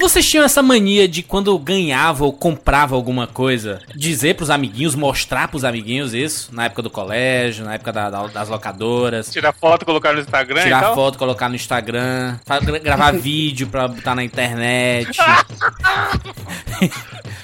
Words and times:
Vocês 0.00 0.28
tinham 0.28 0.44
essa 0.44 0.62
mania 0.62 1.08
de 1.08 1.22
quando 1.22 1.56
ganhava 1.58 2.24
ou 2.24 2.32
comprava 2.32 2.94
alguma 2.94 3.26
coisa, 3.26 3.80
dizer 3.94 4.34
pros 4.34 4.50
amiguinhos, 4.50 4.94
mostrar 4.94 5.48
pros 5.48 5.64
amiguinhos 5.64 6.12
isso? 6.14 6.54
Na 6.54 6.66
época 6.66 6.82
do 6.82 6.90
colégio, 6.90 7.64
na 7.64 7.74
época 7.74 7.92
da- 7.92 8.10
da- 8.10 8.26
das 8.26 8.48
locadoras. 8.48 9.30
Tirar 9.30 9.52
foto, 9.52 9.84
colocar 9.84 10.12
no 10.12 10.20
Instagram 10.20 10.62
Tirar 10.62 10.80
tal. 10.82 10.94
foto, 10.94 11.18
colocar 11.18 11.48
no 11.48 11.54
Instagram, 11.54 12.38
gravar 12.82 13.12
vídeo 13.16 13.66
pra 13.68 13.88
botar 13.88 14.14
na 14.14 14.22
internet, 14.24 15.16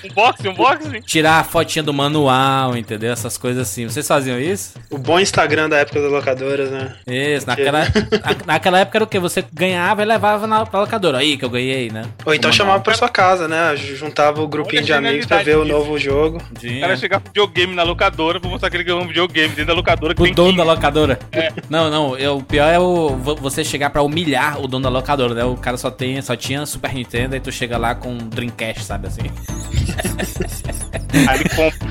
Unboxing, 0.05 0.49
unboxing. 0.49 1.01
tirar 1.03 1.41
a 1.41 1.45
fotinha 1.45 1.83
do 1.83 1.93
manual, 1.93 2.77
entendeu? 2.77 3.13
Essas 3.13 3.37
coisas 3.39 3.63
assim. 3.69 3.87
Vocês 3.89 4.07
faziam 4.07 4.39
isso? 4.41 4.75
O 4.91 4.99
bom 4.99 5.19
Instagram 5.21 5.69
da 5.69 5.79
época 5.79 6.01
das 6.01 6.11
locadoras, 6.11 6.71
né? 6.71 6.95
Isso, 7.07 7.47
naquela, 7.47 7.81
na- 7.87 8.37
naquela 8.55 8.79
época 8.81 8.99
era 8.99 9.05
o 9.05 9.07
que? 9.07 9.19
Você 9.19 9.45
ganhava 9.53 10.03
e 10.03 10.05
levava 10.05 10.47
na 10.47 10.65
pra 10.67 10.81
locadora. 10.81 11.19
Aí 11.19 11.37
que 11.37 11.45
eu 11.45 11.51
ganhei, 11.51 11.91
né? 11.91 12.05
Ou 12.25 12.35
então 12.35 12.51
O 12.51 12.53
chamava 12.53 12.81
pra 12.81 12.95
sua 12.95 13.09
casa, 13.09 13.47
né? 13.49 13.77
Juntava 13.77 14.43
o 14.43 14.49
grupinho 14.49 14.79
Olha 14.81 14.87
de 14.87 14.93
amigos 14.93 15.27
pra 15.27 15.43
ver 15.43 15.57
o 15.57 15.65
novo 15.65 15.99
jogo. 15.99 16.43
O 16.51 16.59
Tinha. 16.59 16.81
cara 16.81 16.97
chegar 16.97 17.21
com 17.21 17.27
videogame 17.29 17.75
na 17.75 17.83
locadora 17.83 18.41
pra 18.41 18.49
mostrar 18.51 18.71
que 18.71 18.77
ele 18.77 18.85
ganhou 18.85 19.03
um 19.03 19.07
videogame 19.07 19.49
dentro 19.49 19.67
da 19.67 19.75
locadora. 19.75 20.15
Que 20.15 20.23
O 20.23 20.35
dono 20.35 20.51
15. 20.53 20.57
da 20.57 20.65
locadora. 20.65 21.19
Não, 21.69 21.91
não, 21.91 22.17
eu- 22.19 22.39
o 22.39 22.43
pior 22.43 22.69
é 22.69 22.79
o, 22.79 23.11
vo- 23.17 23.37
você 23.37 23.63
chegar 23.65 23.91
pra 23.91 24.03
humilhar 24.03 24.61
o 24.61 24.67
dono 24.67 24.83
da 24.85 24.89
locadora, 24.91 25.35
né? 25.35 25.45
O 25.45 25.57
cara 25.57 25.77
só, 25.77 25.91
tem, 25.91 26.21
só 26.23 26.35
tinha 26.37 26.65
Super 26.67 26.93
Nintendo 26.95 27.37
e 27.37 27.41
tu 27.41 27.53
chega 27.53 27.77
lá 27.79 27.95
com 27.95 28.17
Dreamcast, 28.17 28.85
sabe 28.85 29.07
assim? 29.09 29.23
Aí 31.29 31.41
ele 31.41 31.49
compra. 31.51 31.89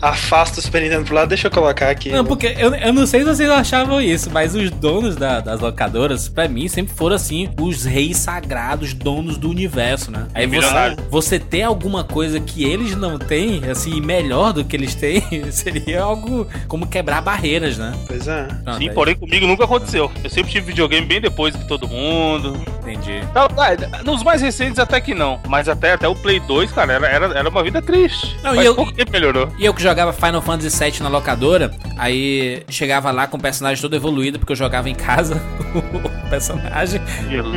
Afasta 0.00 0.58
o 0.58 0.62
Super 0.62 0.82
Nintendo 0.82 1.04
pro 1.04 1.14
lado, 1.14 1.28
deixa 1.28 1.46
eu 1.46 1.50
colocar 1.50 1.88
aqui. 1.88 2.10
Não, 2.10 2.24
porque 2.24 2.56
eu, 2.58 2.74
eu 2.74 2.92
não 2.92 3.06
sei 3.06 3.20
se 3.20 3.26
vocês 3.26 3.48
achavam 3.48 4.00
isso, 4.00 4.30
mas 4.32 4.52
os 4.52 4.68
donos 4.68 5.14
da- 5.14 5.38
das 5.38 5.60
locadoras, 5.60 6.28
pra 6.28 6.48
mim, 6.48 6.66
sempre 6.66 6.92
foram 6.92 7.14
assim, 7.14 7.48
os 7.60 7.84
reis 7.84 8.16
sagrados, 8.16 8.94
donos 8.94 9.36
do 9.38 9.48
universo, 9.48 10.10
né? 10.10 10.26
Aí 10.34 10.44
você, 10.48 10.96
você 11.08 11.38
ter 11.38 11.62
alguma 11.62 12.02
coisa 12.02 12.40
que 12.40 12.64
eles 12.64 12.96
não 12.96 13.16
têm, 13.16 13.62
assim, 13.70 14.00
melhor 14.00 14.52
do 14.52 14.64
que 14.64 14.74
eles 14.74 14.96
têm, 14.96 15.22
seria 15.52 16.02
algo 16.02 16.48
como 16.66 16.84
quebrar 16.84 17.20
barreiras, 17.22 17.78
né? 17.78 17.92
Pois 18.08 18.26
é. 18.26 18.42
Pronto, 18.64 18.78
Sim, 18.78 18.88
aí- 18.88 18.94
porém 18.94 19.14
comigo 19.14 19.46
nunca 19.46 19.64
aconteceu. 19.64 20.10
Eu 20.24 20.30
sempre 20.30 20.50
tive 20.50 20.66
videogame 20.66 21.06
bem 21.06 21.20
depois 21.20 21.54
que 21.54 21.64
todo 21.68 21.86
mundo. 21.86 22.60
Entendi. 22.80 23.20
Não, 23.32 23.42
ah, 23.44 24.02
nos 24.04 24.24
mais 24.24 24.42
recentes 24.42 24.80
até 24.80 25.00
que 25.00 25.14
não. 25.14 25.38
Mas 25.46 25.68
até, 25.68 25.92
até 25.92 26.08
o 26.08 26.14
Play 26.16 26.40
2, 26.40 26.61
cara, 26.70 26.92
era, 26.92 27.06
era, 27.08 27.26
era 27.38 27.48
uma 27.48 27.62
vida 27.62 27.80
triste. 27.82 28.36
Não, 28.42 28.52
e 28.52 28.56
Mas 28.56 28.66
eu- 28.66 28.74
pouco 28.74 28.92
tempo 28.92 29.10
melhorou. 29.10 29.48
E 29.58 29.64
eu 29.64 29.74
que 29.74 29.82
jogava 29.82 30.12
Final 30.12 30.42
Fantasy 30.42 30.78
VII 30.84 31.02
na 31.02 31.08
locadora, 31.08 31.72
aí 31.98 32.62
chegava 32.68 33.10
lá 33.10 33.26
com 33.26 33.36
o 33.36 33.40
personagem 33.40 33.80
todo 33.80 33.94
evoluído, 33.96 34.38
porque 34.38 34.52
eu 34.52 34.56
jogava 34.56 34.88
em 34.88 34.94
casa 34.94 35.40
o 35.74 36.30
personagem. 36.30 37.00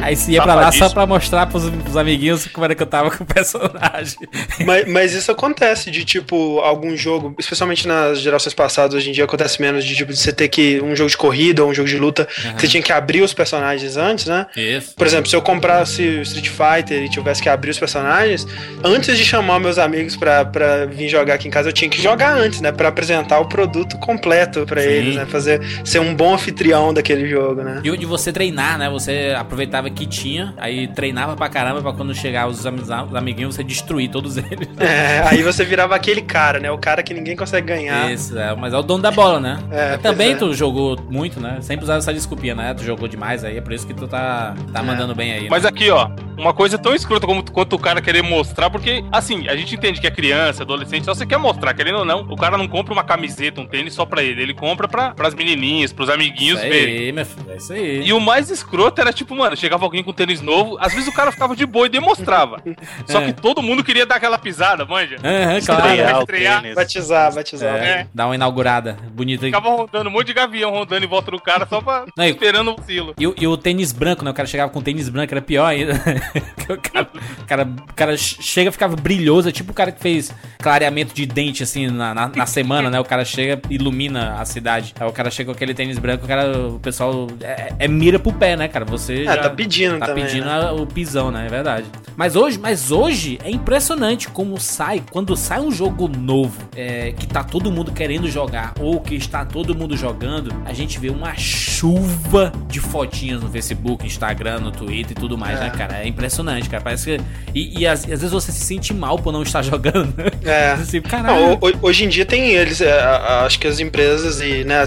Aí 0.02 0.16
se 0.16 0.32
ia 0.32 0.42
pra 0.42 0.56
lá 0.56 0.72
só 0.72 0.90
pra 0.90 1.06
mostrar 1.06 1.46
pros, 1.48 1.70
pros 1.70 1.98
amiguinhos 1.98 2.48
como 2.48 2.66
era 2.66 2.76
que 2.76 2.82
eu 2.84 2.88
tava 2.88 3.12
com 3.12 3.24
o 3.24 3.28
personagem. 3.28 4.18
Mas, 4.66 4.88
mas 4.88 5.14
isso 5.14 5.32
acontece 5.32 5.92
de, 5.92 6.04
tipo, 6.06 6.60
algum 6.60 6.96
jogo, 6.96 7.36
especialmente 7.38 7.88
nas 7.88 8.20
gerações 8.20 8.54
passadas, 8.54 8.94
hoje 8.96 9.10
em 9.10 9.14
dia 9.14 9.24
acontece 9.26 9.62
menos 9.62 9.84
de, 9.84 9.96
tipo, 9.96 10.12
de 10.12 10.18
você 10.18 10.32
ter 10.32 10.48
que, 10.48 10.82
um 10.82 10.96
jogo 10.96 11.10
de 11.10 11.18
corrida 11.18 11.64
ou 11.64 11.70
um 11.70 11.74
jogo 11.74 11.88
de 11.88 11.98
luta, 11.98 12.26
que 12.26 12.62
você 12.62 12.68
tinha 12.68 12.82
que 12.82 12.92
abrir 12.92 13.22
os 13.22 13.34
personagens 13.34 13.98
antes, 13.98 14.26
né? 14.26 14.46
Isso. 14.56 14.96
Por 14.96 15.06
exemplo, 15.06 15.30
se 15.30 15.36
eu 15.36 15.42
comprasse 15.42 16.02
o 16.02 16.22
Street 16.22 16.50
Fighter 16.50 17.04
e 17.04 17.10
tivesse 17.10 17.42
que 17.42 17.50
abrir 17.50 17.72
os 17.72 17.80
personagens, 17.80 18.48
antes 18.84 18.95
de 19.00 19.16
chamar 19.26 19.60
meus 19.60 19.78
amigos 19.78 20.16
pra, 20.16 20.46
pra 20.46 20.86
vir 20.86 21.10
jogar 21.10 21.36
aqui 21.36 21.48
em 21.48 21.52
casa, 21.52 21.70
eu 21.70 21.74
tinha 21.74 21.90
que 21.90 22.02
jogar 22.02 22.38
antes, 22.38 22.62
né? 22.62 22.72
Pra 22.72 22.90
apresentar 22.90 23.40
o 23.40 23.46
produto 23.46 23.98
completo 23.98 24.66
pra 24.66 24.82
Sim. 24.82 24.88
eles, 24.88 25.16
né? 25.16 25.26
Fazer, 25.26 25.62
ser 25.84 26.00
um 26.00 26.14
bom 26.16 26.34
anfitrião 26.34 26.94
daquele 26.94 27.28
jogo, 27.28 27.62
né? 27.64 27.82
E 27.84 27.92
o 27.92 27.98
de 27.98 28.06
você 28.06 28.32
treinar, 28.32 28.78
né? 28.78 28.90
Você 28.90 29.34
aproveitava 29.38 29.90
que 29.90 30.06
tinha, 30.06 30.54
aí 30.58 30.88
treinava 30.88 31.36
pra 31.36 31.50
caramba 31.50 31.82
pra 31.82 31.94
quando 31.94 32.14
chegar 32.14 32.48
os, 32.48 32.66
ami- 32.66 32.82
os 32.82 32.92
amiguinhos 33.16 33.56
você 33.56 33.64
destruir 33.64 34.10
todos 34.10 34.38
eles. 34.38 34.68
É, 34.80 35.22
aí 35.28 35.42
você 35.44 35.64
virava 35.66 35.96
aquele 35.96 36.22
cara, 36.22 36.60
né? 36.60 36.72
O 36.72 36.78
cara 36.78 37.04
que 37.04 37.14
ninguém 37.14 37.36
consegue 37.36 37.68
ganhar. 37.68 38.12
Isso, 38.12 38.38
é, 38.38 38.56
mas 38.56 38.74
é 38.74 38.78
o 38.78 38.82
dono 38.84 39.02
da 39.04 39.12
bola, 39.12 39.40
né? 39.40 39.60
É, 39.72 39.98
Também 39.98 40.32
é. 40.32 40.36
tu 40.36 40.54
jogou 40.54 40.98
muito, 41.10 41.40
né? 41.40 41.58
Sempre 41.62 41.84
usava 41.84 42.00
essa 42.00 42.14
desculpinha, 42.14 42.56
né? 42.56 42.74
Tu 42.74 42.84
jogou 42.84 43.08
demais 43.08 43.44
aí, 43.44 43.58
é 43.58 43.62
por 43.62 43.74
isso 43.74 43.86
que 43.86 43.94
tu 43.94 44.08
tá, 44.08 44.54
tá 44.72 44.80
É. 44.80 44.84
mandando 44.84 45.14
bem 45.16 45.34
aí. 45.34 45.48
Mas 45.50 45.64
né? 45.64 45.70
aqui, 45.70 45.90
ó, 45.90 46.10
uma 46.38 46.54
coisa 46.54 46.78
tão 46.78 46.94
escrota 46.94 47.26
como, 47.26 47.44
quanto 47.52 47.76
o 47.76 47.80
cara 47.80 48.02
querer 48.02 48.22
mostrar, 48.22 48.70
porque, 48.86 49.04
assim, 49.12 49.48
a 49.48 49.56
gente 49.56 49.74
entende 49.74 50.00
que 50.00 50.06
é 50.06 50.12
criança, 50.12 50.62
adolescente, 50.62 51.06
só 51.06 51.16
você 51.16 51.26
quer 51.26 51.38
mostrar, 51.40 51.74
querendo 51.74 51.98
ou 52.00 52.06
não, 52.06 52.20
o 52.30 52.36
cara 52.36 52.56
não 52.56 52.68
compra 52.68 52.94
uma 52.94 53.04
camiseta, 53.04 53.60
um 53.60 53.66
tênis 53.66 53.96
só 53.96 54.06
pra 54.06 54.22
ele, 54.22 54.40
ele 54.44 54.54
compra 54.54 54.88
pra, 54.88 55.10
pras 55.10 55.34
menininhas, 55.34 55.92
pros 55.92 56.08
amiguinhos 56.08 56.60
isso 56.60 56.72
aí, 56.72 57.12
meu 57.12 57.26
filho, 57.26 57.52
é 57.52 57.56
isso 57.58 57.74
aí. 57.74 58.04
E 58.08 58.14
o 58.14 58.20
mais 58.20 58.52
escroto 58.52 59.02
era 59.02 59.12
tipo, 59.12 59.36
mano, 59.36 59.58
chegava 59.58 59.84
alguém 59.84 60.04
com 60.04 60.14
tênis 60.14 60.40
novo, 60.40 60.78
às 60.80 60.94
vezes 60.94 61.08
o 61.08 61.12
cara 61.14 61.32
ficava 61.32 61.56
de 61.56 61.66
boa 61.66 61.88
e 61.88 61.90
demonstrava. 61.90 62.62
Só 63.08 63.22
É. 63.22 63.26
que 63.26 63.34
todo 63.34 63.60
mundo 63.64 63.84
queria 63.84 64.06
dar 64.06 64.18
aquela 64.18 64.38
pisada, 64.38 64.86
manja? 64.86 65.16
Aham, 65.24 65.58
Estrear, 65.58 65.82
claro. 65.82 66.20
estrear. 66.20 66.62
tênis. 66.62 66.76
Batizar, 66.76 67.34
batizar. 67.34 67.76
É, 67.78 67.90
É. 68.02 68.08
Dá 68.14 68.28
uma 68.28 68.36
inaugurada 68.36 68.98
bonita. 69.12 69.46
Ficava 69.48 69.68
rodando 69.70 70.10
um 70.10 70.14
monte 70.14 70.28
de 70.28 70.34
gavião 70.34 70.70
rodando 70.70 71.04
em 71.04 71.10
volta 71.10 71.32
do 71.32 71.42
cara 71.42 71.66
só 71.66 71.82
pra 71.82 72.06
Não, 72.16 72.26
esperando 72.26 72.76
o 72.80 72.84
silo. 72.84 73.16
E, 73.18 73.26
o- 73.26 73.34
e 73.36 73.48
o 73.48 73.58
tênis 73.58 73.92
branco, 73.92 74.24
né? 74.24 74.30
O 74.30 74.34
cara 74.34 74.48
chegava 74.48 74.70
com 74.72 74.80
tênis 74.82 75.10
branco, 75.10 75.34
era 75.34 75.42
pior 75.42 75.66
ainda. 75.66 75.94
O, 76.68 76.78
cara, 76.82 77.08
o, 77.14 77.46
cara, 77.46 77.64
o 77.64 77.94
cara 77.94 78.18
chega 78.18 78.72
e 78.72 78.74
ficava 78.76 78.96
brilhoso, 78.96 79.50
é 79.50 79.52
tipo 79.52 79.72
o 79.72 79.74
cara 79.76 79.92
que 79.92 80.00
fez 80.02 80.32
clareamento 80.60 81.14
de 81.14 81.26
dente, 81.26 81.64
assim, 81.64 81.88
na, 81.88 82.14
na, 82.14 82.28
na 82.30 82.46
semana, 82.46 82.90
né? 82.90 83.00
O 83.00 83.04
cara 83.04 83.24
chega 83.26 83.60
ilumina 83.70 84.36
a 84.40 84.46
cidade. 84.46 84.94
Aí 85.00 85.08
o 85.08 85.12
cara 85.12 85.30
chega 85.32 85.48
com 85.52 85.56
aquele 85.56 85.74
tênis 85.74 85.98
branco, 85.98 86.26
o 86.26 86.28
cara, 86.28 86.58
o 86.70 86.80
pessoal 86.80 87.28
é, 87.42 87.74
é 87.80 87.88
mira 87.88 88.18
pro 88.20 88.32
pé, 88.34 88.56
né, 88.56 88.68
cara? 88.68 88.86
Você 88.86 89.22
É, 89.22 89.26
já 89.26 89.38
tá 89.38 89.50
pedindo 89.50 89.98
tá 90.00 90.08
também, 90.08 90.26
pedindo 90.26 90.46
né? 90.46 90.52
a- 90.52 90.74
o 90.74 90.86
pisão, 90.86 91.32
né? 91.32 91.46
É 91.46 91.50
verdade. 91.50 91.86
Mas 92.16 92.36
hoje, 92.36 92.58
mas 92.60 92.92
hoje 92.92 93.40
é 93.44 93.50
impressionante 93.52 94.28
como 94.30 94.60
sai, 94.60 95.04
quando 95.12 95.36
sai 95.36 95.60
um 95.60 95.72
jogo 95.72 96.08
novo, 96.08 96.62
é, 96.76 97.12
que 97.14 97.28
tá 97.28 97.44
todo 97.44 97.72
mundo 97.72 97.92
querendo 97.92 98.30
jogar, 98.30 98.74
ou 98.80 99.00
que 99.02 99.16
está 99.16 99.44
todo 99.46 99.76
mundo 99.76 99.96
jogando, 99.98 100.54
a 100.66 100.74
gente 100.74 101.00
vê 101.00 101.10
uma 101.10 101.34
chuva 101.36 102.52
de 102.68 102.80
fotinhas 102.80 103.42
no 103.42 103.50
Facebook, 103.50 104.06
Instagram, 104.06 104.60
no 104.60 104.72
Twitter 104.72 105.12
e 105.12 105.16
tudo 105.20 105.38
mais, 105.38 105.60
É. 105.60 105.64
né, 105.66 105.70
cara? 105.72 105.98
É 106.04 106.08
impressionante, 106.08 106.70
cara. 106.70 106.84
Parece 106.84 107.18
que. 107.18 107.24
E, 107.54 107.80
e 107.80 107.88
às, 107.88 108.02
às 108.04 108.08
vezes 108.22 108.32
você 108.32 108.52
se 108.56 108.66
sente 108.66 108.94
mal 108.94 109.18
por 109.20 109.32
não 109.32 109.44
estar 109.44 109.62
jogando? 109.62 110.14
É. 110.44 110.72
Assim, 110.82 111.02
Não, 111.24 111.60
hoje 111.82 112.06
em 112.06 112.10
dia 112.10 112.26
tem 112.26 112.54
eles, 112.54 112.82
é, 112.82 113.00
acho 113.46 113.60
que 113.60 113.68
as 113.68 113.80
empresas 113.80 114.42
e 114.42 114.64
né, 114.64 114.84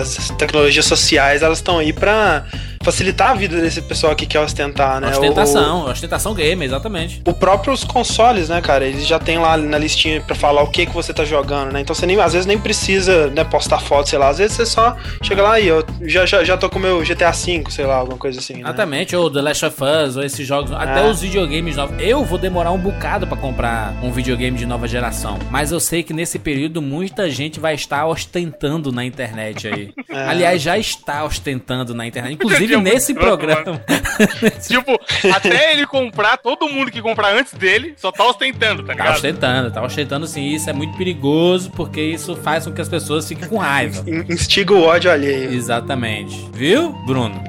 as 0.00 0.30
tecnologias 0.38 0.84
sociais 0.84 1.42
elas 1.42 1.58
estão 1.58 1.78
aí 1.78 1.92
pra 1.92 2.44
facilitar 2.82 3.30
a 3.30 3.34
vida 3.34 3.60
desse 3.60 3.80
pessoal 3.82 4.14
que 4.14 4.26
quer 4.26 4.40
ostentar, 4.40 5.00
né? 5.00 5.10
Ostentação, 5.10 5.86
ostentação 5.86 6.34
gamer, 6.34 6.66
exatamente. 6.66 7.22
O, 7.26 7.30
o 7.30 7.34
próprio 7.34 7.72
os 7.72 7.84
consoles, 7.84 8.48
né, 8.48 8.60
cara? 8.60 8.84
Eles 8.84 9.06
já 9.06 9.18
tem 9.18 9.38
lá 9.38 9.56
na 9.56 9.78
listinha 9.78 10.20
pra 10.20 10.34
falar 10.34 10.62
o 10.62 10.66
que 10.70 10.86
que 10.86 10.92
você 10.94 11.12
tá 11.12 11.24
jogando, 11.24 11.72
né? 11.72 11.80
Então 11.80 11.94
você 11.94 12.06
nem, 12.06 12.20
às 12.20 12.32
vezes 12.32 12.46
nem 12.46 12.58
precisa 12.58 13.28
né, 13.28 13.44
postar 13.44 13.80
foto, 13.80 14.08
sei 14.08 14.18
lá. 14.18 14.28
Às 14.28 14.38
vezes 14.38 14.56
você 14.56 14.66
só 14.66 14.96
chega 15.22 15.42
lá 15.42 15.60
e 15.60 15.68
eu 15.68 15.84
já, 16.02 16.26
já, 16.26 16.44
já 16.44 16.56
tô 16.56 16.68
com 16.68 16.78
o 16.78 16.82
meu 16.82 17.00
GTA 17.02 17.30
V, 17.30 17.64
sei 17.70 17.84
lá, 17.86 17.96
alguma 17.96 18.18
coisa 18.18 18.38
assim. 18.40 18.54
Né? 18.54 18.60
Exatamente, 18.60 19.14
ou 19.16 19.30
The 19.30 19.40
Last 19.40 19.64
of 19.66 19.76
Us, 19.82 20.16
ou 20.16 20.22
esses 20.22 20.46
jogos, 20.46 20.72
até 20.72 21.06
É. 21.06 21.10
os 21.10 21.20
videogames 21.20 21.76
novos. 21.76 21.96
Eu 22.00 22.24
vou 22.24 22.38
demorar 22.38 22.72
um 22.72 22.78
bocado 22.78 23.26
pra 23.26 23.36
comprar 23.36 23.94
um 24.02 24.10
videogame 24.10 24.56
de 24.56 24.66
nova 24.66 24.86
geração, 24.88 25.38
mas 25.50 25.72
eu 25.72 25.80
sei 25.80 26.02
que 26.02 26.12
nesse 26.12 26.38
período 26.38 26.80
muita 26.82 27.30
gente 27.30 27.60
vai 27.60 27.74
estar 27.74 28.06
ostentando 28.06 28.92
na 28.92 29.04
internet 29.04 29.68
aí. 29.68 29.92
É. 30.12 30.28
Aliás, 30.28 30.60
já 30.60 30.76
está 30.76 31.24
ostentando 31.24 31.94
na 31.94 32.06
internet, 32.06 32.34
inclusive 32.34 32.71
Dia 32.74 32.78
muito 32.80 32.92
nesse 32.94 33.12
escroto, 33.12 33.38
programa. 33.38 33.80
Tipo, 34.68 35.00
até 35.34 35.72
ele 35.72 35.86
comprar, 35.86 36.36
todo 36.38 36.68
mundo 36.68 36.90
que 36.90 37.00
comprar 37.00 37.34
antes 37.34 37.52
dele 37.54 37.94
só 37.96 38.10
tá 38.12 38.24
ostentando, 38.26 38.82
tá 38.82 38.88
Tá 38.88 38.92
ligado? 38.94 39.14
ostentando, 39.16 39.70
tá 39.70 39.82
ostentando 39.82 40.26
sim. 40.26 40.48
Isso 40.54 40.68
é 40.68 40.72
muito 40.72 40.96
perigoso 40.96 41.70
porque 41.70 42.00
isso 42.00 42.36
faz 42.36 42.64
com 42.66 42.72
que 42.72 42.80
as 42.80 42.88
pessoas 42.88 43.26
fiquem 43.26 43.48
com 43.48 43.56
raiva. 43.58 44.02
In- 44.08 44.32
Instiga 44.32 44.74
o 44.74 44.82
ódio 44.82 45.10
alheio. 45.10 45.52
Exatamente. 45.52 46.48
Viu, 46.52 46.92
Bruno? 47.06 47.42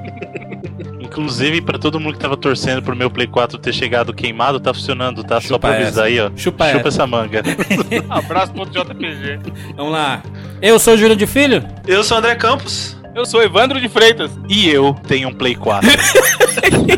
Inclusive, 0.99 1.61
pra 1.61 1.77
todo 1.77 1.99
mundo 1.99 2.13
que 2.15 2.19
tava 2.19 2.35
torcendo 2.35 2.81
pro 2.81 2.95
meu 2.95 3.09
Play 3.09 3.27
4 3.27 3.57
ter 3.59 3.73
chegado 3.73 4.13
queimado, 4.13 4.59
tá 4.59 4.73
funcionando, 4.73 5.23
tá? 5.23 5.35
Só 5.39 5.49
Chupa 5.49 5.59
pra 5.69 5.77
avisar 5.77 6.05
aí, 6.05 6.19
ó. 6.19 6.31
Chupa 6.35 6.65
essa. 6.67 6.87
essa 6.87 7.05
manga. 7.07 7.43
Abraço 8.09 8.51
pro 8.53 8.65
JPG. 8.65 9.39
Vamos 9.75 9.91
lá. 9.91 10.23
Eu 10.61 10.79
sou 10.79 10.95
o 10.95 10.97
Júlio 10.97 11.15
de 11.15 11.27
Filho. 11.27 11.63
Eu 11.85 12.03
sou 12.03 12.15
o 12.15 12.19
André 12.19 12.35
Campos. 12.35 12.97
Eu 13.15 13.25
sou 13.25 13.43
Evandro 13.43 13.79
de 13.79 13.87
Freitas. 13.87 14.31
e 14.49 14.69
eu 14.69 14.95
tenho 15.07 15.29
um 15.29 15.33
Play 15.33 15.55
4. 15.55 15.87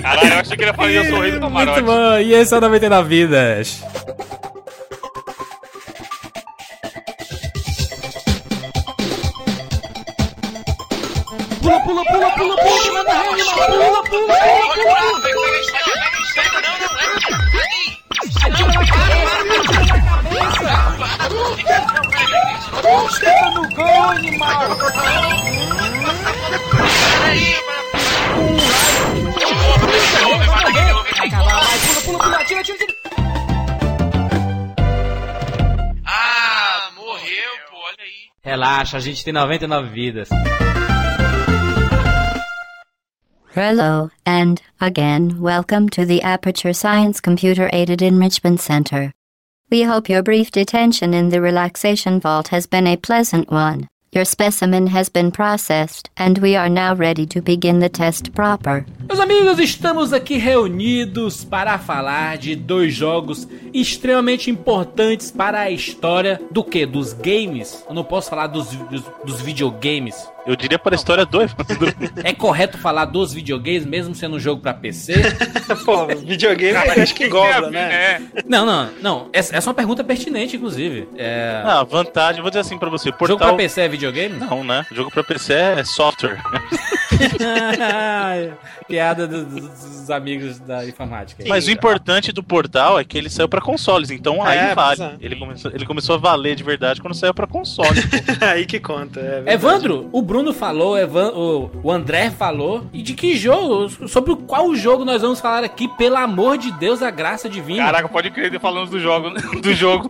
Caralho, 0.01 0.33
eu 0.33 0.39
achei 0.39 0.56
que 0.57 0.63
ele 0.63 0.71
ia 0.71 0.73
falar 0.73 0.91
eu 0.91 1.06
sou 1.06 1.17
o 1.17 1.21
rei 1.21 1.31
do 1.31 1.39
camarote. 1.39 1.81
Muito 1.81 1.85
bom. 1.85 2.17
E 2.19 2.33
esse 2.33 2.53
é 2.53 2.57
o 2.57 2.62
99 2.62 3.09
Vidas. 3.09 3.83
Pula, 11.62 11.79
pula, 11.81 12.03
pula, 12.06 12.29
pula, 12.31 12.56
pula, 12.57 12.81
que 12.81 12.91
nada 12.91 13.12
reanima. 13.12 13.53
Pula, 13.53 13.67
pula, 13.67 14.03
pula, 14.03 14.35
pula. 14.35 14.35
Atira 18.45 18.67
na 18.73 19.75
no. 21.30 21.56
Ah, 36.07 36.92
morreu, 36.95 37.51
pô, 37.69 37.77
olha 37.77 37.98
aí. 38.00 38.30
Relaxa, 38.44 38.98
a 38.98 39.00
gente 39.00 39.24
tem 39.24 39.33
99 39.33 39.89
vidas. 39.89 40.30
Hello, 43.56 44.12
and 44.25 44.62
again, 44.81 45.39
welcome 45.39 45.88
to 45.89 46.06
the 46.06 46.22
Aperture 46.22 46.74
Science 46.74 47.22
Computer 47.22 47.69
Aided 47.72 48.01
Enrichment 48.01 48.60
Center. 48.60 49.13
We 49.75 49.83
hope 49.83 50.07
your 50.07 50.24
brief 50.24 50.51
detention 50.51 51.13
in 51.13 51.31
the 51.31 51.42
relaxation 51.42 52.22
vault 52.22 52.48
has 52.48 52.66
been 52.66 52.88
a 52.88 52.95
pleasant 52.95 53.51
one. 53.51 53.89
Your 54.13 54.24
specimen 54.24 54.88
has 54.88 55.10
been 55.10 55.31
processed, 55.31 56.10
and 56.16 56.38
we 56.38 56.56
are 56.56 56.69
now 56.69 56.95
ready 56.95 57.25
to 57.25 57.42
begin 57.42 57.80
the 57.80 57.89
test 57.89 58.33
proper. 58.33 58.86
Meus 59.10 59.19
amigos, 59.19 59.60
estamos 59.60 60.13
aqui 60.13 60.38
reunidos 60.38 61.44
para 61.44 61.77
falar 61.77 62.38
de 62.38 62.56
dois 62.56 62.94
jogos 62.94 63.50
extremamente 63.74 64.50
importantes 64.50 65.30
para 65.30 65.60
a 65.60 65.69
história 65.69 66.39
do 66.50 66.63
que? 66.63 66.86
Dos 66.86 67.12
games? 67.12 67.83
Eu 67.89 67.95
não 67.95 68.06
posso 68.06 68.30
falar 68.30 68.48
dos, 68.48 68.68
dos, 68.68 69.04
dos 69.25 69.42
videogames. 69.42 70.16
Eu 70.45 70.56
diria 70.56 70.77
para 70.77 70.94
a 70.94 70.97
história 70.97 71.25
do 71.25 71.42
Evandro. 71.42 71.94
É 72.24 72.33
correto 72.33 72.77
falar 72.77 73.06
dos 73.06 73.33
videogames, 73.33 73.86
mesmo 73.86 74.13
sendo 74.13 74.36
um 74.36 74.39
jogo 74.39 74.62
pra 74.62 74.74
PC? 74.74 75.15
Pô, 75.83 76.06
videogame 76.07 76.74
eu 76.74 77.03
acho 77.03 77.15
que 77.15 77.27
gosta, 77.27 77.71
né? 77.71 78.21
Não, 78.47 78.65
não, 78.65 78.89
não. 79.01 79.30
Essa, 79.33 79.56
essa 79.56 79.68
é 79.68 79.71
uma 79.71 79.75
pergunta 79.75 80.03
pertinente, 80.03 80.56
inclusive. 80.56 81.09
É... 81.18 81.62
Ah, 81.65 81.83
vantagem, 81.83 82.42
vou 82.42 82.51
dizer 82.51 82.62
assim 82.62 82.77
pra 82.77 82.89
você. 82.89 83.09
jogo 83.09 83.18
Portal... 83.18 83.38
pra 83.38 83.57
PC 83.57 83.81
é 83.81 83.88
videogame? 83.88 84.38
Não, 84.38 84.63
né? 84.63 84.86
Jogo 84.92 85.09
pra 85.09 85.24
PC 85.24 85.53
é 85.53 85.83
software. 85.83 86.42
Piada 88.87 89.27
do- 89.27 89.45
do- 89.45 89.61
dos 89.61 90.09
amigos 90.09 90.59
da 90.59 90.85
informática. 90.85 91.43
Mas 91.47 91.67
o 91.67 91.71
importante 91.71 92.31
do 92.31 92.43
portal 92.43 92.99
é 92.99 93.03
que 93.03 93.17
ele 93.17 93.29
saiu 93.29 93.47
pra 93.49 93.61
consoles, 93.61 94.09
então 94.11 94.43
aí 94.43 94.57
É, 94.57 94.75
vale. 94.75 94.97
pois 94.97 95.09
é. 95.11 95.15
Ele 95.19 95.35
começou, 95.35 95.71
ele 95.71 95.85
começou 95.85 96.15
a 96.15 96.17
valer 96.17 96.55
de 96.55 96.63
verdade 96.63 97.01
quando 97.01 97.13
saiu 97.15 97.33
pra 97.33 97.47
console. 97.47 97.99
Aí 98.41 98.65
que 98.65 98.79
conta. 98.79 99.19
É. 99.45 99.53
Evandro, 99.53 100.09
o 100.11 100.21
Bruno 100.21 100.53
falou, 100.53 100.97
Evan, 100.97 101.29
o, 101.31 101.69
o 101.83 101.91
André 101.91 102.29
falou. 102.29 102.85
E 102.93 103.01
de 103.01 103.13
que 103.13 103.35
jogo? 103.35 103.89
Sobre 104.07 104.35
qual 104.35 104.73
jogo 104.75 105.03
nós 105.05 105.21
vamos 105.21 105.39
falar 105.39 105.63
aqui? 105.63 105.87
Pelo 105.87 106.17
amor 106.17 106.57
de 106.57 106.71
Deus, 106.73 107.01
a 107.01 107.09
graça 107.09 107.49
divina. 107.49 107.83
Caraca, 107.85 108.09
pode 108.09 108.29
crer, 108.31 108.59
falando 108.59 108.89
do 108.89 108.99
jogo. 108.99 109.29
Do 109.61 109.73
jogo. 109.73 110.09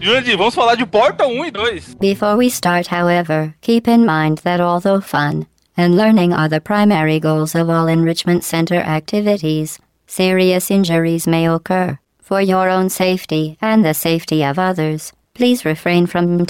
Jurandir, 0.00 0.36
vamos 0.36 0.54
falar 0.54 0.74
de 0.76 0.86
Portal 0.86 1.28
1 1.28 1.44
e 1.46 1.50
2. 1.50 1.94
Before 2.00 2.36
we 2.36 2.46
start, 2.46 2.88
however, 2.92 3.54
keep 3.60 3.88
in 3.90 3.98
mind 4.06 4.38
that 4.44 4.60
although 4.62 5.00
fun 5.00 5.44
and 5.76 5.96
learning 5.96 6.32
are 6.32 6.48
the 6.48 6.60
primary 6.60 7.18
goals 7.18 7.54
of 7.54 7.68
all 7.70 7.86
enrichment 7.86 8.44
center 8.44 8.76
activities, 8.76 9.78
serious 10.06 10.70
injuries 10.70 11.26
may 11.26 11.48
occur. 11.48 11.98
For 12.20 12.40
your 12.40 12.68
own 12.68 12.88
safety 12.88 13.58
and 13.60 13.84
the 13.84 13.94
safety 13.94 14.44
of 14.44 14.58
others, 14.58 15.12
please 15.34 15.64
refrain 15.64 16.06
from 16.06 16.46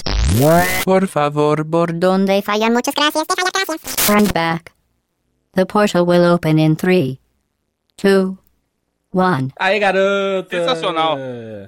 Por 0.83 1.07
favor, 1.07 1.63
por 1.63 1.87
donde 1.87 2.41
falla 2.43 2.69
muchas 2.69 2.95
gracias, 2.95 3.25
falla 3.27 3.51
gracias. 3.51 3.95
Turn 4.05 4.25
back. 4.25 4.71
The 5.53 5.65
portal 5.65 6.05
will 6.05 6.25
open 6.25 6.57
in 6.57 6.75
three, 6.75 7.19
two, 7.97 8.37
one. 9.13 9.49
Aí, 9.57 9.79
garota! 9.79 10.57
Sensacional. 10.57 11.17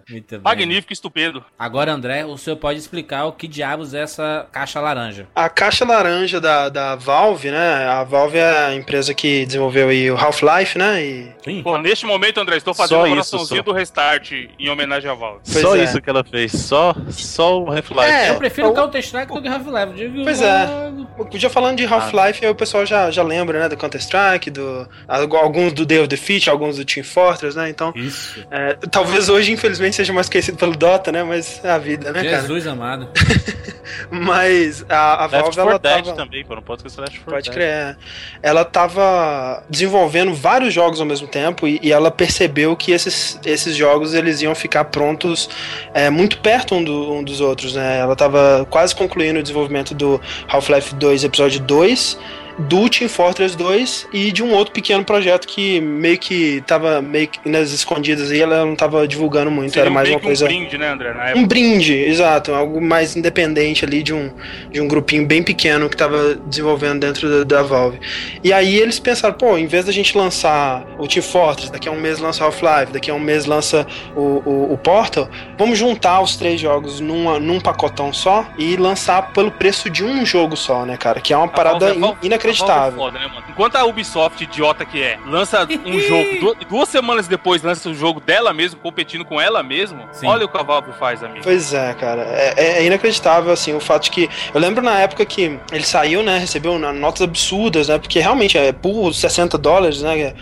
Muito 0.10 0.30
bem. 0.32 0.42
Magnífico, 0.44 0.94
estupendo. 0.94 1.44
Agora, 1.58 1.92
André, 1.92 2.26
o 2.26 2.38
senhor 2.38 2.58
pode 2.58 2.80
explicar 2.80 3.26
o 3.26 3.32
que 3.32 3.48
diabos 3.48 3.94
é 3.94 4.02
essa 4.02 4.48
caixa 4.52 4.80
laranja? 4.80 5.28
A 5.36 5.50
caixa 5.50 5.86
laranja 5.86 6.40
da, 6.42 6.70
da 6.70 6.96
Valve, 6.96 7.52
né? 7.52 7.88
A 7.88 8.04
Valve 8.04 8.38
é 8.38 8.66
a 8.68 8.76
empresa 8.76 9.14
que 9.14 9.46
desenvolveu 9.46 9.90
aí 9.90 10.10
o 10.10 10.18
Half-Life, 10.18 10.78
né? 10.78 11.04
E 11.04 11.32
Sim. 11.44 11.62
Pô, 11.64 11.78
neste 11.78 12.06
momento, 12.06 12.40
André, 12.40 12.58
estou 12.58 12.74
fazendo 12.74 12.98
Só 12.98 13.04
o 13.04 13.08
isso, 13.08 13.16
coraçãozinho 13.16 13.64
do 13.64 13.72
restart 13.72 14.32
em 14.60 14.70
homenagem 14.70 15.10
a 15.10 15.14
Valve. 15.14 15.42
Pois 15.46 15.62
só 15.62 15.76
é. 15.76 15.84
isso 15.84 16.02
que 16.02 16.10
ela 16.10 16.24
fez. 16.24 16.52
Só, 16.52 16.96
só 17.10 17.62
o 17.62 17.72
Half-Life. 17.72 18.04
É, 18.10 18.30
Eu 18.30 18.36
prefiro 18.38 18.70
o- 18.70 18.74
Counter-Strike 18.74 19.34
do 19.34 19.42
que 19.42 19.48
Half-Life. 19.48 20.24
Pois 20.24 20.42
é. 20.42 20.66
logo. 20.66 21.30
Já 21.38 21.50
falando 21.50 21.78
de 21.78 21.86
Half-Life, 21.86 22.46
aí 22.46 22.52
o 22.52 22.56
pessoal 22.56 22.86
já, 22.86 23.12
já 23.12 23.24
lembra, 23.24 23.60
né? 23.60 23.70
Do 23.70 23.78
Counter-Strike, 23.78 24.50
do, 24.50 24.88
alguns 25.08 25.74
do 25.74 25.86
Day 25.86 26.00
of 26.00 26.08
Defeat, 26.08 26.50
alguns 26.50 26.78
do 26.78 26.86
Team 26.86 27.04
Fortress, 27.04 27.35
né? 27.56 27.70
Então, 27.70 27.92
Isso. 27.96 28.46
é, 28.52 28.74
talvez 28.92 29.30
hoje, 29.30 29.52
infelizmente, 29.52 29.96
seja 29.96 30.14
mais 30.14 30.30
conhecido 30.30 30.58
pelo 30.58 30.76
Dota, 30.76 31.12
né? 31.12 31.24
Mas 31.24 31.60
é 31.64 31.70
a 31.72 31.78
vida, 31.78 32.12
né, 32.12 32.24
cara? 32.24 32.42
Jesus 32.42 32.68
amado. 32.68 33.10
Mas 34.10 34.86
a, 34.90 35.24
a 35.26 35.28
Valve, 35.28 35.56
4 35.56 35.62
ela 35.62 35.80
Dead 35.80 36.04
tava... 36.06 36.16
também, 36.16 36.44
pô. 36.44 36.56
Não 36.56 36.62
pode 36.62 36.80
esquecer 36.80 37.02
Left 37.02 37.20
4 37.20 37.32
Pode 37.34 37.46
Dead. 37.50 37.54
crer. 37.54 37.68
é. 37.68 37.96
Ela 38.42 38.66
tava 38.66 39.64
desenvolvendo 39.70 40.34
vários 40.34 40.74
jogos 40.74 41.00
ao 41.00 41.06
mesmo 41.06 41.28
tempo 41.28 41.68
e, 41.68 41.80
e 41.82 41.92
ela 41.92 42.10
percebeu 42.12 42.76
que 42.76 42.92
esses, 42.92 43.40
esses 43.46 43.76
jogos 43.76 44.14
eles 44.14 44.42
iam 44.42 44.56
ficar 44.56 44.86
prontos 44.86 45.50
é, 45.94 46.10
muito 46.10 46.40
perto 46.40 46.76
um, 46.76 46.84
do- 46.84 47.14
um 47.14 47.24
dos 47.24 47.42
outros, 47.42 47.76
né? 47.76 48.00
Ela 48.00 48.16
tava 48.16 48.66
quase 48.70 48.96
concluindo 48.96 49.40
o 49.40 49.44
desenvolvimento 49.44 49.94
do 49.94 50.20
Half-Life 50.48 50.96
2 50.96 51.24
Episódio 51.24 51.60
2, 51.62 52.18
do 52.58 52.88
Team 52.90 53.10
Fortress 53.10 53.56
2 53.58 54.08
e 54.14 54.32
de 54.32 54.42
um 54.42 54.54
outro 54.54 54.74
pequeno 54.74 55.04
projeto 55.04 55.48
que 55.48 55.82
meio 55.82 56.18
que 56.18 56.64
tava 56.66 57.02
meio 57.02 57.28
que 57.28 57.48
nas 57.50 57.72
escondidas 57.72 58.32
aí, 58.32 58.42
ela 58.42 58.66
não 58.66 58.76
tava 58.76 59.08
divulgando 59.08 59.52
muito, 59.52 59.72
Seria 59.74 59.84
era 59.84 59.90
mais 59.90 60.10
uma 60.10 60.20
coisa... 60.20 60.46
um 60.46 60.48
brinde, 60.48 60.78
né, 60.78 60.90
André? 60.90 61.34
Um 61.36 61.46
brinde, 61.46 61.94
exato, 61.94 62.54
algo 62.54 62.80
mais 62.82 63.16
independente 63.16 63.84
ali 63.84 64.02
de 64.02 64.14
um, 64.14 64.32
de 64.72 64.80
um 64.80 64.88
grupinho 64.88 65.26
bem 65.26 65.44
pequeno 65.44 65.90
que 65.90 65.96
estava 65.96 66.36
desenvolvendo 66.36 67.00
dentro 67.02 67.30
da, 67.46 67.58
da 67.58 67.64
Valve. 67.64 68.00
E 68.44 68.54
aí 68.54 68.78
eles 68.78 69.00
pensaram, 69.00 69.34
pô, 69.36 69.58
em 69.58 69.66
vez 69.68 69.86
da 69.86 69.92
gente 69.92 70.18
lançar 70.18 70.86
o 70.98 71.08
Team 71.08 71.24
Fortress, 71.24 71.72
daqui 71.72 71.90
a 71.90 71.92
um 71.92 72.00
mês 72.00 72.20
lança 72.20 72.44
Half-Life, 72.44 72.94
daqui 72.94 73.12
a 73.12 73.14
um 73.14 73.20
mês 73.20 73.46
lança 73.46 73.86
o, 74.16 74.42
o, 74.46 74.74
o 74.74 74.78
Portal, 74.78 75.30
vamos 75.58 75.78
juntar 75.78 76.22
os 76.22 76.36
três 76.38 76.60
jogos 76.62 77.00
numa, 77.02 77.38
num 77.40 77.60
pacotão 77.60 78.14
só 78.14 78.46
e 78.58 78.78
lançar 78.78 79.34
pelo 79.34 79.52
preço 79.52 79.90
de 79.90 80.04
um 80.06 80.26
jogo 80.26 80.56
só, 80.56 80.86
né, 80.86 80.96
cara? 80.96 81.20
Que 81.20 81.34
é 81.34 81.38
uma 81.38 81.48
parada 81.50 81.92
A 81.92 81.94
Valve- 81.94 82.18
in- 82.24 82.28
inacreditável. 82.28 82.45
Valve 82.54 82.96
é 82.96 83.00
foda, 83.00 83.20
né, 83.20 83.28
mano? 83.28 83.44
Enquanto 83.50 83.76
a 83.76 83.86
Ubisoft, 83.86 84.44
idiota 84.44 84.86
que 84.86 85.02
é, 85.02 85.18
lança 85.26 85.68
um 85.86 86.00
jogo, 86.02 86.40
du- 86.40 86.66
duas 86.70 86.90
semanas 86.90 87.28
depois 87.28 87.62
lança 87.62 87.90
o 87.90 87.94
jogo 87.94 88.20
dela 88.20 88.54
mesmo, 88.54 88.80
competindo 88.80 89.24
com 89.26 89.40
ela 89.40 89.62
mesmo, 89.64 90.04
Sim. 90.12 90.28
olha 90.28 90.46
o 90.46 90.50
que 90.50 90.58
a 90.58 90.64
Valve 90.64 90.92
faz, 91.00 91.24
amigo. 91.24 91.42
Pois 91.44 91.74
é, 91.74 91.94
cara. 91.94 92.22
É, 92.24 92.54
é- 92.58 92.78
é 92.80 92.86
inacreditável, 92.86 93.52
assim, 93.52 93.74
o 93.74 93.80
fato 93.80 94.04
de 94.04 94.12
que. 94.12 94.30
Eu 94.54 94.60
lembro 94.60 94.84
na 94.84 95.00
época 95.00 95.26
que 95.26 95.60
ele 95.72 95.84
saiu, 95.86 96.22
né? 96.24 96.38
Recebeu 96.38 96.78
notas 96.78 97.22
absurdas, 97.22 97.88
né? 97.88 97.98
Porque 97.98 98.20
realmente 98.20 98.58
é 98.58 98.72
por 98.72 99.14
60 99.14 99.58
dólares, 99.58 100.02
né? 100.02 100.34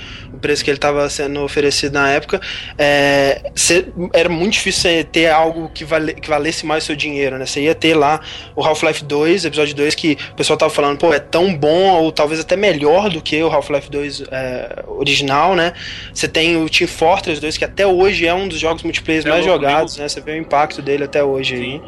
Preço 0.44 0.64
que 0.64 0.70
ele 0.70 0.78
estava 0.78 1.10
sendo 1.10 1.42
oferecido 1.44 1.94
na 1.94 2.12
época. 2.12 2.40
é, 2.78 3.52
cê- 3.56 3.86
era 4.14 4.30
muito 4.30 4.54
difícil 4.54 4.82
você 4.82 5.04
ter 5.04 5.30
algo 5.30 5.70
que, 5.74 5.84
vale, 5.86 6.14
que 6.14 6.30
valesse 6.30 6.66
mais 6.66 6.84
o 6.84 6.88
seu 6.88 6.96
dinheiro, 6.96 7.38
né? 7.38 7.46
Você 7.46 7.62
ia 7.62 7.74
ter 7.76 7.96
lá 7.96 8.20
o 8.56 8.64
Half-Life 8.64 9.04
2, 9.06 9.46
episódio 9.46 9.74
2, 9.76 9.96
que 9.96 10.18
o 10.32 10.36
pessoal 10.36 10.58
tava 10.58 10.72
falando, 10.72 10.98
pô, 11.00 11.14
é 11.14 11.20
tão 11.20 11.54
bom, 11.56 11.90
ou 11.96 12.12
talvez 12.12 12.40
até 12.40 12.56
melhor 12.56 13.10
do 13.10 13.22
que 13.22 13.42
o 13.42 13.48
Half-Life 13.52 13.90
2 13.90 14.24
é, 14.32 14.84
original, 14.88 15.56
né? 15.56 15.74
Você 16.14 16.28
tem 16.28 16.58
o 16.62 16.70
Team 16.70 16.88
Fortress 16.88 17.40
2, 17.42 17.58
que 17.58 17.66
até 17.66 17.88
hoje 17.88 18.28
é 18.28 18.34
um 18.34 18.48
dos 18.48 18.60
jogos 18.60 18.84
multiplayer 18.84 19.26
É 19.26 19.30
mais 19.30 19.46
louco, 19.46 19.62
jogados, 19.64 19.98
né? 19.98 20.08
Você 20.08 20.22
vê 20.22 20.34
o 20.34 20.38
impacto 20.38 20.82
dele 20.82 21.06
até 21.06 21.24
hoje 21.24 21.56
aí. 21.56 21.82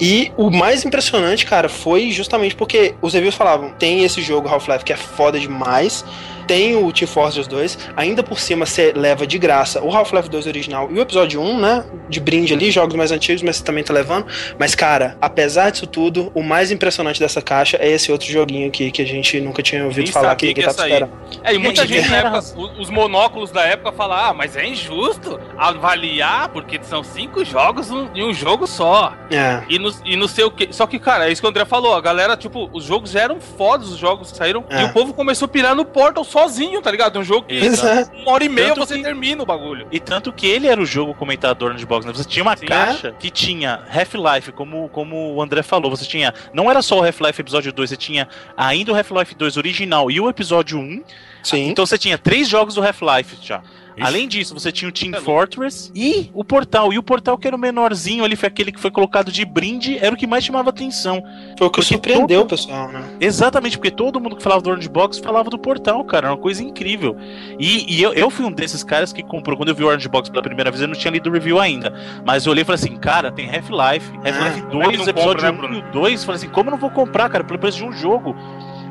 E 0.00 0.32
o 0.36 0.50
mais 0.50 0.84
impressionante, 0.84 1.44
cara, 1.44 1.68
foi 1.68 2.10
justamente 2.10 2.54
porque 2.54 2.94
os 3.02 3.12
reviews 3.14 3.34
falavam: 3.34 3.70
tem 3.78 4.04
esse 4.04 4.22
jogo 4.22 4.48
Half-Life 4.48 4.84
que 4.84 4.92
é 4.92 4.96
foda 4.96 5.38
demais. 5.38 6.04
Tem 6.46 6.76
o 6.76 6.92
Team 6.92 7.08
Fortress 7.08 7.48
2, 7.48 7.78
ainda 7.96 8.22
por 8.22 8.38
cima 8.38 8.66
você 8.66 8.92
leva 8.94 9.26
de 9.26 9.38
graça 9.38 9.82
o 9.82 9.94
Half-Life 9.94 10.28
2 10.28 10.46
original 10.46 10.88
e 10.90 10.98
o 10.98 11.00
episódio 11.00 11.40
1, 11.40 11.60
né? 11.60 11.84
De 12.08 12.20
brinde 12.20 12.54
ali, 12.54 12.70
jogos 12.70 12.94
mais 12.94 13.10
antigos, 13.10 13.42
mas 13.42 13.56
você 13.56 13.64
também 13.64 13.82
tá 13.82 13.92
levando. 13.92 14.26
Mas, 14.58 14.74
cara, 14.74 15.16
apesar 15.20 15.70
disso 15.70 15.86
tudo, 15.86 16.30
o 16.34 16.42
mais 16.42 16.70
impressionante 16.70 17.18
dessa 17.18 17.42
caixa 17.42 17.76
é 17.80 17.90
esse 17.90 18.10
outro 18.12 18.28
joguinho 18.28 18.68
aqui 18.68 18.90
que 18.90 19.02
a 19.02 19.06
gente 19.06 19.40
nunca 19.40 19.62
tinha 19.62 19.84
ouvido 19.84 20.04
Nem 20.04 20.12
falar 20.12 20.34
que, 20.36 20.48
que 20.48 20.54
que 20.54 20.60
ia 20.60 20.66
tá 20.66 20.72
sair. 20.72 20.92
esperando. 20.92 21.12
É, 21.42 21.54
e 21.54 21.58
muita 21.58 21.86
Gente, 21.86 22.08
na 22.08 22.16
era 22.16 22.28
época, 22.28 22.60
os 22.78 22.90
monóculos 22.90 23.50
da 23.50 23.62
época 23.62 23.92
falam, 23.92 24.16
ah, 24.16 24.34
mas 24.34 24.56
é 24.56 24.66
injusto 24.66 25.40
avaliar, 25.56 26.48
porque 26.48 26.78
são 26.82 27.02
cinco 27.02 27.44
jogos 27.44 27.90
em 28.14 28.24
um 28.24 28.32
jogo 28.32 28.66
só. 28.66 29.12
É. 29.30 29.62
E 29.68 29.78
não, 29.78 29.90
e 30.04 30.16
não 30.16 30.28
sei 30.28 30.44
o 30.44 30.50
que. 30.50 30.72
Só 30.72 30.86
que, 30.86 30.98
cara, 30.98 31.28
é 31.28 31.32
isso 31.32 31.40
que 31.40 31.46
o 31.46 31.50
André 31.50 31.64
falou. 31.64 31.94
A 31.94 32.00
galera, 32.00 32.36
tipo, 32.36 32.68
os 32.72 32.84
jogos 32.84 33.10
já 33.10 33.20
eram 33.20 33.40
fodas, 33.40 33.88
os 33.88 33.98
jogos 33.98 34.30
que 34.32 34.38
saíram. 34.38 34.64
É. 34.68 34.82
E 34.82 34.84
o 34.84 34.92
povo 34.92 35.14
começou 35.14 35.46
a 35.46 35.48
pirar 35.48 35.74
no 35.74 35.84
Portal 35.84 36.24
sozinho, 36.40 36.82
tá 36.82 36.90
ligado? 36.90 37.18
Um 37.18 37.24
jogo 37.24 37.46
que 37.46 37.54
é. 37.56 38.20
uma 38.22 38.32
hora 38.32 38.44
e 38.44 38.48
meia 38.48 38.68
Tanto 38.68 38.80
você 38.86 38.96
que- 38.96 39.02
termina 39.02 39.42
o 39.42 39.46
bagulho. 39.46 39.86
E 39.90 39.98
tanto 39.98 40.32
que 40.32 40.46
ele 40.46 40.66
era 40.66 40.80
o 40.80 40.84
jogo 40.84 41.14
comentador 41.14 41.72
no 41.72 41.78
Xbox, 41.78 42.04
né? 42.04 42.12
Você 42.12 42.24
tinha 42.24 42.42
uma 42.42 42.56
Sim. 42.56 42.66
caixa 42.66 43.12
que 43.18 43.30
tinha 43.30 43.80
Half-Life, 43.90 44.52
como, 44.52 44.88
como 44.90 45.34
o 45.34 45.40
André 45.42 45.62
falou, 45.62 45.90
você 45.90 46.04
tinha. 46.04 46.34
Não 46.52 46.70
era 46.70 46.82
só 46.82 46.98
o 47.00 47.04
Half-Life 47.04 47.40
episódio 47.40 47.72
2, 47.72 47.90
você 47.90 47.96
tinha 47.96 48.28
ainda 48.56 48.92
o 48.92 48.96
Half-Life 48.96 49.34
2 49.34 49.56
original 49.56 50.10
e 50.10 50.20
o 50.20 50.28
episódio 50.28 50.78
1. 50.78 51.02
Sim. 51.42 51.68
Então 51.68 51.86
você 51.86 51.96
tinha 51.96 52.18
três 52.18 52.48
jogos 52.48 52.74
do 52.74 52.82
Half-Life 52.84 53.36
já. 53.40 53.62
Ixi. 53.96 54.06
Além 54.06 54.28
disso, 54.28 54.52
você 54.54 54.70
tinha 54.70 54.88
o 54.88 54.92
Team 54.92 55.12
Fortress 55.22 55.90
e 55.94 56.30
o 56.34 56.44
Portal. 56.44 56.92
E 56.92 56.98
o 56.98 57.02
Portal, 57.02 57.38
que 57.38 57.46
era 57.46 57.56
o 57.56 57.58
menorzinho 57.58 58.24
ali, 58.24 58.36
foi 58.36 58.46
aquele 58.48 58.70
que 58.70 58.78
foi 58.80 58.90
colocado 58.90 59.32
de 59.32 59.44
brinde, 59.44 59.96
era 59.98 60.14
o 60.14 60.18
que 60.18 60.26
mais 60.26 60.44
chamava 60.44 60.70
atenção. 60.70 61.22
Foi 61.58 61.66
o 61.66 61.70
que 61.70 61.76
Porque 61.80 61.82
surpreendeu 61.82 62.40
todo- 62.40 62.46
o 62.46 62.50
pessoal, 62.50 62.88
né? 62.88 63.02
Exatamente, 63.20 63.78
porque 63.78 63.90
todo 63.90 64.20
mundo 64.20 64.36
que 64.36 64.42
falava 64.42 64.60
do 64.60 64.70
Orange 64.70 64.88
Box 64.88 65.18
falava 65.18 65.48
do 65.48 65.58
Portal, 65.58 66.04
cara. 66.04 66.26
Era 66.26 66.34
uma 66.34 66.40
coisa 66.40 66.62
incrível. 66.62 67.16
E, 67.58 67.94
e 67.96 68.02
eu, 68.02 68.12
eu 68.12 68.28
fui 68.30 68.44
um 68.44 68.52
desses 68.52 68.82
caras 68.84 69.12
que 69.12 69.22
comprou. 69.22 69.56
Quando 69.56 69.68
eu 69.70 69.74
vi 69.74 69.82
o 69.84 69.86
Orange 69.86 70.08
Box 70.08 70.28
pela 70.28 70.42
primeira 70.42 70.70
vez, 70.70 70.82
eu 70.82 70.88
não 70.88 70.94
tinha 70.94 71.10
lido 71.10 71.30
o 71.30 71.32
review 71.32 71.58
ainda. 71.58 71.94
Mas 72.24 72.44
eu 72.46 72.52
olhei 72.52 72.62
e 72.62 72.64
falei 72.64 72.80
assim, 72.82 72.96
cara, 72.96 73.30
tem 73.32 73.46
Half-Life, 73.46 74.10
Half-Life 74.16 74.58
é 74.58 74.60
que 74.60 74.66
2, 74.66 74.72
não 74.72 74.90
episódio 74.92 75.14
compra, 75.14 75.42
né, 75.42 75.50
1 75.50 75.56
Bruno? 75.56 75.74
e 75.74 75.78
o 75.78 75.92
2. 75.92 76.24
Falei 76.24 76.36
assim, 76.36 76.48
como 76.48 76.68
eu 76.68 76.72
não 76.72 76.78
vou 76.78 76.90
comprar, 76.90 77.28
cara, 77.30 77.44
pelo 77.44 77.58
preço 77.58 77.78
de 77.78 77.84
um 77.84 77.92
jogo? 77.92 78.36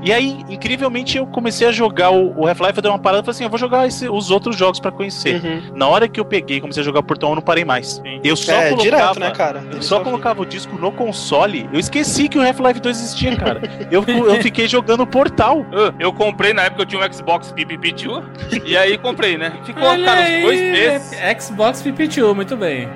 E 0.05 0.13
aí, 0.13 0.45
incrivelmente, 0.49 1.17
eu 1.17 1.25
comecei 1.25 1.67
a 1.67 1.71
jogar 1.71 2.11
o, 2.11 2.39
o 2.39 2.47
Half-Life, 2.47 2.77
eu 2.77 2.81
dei 2.83 2.91
uma 2.91 2.99
parada 2.99 3.23
e 3.23 3.25
falei 3.25 3.35
assim, 3.35 3.43
eu 3.43 3.49
vou 3.49 3.57
jogar 3.57 3.87
esse- 3.87 4.07
os 4.07 4.29
outros 4.29 4.55
jogos 4.55 4.79
pra 4.79 4.91
conhecer. 4.91 5.43
Uhum. 5.43 5.61
Na 5.75 5.87
hora 5.87 6.07
que 6.07 6.19
eu 6.19 6.23
peguei 6.25 6.57
e 6.57 6.61
comecei 6.61 6.81
a 6.81 6.83
jogar 6.85 6.99
o 6.99 7.03
Portal, 7.03 7.31
eu 7.31 7.35
não 7.35 7.41
parei 7.41 7.65
mais. 7.65 8.01
Eu 8.23 8.35
só 8.35 8.51
É, 8.51 8.69
colocava... 8.69 8.83
direto, 8.83 9.19
né, 9.19 9.31
cara? 9.31 9.63
Eu 9.73 9.81
só 9.81 9.99
colocava 10.01 10.43
o 10.43 10.45
disco 10.45 10.77
no 10.77 10.91
console, 10.91 11.67
eu 11.73 11.79
esqueci 11.79 12.29
que 12.29 12.37
o 12.37 12.41
Half-Life 12.47 12.79
2 12.79 12.97
existia, 12.99 13.35
cara. 13.35 13.61
eu, 13.89 14.03
eu 14.03 14.35
fiquei 14.43 14.67
jogando 14.67 15.05
Portal. 15.07 15.65
Ah, 15.75 15.93
Eu 15.99 16.13
comprei 16.13 16.53
na 16.53 16.63
época 16.63 16.83
eu 16.83 16.85
tinha 16.85 17.01
um 17.01 17.11
Xbox 17.13 17.51
PPP2 17.51 18.23
e 18.65 18.77
aí 18.77 18.97
comprei, 18.97 19.37
né? 19.37 19.53
Ficou, 19.63 19.83
Olha 19.83 20.05
cara, 20.05 20.21
uns 20.21 20.41
dois 20.43 20.61
meses. 20.61 21.17
Xbox 21.43 21.81
PPT, 21.81 22.21
muito 22.33 22.55
bem. 22.55 22.87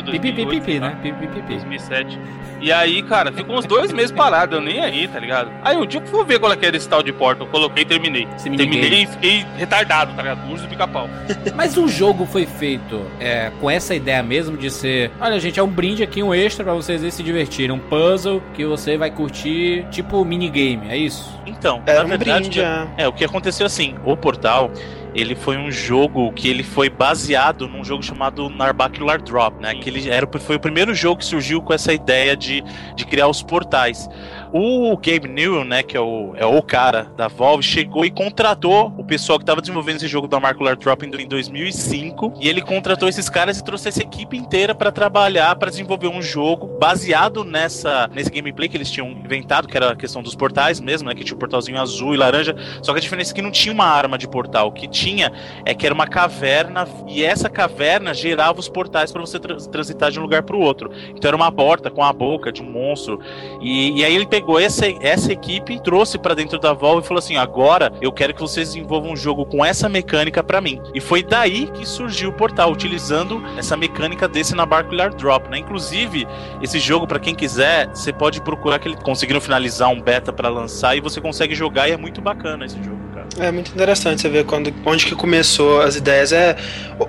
PPP2, 0.00 0.10
Pipipipi, 0.10 0.44
2008, 0.44 0.80
né? 0.80 0.90
tá? 0.90 0.96
Pipipipi. 0.96 1.42
2007. 1.48 2.18
E 2.62 2.72
aí, 2.72 3.02
cara, 3.02 3.32
ficou 3.32 3.58
uns 3.58 3.66
dois 3.66 3.92
meses 3.92 4.12
parado, 4.12 4.56
eu 4.56 4.60
nem 4.60 4.80
aí, 4.80 5.08
tá 5.08 5.18
ligado? 5.18 5.50
Aí 5.62 5.76
um 5.76 5.84
dia 5.84 6.00
eu 6.00 6.06
fui 6.06 6.24
ver 6.24 6.38
qual 6.38 6.52
é 6.52 6.56
que 6.56 6.64
era 6.64 6.76
esse 6.76 6.88
tal 6.88 7.02
de 7.02 7.12
Portal, 7.12 7.44
coloquei 7.48 7.82
e 7.82 7.86
terminei. 7.86 8.28
Terminei 8.40 9.02
e 9.02 9.06
fiquei 9.06 9.44
retardado, 9.56 10.14
tá 10.14 10.22
ligado? 10.22 10.48
Urso 10.48 10.62
do 10.62 10.68
pica-pau. 10.68 11.08
Mas 11.56 11.76
o 11.76 11.88
jogo 11.88 12.24
foi 12.24 12.46
feito 12.46 13.02
é, 13.18 13.50
com 13.60 13.68
essa 13.68 13.96
ideia 13.96 14.22
mesmo 14.22 14.56
de 14.56 14.70
ser. 14.70 15.10
Olha, 15.20 15.40
gente, 15.40 15.58
é 15.58 15.62
um 15.62 15.68
brinde 15.68 16.04
aqui, 16.04 16.22
um 16.22 16.32
extra 16.32 16.62
pra 16.62 16.72
vocês 16.72 17.02
aí 17.02 17.10
se 17.10 17.22
divertirem. 17.22 17.72
Um 17.72 17.80
puzzle 17.80 18.40
que 18.54 18.64
você 18.64 18.96
vai 18.96 19.10
curtir, 19.10 19.84
tipo 19.90 20.24
minigame, 20.24 20.88
é 20.88 20.96
isso? 20.96 21.36
Então, 21.44 21.82
Era 21.84 22.00
na 22.00 22.04
um 22.04 22.08
verdade, 22.08 22.48
brinde, 22.48 22.60
é. 22.60 22.86
é, 22.98 23.08
o 23.08 23.12
que 23.12 23.24
aconteceu 23.24 23.66
assim, 23.66 23.96
o 24.04 24.16
Portal, 24.16 24.70
ele 25.14 25.34
foi 25.34 25.56
um 25.58 25.70
jogo 25.70 26.32
que 26.32 26.48
ele 26.48 26.62
foi 26.62 26.88
baseado 26.88 27.68
num 27.68 27.84
jogo 27.84 28.02
chamado 28.02 28.48
Narbacular 28.48 29.20
Drop, 29.20 29.60
né? 29.60 29.74
Que 29.74 29.90
ele 29.90 30.08
era, 30.08 30.26
foi 30.40 30.56
o 30.56 30.60
primeiro 30.60 30.94
jogo 30.94 31.18
que 31.18 31.24
surgiu 31.26 31.60
com 31.60 31.72
essa 31.72 31.92
ideia 31.92 32.36
de, 32.36 32.62
de 32.94 33.04
criar 33.04 33.28
os 33.28 33.42
portais. 33.42 34.08
O 34.54 34.94
Gabe 34.98 35.28
Newell, 35.28 35.64
né, 35.64 35.82
que 35.82 35.96
é 35.96 36.00
o, 36.00 36.34
é 36.36 36.44
o 36.44 36.60
cara 36.60 37.10
da 37.16 37.26
Valve, 37.26 37.62
chegou 37.62 38.04
e 38.04 38.10
contratou 38.10 38.92
o 38.98 39.04
pessoal 39.04 39.38
que 39.38 39.44
estava 39.44 39.62
desenvolvendo 39.62 39.96
esse 39.96 40.06
jogo 40.06 40.28
do 40.28 40.32
Narbacular 40.38 40.76
Drop 40.76 41.02
em, 41.06 41.22
em 41.22 41.26
2005, 41.26 42.34
e 42.38 42.50
ele 42.50 42.60
contratou 42.60 43.08
esses 43.08 43.30
caras 43.30 43.58
e 43.58 43.64
trouxe 43.64 43.88
essa 43.88 44.02
equipe 44.02 44.36
inteira 44.36 44.74
para 44.74 44.92
trabalhar, 44.92 45.56
para 45.56 45.70
desenvolver 45.70 46.08
um 46.08 46.20
jogo 46.20 46.66
baseado 46.78 47.44
nessa 47.44 48.10
nesse 48.12 48.30
gameplay 48.30 48.68
que 48.68 48.76
eles 48.76 48.90
tinham 48.90 49.08
inventado, 49.08 49.66
que 49.66 49.74
era 49.76 49.92
a 49.92 49.96
questão 49.96 50.22
dos 50.22 50.34
portais 50.34 50.80
mesmo, 50.80 51.08
né, 51.08 51.14
que 51.14 51.24
tinha 51.24 51.34
o 51.34 51.38
portalzinho 51.38 51.80
azul 51.80 52.12
e 52.12 52.18
laranja, 52.18 52.54
só 52.82 52.92
que 52.92 52.98
a 52.98 53.02
diferença 53.02 53.32
é 53.32 53.34
que 53.34 53.40
não 53.42 53.50
tinha 53.50 53.72
uma 53.72 53.86
arma 53.86 54.18
de 54.18 54.28
portal, 54.28 54.68
o 54.68 54.72
que 54.72 54.86
tinha 54.86 55.32
é 55.64 55.72
que 55.72 55.86
era 55.86 55.94
uma 55.94 56.06
caverna 56.06 56.86
e 57.08 57.24
essa 57.24 57.48
caverna 57.48 58.12
gerava 58.12 58.60
os 58.60 58.68
portais 58.68 59.10
para 59.10 59.22
você 59.22 59.38
tra- 59.38 59.56
transitar 59.56 60.10
de 60.10 60.18
um 60.18 60.22
lugar 60.22 60.42
para 60.42 60.56
o 60.56 60.60
outro. 60.60 60.90
Então 61.08 61.28
era 61.28 61.36
uma 61.36 61.50
porta 61.50 61.90
com 61.90 62.04
a 62.04 62.12
boca 62.12 62.52
de 62.52 62.60
um 62.60 62.70
monstro. 62.70 63.18
E, 63.60 63.98
e 63.98 64.04
aí 64.04 64.14
ele 64.14 64.26
pegou 64.26 64.41
essa, 64.58 64.86
essa 65.00 65.32
equipe, 65.32 65.80
trouxe 65.80 66.18
para 66.18 66.34
dentro 66.34 66.58
da 66.58 66.72
Valve 66.72 67.04
e 67.04 67.06
falou 67.06 67.18
assim: 67.18 67.36
agora 67.36 67.92
eu 68.00 68.12
quero 68.12 68.34
que 68.34 68.40
vocês 68.40 68.68
desenvolvam 68.68 69.12
um 69.12 69.16
jogo 69.16 69.44
com 69.46 69.64
essa 69.64 69.88
mecânica 69.88 70.42
para 70.42 70.60
mim. 70.60 70.80
E 70.94 71.00
foi 71.00 71.22
daí 71.22 71.66
que 71.68 71.86
surgiu 71.86 72.30
o 72.30 72.32
portal, 72.32 72.70
utilizando 72.70 73.42
essa 73.56 73.76
mecânica 73.76 74.28
desse 74.28 74.54
na 74.54 74.66
Barcular 74.66 75.14
Drop, 75.14 75.48
né? 75.48 75.58
Inclusive, 75.58 76.26
esse 76.62 76.78
jogo, 76.78 77.06
para 77.06 77.18
quem 77.18 77.34
quiser, 77.34 77.88
você 77.88 78.12
pode 78.12 78.40
procurar 78.40 78.78
que 78.78 78.88
eles 78.88 79.02
conseguiram 79.02 79.40
finalizar 79.40 79.88
um 79.88 80.00
beta 80.00 80.32
para 80.32 80.48
lançar 80.48 80.96
e 80.96 81.00
você 81.00 81.20
consegue 81.20 81.54
jogar 81.54 81.88
e 81.88 81.92
é 81.92 81.96
muito 81.96 82.20
bacana 82.20 82.64
esse 82.64 82.82
jogo. 82.82 83.01
É 83.38 83.50
muito 83.50 83.70
interessante 83.72 84.20
você 84.20 84.28
ver 84.28 84.44
quando, 84.44 84.72
onde 84.84 85.06
que 85.06 85.14
começou 85.14 85.80
as 85.80 85.96
ideias. 85.96 86.32
É 86.32 86.56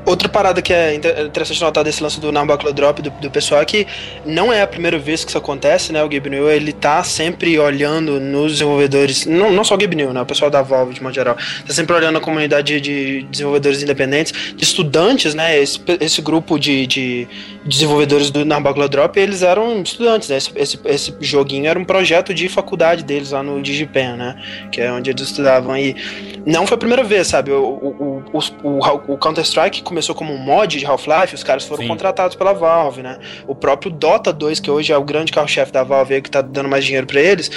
outra 0.05 0.29
parada 0.29 0.61
que 0.61 0.71
é 0.71 0.95
inter- 0.95 1.25
interessante 1.25 1.61
notar 1.61 1.83
desse 1.83 2.01
lance 2.01 2.19
do 2.19 2.31
Nambuckle 2.31 2.71
Drop 2.71 3.01
do, 3.01 3.09
do 3.09 3.29
pessoal 3.29 3.61
é 3.61 3.65
que 3.65 3.85
não 4.25 4.51
é 4.51 4.61
a 4.61 4.67
primeira 4.67 4.97
vez 4.97 5.23
que 5.23 5.29
isso 5.29 5.37
acontece, 5.37 5.91
né? 5.91 6.01
O 6.01 6.07
Gabe 6.07 6.29
Newell, 6.29 6.55
ele 6.55 6.71
tá 6.71 7.03
sempre 7.03 7.59
olhando 7.59 8.19
nos 8.19 8.53
desenvolvedores, 8.53 9.25
não, 9.25 9.51
não 9.51 9.63
só 9.63 9.75
o 9.75 9.77
Gabe 9.77 9.95
né? 9.95 10.21
O 10.21 10.25
pessoal 10.25 10.49
da 10.49 10.61
Valve, 10.61 10.93
de 10.93 11.03
modo 11.03 11.13
geral, 11.13 11.35
tá 11.35 11.73
sempre 11.73 11.93
olhando 11.93 12.17
a 12.17 12.21
comunidade 12.21 12.79
de, 12.79 13.19
de 13.21 13.23
desenvolvedores 13.23 13.83
independentes, 13.83 14.33
de 14.55 14.63
estudantes, 14.63 15.33
né? 15.35 15.59
Esse, 15.59 15.79
esse 15.99 16.21
grupo 16.21 16.57
de, 16.57 16.87
de 16.87 17.27
desenvolvedores 17.65 18.29
do 18.29 18.43
Nambuckle 18.43 18.89
Drop, 18.89 19.17
eles 19.19 19.41
eram 19.41 19.81
estudantes, 19.81 20.29
né? 20.29 20.37
Esse, 20.37 20.51
esse, 20.55 20.79
esse 20.85 21.15
joguinho 21.21 21.67
era 21.67 21.79
um 21.79 21.85
projeto 21.85 22.33
de 22.33 22.49
faculdade 22.49 23.03
deles 23.03 23.31
lá 23.31 23.41
no 23.41 23.61
Digipen, 23.61 24.17
né? 24.17 24.35
Que 24.71 24.81
é 24.81 24.91
onde 24.91 25.09
eles 25.09 25.21
estudavam. 25.21 25.77
E 25.77 25.95
não 26.45 26.67
foi 26.67 26.75
a 26.75 26.77
primeira 26.77 27.03
vez, 27.03 27.27
sabe? 27.27 27.51
O, 27.51 27.63
o, 27.63 28.23
o, 28.63 29.13
o- 29.13 29.17
Counter-Strike 29.17 29.81
começou 29.83 30.13
como 30.13 30.33
um 30.33 30.37
mod 30.37 30.77
de 30.77 30.85
Half-Life, 30.85 31.35
os 31.35 31.43
caras 31.43 31.63
foram 31.65 31.83
Sim. 31.83 31.87
contratados 31.87 32.35
pela 32.35 32.53
Valve, 32.53 33.01
né? 33.01 33.17
O 33.47 33.55
próprio 33.55 33.91
Dota 33.91 34.33
2, 34.33 34.59
que 34.59 34.69
hoje 34.69 34.91
é 34.91 34.97
o 34.97 35.03
grande 35.03 35.31
carro-chefe 35.31 35.71
da 35.71 35.83
Valve, 35.83 36.21
que 36.21 36.29
tá 36.29 36.41
dando 36.41 36.67
mais 36.67 36.83
dinheiro 36.83 37.07
pra 37.07 37.21
eles, 37.21 37.49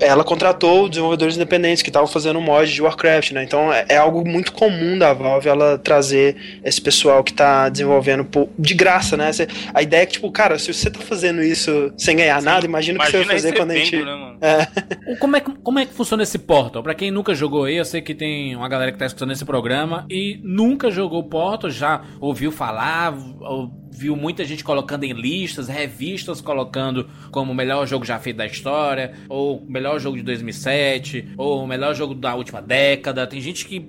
ela 0.00 0.24
contratou 0.24 0.88
desenvolvedores 0.88 1.36
independentes 1.36 1.82
que 1.82 1.90
estavam 1.90 2.08
fazendo 2.08 2.38
um 2.38 2.42
mod 2.42 2.72
de 2.72 2.82
Warcraft, 2.82 3.30
né? 3.32 3.44
Então 3.44 3.72
é, 3.72 3.84
é 3.88 3.96
algo 3.96 4.26
muito 4.26 4.52
comum 4.52 4.98
da 4.98 5.12
Valve 5.12 5.48
ela 5.48 5.78
trazer 5.78 6.36
esse 6.64 6.80
pessoal 6.80 7.22
que 7.22 7.32
tá 7.32 7.68
desenvolvendo 7.68 8.26
de 8.58 8.74
graça, 8.74 9.16
né? 9.16 9.30
Cê- 9.46 9.70
a 9.72 9.82
ideia 9.82 10.02
é 10.02 10.06
que, 10.06 10.14
tipo, 10.14 10.30
cara, 10.30 10.58
se 10.58 10.72
você 10.72 10.90
tá 10.90 11.00
fazendo 11.00 11.42
isso 11.42 11.92
sem 11.96 12.16
ganhar 12.16 12.40
nada, 12.42 12.64
imagina 12.66 12.98
o 12.98 13.02
que 13.04 13.10
você 13.10 13.24
vai 13.24 13.36
fazer 13.36 13.54
quando 13.56 13.70
a 13.70 13.74
gente. 13.76 13.96
né, 13.96 14.04
mano? 14.04 14.38
É. 14.40 15.16
Como 15.16 15.36
é, 15.36 15.40
que- 15.40 15.54
como 15.62 15.78
é 15.78 15.86
que 15.86 15.92
funciona 15.94 16.22
esse 16.22 16.38
Portal? 16.38 16.82
Pra 16.82 16.94
quem 16.94 17.10
nunca 17.10 17.34
jogou 17.34 17.64
aí, 17.64 17.76
eu 17.76 17.84
sei 17.84 18.00
que 18.02 18.14
tem 18.14 18.54
uma 18.56 18.68
galera 18.68 18.92
que 18.92 18.98
tá 18.98 19.06
escutando 19.06 19.32
esse 19.32 19.44
programa 19.44 20.06
e 20.10 20.40
nunca 20.42 20.90
jogou 20.90 21.22
Portal, 21.24 21.70
já 21.70 22.02
ouviu 22.20 22.50
falar, 22.52 23.14
ou 23.40 23.70
viu 23.94 24.16
muita 24.16 24.44
gente 24.44 24.64
colocando 24.64 25.04
em 25.04 25.12
listas, 25.12 25.68
revistas 25.68 26.40
colocando 26.40 27.08
como 27.30 27.52
o 27.52 27.54
melhor 27.54 27.86
jogo 27.86 28.04
já 28.04 28.18
feito 28.18 28.36
da 28.36 28.46
história, 28.46 29.14
ou 29.28 29.58
o 29.58 29.70
melhor 29.70 29.98
jogo 30.00 30.16
de 30.16 30.22
2007, 30.22 31.28
ou 31.36 31.62
o 31.62 31.66
melhor 31.66 31.94
jogo 31.94 32.14
da 32.14 32.34
última 32.34 32.60
década. 32.60 33.26
Tem 33.26 33.40
gente 33.40 33.64
que 33.66 33.80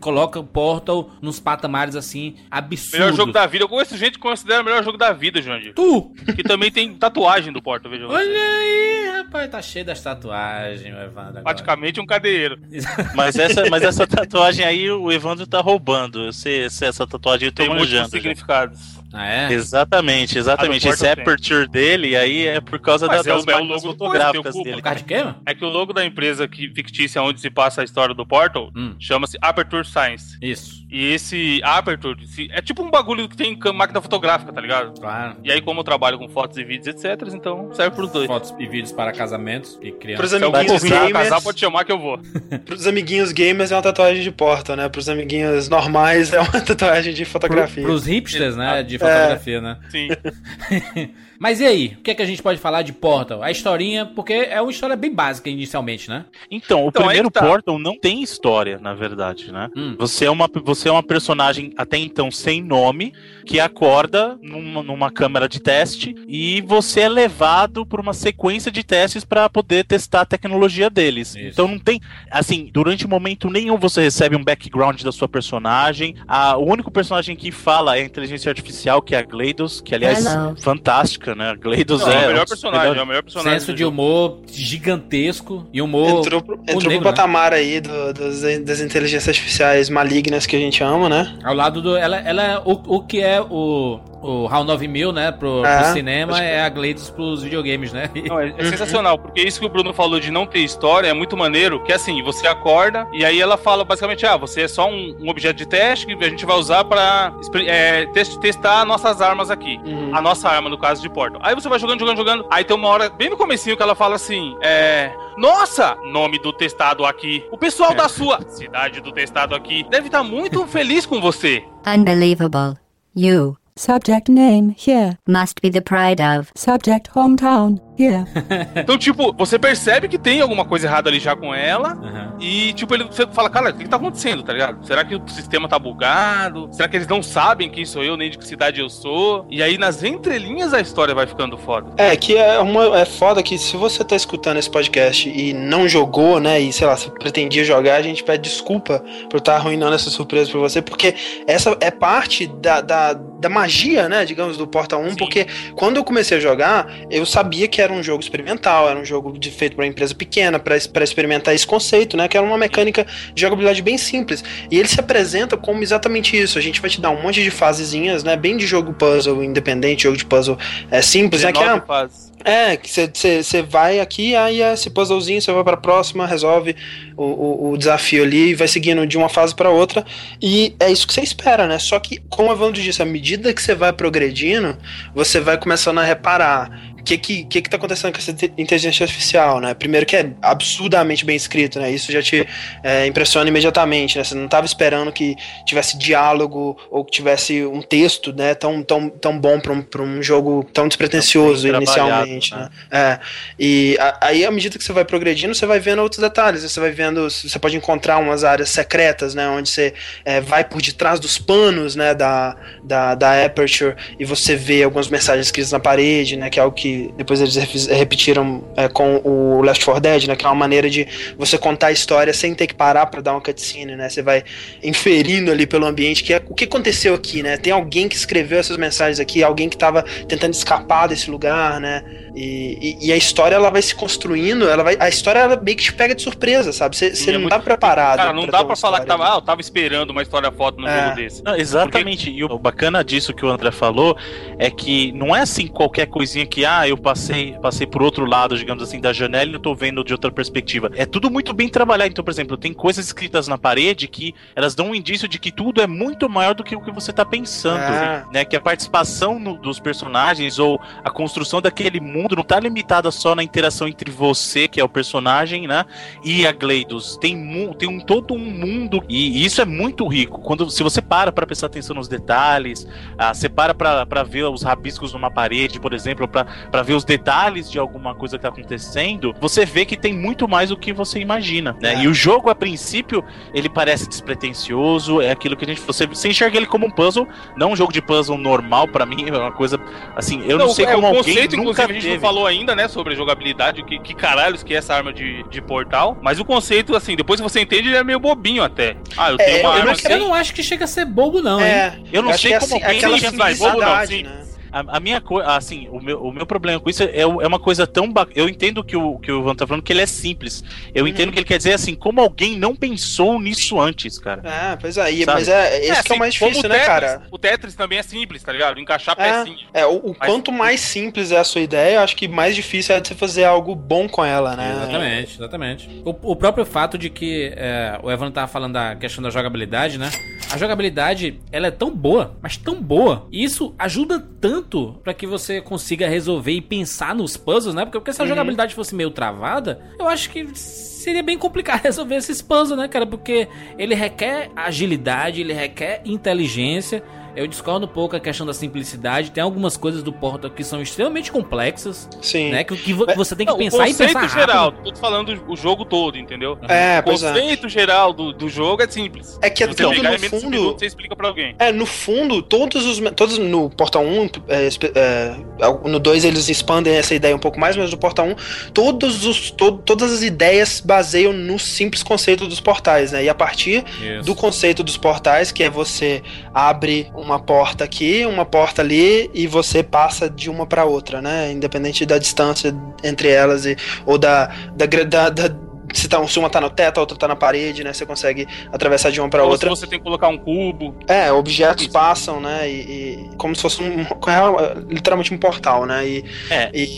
coloca 0.00 0.40
o 0.40 0.44
Portal 0.44 1.10
nos 1.20 1.38
patamares 1.38 1.94
assim 1.94 2.36
absurdos. 2.50 2.98
Melhor 3.00 3.12
jogo 3.16 3.32
da 3.32 3.46
vida. 3.46 3.64
Eu 3.64 3.68
conheço 3.68 3.96
gente 3.96 4.12
que 4.14 4.18
considera 4.20 4.62
o 4.62 4.64
melhor 4.64 4.82
jogo 4.82 4.96
da 4.96 5.12
vida, 5.12 5.40
Jandir. 5.42 5.74
Tu! 5.74 6.12
Que 6.34 6.42
também 6.42 6.70
tem 6.70 6.94
tatuagem 6.94 7.52
do 7.52 7.60
Porto, 7.62 7.88
veja. 7.90 8.06
você. 8.06 8.14
Olha 8.14 8.40
aí, 8.40 9.10
rapaz, 9.18 9.50
tá 9.50 9.60
cheio 9.60 9.84
das 9.84 10.00
tatuagens, 10.02 10.82
meu 10.82 11.02
Evandro. 11.02 11.30
agora. 11.30 11.42
Praticamente 11.42 12.00
um 12.00 12.06
cadeiro. 12.06 12.58
Mas 13.14 13.36
essa, 13.36 13.68
mas 13.68 13.82
essa 13.82 14.06
tatuagem 14.06 14.64
aí 14.64 14.90
o 14.90 15.10
Evandro 15.12 15.46
tá 15.46 15.60
roubando. 15.60 16.24
Eu 16.26 16.32
sei, 16.32 16.68
sei 16.70 16.88
essa 16.88 17.06
tatuagem 17.06 17.46
eu 17.48 17.52
tô 17.52 17.62
Tem 17.62 17.68
muitos 17.68 17.88
manjando. 17.90 18.04
já. 18.10 18.10
significados. 18.10 18.99
Ah, 19.12 19.26
é? 19.26 19.52
Exatamente, 19.52 20.38
exatamente. 20.38 20.86
Esse 20.88 20.98
Portal 20.98 21.14
tem. 21.16 21.22
aperture 21.24 21.66
dele 21.68 22.16
aí 22.16 22.46
é 22.46 22.60
por 22.60 22.78
causa 22.78 23.06
Mas 23.06 23.24
da, 23.24 23.30
é 23.32 23.34
das 23.34 23.44
o- 23.44 23.50
é 23.50 23.56
o 23.56 23.64
logo 23.64 23.74
do 23.74 23.80
fotográficas 23.80 24.54
dele. 24.54 24.72
Por 24.74 24.82
causa 24.82 24.98
de 24.98 25.04
quê? 25.04 25.24
É 25.46 25.54
que 25.54 25.64
o 25.64 25.68
logo 25.68 25.92
da 25.92 26.04
empresa 26.04 26.46
que, 26.46 26.68
fictícia 26.74 27.22
onde 27.22 27.40
se 27.40 27.50
passa 27.50 27.80
a 27.80 27.84
história 27.84 28.14
do 28.14 28.24
Portal 28.26 28.70
Hum. 28.76 28.94
chama-se 28.98 29.36
Aperture 29.40 29.84
Science. 29.86 30.36
Isso, 30.40 30.80
E 30.90 31.12
esse 31.12 31.60
Aperture 31.62 32.16
é 32.50 32.60
tipo 32.60 32.82
um 32.82 32.90
bagulho 32.90 33.28
que 33.28 33.36
tem 33.36 33.52
em 33.52 33.72
máquina 33.72 34.00
fotográfica, 34.00 34.52
tá 34.52 34.60
ligado? 34.60 34.98
claro. 35.00 35.36
E 35.44 35.50
aí, 35.52 35.60
como 35.60 35.80
eu 35.80 35.84
trabalho 35.84 36.18
com 36.18 36.28
fotos 36.28 36.56
e 36.58 36.64
vídeos, 36.64 36.86
etc., 36.88 37.28
então 37.32 37.72
serve 37.74 37.94
pros 37.94 38.10
dois. 38.10 38.26
Fotos 38.26 38.54
e 38.58 38.66
vídeos 38.66 38.92
para 38.92 39.12
casamentos 39.12 39.78
e 39.82 39.90
Pros 39.90 39.98
crianças. 40.00 40.30
Se 40.30 40.44
algum 40.44 40.56
amiguinhos 40.56 40.82
gamers. 40.82 41.12
casar, 41.28 41.40
pode 41.42 41.60
chamar 41.60 41.84
que 41.84 41.92
eu 41.92 41.98
vou. 41.98 42.18
Pros 42.66 42.86
amiguinhos 42.86 43.32
gamers 43.32 43.70
é 43.72 43.76
uma 43.76 43.82
tatuagem 43.82 44.22
de 44.22 44.30
porta, 44.30 44.74
né? 44.76 44.88
Pros 44.88 45.08
amiguinhos 45.08 45.68
normais 45.68 46.32
é 46.32 46.40
uma 46.40 46.50
tatuagem 46.60 47.12
de 47.14 47.24
fotografia. 47.24 47.82
Para 47.82 47.92
os 47.92 48.04
hipsters, 48.06 48.56
né, 48.56 48.82
de 48.82 48.98
fotografia, 49.00 49.60
né? 49.60 49.78
Sim. 49.90 50.08
Mas 51.40 51.58
e 51.58 51.66
aí, 51.66 51.96
o 51.98 52.02
que 52.02 52.10
é 52.10 52.14
que 52.14 52.20
a 52.20 52.26
gente 52.26 52.42
pode 52.42 52.60
falar 52.60 52.82
de 52.82 52.92
Portal? 52.92 53.42
A 53.42 53.50
historinha, 53.50 54.04
porque 54.04 54.34
é 54.34 54.60
uma 54.60 54.70
história 54.70 54.94
bem 54.94 55.10
básica 55.10 55.48
inicialmente, 55.48 56.10
né? 56.10 56.26
Então, 56.50 56.84
o 56.84 56.88
Então, 56.88 57.02
primeiro 57.02 57.30
tá. 57.30 57.40
Portal 57.40 57.78
não 57.78 57.98
tem 57.98 58.22
história, 58.22 58.78
na 58.78 58.92
verdade, 58.92 59.50
né? 59.50 59.70
Hum. 59.74 59.96
Você 59.98 60.26
é, 60.26 60.30
uma, 60.30 60.46
você 60.62 60.90
é 60.90 60.92
uma 60.92 61.02
personagem 61.02 61.72
até 61.78 61.96
então 61.96 62.30
sem 62.30 62.62
nome, 62.62 63.14
que 63.46 63.58
acorda 63.58 64.38
numa, 64.42 64.82
numa 64.82 65.10
câmara 65.10 65.48
de 65.48 65.60
teste 65.60 66.14
e 66.28 66.60
você 66.60 67.00
é 67.00 67.08
levado 67.08 67.86
por 67.86 68.00
uma 68.00 68.12
sequência 68.12 68.70
de 68.70 68.84
testes 68.84 69.24
para 69.24 69.48
poder 69.48 69.86
testar 69.86 70.20
a 70.20 70.26
tecnologia 70.26 70.90
deles. 70.90 71.34
Isso. 71.34 71.46
Então 71.46 71.66
não 71.66 71.78
tem, 71.78 72.02
assim, 72.30 72.68
durante 72.70 73.08
momento 73.08 73.48
nenhum 73.48 73.78
você 73.78 74.02
recebe 74.02 74.36
um 74.36 74.44
background 74.44 75.00
da 75.02 75.10
sua 75.10 75.26
personagem. 75.26 76.14
A, 76.28 76.58
o 76.58 76.66
único 76.70 76.90
personagem 76.90 77.34
que 77.34 77.50
fala 77.50 77.96
é 77.96 78.02
a 78.02 78.04
inteligência 78.04 78.50
artificial 78.50 79.00
que 79.00 79.14
é 79.14 79.18
a 79.18 79.22
Gleidos, 79.22 79.80
que 79.80 79.94
aliás, 79.94 80.26
Hello. 80.26 80.54
fantástica, 80.60 81.29
né? 81.34 81.50
A 81.50 81.54
Gleidos 81.54 82.06
é 82.06 82.12
é. 82.14 82.24
o 82.24 82.28
melhor 82.28 82.46
personagem, 82.48 82.80
melhores- 82.80 83.00
é 83.00 83.04
o 83.04 83.06
melhor 83.06 83.22
personagem. 83.22 83.60
Senso 83.60 83.72
de 83.72 83.80
jogo. 83.80 83.92
humor 83.92 84.38
gigantesco 84.84 85.66
e 85.72 85.80
humor. 85.82 86.20
Entrou, 86.20 86.42
pro- 86.42 86.54
entrou 86.62 86.80
negro, 86.82 87.00
pro 87.00 87.10
patamar 87.10 87.52
aí 87.52 87.80
do- 87.80 88.12
dos- 88.12 88.40
das 88.64 88.80
inteligências 88.80 89.28
artificiais 89.28 89.88
malignas 89.90 90.46
que 90.46 90.56
a 90.56 90.58
gente 90.58 90.82
ama, 90.82 91.08
né? 91.08 91.38
Ao 91.44 91.54
lado 91.54 91.80
do. 91.82 91.96
Ela, 91.96 92.18
ela 92.18 92.42
é 92.42 92.58
o, 92.58 92.72
o 92.72 93.02
que 93.02 93.20
é 93.20 93.40
o. 93.40 94.00
O 94.22 94.46
HAL 94.48 94.64
9000, 94.64 95.12
né? 95.12 95.32
Pro, 95.32 95.64
É, 95.64 95.78
pro 95.82 95.92
cinema 95.94 96.32
pode 96.34 96.44
é 96.44 96.60
a 96.60 96.68
Gleidos 96.68 97.08
pros 97.08 97.42
videogames, 97.42 97.90
né? 97.90 98.10
Não, 98.28 98.38
é, 98.38 98.52
é 98.58 98.64
sensacional, 98.68 99.18
porque 99.18 99.40
isso 99.40 99.58
que 99.58 99.64
o 99.64 99.68
Bruno 99.70 99.94
falou 99.94 100.20
de 100.20 100.30
não 100.30 100.44
ter 100.44 100.58
história 100.58 101.08
é 101.08 101.14
muito 101.14 101.38
maneiro, 101.38 101.82
que 101.84 101.90
assim, 101.90 102.22
você 102.22 102.46
acorda 102.46 103.08
e 103.14 103.24
aí 103.24 103.40
ela 103.40 103.56
fala 103.56 103.82
basicamente, 103.82 104.26
ah, 104.26 104.36
você 104.36 104.60
é 104.60 104.68
só 104.68 104.90
um, 104.90 105.16
um 105.22 105.30
objeto 105.30 105.56
de 105.56 105.66
teste 105.66 106.04
que 106.06 106.22
a 106.22 106.28
gente 106.28 106.44
vai 106.44 106.54
usar 106.58 106.84
pra 106.84 107.32
é, 107.66 108.04
tes- 108.12 108.36
testar 108.36 108.84
nossas 108.84 109.22
armas 109.22 109.50
aqui. 109.50 109.80
Uhum. 109.86 110.14
A 110.14 110.20
nossa 110.20 110.50
arma, 110.50 110.68
no 110.68 110.76
caso 110.76 111.00
de 111.00 111.08
Aí 111.42 111.54
você 111.54 111.68
vai 111.68 111.78
jogando, 111.78 112.00
jogando, 112.00 112.16
jogando. 112.16 112.46
Aí 112.50 112.64
tem 112.64 112.76
uma 112.76 112.88
hora, 112.88 113.08
bem 113.10 113.30
no 113.30 113.36
comecinho, 113.36 113.76
que 113.76 113.82
ela 113.82 113.94
fala 113.94 114.16
assim: 114.16 114.56
é. 114.62 115.12
Nossa! 115.36 115.96
Nome 116.04 116.38
do 116.38 116.52
testado 116.52 117.04
aqui. 117.04 117.44
O 117.50 117.58
pessoal 117.58 117.94
da 117.94 118.08
sua 118.08 118.40
cidade 118.48 119.00
do 119.00 119.12
testado 119.12 119.54
aqui 119.54 119.84
deve 119.88 120.06
estar 120.06 120.22
muito 120.22 120.66
feliz 120.66 121.06
com 121.06 121.20
você. 121.20 121.64
Unbelievable. 121.86 122.76
You 123.16 123.56
Subject 123.76 124.28
name 124.30 124.74
here. 124.76 125.16
must 125.26 125.62
be 125.62 125.70
the 125.70 125.80
pride 125.80 126.20
of. 126.20 126.52
Subject 126.54 127.08
hometown 127.14 127.80
here. 127.98 128.24
Então, 128.76 128.96
tipo, 128.96 129.32
você 129.32 129.58
percebe 129.58 130.08
que 130.08 130.18
tem 130.18 130.40
alguma 130.40 130.64
coisa 130.64 130.86
errada 130.86 131.08
ali 131.08 131.20
já 131.20 131.36
com 131.36 131.54
ela. 131.54 131.92
Aham. 131.92 132.30
E, 132.40 132.72
tipo, 132.72 132.94
ele, 132.94 133.04
você 133.04 133.26
fala, 133.26 133.50
cara, 133.50 133.70
o 133.70 133.72
que, 133.74 133.84
que 133.84 133.88
tá 133.88 133.96
acontecendo, 133.96 134.42
tá 134.42 134.52
ligado? 134.52 134.84
Será 134.86 135.04
que 135.04 135.14
o 135.14 135.22
sistema 135.28 135.68
tá 135.68 135.78
bugado? 135.78 136.68
Será 136.72 136.88
que 136.88 136.96
eles 136.96 137.06
não 137.06 137.22
sabem 137.22 137.68
quem 137.68 137.84
sou 137.84 138.02
eu, 138.02 138.16
nem 138.16 138.30
de 138.30 138.38
que 138.38 138.46
cidade 138.46 138.80
eu 138.80 138.88
sou? 138.88 139.46
E 139.50 139.62
aí, 139.62 139.76
nas 139.76 140.02
entrelinhas, 140.02 140.72
a 140.72 140.80
história 140.80 141.14
vai 141.14 141.26
ficando 141.26 141.58
foda. 141.58 141.92
É, 141.98 142.16
que 142.16 142.36
é, 142.36 142.58
uma, 142.58 142.98
é 142.98 143.04
foda 143.04 143.42
que 143.42 143.58
se 143.58 143.76
você 143.76 144.02
tá 144.02 144.16
escutando 144.16 144.56
esse 144.56 144.70
podcast 144.70 145.28
e 145.28 145.52
não 145.52 145.86
jogou, 145.86 146.40
né, 146.40 146.58
e 146.58 146.72
sei 146.72 146.86
lá, 146.86 146.96
você 146.96 147.10
pretendia 147.10 147.62
jogar, 147.62 147.96
a 147.96 148.02
gente 148.02 148.24
pede 148.24 148.42
desculpa 148.42 149.04
por 149.28 149.38
estar 149.38 149.56
arruinando 149.56 149.94
essa 149.94 150.08
surpresa 150.08 150.50
pra 150.50 150.60
você, 150.60 150.80
porque 150.80 151.14
essa 151.46 151.76
é 151.80 151.90
parte 151.90 152.46
da, 152.46 152.80
da, 152.80 153.12
da 153.12 153.48
magia, 153.48 154.08
né, 154.08 154.24
digamos, 154.24 154.56
do 154.56 154.66
Portal 154.66 155.02
1, 155.02 155.10
Sim. 155.10 155.16
porque 155.16 155.46
quando 155.76 155.96
eu 155.96 156.04
comecei 156.04 156.38
a 156.38 156.40
jogar, 156.40 156.90
eu 157.10 157.26
sabia 157.26 157.68
que 157.68 157.82
era 157.82 157.89
um 157.92 158.02
jogo 158.02 158.22
experimental, 158.22 158.88
era 158.88 158.98
um 158.98 159.04
jogo 159.04 159.38
de, 159.38 159.50
feito 159.50 159.76
pra 159.76 159.84
uma 159.84 159.88
empresa 159.88 160.14
pequena, 160.14 160.58
pra 160.58 160.76
experimentar 161.04 161.54
esse 161.54 161.66
conceito, 161.66 162.16
né, 162.16 162.28
que 162.28 162.36
era 162.36 162.46
uma 162.46 162.58
mecânica 162.58 163.06
de 163.34 163.40
jogabilidade 163.40 163.82
bem 163.82 163.98
simples. 163.98 164.42
E 164.70 164.78
ele 164.78 164.88
se 164.88 165.00
apresenta 165.00 165.56
como 165.56 165.82
exatamente 165.82 166.40
isso, 166.40 166.58
a 166.58 166.62
gente 166.62 166.80
vai 166.80 166.90
te 166.90 167.00
dar 167.00 167.10
um 167.10 167.22
monte 167.22 167.42
de 167.42 167.50
fasezinhas, 167.50 168.24
né, 168.24 168.36
bem 168.36 168.56
de 168.56 168.66
jogo 168.66 168.92
puzzle 168.92 169.42
independente, 169.42 170.04
jogo 170.04 170.16
de 170.16 170.24
puzzle 170.24 170.58
é 170.90 171.02
simples, 171.02 171.42
né, 171.42 171.52
que 171.52 171.58
é, 171.58 171.62
19 171.62 171.86
fases. 171.86 172.32
é, 172.44 172.76
que 172.76 172.90
você 172.90 173.62
vai 173.62 174.00
aqui, 174.00 174.34
aí 174.34 174.62
é 174.62 174.72
esse 174.72 174.90
puzzlezinho, 174.90 175.40
você 175.40 175.52
vai 175.52 175.64
pra 175.64 175.76
próxima, 175.76 176.26
resolve 176.26 176.76
o, 177.16 177.24
o, 177.24 177.70
o 177.72 177.78
desafio 177.78 178.22
ali 178.22 178.50
e 178.50 178.54
vai 178.54 178.66
seguindo 178.66 179.06
de 179.06 179.18
uma 179.18 179.28
fase 179.28 179.54
pra 179.54 179.70
outra. 179.70 180.04
E 180.40 180.74
é 180.80 180.90
isso 180.90 181.06
que 181.06 181.12
você 181.12 181.20
espera, 181.20 181.66
né? 181.66 181.78
Só 181.78 181.98
que, 181.98 182.18
como 182.28 182.48
o 182.48 182.52
Evandro 182.52 182.80
disse, 182.80 183.02
à 183.02 183.04
medida 183.04 183.52
que 183.52 183.62
você 183.62 183.74
vai 183.74 183.92
progredindo, 183.92 184.76
você 185.14 185.40
vai 185.40 185.58
começando 185.58 185.98
a 185.98 186.04
reparar 186.04 186.89
que 187.18 187.18
que, 187.18 187.44
que 187.44 187.62
que 187.62 187.70
tá 187.70 187.76
acontecendo 187.76 188.12
com 188.12 188.18
essa 188.18 188.30
inte- 188.30 188.52
inteligência 188.58 189.04
artificial, 189.04 189.60
né? 189.60 189.74
Primeiro 189.74 190.04
que 190.06 190.16
é 190.16 190.30
absurdamente 190.42 191.24
bem 191.24 191.36
escrito, 191.36 191.78
né? 191.80 191.90
Isso 191.90 192.12
já 192.12 192.22
te 192.22 192.46
é, 192.82 193.06
impressiona 193.06 193.48
imediatamente, 193.48 194.18
né? 194.18 194.24
Você 194.24 194.34
não 194.34 194.48
tava 194.48 194.66
esperando 194.66 195.10
que 195.12 195.34
tivesse 195.64 195.96
diálogo 195.98 196.76
ou 196.90 197.04
que 197.04 197.12
tivesse 197.12 197.64
um 197.64 197.80
texto, 197.82 198.32
né? 198.32 198.54
Tão, 198.54 198.82
tão, 198.82 199.08
tão 199.08 199.38
bom 199.38 199.58
pra 199.60 199.72
um, 199.72 199.82
pra 199.82 200.02
um 200.02 200.22
jogo 200.22 200.68
tão 200.72 200.86
despretensioso 200.88 201.66
Tão 201.66 201.76
inicialmente, 201.76 202.50
trabalhado, 202.50 202.74
né? 202.90 202.90
É. 202.90 203.18
E 203.58 203.96
a- 203.98 204.18
aí, 204.28 204.44
à 204.44 204.50
medida 204.50 204.76
que 204.78 204.84
você 204.84 204.92
vai 204.92 205.04
progredindo, 205.04 205.54
você 205.54 205.66
vai 205.66 205.80
vendo 205.80 206.02
outros 206.02 206.20
detalhes. 206.20 206.62
Você 206.62 206.78
vai 206.80 206.90
vendo, 206.90 207.28
você 207.30 207.58
pode 207.58 207.76
encontrar 207.76 208.18
umas 208.18 208.44
áreas 208.44 208.68
secretas, 208.70 209.34
né? 209.34 209.48
Onde 209.48 209.68
você 209.68 209.94
é, 210.24 210.40
vai 210.40 210.64
por 210.64 210.80
detrás 210.82 211.18
dos 211.20 211.38
panos, 211.38 211.96
né? 211.96 212.14
Da, 212.14 212.56
da, 212.82 213.14
da 213.14 213.44
Aperture 213.44 213.94
e 214.18 214.24
você 214.24 214.54
vê 214.56 214.82
algumas 214.82 215.08
mensagens 215.08 215.46
escritas 215.46 215.72
na 215.72 215.80
parede, 215.80 216.36
né? 216.36 216.50
Que 216.50 216.58
é 216.58 216.62
algo 216.62 216.74
que 216.76 216.99
depois 217.16 217.40
eles 217.40 217.56
repetiram 217.86 218.62
é, 218.76 218.88
com 218.88 219.20
o 219.24 219.60
Left 219.62 219.84
4 219.84 220.00
Dead, 220.00 220.26
né? 220.26 220.36
Que 220.36 220.44
é 220.44 220.48
uma 220.48 220.54
maneira 220.54 220.88
de 220.88 221.06
você 221.36 221.58
contar 221.58 221.88
a 221.88 221.92
história 221.92 222.32
sem 222.32 222.54
ter 222.54 222.66
que 222.66 222.74
parar 222.74 223.06
pra 223.06 223.20
dar 223.20 223.32
uma 223.32 223.40
cutscene, 223.40 223.96
né? 223.96 224.08
Você 224.08 224.22
vai 224.22 224.44
inferindo 224.82 225.50
ali 225.50 225.66
pelo 225.66 225.86
ambiente 225.86 226.22
que 226.22 226.34
é 226.34 226.42
o 226.48 226.54
que 226.54 226.64
aconteceu 226.64 227.14
aqui, 227.14 227.42
né? 227.42 227.56
Tem 227.56 227.72
alguém 227.72 228.08
que 228.08 228.16
escreveu 228.16 228.58
essas 228.58 228.76
mensagens 228.76 229.20
aqui, 229.20 229.42
alguém 229.42 229.68
que 229.68 229.76
tava 229.76 230.04
tentando 230.28 230.54
escapar 230.54 231.08
desse 231.08 231.30
lugar, 231.30 231.80
né? 231.80 232.02
E, 232.34 232.96
e- 233.00 233.08
e 233.08 233.12
a 233.12 233.16
história 233.16 233.54
ela 233.56 233.70
vai 233.70 233.82
se 233.82 233.94
construindo, 233.94 234.68
ela 234.68 234.82
vai, 234.82 234.96
a 235.00 235.08
história 235.08 235.40
ela 235.40 235.56
meio 235.60 235.76
que 235.76 235.84
te 235.84 235.92
pega 235.92 236.14
de 236.14 236.22
surpresa, 236.22 236.72
sabe? 236.72 236.96
Você 236.96 237.06
é 237.30 237.32
não 237.32 237.40
muito- 237.40 237.52
tá 237.52 237.58
preparado. 237.58 238.16
Cara, 238.18 238.32
não 238.32 238.42
pra 238.46 238.58
dá 238.58 238.64
pra 238.64 238.76
falar 238.76 239.00
que 239.00 239.06
tava, 239.06 239.30
ah, 239.32 239.36
eu 239.36 239.40
tava 239.42 239.60
esperando 239.60 240.10
uma 240.10 240.22
história 240.22 240.50
foda 240.52 240.80
num 240.80 240.88
É. 240.88 241.04
jogo 241.04 241.16
desse. 241.16 241.42
Não, 241.44 241.56
exatamente. 241.56 242.30
E 242.30 242.44
o 242.44 242.58
bacana 242.58 243.02
disso 243.02 243.32
que 243.34 243.44
o 243.44 243.48
André 243.48 243.70
falou 243.70 244.16
é 244.58 244.70
que 244.70 245.12
não 245.12 245.34
é 245.34 245.40
assim 245.40 245.66
qualquer 245.66 246.06
coisinha 246.06 246.46
que, 246.46 246.64
ah, 246.64 246.86
eu 246.86 246.96
passei, 246.96 247.52
passei 247.60 247.86
por 247.86 248.02
outro 248.02 248.24
lado, 248.24 248.56
digamos 248.56 248.82
assim, 248.82 249.00
da 249.00 249.12
janela 249.12 249.50
e 249.50 249.54
eu 249.54 249.60
tô 249.60 249.74
vendo 249.74 250.04
de 250.04 250.12
outra 250.12 250.30
perspectiva. 250.30 250.90
É 250.94 251.06
tudo 251.06 251.30
muito 251.30 251.52
bem 251.52 251.68
trabalhado. 251.68 252.10
Então, 252.10 252.24
por 252.24 252.30
exemplo, 252.30 252.56
tem 252.56 252.72
coisas 252.72 253.06
escritas 253.06 253.48
na 253.48 253.56
parede 253.58 254.06
que 254.06 254.34
elas 254.54 254.74
dão 254.74 254.90
um 254.90 254.94
indício 254.94 255.26
de 255.28 255.38
que 255.38 255.50
tudo 255.50 255.80
é 255.80 255.86
muito 255.86 256.28
maior 256.28 256.54
do 256.54 256.62
que 256.62 256.76
o 256.76 256.80
que 256.80 256.90
você 256.92 257.12
tá 257.12 257.24
pensando. 257.24 257.80
É. 257.80 258.24
Né? 258.32 258.44
Que 258.44 258.56
a 258.56 258.60
participação 258.60 259.38
no- 259.38 259.56
dos 259.56 259.80
personagens 259.80 260.58
ou 260.58 260.80
a 261.04 261.10
construção 261.10 261.60
daquele 261.60 262.00
mundo 262.00 262.19
não 262.28 262.42
tá 262.42 262.58
limitada 262.58 263.10
só 263.10 263.34
na 263.34 263.42
interação 263.42 263.88
entre 263.88 264.10
você, 264.10 264.66
que 264.68 264.80
é 264.80 264.84
o 264.84 264.88
personagem, 264.88 265.66
né? 265.66 265.84
E 266.24 266.46
a 266.46 266.52
Gleidos. 266.52 267.16
Tem, 267.18 267.36
tem 267.78 267.88
um, 267.88 268.00
todo 268.00 268.34
um 268.34 268.38
mundo 268.38 269.02
e 269.08 269.44
isso 269.44 269.60
é 269.60 269.64
muito 269.64 270.06
rico. 270.06 270.40
Quando 270.40 270.70
se 270.70 270.82
você 270.82 271.00
para 271.00 271.32
para 271.32 271.46
prestar 271.46 271.66
atenção 271.66 271.94
nos 271.94 272.08
detalhes, 272.08 272.86
ah, 273.18 273.32
você 273.32 273.48
para 273.48 273.74
pra 273.74 274.04
pra 274.06 274.22
ver 274.22 274.44
os 274.44 274.62
rabiscos 274.62 275.12
numa 275.12 275.30
parede, 275.30 275.78
por 275.78 275.92
exemplo, 275.92 276.26
pra 276.26 276.44
pra 276.70 276.82
ver 276.82 276.94
os 276.94 277.04
detalhes 277.04 277.70
de 277.70 277.78
alguma 277.78 278.14
coisa 278.14 278.36
que 278.36 278.42
tá 278.42 278.48
acontecendo, 278.48 279.34
você 279.40 279.64
vê 279.64 279.84
que 279.84 279.96
tem 279.96 280.12
muito 280.12 280.48
mais 280.48 280.70
do 280.70 280.76
que 280.76 280.92
você 280.92 281.20
imagina, 281.20 281.76
né? 281.80 281.94
É. 281.94 282.02
E 282.02 282.08
o 282.08 282.14
jogo, 282.14 282.50
a 282.50 282.54
princípio, 282.54 283.24
ele 283.52 283.68
parece 283.68 284.08
despretensioso, 284.08 285.20
é 285.20 285.30
aquilo 285.30 285.56
que 285.56 285.64
a 285.64 285.68
gente 285.68 285.80
você, 285.80 286.06
você 286.06 286.28
enxerga 286.28 286.56
ele 286.56 286.66
como 286.66 286.86
um 286.86 286.90
puzzle, 286.90 287.26
não 287.56 287.72
um 287.72 287.76
jogo 287.76 287.92
de 287.92 288.00
puzzle 288.00 288.38
normal 288.38 288.88
pra 288.88 289.04
mim, 289.04 289.28
é 289.28 289.36
uma 289.36 289.52
coisa 289.52 289.80
assim, 290.16 290.42
eu 290.46 290.58
não, 290.58 290.70
sei 290.70 290.86
é, 290.86 290.94
como 290.94 291.06
alguém 291.06 291.48
nunca 291.48 291.86
gente 291.92 292.09
teve. 292.12 292.20
não 292.22 292.28
falou 292.28 292.46
ainda, 292.46 292.74
né, 292.76 292.88
sobre 292.88 293.14
jogabilidade, 293.14 293.82
que, 293.84 293.98
que 293.98 294.14
caralhos 294.14 294.62
que 294.62 294.74
é 294.74 294.76
essa 294.76 294.94
arma 294.94 295.12
de, 295.12 295.42
de 295.48 295.60
portal. 295.60 296.18
Mas 296.22 296.38
o 296.38 296.44
conceito, 296.44 296.94
assim, 296.96 297.16
depois 297.16 297.40
que 297.40 297.48
você 297.48 297.60
entende, 297.60 297.88
ele 297.88 297.96
é 297.96 298.04
meio 298.04 298.20
bobinho 298.20 298.62
até. 298.62 298.96
Ah, 299.16 299.30
eu 299.30 299.36
tenho 299.36 299.58
É, 299.58 299.60
uma 299.60 299.68
eu 299.70 299.72
arma 299.72 299.84
não 299.86 299.94
sei. 299.94 300.12
Eu 300.12 300.18
não 300.18 300.34
acho 300.34 300.52
que 300.54 300.62
chega 300.62 300.84
a 300.84 300.88
ser 300.88 301.04
bobo, 301.04 301.42
não, 301.42 301.60
hein? 301.60 301.66
É, 301.66 302.00
Eu 302.12 302.22
não 302.22 302.30
acho 302.30 302.42
sei 302.42 302.52
é 302.52 302.58
como 302.58 302.74
assim, 302.74 302.84
alguém 302.84 302.98
aquela 302.98 303.16
bobo 303.18 303.22
não, 303.22 303.30
simplicidade, 303.30 304.16
sim. 304.16 304.22
né? 304.24 304.49
A, 304.72 304.96
a 304.96 305.00
minha 305.00 305.20
coisa, 305.20 305.48
assim, 305.50 305.88
o 305.90 306.00
meu, 306.00 306.22
o 306.22 306.32
meu 306.32 306.46
problema 306.46 306.78
com 306.80 306.88
isso 306.90 307.02
é, 307.02 307.20
é 307.20 307.26
uma 307.26 307.58
coisa 307.58 307.86
tão 307.86 308.10
bacana. 308.12 308.34
Eu 308.36 308.48
entendo 308.48 308.82
que 308.84 308.96
o 308.96 309.18
que 309.18 309.30
o 309.32 309.40
Ivan 309.40 309.54
tá 309.54 309.66
falando 309.66 309.82
que 309.82 309.92
ele 309.92 310.00
é 310.02 310.06
simples. 310.06 310.62
Eu 310.94 311.04
Uhum. 311.04 311.08
entendo 311.10 311.32
que 311.32 311.38
ele 311.38 311.44
quer 311.46 311.58
dizer 311.58 311.72
assim, 311.72 311.94
como 311.94 312.20
alguém 312.20 312.56
não 312.58 312.74
pensou 312.76 313.40
nisso 313.40 313.80
antes, 313.80 314.18
cara. 314.18 314.42
É, 314.44 314.76
pois 314.76 314.96
é, 314.96 315.10
e- 315.10 315.24
Sabe? 315.24 315.38
mas 315.40 315.48
é, 315.48 315.84
esse 315.84 316.02
que 316.02 316.12
é 316.12 316.16
o 316.16 316.18
mais 316.18 316.38
como 316.38 316.50
difícil, 316.50 316.70
o 316.70 316.72
né, 316.72 316.78
Tetris, 316.80 317.00
cara? 317.00 317.22
O 317.30 317.38
Tetris 317.38 317.74
também 317.74 317.98
é 317.98 318.02
simples, 318.02 318.42
tá 318.42 318.52
ligado? 318.52 318.78
Encaixar 318.80 319.14
É. 319.18 319.44
pecinha. 319.44 319.66
É, 319.74 319.84
o, 319.86 319.96
o 319.96 320.16
Mas- 320.18 320.28
quanto 320.30 320.52
mais 320.52 320.80
simples 320.80 321.32
é 321.32 321.38
a 321.38 321.44
sua 321.44 321.60
ideia, 321.60 321.96
eu 321.96 322.00
acho 322.00 322.16
que 322.16 322.28
mais 322.28 322.54
difícil 322.54 322.94
é 322.94 323.00
de 323.00 323.08
você 323.08 323.14
fazer 323.14 323.44
algo 323.44 323.74
bom 323.74 324.08
com 324.08 324.24
ela, 324.24 324.54
né? 324.56 324.72
Exatamente, 324.76 325.34
exatamente. 325.36 326.02
O, 326.04 326.32
o 326.32 326.36
próprio 326.36 326.64
fato 326.64 326.96
de 326.98 327.10
que 327.10 327.52
é, 327.56 327.98
o 328.02 328.10
Evan 328.10 328.30
tava 328.30 328.46
falando 328.48 328.74
da 328.74 328.94
questão 328.96 329.22
da 329.22 329.30
jogabilidade, 329.30 329.98
né? 329.98 330.10
A 330.52 330.56
jogabilidade, 330.58 331.38
ela 331.52 331.66
é 331.68 331.70
tão 331.70 331.94
boa, 331.94 332.36
mas 332.42 332.56
tão 332.56 332.80
boa. 332.82 333.26
E 333.30 333.44
isso 333.44 333.74
ajuda 333.78 334.24
tanto 334.40 334.59
pra 335.02 335.14
que 335.14 335.26
você 335.26 335.60
consiga 335.60 336.08
resolver 336.08 336.52
e 336.52 336.60
pensar 336.60 337.14
nos 337.14 337.36
puzzles, 337.36 337.74
né? 337.74 337.84
Porque, 337.84 337.98
porque 337.98 338.12
se 338.12 338.22
a 338.22 338.26
jogabilidade 338.26 338.74
fosse 338.74 338.94
meio 338.94 339.10
travada, 339.10 339.80
eu 339.98 340.08
acho 340.08 340.30
que 340.30 340.46
seria 340.54 341.22
bem 341.22 341.38
complicado 341.38 341.82
resolver 341.84 342.16
esses 342.16 342.40
puzzles, 342.42 342.78
né, 342.78 342.88
cara? 342.88 343.06
Porque 343.06 343.48
ele 343.78 343.94
requer 343.94 344.50
agilidade, 344.54 345.40
ele 345.40 345.52
requer 345.52 346.02
inteligência. 346.04 347.02
Eu 347.36 347.46
discordo 347.46 347.86
um 347.86 347.88
pouco 347.88 348.16
a 348.16 348.20
questão 348.20 348.44
da 348.46 348.52
simplicidade. 348.52 349.30
Tem 349.30 349.42
algumas 349.42 349.76
coisas 349.76 350.02
do 350.02 350.12
Portal 350.12 350.50
que 350.50 350.64
são 350.64 350.82
extremamente 350.82 351.30
complexas, 351.30 352.08
Sim. 352.20 352.50
né? 352.50 352.64
Que, 352.64 352.76
que 352.76 352.92
vo- 352.92 353.06
você 353.16 353.36
tem 353.36 353.46
que 353.46 353.52
Não, 353.52 353.58
pensar 353.58 353.78
o 353.78 353.82
e 353.82 353.86
pensar 353.86 354.04
conceito 354.06 354.18
rápido. 354.18 354.38
geral, 354.40 354.72
tô 354.72 354.92
te 354.92 354.98
falando 355.00 355.42
o 355.48 355.56
jogo 355.56 355.84
todo, 355.84 356.18
entendeu? 356.18 356.58
É, 356.68 357.00
o 357.00 357.02
pois 357.04 357.22
é. 357.22 357.32
conceito 357.32 357.68
geral 357.68 358.12
do, 358.12 358.32
do 358.32 358.48
jogo 358.48 358.82
é 358.82 358.88
simples. 358.88 359.38
É 359.40 359.48
que 359.48 359.62
é 359.64 359.66
tudo 359.68 359.90
pegar 359.90 360.12
no 360.12 360.18
fundo- 360.28 360.50
minuto, 360.50 360.78
você 360.80 360.86
explica 360.86 361.14
pra 361.14 361.28
alguém. 361.28 361.54
É, 361.58 361.70
no 361.72 361.86
fundo, 361.86 362.42
todos 362.42 362.84
os. 362.86 363.00
Todos 363.14 363.38
no 363.38 363.70
Portal 363.70 364.04
1, 364.04 364.28
é, 364.48 364.68
é, 364.94 365.88
no 365.88 365.98
2 365.98 366.24
eles 366.24 366.48
expandem 366.48 366.94
essa 366.94 367.14
ideia 367.14 367.34
um 367.34 367.38
pouco 367.38 367.58
mais, 367.58 367.76
mas 367.76 367.90
no 367.90 367.96
Portal 367.98 368.26
1, 368.26 368.34
todos 368.72 369.24
os, 369.24 369.50
to- 369.50 369.78
todas 369.84 370.12
as 370.12 370.22
ideias 370.22 370.80
baseiam 370.80 371.32
no 371.32 371.58
simples 371.58 372.02
conceito 372.02 372.46
dos 372.46 372.60
portais, 372.60 373.12
né? 373.12 373.24
E 373.24 373.28
a 373.28 373.34
partir 373.34 373.84
Isso. 374.02 374.24
do 374.24 374.34
conceito 374.34 374.82
dos 374.82 374.96
portais, 374.96 375.52
que 375.52 375.62
é 375.62 375.70
você 375.70 376.22
abre 376.52 377.10
uma 377.20 377.38
porta 377.38 377.84
aqui, 377.84 378.24
uma 378.26 378.44
porta 378.44 378.82
ali, 378.82 379.30
e 379.34 379.46
você 379.46 379.82
passa 379.82 380.28
de 380.28 380.48
uma 380.50 380.66
pra 380.66 380.84
outra, 380.84 381.20
né? 381.20 381.52
Independente 381.52 382.04
da 382.06 382.18
distância 382.18 382.74
entre 383.04 383.28
elas 383.28 383.66
e, 383.66 383.76
ou 384.06 384.18
da, 384.18 384.46
da, 384.74 384.86
da, 384.86 385.28
da- 385.30 385.69
se, 385.92 386.08
tá, 386.08 386.24
se 386.26 386.38
uma 386.38 386.48
tá 386.50 386.60
no 386.60 386.70
teto, 386.70 386.98
a 386.98 387.00
outra 387.00 387.16
tá 387.16 387.28
na 387.28 387.36
parede, 387.36 387.82
né? 387.84 387.92
Você 387.92 388.04
consegue 388.06 388.46
atravessar 388.72 389.10
de 389.10 389.20
uma 389.20 389.28
pra 389.28 389.42
Ou 389.44 389.50
outra. 389.50 389.68
se 389.74 389.80
você 389.80 389.86
tem 389.86 389.98
que 389.98 390.04
colocar 390.04 390.28
um 390.28 390.38
cubo. 390.38 390.94
É, 391.08 391.30
objetos 391.32 391.84
Isso. 391.84 391.92
passam, 391.92 392.40
né? 392.40 392.70
E, 392.70 392.80
e- 392.80 393.30
como 393.36 393.54
se 393.54 393.62
fosse 393.62 393.82
um, 393.82 394.00
é, 394.02 394.84
literalmente 394.88 395.32
um 395.32 395.38
portal, 395.38 395.86
né? 395.86 396.06
E, 396.06 396.24
É. 396.50 396.70
e- 396.74 396.90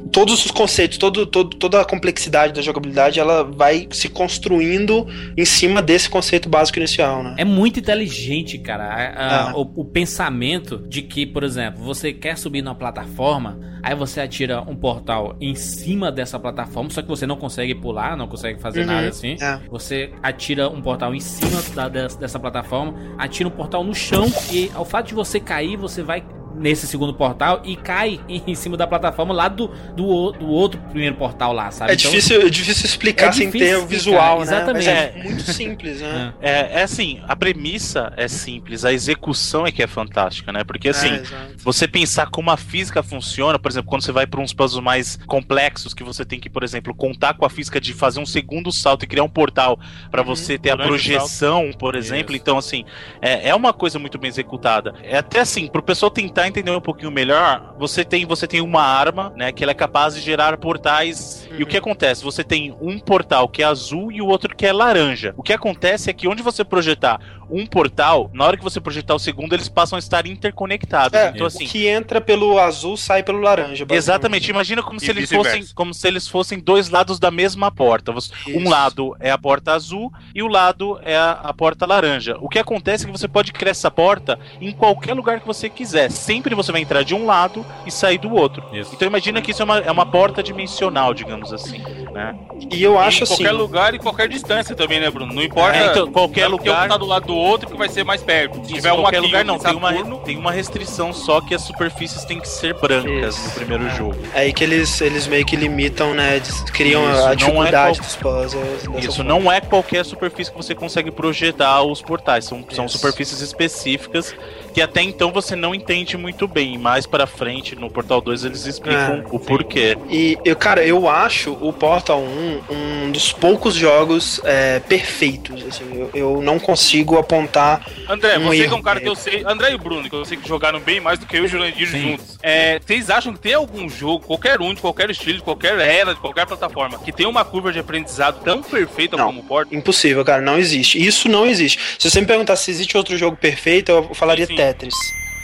e 0.00 0.02
todos 0.12 0.44
os 0.44 0.50
conceitos, 0.50 0.98
todo, 0.98 1.26
todo, 1.26 1.56
toda 1.56 1.80
a 1.80 1.84
complexidade 1.84 2.52
da 2.52 2.62
jogabilidade, 2.62 3.18
ela 3.20 3.44
vai 3.44 3.86
se 3.90 4.08
construindo 4.08 5.06
em 5.36 5.44
cima 5.44 5.80
desse 5.82 6.08
conceito 6.08 6.48
básico 6.48 6.78
inicial, 6.78 7.22
né? 7.22 7.34
É 7.38 7.44
muito 7.44 7.78
inteligente, 7.80 8.58
cara. 8.58 8.84
a- 8.84 9.48
a- 9.48 9.50
É. 9.50 9.52
o, 9.54 9.60
o 9.76 9.84
pensamento 9.84 10.78
de 10.88 11.02
que, 11.02 11.24
por 11.26 11.42
exemplo, 11.44 11.82
você 11.82 12.12
quer 12.12 12.36
subir 12.36 12.62
numa 12.62 12.74
plataforma, 12.74 13.58
aí 13.82 13.94
você 13.94 14.20
atira 14.20 14.60
um 14.62 14.74
portal 14.76 15.36
em 15.40 15.54
cima 15.54 16.10
dessa 16.10 16.38
plataforma, 16.38 16.90
só 16.90 17.00
que 17.02 17.08
você 17.08 17.26
não 17.26 17.36
consegue 17.36 17.74
pular, 17.74 18.16
não 18.20 18.28
consegue 18.28 18.60
fazer 18.60 18.80
Uhum. 18.80 18.86
nada 18.86 19.08
assim. 19.08 19.36
É. 19.40 19.58
Você 19.70 20.12
atira 20.22 20.68
um 20.68 20.80
portal 20.80 21.14
em 21.14 21.20
cima 21.20 21.60
da- 21.74 21.88
des- 21.88 22.14
dessa 22.16 22.38
plataforma, 22.38 22.94
atira 23.18 23.48
um 23.48 23.52
portal 23.52 23.82
no 23.82 23.94
chão 23.94 24.26
e 24.52 24.70
ao 24.74 24.84
fato 24.84 25.08
de 25.08 25.14
você 25.14 25.40
cair, 25.40 25.76
você 25.76 26.02
vai 26.02 26.22
nesse 26.60 26.86
segundo 26.86 27.14
portal 27.14 27.62
e 27.64 27.76
cai 27.76 28.20
em 28.28 28.54
cima 28.54 28.76
da 28.76 28.86
plataforma 28.86 29.34
lá 29.34 29.48
do, 29.48 29.68
do, 29.96 30.32
do 30.32 30.46
outro 30.48 30.80
primeiro 30.90 31.16
portal 31.16 31.52
lá, 31.52 31.70
sabe? 31.70 31.92
É 31.92 31.94
Então, 31.94 32.10
difícil, 32.12 32.42
é 32.42 32.50
difícil 32.50 32.86
explicar 32.86 33.28
É 33.28 33.32
sem 33.32 33.50
difícil 33.50 33.50
ter 33.50 33.76
o 33.76 33.86
explicar, 33.86 33.86
visual, 33.86 34.44
né? 34.44 34.44
exatamente. 34.44 34.72
Mas 34.72 34.86
é 34.86 35.12
muito 35.14 35.42
simples, 35.44 36.00
né? 36.00 36.34
É, 36.38 36.80
é 36.80 36.82
assim, 36.82 37.20
a 37.24 37.36
premissa 37.36 38.12
é 38.16 38.28
simples, 38.28 38.84
a 38.84 38.92
execução 38.92 39.66
é 39.66 39.72
que 39.72 39.82
é 39.82 39.86
fantástica, 39.86 40.52
né? 40.52 40.64
Porque 40.64 40.88
assim, 40.88 41.20
É, 41.22 41.54
você 41.62 41.86
pensar 41.86 42.28
como 42.30 42.50
a 42.50 42.56
física 42.56 43.02
funciona, 43.02 43.58
por 43.58 43.70
exemplo, 43.70 43.88
quando 43.88 44.02
você 44.02 44.12
vai 44.12 44.26
para 44.26 44.40
uns 44.40 44.52
puzzles 44.54 44.82
mais 44.82 45.18
complexos, 45.26 45.92
que 45.94 46.02
você 46.04 46.24
tem 46.24 46.40
que, 46.40 46.48
por 46.50 46.62
exemplo, 46.64 46.94
contar 46.94 47.34
com 47.34 47.44
a 47.44 47.50
física 47.50 47.80
de 47.80 47.92
fazer 47.92 48.20
um 48.20 48.26
segundo 48.26 48.72
salto 48.72 49.04
e 49.04 49.06
criar 49.06 49.24
um 49.24 49.28
portal 49.28 49.78
para 50.10 50.22
você 50.22 50.58
ter 50.58 50.70
a 50.70 50.76
projeção, 50.78 51.70
por 51.78 51.94
exemplo. 51.94 52.34
Isso. 52.34 52.40
Então, 52.42 52.56
assim, 52.58 52.84
é, 53.20 53.48
é 53.50 53.54
uma 53.54 53.72
coisa 53.72 53.98
muito 53.98 54.18
bem 54.18 54.28
executada. 54.28 54.94
É 55.02 55.18
até 55.18 55.40
assim, 55.40 55.68
pro 55.68 55.82
pessoal 55.82 56.10
tentar 56.10 56.48
entender 56.50 56.70
um 56.70 56.80
pouquinho 56.80 57.10
melhor, 57.10 57.74
você 57.78 58.04
tem, 58.04 58.26
você 58.26 58.46
tem 58.46 58.60
uma 58.60 58.82
arma, 58.82 59.32
né, 59.36 59.52
que 59.52 59.62
ela 59.62 59.70
é 59.72 59.74
capaz 59.74 60.14
de 60.14 60.20
gerar 60.20 60.56
portais. 60.58 61.48
E 61.58 61.62
o 61.62 61.66
que 61.66 61.76
acontece? 61.76 62.22
Você 62.24 62.44
tem 62.44 62.74
um 62.80 62.98
portal 62.98 63.48
que 63.48 63.62
é 63.62 63.66
azul 63.66 64.12
e 64.12 64.20
o 64.20 64.26
outro 64.26 64.54
que 64.54 64.66
é 64.66 64.72
laranja. 64.72 65.34
O 65.36 65.42
que 65.42 65.52
acontece 65.52 66.10
é 66.10 66.12
que 66.12 66.28
onde 66.28 66.42
você 66.42 66.64
projetar 66.64 67.20
um 67.50 67.66
portal, 67.66 68.30
na 68.32 68.44
hora 68.44 68.56
que 68.56 68.62
você 68.62 68.80
projetar 68.80 69.14
o 69.14 69.18
segundo, 69.18 69.52
eles 69.54 69.68
passam 69.68 69.96
a 69.96 69.98
estar 69.98 70.24
interconectados. 70.26 71.18
É, 71.18 71.30
então, 71.30 71.42
o 71.42 71.46
assim, 71.46 71.66
que 71.66 71.86
entra 71.86 72.20
pelo 72.20 72.58
azul 72.58 72.96
sai 72.96 73.22
pelo 73.24 73.40
laranja. 73.40 73.84
Exatamente, 73.90 74.48
imagina 74.50 74.82
como 74.82 74.98
E 74.98 75.00
se 75.00 75.10
eles 75.10 75.28
fossem 75.32 75.64
como 75.74 75.92
se 75.94 76.06
eles 76.06 76.28
fossem 76.28 76.58
dois 76.60 76.88
lados 76.90 77.18
da 77.18 77.30
mesma 77.30 77.70
porta. 77.70 78.12
Você- 78.12 78.30
Um 78.54 78.68
lado 78.68 79.16
é 79.18 79.30
a 79.30 79.38
porta 79.38 79.72
azul 79.72 80.12
e 80.34 80.42
o 80.42 80.46
lado 80.46 81.00
é 81.02 81.16
a, 81.16 81.32
a 81.32 81.52
porta 81.54 81.84
laranja. 81.86 82.36
O 82.40 82.48
que 82.48 82.58
acontece 82.58 83.04
é 83.04 83.06
que 83.10 83.18
você 83.18 83.26
pode 83.26 83.52
criar 83.52 83.70
essa 83.72 83.90
porta 83.90 84.38
em 84.60 84.70
qualquer 84.72 85.14
lugar 85.14 85.40
que 85.40 85.46
você 85.46 85.68
quiser. 85.68 86.10
Sempre 86.40 86.54
você 86.54 86.72
vai 86.72 86.80
entrar 86.80 87.02
de 87.02 87.14
um 87.14 87.26
lado 87.26 87.66
e 87.84 87.90
sair 87.90 88.16
do 88.16 88.34
outro. 88.34 88.64
Isso. 88.72 88.92
Então 88.94 89.06
imagina 89.06 89.42
que 89.42 89.50
isso 89.50 89.60
é 89.60 89.64
uma, 89.66 89.78
é 89.78 89.90
uma 89.90 90.06
porta 90.06 90.42
dimensional, 90.42 91.12
digamos 91.12 91.52
assim. 91.52 91.82
Né? 92.10 92.34
E 92.72 92.82
eu 92.82 92.94
em 92.94 92.98
acho 92.98 93.24
assim. 93.24 93.34
qualquer 93.36 93.52
lugar 93.52 93.94
e 93.94 93.98
qualquer 93.98 94.26
distância 94.28 94.74
também, 94.74 94.98
né, 95.00 95.10
Bruno? 95.10 95.34
Não 95.34 95.42
importa. 95.42 95.76
É, 95.76 95.86
então, 95.88 96.10
qualquer 96.10 96.42
é 96.42 96.48
lugar- 96.48 96.86
um 96.86 96.88
tá 96.88 96.96
do 96.96 97.04
lado 97.04 97.26
do 97.26 97.34
outro 97.36 97.68
que 97.68 97.76
vai 97.76 97.90
ser 97.90 98.04
mais 98.04 98.22
perto. 98.22 98.54
Se 98.56 98.60
Isso, 98.62 98.74
tiver 98.76 98.92
um 98.92 99.02
qualquer 99.02 99.18
aqui, 99.18 99.26
lugar 99.26 99.44
não, 99.44 99.56
em 99.56 99.58
tem 99.58 99.74
uma, 99.76 99.92
tem 100.24 100.36
uma 100.38 100.50
restrição 100.50 101.12
só 101.12 101.42
que 101.42 101.54
as 101.54 101.60
superfícies 101.62 102.24
têm 102.24 102.40
que 102.40 102.48
ser 102.48 102.72
brancas 102.74 103.36
Isso. 103.36 103.48
no 103.48 103.54
primeiro 103.54 103.86
É. 103.86 103.90
jogo. 103.96 104.16
É 104.34 104.40
aí 104.40 104.52
que 104.52 104.64
eles, 104.64 104.98
eles 105.02 105.26
meio 105.26 105.44
que 105.44 105.56
limitam, 105.56 106.14
né? 106.14 106.40
Criam 106.72 107.02
Isso, 107.04 107.20
não 107.20 107.26
a 107.28 107.32
é 107.32 107.36
dificuldade 107.36 107.98
qual- 108.00 108.06
dos 108.06 108.16
puzzles. 108.16 109.04
Isso 109.04 109.16
forma. 109.18 109.24
não 109.40 109.52
é 109.52 109.60
qualquer 109.60 110.04
superfície 110.06 110.50
que 110.50 110.56
você 110.56 110.74
consegue 110.74 111.10
projetar 111.10 111.82
os 111.82 112.00
portais, 112.00 112.46
são, 112.46 112.64
são 112.70 112.88
superfícies 112.88 113.40
específicas 113.40 114.34
que 114.72 114.80
até 114.80 115.02
então 115.02 115.32
você 115.32 115.56
não 115.56 115.74
entende 115.74 116.16
muito 116.16 116.29
bem. 116.46 116.78
Mais 116.78 117.06
pra 117.06 117.26
frente, 117.26 117.74
no 117.76 117.90
Portal 117.90 118.20
2, 118.20 118.44
eles 118.44 118.66
explicam 118.66 119.00
É, 119.00 119.24
o 119.30 119.38
porquê. 119.38 119.96
E, 120.08 120.38
eu, 120.44 120.56
cara, 120.56 120.84
eu 120.84 121.08
acho 121.08 121.52
o 121.60 121.72
Portal 121.72 122.20
1 122.20 122.60
um 122.70 123.10
dos 123.10 123.32
poucos 123.32 123.74
jogos 123.74 124.40
é, 124.44 124.80
perfeitos. 124.80 125.64
Assim, 125.66 125.84
eu, 125.92 126.10
eu 126.14 126.42
não 126.42 126.58
consigo 126.58 127.18
apontar. 127.18 127.86
André, 128.08 128.38
Um 128.38 128.46
você 128.46 128.66
que 128.68 128.74
é 128.74 128.76
um 128.76 128.82
cara 128.82 129.00
que 129.00 129.08
eu 129.08 129.14
sei. 129.14 129.42
André 129.46 129.72
e 129.72 129.74
o 129.74 129.78
Bruno, 129.78 130.08
que 130.08 130.14
eu 130.14 130.24
sei 130.24 130.36
que 130.36 130.48
jogaram 130.48 130.80
bem 130.80 131.00
mais 131.00 131.18
do 131.18 131.26
que 131.26 131.36
eu 131.36 131.42
e 131.42 131.46
o 131.46 131.48
Jurandir 131.48 131.88
Sim. 131.90 132.10
juntos. 132.10 132.38
É, 132.42 132.78
vocês 132.78 133.10
acham 133.10 133.32
que 133.32 133.38
tem 133.38 133.54
algum 133.54 133.88
jogo, 133.88 134.26
qualquer 134.26 134.60
um, 134.60 134.72
de 134.74 134.80
qualquer 134.80 135.10
estilo, 135.10 135.38
de 135.38 135.42
qualquer 135.44 135.78
era, 135.78 136.14
de 136.14 136.20
qualquer 136.20 136.46
plataforma, 136.46 136.98
que 136.98 137.12
tem 137.12 137.26
uma 137.26 137.44
curva 137.44 137.72
de 137.72 137.78
aprendizado 137.78 138.42
tão 138.42 138.62
perfeita 138.62 139.16
Não. 139.16 139.26
como 139.26 139.40
o 139.40 139.44
Portal? 139.44 139.76
Impossível, 139.78 140.24
cara, 140.24 140.40
não 140.42 140.58
existe. 140.58 141.04
Isso 141.04 141.28
não 141.28 141.46
existe. 141.46 141.78
Se 141.98 142.10
você 142.10 142.20
me 142.20 142.26
perguntar 142.26 142.56
se 142.56 142.70
existe 142.70 142.96
outro 142.96 143.16
jogo 143.16 143.36
perfeito, 143.36 143.90
eu 143.90 144.14
falaria 144.14 144.46
Sim. 144.46 144.56
Tetris. 144.56 144.94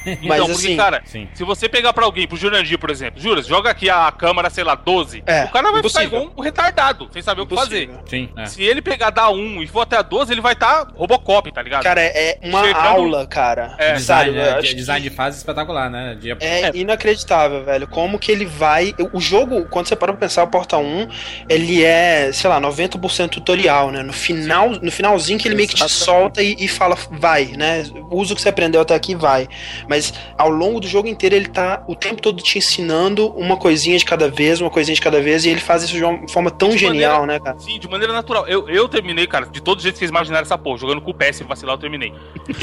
Então, 0.16 0.28
Mas 0.28 0.40
porque, 0.40 0.52
assim, 0.52 0.76
cara, 0.76 1.02
Sim. 1.04 1.28
se 1.34 1.42
você 1.44 1.68
pegar 1.68 1.92
pra 1.92 2.04
alguém, 2.04 2.26
pro 2.26 2.36
Jurandir, 2.36 2.78
por 2.78 2.90
exemplo, 2.90 3.20
Juras, 3.20 3.46
joga 3.46 3.70
aqui 3.70 3.90
a 3.90 4.10
câmera, 4.12 4.48
sei 4.50 4.62
lá, 4.64 4.74
12, 4.74 5.22
É, 5.26 5.44
o 5.44 5.48
cara 5.50 5.70
vai 5.72 5.82
ficar 5.82 6.02
impossível. 6.02 6.18
igual 6.20 6.32
um 6.36 6.40
retardado, 6.40 7.08
sem 7.12 7.22
saber 7.22 7.42
o 7.42 7.46
que 7.46 7.54
fazer. 7.54 7.84
impossível. 7.84 8.04
Sim, 8.08 8.28
é. 8.36 8.46
Se 8.46 8.62
ele 8.62 8.80
pegar 8.80 9.10
da 9.10 9.28
1 9.30 9.62
e 9.62 9.66
for 9.66 9.80
até 9.82 9.96
a 9.96 10.02
12, 10.02 10.32
ele 10.32 10.40
vai 10.40 10.52
estar 10.52 10.86
Robocop, 10.94 11.50
tá 11.52 11.60
ligado? 11.62 11.82
Cara, 11.82 12.00
é 12.00 12.38
uma 12.42 12.62
Chegando- 12.64 12.86
aula, 12.86 13.26
cara. 13.26 13.74
É. 13.78 13.92
Design, 13.94 14.36
Sabe, 14.38 14.48
é, 14.48 14.60
de- 14.60 14.74
design 14.74 15.02
que- 15.02 15.10
de 15.10 15.16
fase 15.16 15.38
espetacular, 15.38 15.90
né? 15.90 16.14
De- 16.20 16.30
É 16.40 16.70
inacreditável, 16.74 17.64
velho. 17.64 17.86
Como 17.88 18.18
que 18.18 18.30
ele 18.30 18.44
vai. 18.44 18.94
O 19.12 19.20
jogo, 19.20 19.66
quando 19.66 19.86
você 19.88 19.96
para 19.96 20.12
pra 20.12 20.20
pensar, 20.20 20.42
o 20.44 20.48
Portal 20.48 20.82
1, 20.82 21.08
ele 21.48 21.84
é, 21.84 22.30
sei 22.32 22.48
lá, 22.48 22.60
90% 22.60 23.30
tutorial, 23.30 23.90
né? 23.90 24.02
No 24.02 24.12
final, 24.12 24.70
no 24.70 24.90
finalzinho 24.92 25.38
que 25.38 25.48
ele 25.48 25.54
meio 25.54 25.68
que 25.68 25.74
te 25.74 25.88
solta 25.88 26.42
e, 26.42 26.54
e 26.58 26.68
fala, 26.68 26.96
vai, 27.10 27.46
né? 27.56 27.84
Usa 28.10 28.32
o 28.32 28.36
que 28.36 28.42
você 28.42 28.48
aprendeu 28.48 28.80
até 28.80 28.94
aqui, 28.94 29.14
vai. 29.14 29.48
Mas 29.88 29.95
ao 30.36 30.48
longo 30.48 30.80
do 30.80 30.86
jogo 30.86 31.08
inteiro, 31.08 31.34
ele 31.34 31.48
tá 31.48 31.82
o 31.86 31.94
tempo 31.94 32.20
todo 32.22 32.42
te 32.42 32.58
ensinando 32.58 33.28
uma 33.36 33.56
coisinha 33.56 33.98
de 33.98 34.04
cada 34.04 34.28
vez, 34.30 34.60
uma 34.60 34.70
coisinha 34.70 34.94
de 34.94 35.00
cada 35.00 35.20
vez, 35.20 35.44
e 35.44 35.48
ele 35.50 35.60
faz 35.60 35.82
isso 35.82 35.94
de 35.94 36.04
uma 36.04 36.26
forma 36.28 36.50
tão 36.50 36.70
De 36.70 36.78
genial, 36.78 37.20
maneira- 37.20 37.26
né, 37.26 37.40
cara? 37.44 37.58
Sim, 37.58 37.78
de 37.78 37.88
maneira 37.88 38.12
natural. 38.12 38.46
Eu, 38.46 38.68
eu 38.68 38.88
terminei, 38.88 39.26
cara, 39.26 39.46
de 39.46 39.60
todos 39.60 39.78
os 39.78 39.82
jeitos 39.84 39.98
que 39.98 40.04
vocês 40.06 40.10
imaginaram 40.10 40.42
essa 40.44 40.58
porra. 40.58 40.78
Jogando 40.78 41.00
com 41.00 41.10
o 41.10 41.14
PS, 41.14 41.40
vacilar, 41.42 41.74
eu 41.74 41.78
terminei. 41.80 42.12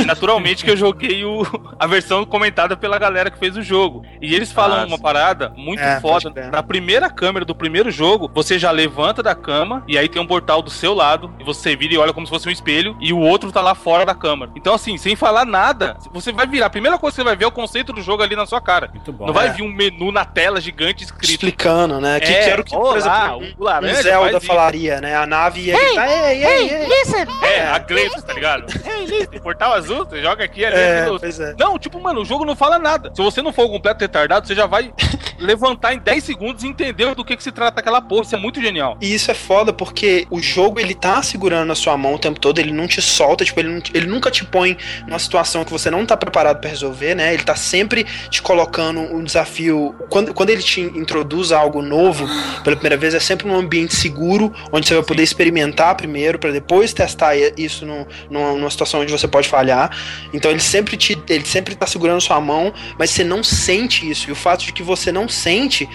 Naturalmente 0.06 0.63
que 0.63 0.72
eu 0.72 0.78
joguei 0.78 1.24
o, 1.26 1.43
a 1.80 1.88
versão 1.88 2.26
comentada 2.26 2.76
pela 2.76 2.98
galera 2.98 3.30
que 3.30 3.38
fez 3.39 3.56
o 3.58 3.62
jogo. 3.62 4.04
E 4.22 4.34
eles 4.34 4.52
falam 4.52 4.80
Ah, 4.82 4.86
uma 4.86 5.00
parada 5.00 5.54
muito 5.56 5.82
É, 5.82 6.00
foda. 6.00 6.32
Na 6.52 6.63
primeira 6.63 7.10
câmera 7.10 7.46
do 7.46 7.56
primeiro 7.56 7.91
jogo, 7.91 8.30
você 8.34 8.58
já 8.58 8.72
levanta 8.72 9.22
da 9.24 9.36
cama 9.36 9.84
e 9.88 9.98
aí 9.98 10.08
tem 10.08 10.22
um 10.22 10.28
portal 10.28 10.62
do 10.62 10.69
seu 10.69 10.93
lado. 10.93 11.34
E 11.39 11.43
você 11.43 11.76
vira 11.76 11.93
e 11.93 11.98
olha 11.98 12.13
como 12.13 12.26
se 12.26 12.32
fosse 12.32 12.48
um 12.48 12.52
espelho. 12.52 12.96
E 13.00 13.12
o 13.13 13.19
outro 13.19 13.52
tá 13.52 13.62
lá 13.62 13.76
fora 13.76 14.06
da 14.06 14.15
câmera. 14.15 14.52
Então, 14.56 14.74
assim, 14.74 14.98
sem 14.98 15.15
falar 15.15 15.46
nada, 15.46 15.98
você 16.12 16.32
vai 16.32 16.48
virar. 16.48 16.67
A 16.67 16.69
primeira 16.69 16.98
coisa 16.98 17.15
que 17.15 17.23
você 17.24 17.30
vai 17.30 17.36
ver 17.36 17.46
é 17.46 17.48
o 17.48 17.52
conceito 17.52 17.94
do 17.94 18.02
jogo 18.02 18.22
ali 18.24 18.36
na 18.36 18.46
sua 18.46 18.60
cara. 18.62 18.90
Muito 18.94 19.12
bom. 19.12 19.26
Não 19.28 19.34
vai 19.34 19.48
É. 19.48 19.52
vir 19.52 19.64
um 19.64 19.72
menu 19.74 20.12
na 20.12 20.26
tela 20.26 20.60
gigante 20.62 21.04
escrito. 21.04 21.32
Explicando, 21.32 22.00
né? 22.02 22.20
Que, 22.20 22.28
que 22.28 22.34
era 22.34 22.62
o 22.62 22.64
que, 22.64 22.76
por 22.76 22.98
exemplo, 22.98 23.42
o 23.58 23.64
laranja 23.64 24.02
Zelda 24.02 24.40
falaria, 24.42 25.00
né? 25.02 25.16
A 25.16 25.26
nave 25.26 25.62
ia 25.62 25.78
gritar, 25.78 26.08
ei, 26.10 26.46
ei, 26.46 26.70
ei. 26.70 26.88
É, 27.42 27.66
a 27.68 27.80
Gleitos, 27.80 28.24
tá 28.24 28.34
ligado? 28.34 28.66
Ei, 28.86 29.06
Liz, 29.06 29.28
portal 29.42 29.74
azul, 29.74 30.06
você 30.06 30.22
joga 30.22 30.44
aqui 30.44 30.64
ali. 30.66 30.76
É, 30.76 31.08
é. 31.08 31.56
Não, 31.58 31.78
tipo, 31.80 32.00
mano, 32.00 32.22
o 32.22 32.26
jogo 32.26 32.46
não 32.46 32.56
fala 32.56 32.78
nada. 32.80 33.12
Se 33.14 33.22
você 33.22 33.42
não 33.42 33.52
for 33.54 33.66
um 33.66 33.70
completo 33.70 34.02
retardado, 34.02 34.48
você 34.48 34.56
já 34.56 34.66
vai 34.66 34.94
levantar 35.40 35.94
em 35.94 36.00
10 36.00 36.24
segundos 36.24 36.64
e 36.64 36.68
entender 36.68 37.14
do 37.16 37.24
que, 37.26 37.36
que 37.36 37.44
se 37.44 37.52
trata 37.52 37.80
aquela 37.80 38.02
porra. 38.02 38.24
Isso 38.24 38.36
é 38.36 38.40
muito 38.40 38.62
genial. 38.62 38.98
E 39.02 39.14
isso 39.14 39.30
é 39.32 39.34
foda 39.34 39.72
porque 39.74 40.28
o 40.30 40.40
jogo 40.42 40.80
ele 40.80 40.94
tá 40.96 41.22
segurando 41.22 41.68
na 41.68 41.76
sua 41.76 41.98
mão 41.98 42.16
o 42.16 42.20
tempo 42.20 42.40
todo, 42.40 42.60
ele 42.60 42.72
não 42.72 42.88
te 42.88 43.02
solta, 43.02 43.44
tipo, 43.46 43.60
ele, 43.60 43.70
não- 43.70 43.82
ele 43.94 44.08
nunca 44.08 44.30
te 44.32 44.46
põe 44.46 44.78
numa 45.08 45.20
situação 45.20 45.64
que 45.64 45.72
você 45.72 45.90
não 45.92 46.06
tá 46.06 46.16
preparado 46.18 46.60
pra 46.60 46.70
resolver, 46.70 47.12
né? 47.15 47.34
Ele 47.34 47.43
tá 47.43 47.56
sempre 47.56 48.06
te 48.30 48.41
colocando 48.41 48.99
um 48.99 49.23
desafio. 49.23 49.95
Quando, 50.10 50.34
quando 50.34 50.49
ele 50.49 50.62
te 50.62 50.82
introduz 50.82 51.52
algo 51.52 51.82
novo 51.82 52.28
pela 52.63 52.76
primeira 52.76 52.97
vez, 52.97 53.13
é 53.13 53.19
sempre 53.19 53.47
num 53.47 53.56
ambiente 53.56 53.95
seguro, 53.95 54.54
onde 54.71 54.88
você 54.88 54.95
vai 54.95 55.04
poder 55.04 55.23
experimentar 55.23 55.95
primeiro, 55.95 56.39
pra 56.39 56.52
depois 56.52 56.93
testar 56.93 57.36
isso 57.58 57.86
no, 57.86 58.08
numa, 58.30 58.54
numa 58.54 58.69
situação 58.69 59.02
onde 59.02 59.12
você 59.12 59.28
pode 59.28 59.47
falhar. 59.49 59.95
Então 60.34 60.52
ele 60.52 60.60
sempre 60.60 60.97
te. 60.97 61.21
Ele 61.30 61.45
sempre 61.45 61.76
tá 61.76 61.88
segurando 61.88 62.21
sua 62.21 62.39
mão, 62.39 62.73
mas 62.97 63.10
você 63.10 63.23
não 63.23 63.43
sente 63.43 64.10
isso. 64.10 64.30
E 64.30 64.32
o 64.32 64.36
fato 64.36 64.65
de 64.65 64.73
que 64.73 64.84
você 64.84 65.12
não 65.12 65.28
sente 65.28 65.88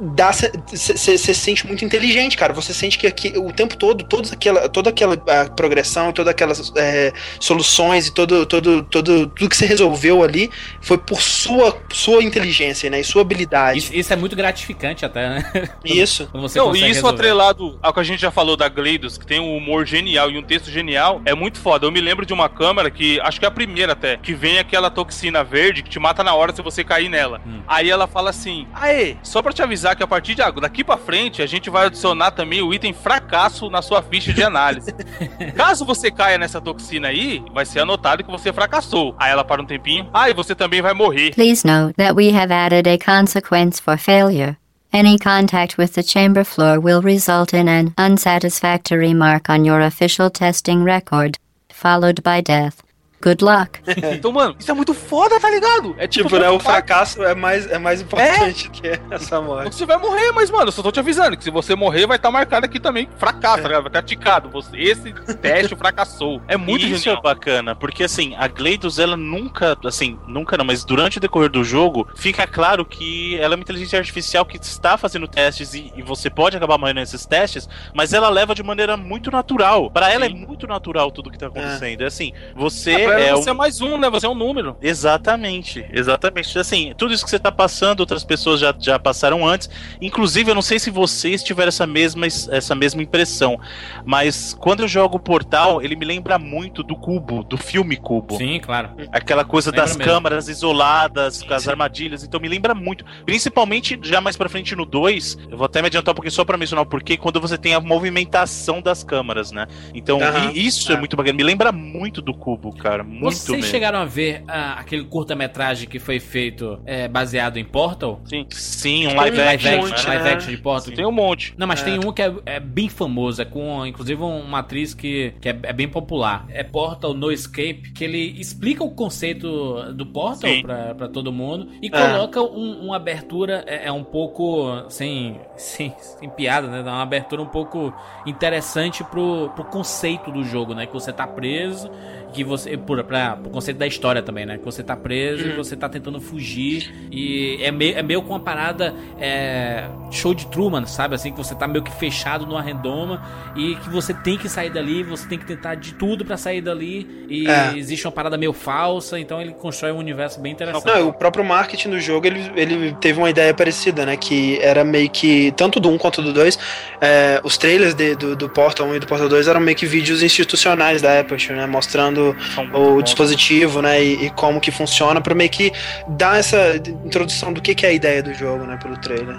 você 0.00 1.18
se 1.18 1.34
sente 1.34 1.66
muito 1.66 1.84
inteligente, 1.84 2.36
cara. 2.36 2.52
Você 2.52 2.72
sente 2.74 2.98
que 2.98 3.06
aqui, 3.06 3.32
o 3.36 3.52
tempo 3.52 3.76
todo, 3.76 4.04
todos 4.04 4.32
aquela, 4.32 4.68
toda 4.68 4.90
aquela 4.90 5.14
a 5.14 5.48
progressão, 5.48 6.12
todas 6.12 6.30
aquelas 6.30 6.72
é, 6.76 7.12
soluções 7.40 8.08
e 8.08 8.14
todo, 8.14 8.46
todo, 8.46 8.82
todo, 8.84 9.26
tudo 9.28 9.48
que 9.48 9.56
você 9.56 9.66
resolveu 9.66 10.22
ali 10.22 10.50
foi 10.80 10.98
por 10.98 11.20
sua, 11.20 11.76
sua 11.92 12.22
inteligência, 12.22 12.90
né? 12.90 13.00
E 13.00 13.04
sua 13.04 13.22
habilidade. 13.22 13.78
Isso, 13.78 13.94
isso 13.94 14.12
é 14.12 14.16
muito 14.16 14.36
gratificante 14.36 15.04
até, 15.04 15.28
né? 15.28 15.70
Isso. 15.84 16.28
Quando 16.30 16.54
Não, 16.54 16.74
e 16.74 16.78
isso 16.78 16.86
resolver. 16.86 17.14
atrelado 17.14 17.78
ao 17.82 17.92
que 17.92 18.00
a 18.00 18.02
gente 18.02 18.20
já 18.20 18.30
falou 18.30 18.56
da 18.56 18.68
Gleidos, 18.68 19.18
que 19.18 19.26
tem 19.26 19.38
um 19.38 19.56
humor 19.56 19.86
genial 19.86 20.30
e 20.30 20.38
um 20.38 20.42
texto 20.42 20.70
genial, 20.70 21.20
é 21.24 21.34
muito 21.34 21.58
foda. 21.58 21.86
Eu 21.86 21.92
me 21.92 22.00
lembro 22.00 22.24
de 22.24 22.32
uma 22.32 22.48
câmera 22.48 22.90
que, 22.90 23.20
acho 23.20 23.38
que 23.38 23.44
é 23.44 23.48
a 23.48 23.50
primeira 23.50 23.92
até, 23.92 24.16
que 24.16 24.34
vem 24.34 24.58
aquela 24.58 24.90
toxina 24.90 25.44
verde 25.44 25.82
que 25.82 25.90
te 25.90 25.98
mata 25.98 26.24
na 26.24 26.34
hora 26.34 26.54
se 26.54 26.62
você 26.62 26.82
cair 26.82 27.08
nela. 27.08 27.40
Hum. 27.46 27.60
Aí 27.66 27.90
ela 27.90 28.06
fala 28.06 28.30
assim: 28.30 28.66
Aê, 28.74 29.16
só 29.22 29.42
pra 29.42 29.52
te 29.52 29.62
avisar 29.62 29.83
que 29.92 30.04
a 30.04 30.06
partir 30.06 30.36
de 30.36 30.42
agora, 30.42 30.68
daqui 30.68 30.84
pra 30.84 30.96
frente, 30.96 31.42
a 31.42 31.46
gente 31.46 31.68
vai 31.68 31.86
adicionar 31.86 32.30
também 32.30 32.62
o 32.62 32.72
item 32.72 32.92
fracasso 32.92 33.68
na 33.68 33.82
sua 33.82 34.00
ficha 34.00 34.32
de 34.32 34.44
análise. 34.44 34.94
Caso 35.56 35.84
você 35.84 36.12
caia 36.12 36.38
nessa 36.38 36.60
toxina 36.60 37.08
aí, 37.08 37.42
vai 37.52 37.66
ser 37.66 37.80
anotado 37.80 38.22
que 38.22 38.30
você 38.30 38.52
fracassou. 38.52 39.16
Aí 39.18 39.32
ela 39.32 39.44
para 39.44 39.60
um 39.60 39.66
tempinho. 39.66 40.08
Ah, 40.14 40.30
e 40.30 40.34
você 40.34 40.54
também 40.54 40.80
vai 40.80 40.94
morrer. 40.94 41.32
Please 41.32 41.66
note 41.66 41.94
that 41.96 42.14
we 42.14 42.30
have 42.30 42.52
added 42.52 42.88
a 42.88 42.96
consequence 42.96 43.82
for 43.82 43.98
failure. 43.98 44.56
Any 44.92 45.18
contact 45.18 45.76
with 45.76 45.94
the 45.94 46.04
chamber 46.04 46.44
floor 46.44 46.78
will 46.78 47.02
result 47.02 47.52
in 47.52 47.68
an 47.68 47.92
unsatisfactory 47.98 49.12
mark 49.12 49.50
on 49.50 49.64
your 49.64 49.80
official 49.80 50.30
testing 50.30 50.84
record, 50.84 51.36
followed 51.68 52.22
by 52.22 52.40
death. 52.40 52.83
Good 53.24 53.42
luck. 53.42 53.80
Então, 54.14 54.30
mano, 54.32 54.54
isso 54.58 54.70
é 54.70 54.74
muito 54.74 54.92
foda, 54.92 55.40
tá 55.40 55.50
ligado? 55.50 55.94
É 55.98 56.06
Tipo, 56.06 56.38
né? 56.38 56.48
O 56.50 56.58
fracasso 56.60 57.22
é 57.24 57.34
mais, 57.34 57.66
é 57.70 57.78
mais 57.78 58.00
importante 58.00 58.68
que 58.70 59.00
essa 59.10 59.40
morte. 59.40 59.74
Você 59.74 59.86
vai 59.86 59.96
morrer, 59.96 60.30
mas, 60.32 60.50
mano, 60.50 60.66
eu 60.66 60.72
só 60.72 60.82
tô 60.82 60.92
te 60.92 61.00
avisando 61.00 61.36
que 61.36 61.42
se 61.42 61.50
você 61.50 61.74
morrer, 61.74 62.06
vai 62.06 62.16
estar 62.16 62.30
marcado 62.30 62.66
aqui 62.66 62.78
também 62.78 63.08
fracasso, 63.16 63.62
tá 63.62 63.68
ligado? 63.68 63.82
Vai 63.82 63.90
estar 63.90 64.02
ticado. 64.02 64.48
Você, 64.50 64.76
esse 64.76 65.12
teste 65.36 65.74
fracassou. 65.74 66.40
É 66.46 66.56
muito 66.56 66.84
Isso 66.84 67.04
genial. 67.04 67.18
é 67.18 67.22
bacana, 67.22 67.74
porque 67.74 68.04
assim, 68.04 68.34
a 68.36 68.46
Gleidos, 68.46 68.98
ela 68.98 69.16
nunca, 69.16 69.76
assim, 69.84 70.18
nunca 70.26 70.56
não, 70.56 70.64
mas 70.64 70.84
durante 70.84 71.18
o 71.18 71.20
decorrer 71.20 71.50
do 71.50 71.64
jogo, 71.64 72.06
fica 72.14 72.46
claro 72.46 72.84
que 72.84 73.36
ela 73.36 73.54
é 73.54 73.56
uma 73.56 73.62
inteligência 73.62 73.98
artificial 73.98 74.44
que 74.44 74.56
está 74.56 74.96
fazendo 74.98 75.26
testes 75.26 75.74
e, 75.74 75.92
e 75.96 76.02
você 76.02 76.28
pode 76.28 76.56
acabar 76.56 76.78
morrendo 76.78 77.00
nesses 77.00 77.24
testes, 77.26 77.68
mas 77.94 78.12
ela 78.12 78.28
leva 78.28 78.54
de 78.54 78.62
maneira 78.62 78.96
muito 78.96 79.30
natural. 79.30 79.90
Pra 79.90 80.12
ela 80.12 80.26
é 80.26 80.28
muito 80.28 80.66
natural 80.66 81.10
tudo 81.10 81.30
que 81.30 81.38
tá 81.38 81.46
acontecendo. 81.46 82.02
É 82.02 82.06
assim, 82.06 82.32
você 82.54 83.13
É, 83.20 83.28
é 83.28 83.32
você 83.32 83.50
um... 83.50 83.54
é 83.54 83.56
mais 83.56 83.80
um, 83.80 83.98
né? 83.98 84.10
Você 84.10 84.26
é 84.26 84.28
um 84.28 84.34
número. 84.34 84.76
Exatamente, 84.80 85.84
exatamente. 85.92 86.58
Assim, 86.58 86.92
tudo 86.96 87.12
isso 87.12 87.24
que 87.24 87.30
você 87.30 87.38
tá 87.38 87.52
passando, 87.52 88.00
outras 88.00 88.24
pessoas 88.24 88.60
já, 88.60 88.74
já 88.78 88.98
passaram 88.98 89.46
antes. 89.46 89.68
Inclusive, 90.00 90.50
eu 90.50 90.54
não 90.54 90.62
sei 90.62 90.78
se 90.78 90.90
vocês 90.90 91.42
tiveram 91.42 91.68
essa 91.68 91.86
mesma, 91.86 92.26
essa 92.26 92.74
mesma 92.74 93.02
impressão, 93.02 93.58
mas 94.04 94.54
quando 94.58 94.80
eu 94.80 94.88
jogo 94.88 95.18
Portal, 95.18 95.82
ele 95.82 95.96
me 95.96 96.04
lembra 96.04 96.38
muito 96.38 96.82
do 96.82 96.96
Cubo, 96.96 97.42
do 97.44 97.56
filme 97.56 97.96
Cubo. 97.96 98.36
Sim, 98.36 98.60
claro. 98.60 98.90
Aquela 99.12 99.44
coisa 99.44 99.70
Lembra 99.70 99.82
das 99.82 99.96
mesmo. 99.96 100.12
câmaras 100.12 100.48
isoladas, 100.48 101.42
com 101.42 101.54
as 101.54 101.68
armadilhas, 101.68 102.24
então 102.24 102.40
me 102.40 102.48
lembra 102.48 102.74
muito. 102.74 103.04
Principalmente 103.24 103.98
já 104.02 104.20
mais 104.20 104.36
pra 104.36 104.48
frente 104.48 104.74
no 104.74 104.84
2, 104.84 105.38
eu 105.50 105.56
vou 105.56 105.66
até 105.66 105.80
me 105.80 105.86
adiantar 105.86 106.12
um 106.12 106.16
pouquinho 106.16 106.32
só 106.32 106.44
pra 106.44 106.56
mencionar 106.56 106.84
o 106.84 106.88
porquê, 106.88 107.16
quando 107.16 107.40
você 107.40 107.56
tem 107.56 107.74
a 107.74 107.80
movimentação 107.80 108.80
das 108.80 109.04
câmaras, 109.04 109.52
né? 109.52 109.66
Então, 109.94 110.18
e 110.54 110.66
isso 110.66 110.92
é. 110.92 110.96
muito 110.98 111.16
bacana, 111.16 111.36
me 111.36 111.42
lembra 111.42 111.70
muito 111.70 112.20
do 112.20 112.34
Cubo, 112.34 112.74
cara, 112.74 113.03
muito 113.04 113.24
Vocês 113.36 113.56
mesmo. 113.58 113.70
chegaram 113.70 113.98
a 114.00 114.04
ver 114.04 114.42
ah, 114.48 114.74
aquele 114.78 115.04
curta-metragem 115.04 115.88
que 115.88 115.98
foi 115.98 116.18
feito 116.20 116.80
é, 116.84 117.06
baseado 117.08 117.56
em 117.58 117.64
Portal? 117.64 118.20
Sim. 118.24 118.46
Sim, 118.50 119.08
um 119.08 119.14
live 119.16 119.38
um 119.40 119.44
Live 119.44 119.68
action. 119.68 119.82
monte, 119.88 120.06
live 120.06 120.24
né? 120.24 120.32
action 120.32 120.50
de 120.50 120.56
Portal? 120.58 120.94
Tem 120.94 121.06
um 121.06 121.12
monte. 121.12 121.54
Não, 121.56 121.66
mas 121.66 121.80
É. 121.82 121.84
tem 121.84 121.98
um 121.98 122.12
que 122.12 122.22
é, 122.22 122.34
é 122.46 122.60
bem 122.60 122.88
famoso, 122.88 123.42
é 123.42 123.44
com 123.44 123.84
inclusive 123.86 124.22
uma 124.22 124.58
atriz 124.60 124.94
que, 124.94 125.34
que 125.40 125.48
é, 125.48 125.58
é 125.64 125.72
bem 125.72 125.88
popular. 125.88 126.46
É 126.50 126.62
Portal 126.62 127.14
No 127.14 127.30
Escape, 127.30 127.92
que 127.94 128.04
ele 128.04 128.34
explica 128.40 128.82
o 128.82 128.90
conceito 128.90 129.92
do 129.92 130.06
Portal 130.06 130.50
Sim. 130.50 130.62
pra, 130.62 130.94
pra 130.94 131.08
todo 131.08 131.32
mundo 131.32 131.68
e 131.82 131.88
coloca 131.90 132.40
um- 132.42 132.84
uma 132.86 132.96
abertura, 132.96 133.64
é, 133.66 133.86
é 133.88 133.92
um 133.92 134.04
pouco 134.04 134.84
sem, 134.88 135.40
sem, 135.56 135.94
sem 135.98 136.28
piada, 136.30 136.68
né? 136.68 136.82
Dá 136.82 136.92
uma 136.92 137.02
abertura 137.02 137.42
um 137.42 137.46
pouco 137.46 137.92
interessante 138.26 139.02
pro, 139.04 139.50
pro 139.54 139.64
conceito 139.64 140.30
do 140.30 140.42
jogo, 140.44 140.74
né? 140.74 140.86
Que 140.86 140.92
você 140.92 141.12
tá 141.12 141.26
preso, 141.26 141.90
que 142.34 142.44
você. 142.44 142.76
Por, 142.76 143.02
pra, 143.04 143.36
pro 143.36 143.50
conceito 143.50 143.78
da 143.78 143.86
história 143.86 144.22
também, 144.22 144.44
né? 144.44 144.58
Que 144.58 144.64
você 144.64 144.82
tá 144.82 144.96
preso 144.96 145.46
e 145.48 145.52
você 145.52 145.76
tá 145.76 145.88
tentando 145.88 146.20
fugir. 146.20 146.92
E 147.10 147.58
é 147.62 147.70
meio, 147.70 147.96
é 147.96 148.02
meio 148.02 148.20
com 148.22 148.30
uma 148.30 148.40
parada 148.40 148.94
é, 149.18 149.84
show 150.10 150.34
de 150.34 150.46
Truman, 150.48 150.86
sabe? 150.86 151.14
Assim, 151.14 151.30
que 151.32 151.38
você 151.38 151.54
tá 151.54 151.66
meio 151.66 151.82
que 151.84 151.92
fechado 151.92 152.46
numa 152.46 152.60
redoma 152.62 153.22
e 153.56 153.76
que 153.76 153.88
você 153.88 154.12
tem 154.12 154.36
que 154.36 154.48
sair 154.48 154.70
dali, 154.70 155.02
você 155.02 155.26
tem 155.28 155.38
que 155.38 155.46
tentar 155.46 155.74
de 155.76 155.94
tudo 155.94 156.24
pra 156.24 156.36
sair 156.36 156.60
dali. 156.60 157.26
E 157.28 157.48
É. 157.48 157.76
existe 157.76 158.06
uma 158.06 158.12
parada 158.12 158.36
meio 158.36 158.52
falsa, 158.52 159.18
então 159.18 159.40
ele 159.40 159.52
constrói 159.52 159.92
um 159.92 159.98
universo 159.98 160.40
bem 160.40 160.52
interessante. 160.52 160.84
Não, 160.86 161.08
o 161.08 161.12
próprio 161.12 161.44
marketing 161.44 161.90
do 161.90 162.00
jogo, 162.00 162.26
ele, 162.26 162.50
ele 162.56 162.92
teve 163.00 163.18
uma 163.18 163.30
ideia 163.30 163.52
parecida, 163.54 164.04
né? 164.06 164.16
Que 164.16 164.58
era 164.60 164.84
meio 164.84 165.08
que, 165.10 165.52
tanto 165.56 165.80
do 165.80 165.88
1 165.90 165.98
quanto 165.98 166.22
do 166.22 166.32
2, 166.32 166.58
é, 167.00 167.40
os 167.42 167.56
trailers 167.56 167.94
de- 167.94 168.14
do, 168.14 168.36
do 168.36 168.48
Portal 168.48 168.86
1 168.88 168.96
e 168.96 168.98
do 169.00 169.06
Portal 169.06 169.28
2 169.28 169.48
eram 169.48 169.60
meio 169.60 169.76
que 169.76 169.86
vídeos 169.86 170.22
institucionais 170.22 171.02
da 171.02 171.20
Apple, 171.20 171.36
né? 171.50 171.66
Mostrando 171.66 172.23
O 172.72 173.02
dispositivo, 173.02 173.82
né? 173.82 174.02
E, 174.02 174.26
e 174.26 174.30
como 174.30 174.60
que 174.60 174.70
funciona, 174.70 175.20
pra 175.20 175.34
meio 175.34 175.50
que 175.50 175.72
dar 176.08 176.38
essa 176.38 176.76
introdução 177.04 177.52
do 177.52 177.60
que, 177.60 177.74
que 177.74 177.84
é 177.84 177.90
a 177.90 177.92
ideia 177.92 178.22
do 178.22 178.32
jogo, 178.34 178.64
né? 178.64 178.78
Pelo 178.82 178.96
trailer. 178.96 179.36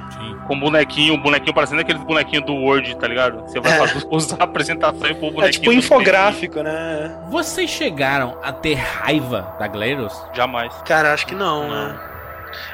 Com 0.48 0.60
bonequinho, 0.60 1.14
um 1.16 1.20
bonequinho 1.22 1.54
parecendo 1.54 1.82
aqueles 1.82 2.04
bonequinhos 2.04 2.46
do 2.46 2.54
Word, 2.54 2.96
tá 2.98 3.08
ligado? 3.08 3.42
Você 3.42 3.60
vai 3.60 3.74
É. 3.74 3.78
fazer 3.88 4.06
usar 4.12 4.38
a 4.42 4.44
apresentação 4.44 5.08
e 5.10 5.14
pôr 5.16 5.28
o 5.28 5.30
É 5.30 5.34
bonequinho. 5.34 5.52
tipo 5.62 5.70
um 5.70 5.74
infográfico, 5.74 6.62
né? 6.62 7.16
Vocês 7.30 7.70
chegaram 7.70 8.38
a 8.44 8.52
ter 8.52 8.76
raiva 8.76 9.56
da 9.60 9.68
bonequinho. 9.68 10.14
Jamais. 10.34 10.74
Cara, 10.86 11.14
acho 11.14 11.26
que 11.26 11.36
não, 11.36 11.70
né? 11.70 11.96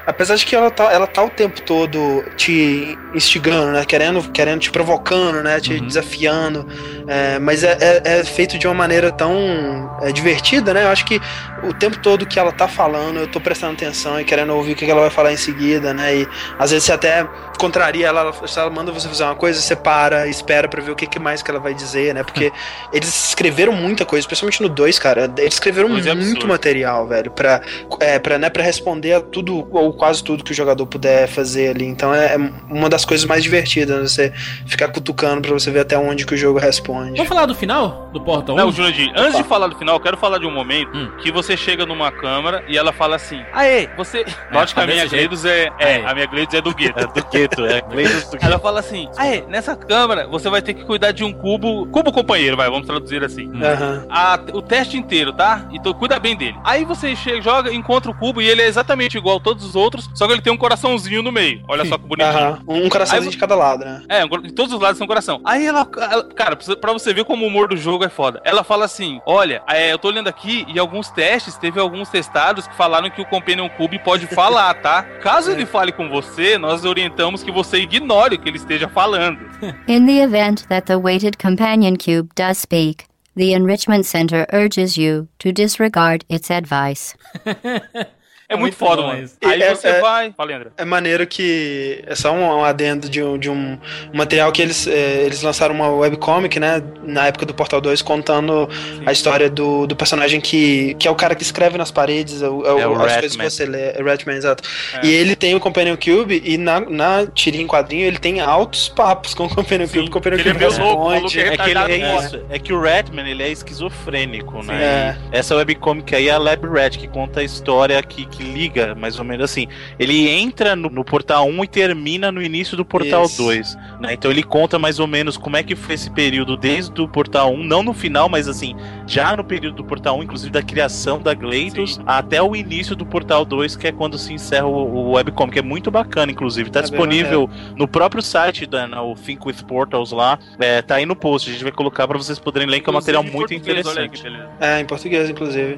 Apesar 0.05 0.35
de 0.35 0.45
que 0.45 0.55
ela 0.55 0.69
tá, 0.71 0.91
ela 0.91 1.07
tá 1.07 1.23
o 1.23 1.29
tempo 1.29 1.61
todo 1.61 2.23
te 2.35 2.97
instigando, 3.13 3.71
né? 3.71 3.85
Querendo, 3.85 4.21
querendo 4.31 4.59
te 4.59 4.71
provocando, 4.71 5.41
né? 5.43 5.59
Te 5.59 5.73
Uhum. 5.73 5.87
desafiando. 5.87 6.67
É, 7.07 7.39
mas 7.39 7.63
é, 7.63 7.77
é- 7.79 8.19
é 8.19 8.23
feito 8.23 8.57
de 8.57 8.67
uma 8.67 8.73
maneira 8.73 9.11
tão 9.11 9.89
é, 10.01 10.11
divertida, 10.11 10.73
né? 10.73 10.83
Eu 10.83 10.89
acho 10.89 11.05
que 11.05 11.19
o 11.63 11.73
tempo 11.73 11.97
todo 11.99 12.25
que 12.25 12.39
ela 12.39 12.51
tá 12.51 12.67
falando, 12.67 13.19
eu 13.19 13.27
tô 13.27 13.39
prestando 13.39 13.73
atenção 13.73 14.19
e 14.19 14.23
querendo 14.23 14.55
ouvir 14.55 14.73
o 14.73 14.75
que 14.75 14.89
ela 14.89 15.01
vai 15.01 15.09
falar 15.09 15.31
em 15.33 15.37
seguida, 15.37 15.93
né? 15.93 16.15
E 16.15 16.27
às 16.57 16.71
vezes 16.71 16.85
você 16.85 16.93
até 16.93 17.27
contraria 17.59 18.07
ela, 18.07 18.21
ela- 18.21 18.47
se 18.47 18.57
ela 18.59 18.69
manda 18.69 18.91
você 18.91 19.07
fazer 19.07 19.23
uma 19.23 19.35
coisa, 19.35 19.59
você 19.61 19.75
para, 19.75 20.27
espera 20.27 20.67
pra 20.67 20.81
ver 20.81 20.91
o 20.91 20.95
que, 20.95 21.05
que 21.05 21.19
mais 21.19 21.41
que 21.43 21.51
ela 21.51 21.59
vai 21.59 21.73
dizer, 21.73 22.13
né? 22.15 22.23
Porque 22.23 22.51
eles 22.93 23.27
escreveram 23.29 23.73
muita 23.73 24.05
coisa, 24.05 24.23
especialmente 24.23 24.61
no 24.61 24.69
2, 24.69 24.97
cara. 24.97 25.31
Eles 25.37 25.53
escreveram 25.55 25.89
muito 25.89 26.09
absurdo. 26.09 26.47
material, 26.47 27.07
velho, 27.07 27.31
pra, 27.31 27.61
é, 27.99 28.17
pra, 28.19 28.37
né, 28.39 28.49
pra 28.49 28.63
responder 28.63 29.13
a 29.13 29.21
tudo, 29.21 29.63
ou 29.71 29.93
quase 29.93 30.23
tudo 30.23 30.43
que 30.43 30.51
o 30.51 30.55
jogador 30.55 30.85
puder 30.85 31.27
fazer 31.27 31.69
ali. 31.69 31.85
Então 31.85 32.13
é, 32.13 32.35
é 32.35 32.37
uma 32.69 32.89
das 32.89 33.05
coisas 33.05 33.25
mais 33.25 33.43
divertidas, 33.43 33.97
né? 33.97 34.07
você 34.07 34.33
ficar 34.67 34.89
cutucando 34.89 35.41
pra 35.41 35.51
você 35.53 35.71
ver 35.71 35.79
até 35.81 35.97
onde 35.97 36.25
que 36.25 36.33
o 36.33 36.37
jogo 36.37 36.59
responde. 36.59 37.11
Vamos 37.13 37.27
falar 37.27 37.45
do 37.45 37.55
final 37.55 38.09
do 38.13 38.21
Portal 38.21 38.55
1? 38.55 38.57
Não, 38.57 38.71
Jurandir, 38.71 39.11
antes 39.15 39.37
de 39.37 39.43
falar 39.43 39.67
do 39.67 39.77
final, 39.77 39.95
eu 39.95 39.99
quero 39.99 40.17
falar 40.17 40.37
de 40.37 40.45
um 40.45 40.51
momento 40.51 40.91
Hum. 40.93 41.11
que 41.21 41.31
você 41.31 41.55
chega 41.55 41.85
numa 41.85 42.11
câmara 42.11 42.63
e 42.67 42.77
ela 42.77 42.91
fala 42.91 43.15
assim: 43.15 43.41
Aê, 43.53 43.87
você. 43.95 44.25
Note 44.51 44.73
que 44.73 44.79
a 44.79 44.85
minha 44.87 45.03
desse 45.03 45.15
jeito. 45.15 45.29
Gleidos 45.29 45.45
é. 45.45 45.69
É, 45.79 46.05
a 46.05 46.13
minha 46.13 46.25
Gleidos 46.25 46.53
é 46.53 46.61
do 46.61 46.73
gueto. 46.73 46.99
É 46.99 47.07
do 47.07 47.25
gueto, 47.29 47.65
é 47.65 47.81
Gleidos 47.81 48.29
do 48.29 48.37
Ela 48.41 48.59
fala 48.59 48.79
assim: 48.79 49.07
Aê, 49.17 49.43
nessa 49.47 49.75
câmara 49.75 50.27
você 50.27 50.49
vai 50.49 50.61
ter 50.61 50.73
que 50.73 50.83
cuidar 50.83 51.11
de 51.11 51.23
um 51.23 51.31
cubo. 51.31 51.85
Cubo 51.87 52.11
companheiro, 52.11 52.57
vai, 52.57 52.69
vamos 52.69 52.87
traduzir 52.87 53.23
assim. 53.23 53.49
Aham. 53.63 54.05
a- 54.09 54.39
o 54.53 54.61
teste 54.61 54.97
inteiro, 54.97 55.31
tá? 55.33 55.67
Então 55.71 55.93
cuida 55.93 56.19
bem 56.19 56.35
dele. 56.35 56.55
Aí 56.63 56.83
você 56.83 57.15
chega, 57.15 57.41
joga, 57.41 57.73
encontra 57.73 58.09
o 58.11 58.13
cubo 58.13 58.41
e 58.41 58.49
ele 58.49 58.61
é 58.61 58.67
exatamente 58.67 59.17
igual 59.17 59.37
a 59.37 59.39
todos 59.53 59.65
os 59.65 59.75
outros, 59.75 60.09
só 60.15 60.25
que 60.27 60.33
ele 60.33 60.41
tem 60.41 60.51
um 60.51 60.57
coraçãozinho 60.57 61.21
no 61.21 61.31
meio. 61.31 61.63
Olha 61.67 61.85
só 61.85 61.97
que 61.97 62.05
bonitinho. 62.07 62.31
Aham. 62.37 62.59
Um 62.67 62.89
coraçãozinho 62.89 63.29
Aí 63.29 63.35
de 63.35 63.37
cada 63.37 63.55
lado, 63.55 63.83
né? 63.85 64.03
É, 64.09 64.25
um 64.25 64.29
de 64.41 64.51
todos 64.53 64.73
os 64.73 64.79
lados 64.79 64.97
são 64.97 65.05
coração. 65.07 65.41
Aí 65.43 65.65
ela, 65.65 65.87
ela- 66.09 66.23
cara, 66.33 66.55
pra 66.55 66.65
você- 66.65 66.75
pra 66.75 66.93
você 66.93 67.13
ver 67.13 67.25
como 67.25 67.43
o 67.45 67.47
humor 67.47 67.67
do 67.67 67.75
jogo 67.77 68.03
é 68.03 68.09
foda. 68.09 68.41
Ela 68.43 68.63
fala 68.63 68.85
assim: 68.85 69.19
Olha, 69.25 69.61
é, 69.67 69.91
eu 69.91 69.97
tô 69.99 70.07
olhando 70.07 70.27
aqui 70.27 70.65
e 70.67 70.79
alguns 70.79 71.09
testes, 71.09 71.57
teve 71.57 71.79
alguns 71.79 72.09
testados 72.09 72.67
que 72.67 72.75
falaram 72.75 73.09
que 73.09 73.21
o 73.21 73.25
Companion 73.25 73.69
Cube 73.69 73.99
pode 73.99 74.27
falar, 74.27 74.73
tá? 74.75 75.03
Caso 75.21 75.51
ele 75.51 75.65
fale 75.65 75.91
com 75.91 76.09
você, 76.09 76.57
nós 76.57 76.85
orientamos 76.85 77.43
que 77.43 77.51
você 77.51 77.77
ignore 77.79 78.35
o 78.35 78.39
que 78.39 78.47
ele 78.49 78.57
esteja 78.57 78.87
falando. 78.87 79.39
In 79.87 80.05
the 80.05 80.23
event 80.23 80.63
that 80.67 80.85
the 80.87 80.95
weighted 80.95 81.37
companion 81.37 81.95
cube 81.95 82.29
does 82.35 82.57
speak, 82.59 83.05
the 83.35 83.51
Enrichment 83.53 84.03
Center 84.03 84.45
urges 84.53 84.97
you 84.97 85.27
to 85.39 85.51
disregard 85.51 86.25
its 86.29 86.49
advice. 86.51 87.15
É 88.51 88.55
muito 88.57 88.61
Muito 88.73 88.75
foda, 88.75 89.01
mano. 89.01 89.23
isso. 89.23 89.35
Aí 89.43 89.61
É- 89.61 89.73
você 89.73 89.87
é- 89.87 90.01
vai. 90.01 90.33
Fala, 90.35 90.53
André. 90.55 90.69
É 90.77 90.83
maneiro 90.85 91.25
que. 91.25 92.03
É 92.05 92.15
só 92.15 92.31
um, 92.33 92.43
um 92.59 92.63
adendo 92.65 93.09
de 93.09 93.23
um, 93.23 93.37
de 93.37 93.49
um 93.49 93.77
material 94.13 94.51
que 94.51 94.61
eles, 94.61 94.85
é, 94.87 95.23
eles 95.25 95.41
lançaram 95.41 95.73
uma 95.73 95.89
webcomic, 95.89 96.59
né? 96.59 96.83
Na 97.03 97.27
época 97.27 97.45
do 97.45 97.53
Portal 97.53 97.79
2, 97.79 98.01
contando 98.01 98.67
a 99.05 99.11
história 99.11 99.49
do, 99.49 99.87
do 99.87 99.95
personagem 99.95 100.41
que, 100.41 100.95
que 100.99 101.07
é 101.07 101.11
o 101.11 101.15
cara 101.15 101.33
que 101.33 101.43
escreve 101.43 101.77
nas 101.77 101.91
paredes, 101.91 102.41
é 102.41 102.49
o, 102.49 102.65
é 102.65 102.73
o- 102.73 102.79
É 103.01 103.05
as 103.05 103.13
coisas 103.19 103.35
que 103.37 103.43
você 103.49 103.65
lê. 103.65 103.91
É 103.91 104.01
Ratman, 104.03 104.35
exato. 104.35 104.63
É. 105.01 105.05
E 105.05 105.13
ele 105.13 105.35
tem 105.35 105.55
o 105.55 105.59
Companion 105.59 105.95
Cube, 105.95 106.41
e 106.43 106.57
na, 106.57 106.79
na 106.81 107.25
tirinha 107.27 107.63
em 107.63 107.67
quadrinho 107.67 108.05
ele 108.05 108.17
tem 108.19 108.41
altos 108.41 108.89
papos 108.89 109.33
com 109.33 109.45
o 109.45 109.49
Companion 109.49 109.87
Sim, 109.87 109.93
Cube. 109.99 110.07
O 110.09 110.11
Companion 110.11 110.39
ele 110.39 110.49
é 110.49 110.53
Cube 110.53 110.65
meio 110.65 110.77
louco, 110.79 111.11
é 111.11 111.17
É 111.17 111.21
que, 111.21 111.39
ele, 111.39 111.79
é, 112.03 112.11
fora. 112.15 112.25
isso, 112.25 112.41
é 112.49 112.59
que 112.59 112.73
o 112.73 112.81
Ratman 112.81 113.29
ele 113.29 113.43
é 113.43 113.49
esquizofrênico, 113.49 114.63
né? 114.65 115.17
É. 115.31 115.37
Essa 115.39 115.55
webcomic 115.55 116.13
aí 116.15 116.27
é 116.27 116.31
a 116.31 116.37
Lab 116.37 116.67
Rat, 116.67 116.97
que 116.97 117.07
conta 117.07 117.39
a 117.39 117.43
história 117.43 118.01
que, 118.03 118.25
que 118.25 118.40
liga, 118.41 118.93
mais 118.95 119.17
ou 119.17 119.25
menos 119.25 119.45
assim. 119.45 119.67
Ele 119.97 120.29
entra 120.29 120.75
no, 120.75 120.89
no 120.89 121.03
portal 121.03 121.47
1 121.47 121.63
e 121.63 121.67
termina 121.67 122.31
no 122.31 122.41
início 122.41 122.75
do 122.75 122.83
portal 122.83 123.25
Isso. 123.25 123.43
2. 123.43 123.75
Né? 124.01 124.13
Então 124.13 124.29
ele 124.29 124.43
conta 124.43 124.77
mais 124.77 124.99
ou 124.99 125.07
menos 125.07 125.37
como 125.37 125.57
é 125.57 125.63
que 125.63 125.75
foi 125.75 125.95
esse 125.95 126.09
período 126.11 126.57
desde 126.57 127.01
o 127.01 127.07
portal 127.07 127.53
1, 127.53 127.63
não 127.63 127.83
no 127.83 127.93
final, 127.93 128.27
mas 128.27 128.47
assim, 128.47 128.75
já 129.07 129.35
no 129.35 129.43
período 129.43 129.77
do 129.77 129.83
portal 129.83 130.17
1, 130.19 130.23
inclusive 130.23 130.51
da 130.51 130.61
criação 130.61 131.21
da 131.21 131.33
Gleidos, 131.33 131.99
até 132.05 132.41
o 132.41 132.55
início 132.55 132.95
do 132.95 133.05
portal 133.05 133.45
2, 133.45 133.75
que 133.75 133.87
é 133.87 133.91
quando 133.91 134.17
se 134.17 134.33
encerra 134.33 134.67
o, 134.67 135.09
o 135.09 135.11
webcomic. 135.13 135.59
É 135.59 135.61
muito 135.61 135.89
bacana, 135.89 136.31
inclusive. 136.31 136.69
Tá 136.69 136.79
É 136.79 136.81
bem 136.81 136.91
disponível 136.91 137.49
no 137.75 137.87
próprio 137.87 138.21
site 138.21 138.65
da 138.65 138.87
na, 138.87 139.01
o 139.01 139.15
Think 139.15 139.47
with 139.47 139.63
Portals 139.67 140.11
lá. 140.11 140.37
É, 140.59 140.81
tá 140.81 140.95
aí 140.95 141.05
no 141.05 141.15
post. 141.15 141.49
A 141.49 141.53
gente 141.53 141.63
vai 141.63 141.71
colocar 141.71 142.07
pra 142.07 142.17
vocês 142.17 142.39
poderem 142.39 142.67
ler, 142.67 142.81
que 142.81 142.89
é 142.89 142.91
um 142.91 142.93
material 142.93 143.23
muito 143.23 143.53
interessante. 143.53 144.23
É, 144.59 144.79
em 144.79 144.85
português, 144.85 145.29
inclusive. 145.29 145.77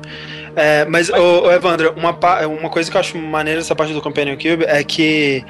É, 0.56 0.86
mas, 0.86 1.10
ô, 1.10 1.46
ô, 1.46 1.52
Evandro, 1.52 1.94
uma, 1.96 2.14
uma 2.58 2.70
coisa 2.70 2.90
que 2.90 2.98
eu 2.98 3.02
acho 3.02 3.18
maneira 3.18 3.60
dessa 3.60 3.76
parte 3.76 3.94
do 3.94 4.02
Companion 4.02 4.36
Cube 4.36 4.66
é 4.66 4.84
que 4.84 5.44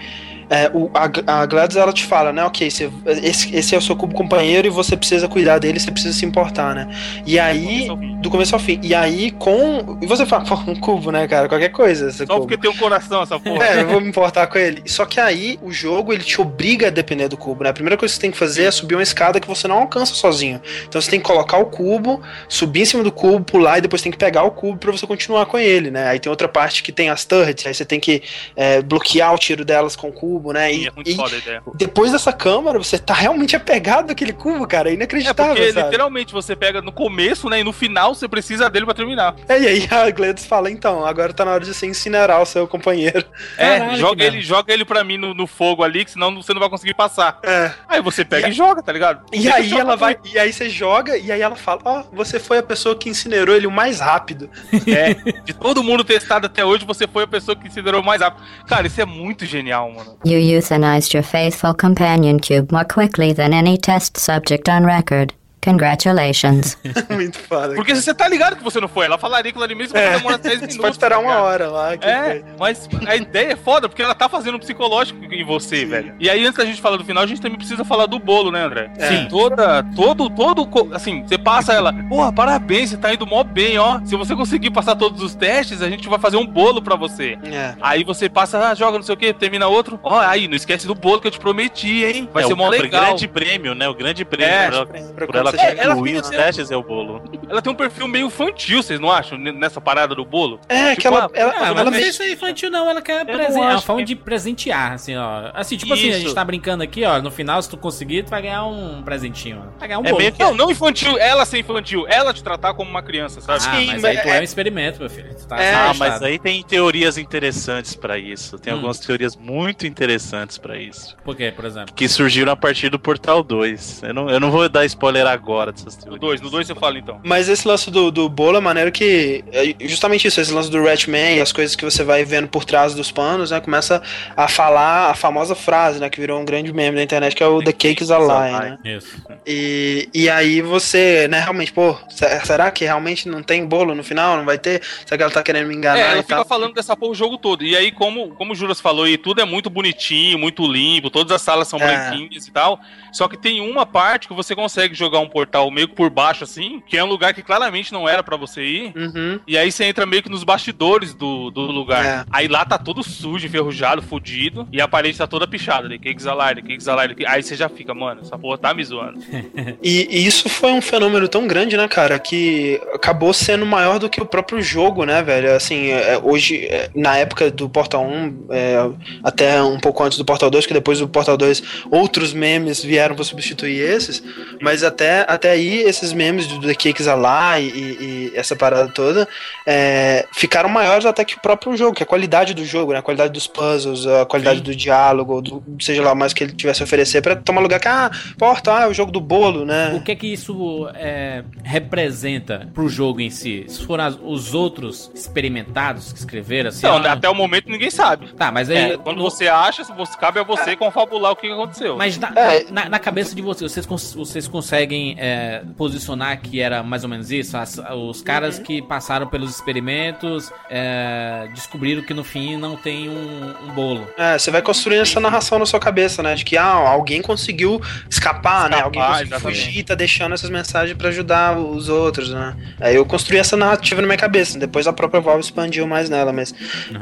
é, 0.49 0.69
o, 0.73 0.89
a, 0.93 1.41
a 1.41 1.45
Gladys 1.45 1.77
ela 1.77 1.91
te 1.93 2.03
fala, 2.06 2.32
né? 2.34 2.43
Ok, 2.43 2.69
você- 2.69 2.89
esse, 3.23 3.56
esse 3.56 3.75
é 3.75 3.77
o 3.77 3.82
seu 3.82 3.95
cubo 3.95 4.13
companheiro 4.13 4.67
e 4.67 4.69
você 4.69 4.95
precisa 4.97 5.27
cuidar 5.27 5.60
dele, 5.60 5.79
você 5.79 5.91
precisa 5.91 6.13
se 6.17 6.25
importar, 6.25 6.75
né? 6.75 6.88
E 7.25 7.39
aí, 7.39 7.88
do 8.21 8.29
começo 8.29 8.53
ao 8.56 8.60
fim. 8.60 8.79
E 8.84 8.93
aí, 8.93 9.32
com. 9.32 9.97
E 10.01 10.06
você 10.08 10.25
fala, 10.25 10.43
pô, 10.47 10.56
um 10.67 10.75
cubo, 10.75 11.12
né, 11.12 11.27
cara? 11.27 11.47
Qualquer 11.47 11.69
coisa. 11.69 12.12
Só 12.12 12.25
cubo. 12.25 12.39
porque 12.41 12.58
tem 12.58 12.69
um 12.69 12.75
coração 12.77 13.21
essa 13.23 13.39
porra. 13.39 13.63
É, 13.65 13.82
eu 13.82 13.88
vou 13.88 14.01
me 14.01 14.10
importar 14.10 14.47
com 14.47 14.58
ele. 14.58 14.84
Só 14.86 15.06
que 15.06 15.19
aí, 15.19 15.60
o 15.62 15.71
jogo, 15.71 16.13
ele 16.13 16.23
te 16.23 16.39
obriga 16.41 16.88
a 16.88 16.89
depender 16.89 17.27
do 17.27 17.38
cubo, 17.38 17.63
né? 17.63 17.69
A 17.69 17.73
primeira 17.73 17.97
coisa 17.97 18.12
que 18.12 18.15
você 18.15 18.21
tem 18.21 18.32
que 18.32 18.38
fazer 18.38 18.63
é 18.65 18.71
subir 18.71 18.95
uma 18.95 19.03
escada 19.03 19.39
que 19.39 19.47
você 19.47 19.67
não 19.67 19.77
alcança 19.77 20.13
sozinho. 20.13 20.62
Então 20.88 21.01
você 21.01 21.10
tem 21.10 21.19
que 21.19 21.25
colocar 21.25 21.58
o 21.58 21.65
cubo, 21.65 22.21
subir 22.47 22.82
em 22.82 22.86
cima 22.86 23.03
do 23.03 23.12
cubo, 23.12 23.43
pular 23.43 23.77
e 23.77 23.82
depois 23.82 24.01
tem 24.01 24.12
que 24.12 24.17
pegar 24.17 24.43
o 24.43 24.51
cubo 24.51 24.77
pra 24.77 24.91
você 24.91 25.06
continuar 25.08 25.45
com 25.45 25.58
ele, 25.58 25.89
né? 25.91 26.08
Aí 26.10 26.19
tem 26.19 26.29
outra 26.29 26.47
parte 26.47 26.84
que 26.84 26.91
tem 26.91 27.10
as 27.10 27.25
turrets, 27.25 27.65
aí 27.65 27.73
você 27.73 27.86
tem 27.86 27.99
que 27.99 28.21
é, 28.56 28.82
bloquear 28.82 29.34
o 29.34 29.38
tiro 29.38 29.63
delas 29.65 29.95
com 29.95 30.10
o 30.10 30.12
cubo, 30.13 30.42
né? 30.51 30.71
Sim, 30.71 30.79
E, 30.82 30.88
é 30.88 30.91
muito 30.91 31.10
e 31.10 31.15
foda 31.15 31.36
a 31.36 31.38
ideia. 31.38 31.63
depois 31.75 32.12
dessa 32.12 32.34
câmara, 32.34 32.77
você 32.77 32.97
tá 32.97 33.13
realmente 33.13 33.56
apegado 33.56 34.12
àquele 34.12 34.34
cubo, 34.34 34.67
cara. 34.67 34.89
É 34.89 34.91
É 34.91 34.95
inacreditável, 34.95 35.53
porque 35.56 35.71
sabe? 35.71 35.86
literalmente 35.86 36.34
você 36.34 36.56
pega 36.56 36.82
no 36.82 36.91
começo, 36.91 37.49
né? 37.49 37.60
E 37.60 37.63
no 37.63 37.71
final 37.71 38.13
você 38.15 38.27
precisa 38.27 38.69
dele 38.69 38.86
pra 38.86 38.93
terminar. 38.93 39.36
É, 39.47 39.60
e 39.60 39.67
aí 39.67 39.88
a 39.91 40.10
Gladys 40.10 40.45
fala, 40.45 40.69
então, 40.69 41.06
agora 41.06 41.32
tá 41.34 41.45
na 41.45 41.51
hora 41.51 41.63
de 41.63 41.73
você 41.73 41.86
incinerar 41.86 42.41
o 42.41 42.45
seu 42.45 42.67
companheiro. 42.67 43.23
É, 43.58 43.77
Caralho, 43.79 43.97
joga 43.99 44.23
ele, 44.23 44.41
joga 44.41 44.73
ele 44.73 44.84
pra 44.86 45.03
mim 45.03 45.17
no, 45.17 45.34
no 45.34 45.45
fogo 45.47 45.84
ali, 45.84 46.03
que 46.03 46.12
senão 46.12 46.34
você 46.36 46.53
não 46.53 46.60
vai 46.60 46.69
conseguir 46.69 46.93
passar. 46.95 47.39
É. 47.43 47.71
Aí 47.88 48.01
você 48.01 48.25
pega 48.25 48.47
E 48.47 48.51
e, 48.51 48.53
joga, 48.53 48.82
tá 48.82 48.91
ligado? 48.91 49.23
E 49.32 49.39
Deixa 49.39 49.56
aí 49.56 49.73
ela 49.73 49.95
vai, 49.95 50.17
e 50.25 50.39
aí 50.39 50.51
você 50.51 50.69
joga, 50.69 51.17
e 51.17 51.32
aí 51.32 51.41
ela 51.41 51.56
fala, 51.56 51.82
ó, 51.86 52.03
você 52.12 52.39
foi 52.39 52.58
a 52.58 52.63
pessoa 52.63 52.95
que 52.95 53.10
incinerou 53.10 53.56
ele 53.56 53.67
o 53.67 53.71
mais 53.71 53.99
rápido. 53.99 54.49
É, 54.93 55.13
de 55.43 55.53
todo 55.53 55.84
mundo 55.84 56.03
testado 56.03 56.45
até 56.45 56.63
hoje, 56.63 56.86
você 56.86 57.08
foi 57.08 57.23
a 57.23 57.27
pessoa 57.27 57.56
que 57.56 57.63
considerou 57.67 58.03
mais 58.03 58.21
rápido. 58.21 58.43
Cara, 58.67 58.86
isso 58.86 58.99
é 59.01 59.06
muito 59.06 59.45
genial, 59.45 59.91
mano. 59.91 60.17
You 60.25 60.39
euthanized 60.39 61.13
your 61.13 61.23
faithful 61.23 61.73
companion 61.73 62.39
cube 62.39 62.71
more 62.71 62.86
quickly 62.86 63.33
than 63.33 63.53
any 63.53 63.77
test 63.77 64.17
subject 64.17 64.69
on 64.69 64.86
record. 64.86 65.33
Congratulations. 65.63 66.78
Muito 67.10 67.38
foda. 67.39 67.76
Porque 67.76 67.93
você 67.95 68.13
tá 68.13 68.28
ligado 68.28 68.56
que 68.56 68.63
você 68.63 68.80
não 68.80 68.88
foi. 68.88 69.06
Ela 69.06 69.17
falaria 69.17 69.49
aquilo 69.49 69.63
ali 69.63 69.76
mesmo 69.76 69.93
que 69.93 69.99
É. 69.99 70.17
demora 70.17 70.38
10 70.38 70.54
Você 70.60 70.60
minutos. 70.62 70.78
pode 70.78 70.91
esperar 70.95 71.15
tá 71.15 71.21
uma 71.21 71.30
ligado? 71.32 71.45
hora 71.45 71.67
lá. 71.69 71.97
que 71.97 72.08
É, 72.08 72.23
foi. 72.30 72.43
mas 72.60 72.89
a 73.08 73.15
ideia 73.15 73.54
é 73.54 73.56
foda, 73.56 73.88
porque 73.89 74.02
ela 74.02 74.15
tá 74.15 74.28
fazendo 74.30 74.56
um 74.56 74.60
psicológico 74.60 75.23
em 75.34 75.43
você, 75.43 75.78
Sim. 75.78 75.86
velho. 75.88 76.15
E 76.19 76.30
aí, 76.30 76.43
antes 76.45 76.58
da 76.58 76.65
gente 76.65 76.82
falar 76.82 76.97
do 76.97 77.06
final, 77.06 77.23
a 77.23 77.28
gente 77.28 77.41
também 77.41 77.58
precisa 77.58 77.84
falar 77.86 78.06
do 78.06 78.19
bolo, 78.19 78.52
né, 78.52 78.63
André? 78.63 78.91
É. 78.97 79.08
Sim. 79.10 79.28
Toda, 79.30 79.84
todo, 79.95 80.30
todo, 80.30 80.69
assim, 80.93 81.23
você 81.23 81.38
passa 81.38 81.73
ela, 81.73 81.93
porra, 82.10 82.32
parabéns, 82.32 82.89
você 82.91 82.97
tá 82.97 83.13
indo 83.13 83.26
mó 83.26 83.43
bem, 83.43 83.78
ó. 83.78 83.99
Se 84.06 84.15
você 84.15 84.36
conseguir 84.36 84.71
passar 84.71 84.95
todos 84.95 85.21
os 85.21 85.34
testes, 85.36 85.82
a 85.82 85.89
gente 85.89 86.08
vai 86.08 86.19
fazer 86.19 86.38
um 86.38 86.45
bolo 86.45 86.82
pra 86.82 86.95
você. 86.95 87.38
É. 87.45 87.76
Aí 87.82 88.04
você 88.04 88.30
passa, 88.30 88.69
ah, 88.69 88.76
joga 88.76 88.97
não 88.97 89.04
sei 89.04 89.13
o 89.13 89.17
que, 89.17 89.34
termina 89.34 89.67
outro. 89.67 89.99
Ó, 90.04 90.19
aí, 90.19 90.47
não 90.47 90.56
esquece 90.56 90.86
do 90.88 90.95
bolo 90.95 91.19
que 91.21 91.28
eu 91.28 91.32
te 91.32 91.39
prometi, 91.39 92.04
hein? 92.04 92.30
Vai 92.34 92.43
É, 92.43 92.47
ser 92.47 92.54
o 92.54 92.58
mó 92.58 92.69
legal. 92.69 93.06
grande 93.06 93.28
prêmio, 93.28 93.73
né? 93.76 93.88
O 93.88 93.93
grande 93.93 94.23
prêmio 94.26 94.54
É, 94.54 94.67
por 94.67 94.73
ela, 94.76 94.86
Pra 94.86 95.26
por 95.26 95.34
quando 95.34 95.52
ela 95.61 95.71
É, 95.71 95.83
ela 95.83 95.95
fica 96.03 96.19
os 96.21 96.29
testes 96.29 96.71
é 96.71 96.77
o 96.77 96.83
bolo. 96.83 97.23
Ela 97.49 97.61
tem 97.61 97.71
um 97.71 97.75
perfil 97.75 98.07
meio 98.07 98.27
infantil, 98.27 98.81
vocês 98.81 98.99
não 98.99 99.11
acham? 99.11 99.37
Nessa 99.37 99.79
parada 99.81 100.15
do 100.15 100.25
bolo? 100.25 100.59
É, 100.69 100.89
Tipo, 100.91 101.01
que 101.01 101.07
ela, 101.07 101.25
ah, 101.25 101.29
ela, 101.33 101.51
Ah, 101.53 101.65
ela 101.65 101.73
mas 101.75 101.85
não 101.85 101.91
mexe- 101.91 102.03
sei 102.03 102.11
se 102.13 102.23
é 102.23 102.31
infantil, 102.33 102.69
não. 102.71 102.89
Ela 102.89 103.01
quer. 103.01 103.27
É 103.27 103.47
uma 103.49 103.73
acho 103.75 103.85
forma 103.85 104.01
que- 104.01 104.07
de 104.07 104.15
presentear, 104.15 104.93
assim, 104.93 105.15
ó. 105.15 105.51
Assim, 105.53 105.77
tipo 105.77 105.93
assim, 105.93 106.09
a 106.09 106.13
gente 106.13 106.25
Isso. 106.27 106.35
tá 106.35 106.43
brincando 106.43 106.83
aqui, 106.83 107.03
ó. 107.03 107.21
No 107.21 107.31
final, 107.31 107.61
se 107.61 107.69
tu 107.69 107.77
conseguir, 107.77 108.23
tu 108.23 108.29
vai 108.29 108.41
ganhar 108.41 108.65
um 108.65 109.01
presentinho. 109.03 109.61
ó. 109.65 109.79
Vai 109.79 109.87
ganhar 109.87 109.99
um 109.99 110.03
É 110.05 110.09
bolo. 110.09 110.17
meio 110.17 110.31
que- 110.31 110.43
Não, 110.43 110.53
não 110.55 110.71
infantil, 110.71 111.17
ela 111.17 111.45
ser 111.45 111.59
infantil, 111.59 112.05
ela 112.07 112.33
te 112.33 112.43
tratar 112.43 112.73
como 112.73 112.89
uma 112.89 113.01
criança, 113.01 113.41
sabe? 113.41 113.59
Ah, 113.65 113.77
Sim, 113.77 113.87
mas 113.87 114.03
aí 114.03 114.17
tu 114.21 114.27
é 114.27 114.37
é- 114.37 114.39
um 114.39 114.43
experimento, 114.43 114.99
meu 114.99 115.09
filho. 115.09 115.33
Tu 115.35 115.47
tá 115.47 115.61
É, 115.61 115.73
Ah, 115.73 115.93
mas 115.97 116.21
aí 116.21 116.37
tem 116.39 116.61
teorias 116.63 117.17
interessantes 117.17 117.95
pra 117.95 118.17
isso. 118.17 118.57
Tem 118.57 118.71
Hum. 118.73 118.77
algumas 118.77 118.99
teorias 118.99 119.35
muito 119.35 119.85
interessantes 119.87 120.57
pra 120.57 120.77
isso. 120.77 121.15
Por 121.23 121.35
quê, 121.35 121.51
por 121.55 121.65
exemplo? 121.65 121.93
Que 121.93 122.07
surgiram 122.07 122.51
a 122.51 122.55
partir 122.55 122.89
do 122.89 122.99
Portal 122.99 123.43
2. 123.43 124.01
Eu 124.03 124.13
não, 124.13 124.29
eu 124.29 124.39
não 124.39 124.49
vou 124.51 124.67
dar 124.69 124.85
spoiler 124.85 125.25
agora 125.27 125.42
dessas 125.71 125.95
No 125.97 126.01
teorias. 126.17 126.19
2, 126.21 126.41
no 126.41 126.49
2 126.49 126.67
você 126.67 126.75
fala 126.75 126.97
então. 126.97 127.19
Mas 127.23 127.49
esse 127.49 127.67
lance 127.67 127.91
do, 127.91 128.10
do 128.12 128.29
bolo 128.29 128.58
é 128.58 128.62
maneiro 128.62 128.91
que. 128.91 129.43
É 129.51 129.88
justamente 129.88 130.27
isso, 130.27 130.39
esse 130.39 130.51
lance 130.51 130.69
do 130.71 130.84
Ratman 130.84 131.36
e 131.38 131.41
as 131.41 131.51
coisas 131.51 131.75
que 131.75 131.84
você 131.86 132.03
vai 132.03 132.23
vendo 132.23 132.47
por 132.47 132.63
trás 132.65 132.93
dos 132.93 133.12
panos, 133.12 133.51
né? 133.51 133.60
Começa 133.60 134.01
a 134.36 134.47
falar 134.47 135.10
a 135.12 135.13
famosa 135.13 135.56
frase, 135.56 135.99
né? 135.99 136.10
Que 136.10 136.19
virou 136.19 136.39
um 136.39 136.45
grande 136.45 136.71
meme 136.73 136.95
da 136.97 137.03
internet, 137.03 137.36
que 137.36 137.43
é 137.43 137.47
o 137.47 137.62
The 137.62 137.73
Cake 137.73 138.03
is 138.03 138.12
a 138.12 138.17
Lie, 138.19 138.51
né? 138.51 138.79
Isso. 138.84 139.21
E, 139.45 140.10
e 140.13 140.29
aí 140.29 140.62
você, 140.62 141.27
né, 141.27 141.39
realmente, 141.39 141.71
pô, 141.73 141.97
se- 142.10 142.39
será 142.45 142.71
que 142.71 142.86
realmente 142.86 143.27
não 143.27 143.43
tem 143.43 143.65
bolo 143.65 143.93
no 143.93 144.03
final? 144.03 144.38
Não 144.38 144.45
vai 144.45 144.58
ter? 144.58 144.82
Será 145.06 145.17
que 145.17 145.23
ela 145.23 145.32
tá 145.32 145.43
querendo 145.43 145.67
me 145.67 145.75
enganar 145.75 145.99
É, 145.99 146.01
ela 146.12 146.19
e 146.19 146.23
fica 146.23 146.36
tal? 146.38 146.45
falando 146.45 146.73
dessa 146.73 146.95
porra 146.95 147.12
o 147.12 147.15
jogo 147.15 147.38
todo. 147.38 147.63
E 147.63 147.75
aí, 147.75 147.91
como, 147.91 148.29
como 148.36 148.53
o 148.53 148.56
Juras 148.56 148.79
falou, 148.79 149.08
e 149.08 149.17
tudo 149.17 149.41
é 149.41 149.45
muito 149.45 149.69
bonitinho, 149.69 150.39
muito 150.39 150.65
limpo, 150.65 151.10
todas 151.10 151.32
as 151.32 151.41
salas 151.41 151.67
são 151.67 151.79
É. 151.79 151.86
branquinhas 151.86 152.47
e 152.47 152.51
tal. 152.51 152.79
Só 153.13 153.28
que 153.28 153.38
tem 153.38 153.62
uma 153.62 153.86
parte 153.86 154.28
que 154.28 154.34
você 154.34 154.56
consegue 154.56 154.95
jogar 154.95 155.19
um 155.19 155.30
portal 155.30 155.69
meio 155.69 155.88
que 155.88 155.95
por 155.95 156.10
baixo, 156.10 156.43
assim, 156.43 156.82
que 156.86 156.97
é 156.97 157.04
um 157.04 157.08
lugar 157.08 157.34
que 157.34 157.43
claramente 157.43 157.93
não 157.93 158.10
era 158.10 158.23
pra 158.23 158.36
você 158.36 158.63
ir. 158.63 158.93
Uhum. 158.95 159.39
E 159.47 159.58
aí 159.58 159.71
você 159.71 159.86
entra 159.86 160.06
meio 160.06 160.23
que 160.23 160.30
nos 160.30 160.43
bastidores 160.43 161.13
do, 161.13 161.52
do 161.52 161.62
lugar. 161.62 162.06
É. 162.06 162.26
Aí 162.32 162.47
lá 162.47 162.65
tá 162.65 162.78
todo 162.78 163.04
sujo, 163.04 163.45
enferrujado, 163.45 164.02
fudido. 164.02 164.67
E 164.71 164.82
a 164.82 164.88
parede 164.88 165.17
tá 165.17 165.28
toda 165.28 165.47
pichada. 165.47 165.88
De 165.88 165.99
cakes 165.99 166.26
alarde, 166.26 166.62
cakes 166.63 166.88
alarde. 166.88 167.26
Aí 167.28 167.43
você 167.43 167.56
já 167.56 167.69
fica, 167.69 167.93
mano, 167.93 168.21
essa 168.21 168.38
porra 168.38 168.58
tá 168.58 168.73
me 168.73 168.84
zoando. 168.84 169.19
E, 169.82 170.08
e 170.10 170.26
isso 170.26 170.47
foi 170.47 170.71
um 170.71 170.82
fenômeno 170.82 171.28
tão 171.28 171.45
grande, 171.45 171.76
né, 171.76 171.88
cara, 171.88 172.17
que 172.17 172.80
acabou 172.93 173.34
sendo 173.34 173.65
maior 173.65 173.99
do 173.99 174.10
que 174.10 174.21
o 174.21 174.26
próprio 174.26 174.62
jogo, 174.62 175.04
né, 175.04 175.21
velho? 175.21 175.54
Assim, 175.54 175.89
é, 175.89 176.17
hoje, 176.23 176.65
é, 176.65 176.89
na 176.95 177.17
época 177.17 177.52
do 177.52 177.67
Portal 177.69 178.06
1, 178.06 178.45
é, 178.49 178.76
até 179.23 179.62
um 179.62 179.80
pouco 179.80 180.04
antes 180.04 180.17
do 180.17 180.23
Portal 180.23 180.49
2, 180.49 180.65
que 180.65 180.73
depois 180.73 180.99
do 180.99 181.08
Portal 181.08 181.36
2 181.36 181.62
outros 181.91 182.34
memes 182.34 182.84
vieram 182.84 183.02
pra 183.15 183.23
substituir 183.23 183.79
esses, 183.79 184.23
mas 184.61 184.83
até, 184.83 185.25
até 185.27 185.51
aí 185.51 185.79
esses 185.81 186.13
memes 186.13 186.47
do 186.47 186.59
The 186.61 186.73
Cakes 186.75 187.07
a 187.07 187.15
lá 187.15 187.59
e, 187.59 187.67
e 187.67 188.31
essa 188.35 188.55
parada 188.55 188.87
toda 188.89 189.27
é, 189.65 190.25
ficaram 190.31 190.69
maiores 190.69 191.05
até 191.05 191.25
que 191.25 191.35
o 191.35 191.39
próprio 191.39 191.75
jogo, 191.75 191.93
que 191.95 192.03
é 192.03 192.05
a 192.05 192.07
qualidade 192.07 192.53
do 192.53 192.65
jogo, 192.65 192.93
né? 192.93 192.99
A 192.99 193.01
qualidade 193.01 193.33
dos 193.33 193.47
puzzles, 193.47 194.05
a 194.07 194.25
qualidade 194.25 194.61
do 194.61 194.75
diálogo, 194.75 195.41
do, 195.41 195.63
seja 195.81 196.01
lá 196.01 196.15
mais 196.15 196.33
que 196.33 196.43
ele 196.43 196.53
tivesse 196.53 196.81
a 196.81 196.85
oferecer 196.85 197.21
pra 197.21 197.35
tomar 197.35 197.61
lugar 197.61 197.79
que, 197.79 197.87
ah, 197.87 198.09
Portal, 198.37 198.77
ah, 198.77 198.83
é 198.83 198.87
o 198.87 198.93
jogo 198.93 199.11
do 199.11 199.19
bolo, 199.21 199.65
né? 199.65 199.93
O 199.95 200.01
que 200.01 200.11
é 200.11 200.15
que 200.15 200.27
isso 200.27 200.89
é, 200.95 201.43
representa 201.63 202.67
pro 202.73 202.87
jogo 202.87 203.19
em 203.21 203.29
si? 203.29 203.65
Se 203.67 203.85
foram 203.85 204.05
as- 204.05 204.19
os 204.21 204.53
outros 204.53 205.11
experimentados 205.13 206.11
que 206.13 206.19
escreveram, 206.19 206.69
assim. 206.69 206.79
Então, 206.79 207.01
ó, 207.01 207.07
até 207.07 207.29
o 207.29 207.35
momento 207.35 207.69
ninguém 207.69 207.89
sabe. 207.89 208.27
Tá, 208.33 208.51
mas 208.51 208.69
aí. 208.69 208.93
É, 208.93 208.97
quando 208.97 209.21
você 209.21 209.47
acha, 209.47 209.83
você, 209.83 210.17
cabe 210.17 210.39
a 210.39 210.43
você 210.43 210.75
confabular 210.75 211.31
o 211.31 211.35
que 211.35 211.47
que 211.47 211.53
aconteceu. 211.53 211.97
Mas 211.97 212.17
na, 212.17 212.31
É. 212.35 212.65
na, 212.71 212.89
na 212.93 212.99
cabeça 212.99 213.34
de 213.34 213.41
vocês, 213.41 213.71
vocês, 213.71 213.86
cons- 213.88 214.13
vocês 214.13 214.47
conseguem 214.47 215.15
é, 215.17 215.63
posicionar 215.75 216.39
que 216.39 216.62
era 216.62 216.84
mais 216.84 217.03
ou 217.03 217.10
menos 217.10 217.32
isso? 217.32 217.58
As- 217.58 217.82
os 217.91 218.21
caras 218.21 218.60
que 218.60 218.84
passaram 218.84 219.25
pelos 219.25 219.49
experimentos 219.49 220.51
é, 220.69 221.47
descobriram 221.56 222.03
que 222.03 222.13
no 222.13 222.23
fim 222.23 222.56
não 222.56 222.75
tem 222.75 223.10
um, 223.10 223.53
um 223.67 223.73
bolo. 223.73 224.08
É, 224.15 224.38
você 224.38 224.51
vai 224.51 224.62
construindo 224.62 225.01
essa 225.01 225.19
narração 225.19 225.58
na 225.58 225.65
sua 225.65 225.79
cabeça, 225.79 226.21
né? 226.21 226.36
De 226.36 226.45
que 226.45 226.56
ah, 226.56 226.65
alguém 226.67 227.19
conseguiu 227.19 227.82
escapar, 228.08 228.69
né? 228.69 228.77
Escapar, 228.77 228.84
Alguém 228.84 229.01
conseguiu 229.01 229.38
exatamente. 229.38 229.65
fugir 229.65 229.84
tá 229.84 229.95
deixando 229.95 230.34
essas 230.34 230.51
mensagens 230.51 230.95
pra 230.95 231.10
ajudar 231.10 231.58
os 231.58 231.89
outros, 231.89 232.29
né? 232.29 232.56
Aí 232.79 232.95
eu 232.95 233.03
construí 233.08 233.39
essa 233.39 233.58
narrativa 233.58 234.01
na 234.01 234.08
minha 234.08 234.17
cabeça. 234.19 234.60
Depois 234.60 234.86
a 234.86 234.93
própria 234.93 235.19
Valve 235.19 235.41
expandiu 235.41 235.88
mais 235.88 236.12
nela, 236.12 236.32
mas 236.32 236.53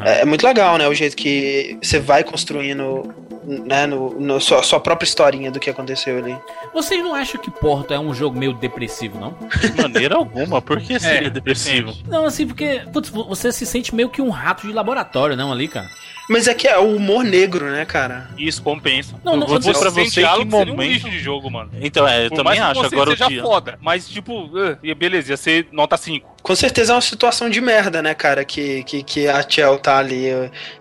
é, 0.06 0.21
é 0.21 0.25
muito 0.25 0.47
legal, 0.47 0.77
né? 0.77 0.88
O 0.88 0.93
jeito 0.93 1.17
que 1.17 1.77
você 1.84 1.99
vai 1.99 2.23
construindo, 2.23 3.13
né? 3.43 3.86
No, 3.86 4.19
no 4.19 4.39
sua, 4.39 4.62
sua 4.63 4.80
própria 4.80 5.06
historinha 5.08 5.51
do 5.51 5.60
que 5.60 5.69
aconteceu 5.69 6.17
ali. 6.17 6.38
Vocês 6.73 7.01
não 7.04 7.13
acham 7.15 7.41
que 7.41 7.49
Porto 7.51 7.93
é 7.93 7.99
um 7.99 8.13
jogo 8.13 8.38
meio 8.38 8.54
depressivo, 8.54 9.19
não? 9.19 9.36
De 9.60 9.82
maneira 9.82 10.15
alguma, 10.15 10.62
por 10.62 10.80
que 10.80 10.99
seria 10.99 11.30
depressivo? 11.30 11.93
Não, 12.08 12.25
assim, 12.25 12.47
porque 12.47 12.82
putz, 12.91 13.10
você 13.10 13.51
se 13.51 13.65
sente 13.65 13.93
meio 13.93 14.10
que 14.10 14.21
um 14.21 14.30
rato 14.30 14.65
de 14.67 14.73
laboratório, 14.73 15.36
não, 15.36 15.51
ali, 15.51 15.67
cara? 15.67 15.89
Mas 16.30 16.47
é 16.47 16.54
que 16.54 16.65
é 16.67 16.77
o 16.77 16.95
humor 16.95 17.25
negro, 17.25 17.65
né, 17.69 17.84
cara? 17.84 18.30
Isso 18.38 18.62
compensa. 18.62 19.15
Não, 19.23 19.36
não, 19.36 19.45
vou 19.47 19.60
dizer 19.60 19.77
pra 19.77 19.89
você 19.89 20.04
que 20.04 20.12
seria 20.12 20.36
um 20.39 20.45
momento- 20.45 20.82
lixo 20.82 21.10
de 21.10 21.19
jogo, 21.19 21.49
mano. 21.51 21.71
Então, 21.82 22.08
é, 22.08 22.26
eu 22.26 22.30
Por 22.30 22.38
também 22.38 22.57
mais 22.59 22.59
que 22.59 22.80
acho. 22.80 22.89
você 22.89 22.95
Agora 22.95 23.09
o 23.09 23.13
seja 23.13 23.28
dia. 23.28 23.41
foda, 23.41 23.78
mas 23.82 24.07
tipo, 24.07 24.45
uh, 24.45 24.78
e 24.82 24.93
beleza, 24.93 25.32
ia 25.32 25.38
ser 25.38 25.68
nota 25.74 25.97
5. 25.97 26.30
Com 26.41 26.55
certeza 26.55 26.91
é 26.93 26.95
uma 26.95 27.01
situação 27.01 27.49
de 27.49 27.61
merda, 27.61 28.01
né, 28.01 28.13
cara? 28.13 28.43
Que, 28.43 28.83
que, 28.83 29.03
que 29.03 29.27
a 29.27 29.45
Chell 29.47 29.77
tá 29.77 29.97
ali 29.97 30.27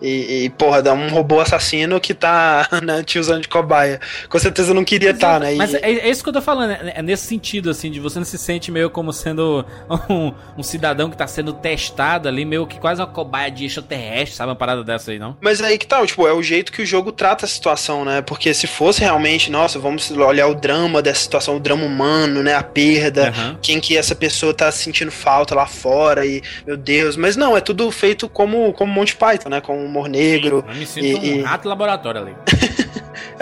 e, 0.01 0.45
e, 0.45 0.49
porra, 0.51 0.81
dá 0.81 0.93
um 0.93 1.09
robô 1.09 1.39
assassino 1.39 1.99
que 1.99 2.13
tá 2.13 2.67
né, 2.83 3.03
te 3.03 3.19
usando 3.19 3.41
de 3.41 3.47
cobaia. 3.47 3.99
Com 4.29 4.39
certeza 4.39 4.73
não 4.73 4.83
queria 4.83 5.11
estar, 5.11 5.39
né? 5.39 5.53
E- 5.53 5.57
Mas 5.57 5.73
é, 5.73 5.79
é 5.83 6.09
isso 6.09 6.23
que 6.23 6.29
eu 6.29 6.33
tô 6.33 6.41
falando, 6.41 6.71
é, 6.71 6.93
é 6.97 7.01
nesse 7.01 7.27
sentido, 7.27 7.69
assim, 7.69 7.91
de 7.91 7.99
você 7.99 8.17
não 8.19 8.25
se 8.25 8.37
sente 8.37 8.71
meio 8.71 8.89
como 8.89 9.13
sendo 9.13 9.65
um, 10.09 10.33
um 10.57 10.63
cidadão 10.63 11.09
que 11.09 11.17
tá 11.17 11.27
sendo 11.27 11.53
testado 11.53 12.27
ali, 12.27 12.43
meio 12.45 12.65
que 12.65 12.79
quase 12.79 13.01
uma 13.01 13.07
cobaia 13.07 13.51
de 13.51 13.65
extraterrestre, 13.65 14.35
sabe? 14.35 14.49
Uma 14.49 14.55
parada 14.55 14.83
dessa 14.83 15.11
aí, 15.11 15.19
não? 15.19 15.37
Mas 15.41 15.61
aí 15.61 15.77
que 15.77 15.85
tal, 15.87 16.05
tipo, 16.05 16.27
é 16.27 16.33
o 16.33 16.41
jeito 16.41 16.71
que 16.71 16.81
o 16.81 16.85
jogo 16.85 17.11
trata 17.11 17.45
a 17.45 17.47
situação, 17.47 18.03
né? 18.03 18.21
Porque 18.21 18.53
se 18.53 18.67
fosse 18.67 19.01
realmente, 19.01 19.51
nossa, 19.51 19.77
vamos 19.79 20.09
olhar 20.11 20.47
o 20.47 20.55
drama 20.55 21.01
dessa 21.01 21.21
situação, 21.21 21.57
o 21.57 21.59
drama 21.59 21.85
humano, 21.85 22.41
né? 22.41 22.55
A 22.55 22.63
perda, 22.63 23.29
Aham. 23.29 23.57
quem 23.61 23.79
que 23.79 23.95
essa 23.97 24.15
pessoa 24.15 24.53
tá 24.53 24.71
sentindo 24.71 25.11
falta 25.11 25.50
lá 25.55 25.65
fora 25.65 26.25
e, 26.25 26.41
meu 26.65 26.77
Deus, 26.77 27.15
mas 27.17 27.35
não, 27.35 27.55
é 27.55 27.61
tudo 27.61 27.89
feito 27.91 28.27
como, 28.29 28.73
como 28.73 28.91
Monty 28.91 29.15
Python, 29.15 29.49
né? 29.49 29.61
Com 29.61 29.83
humor 29.85 30.07
negro. 30.09 30.63
Eu 30.67 30.75
me 30.75 30.85
sinto 30.85 31.23
E- 31.25 31.39
um 31.39 31.43
rato 31.43 31.67
laboratório 31.67 32.21
ali. 32.21 32.35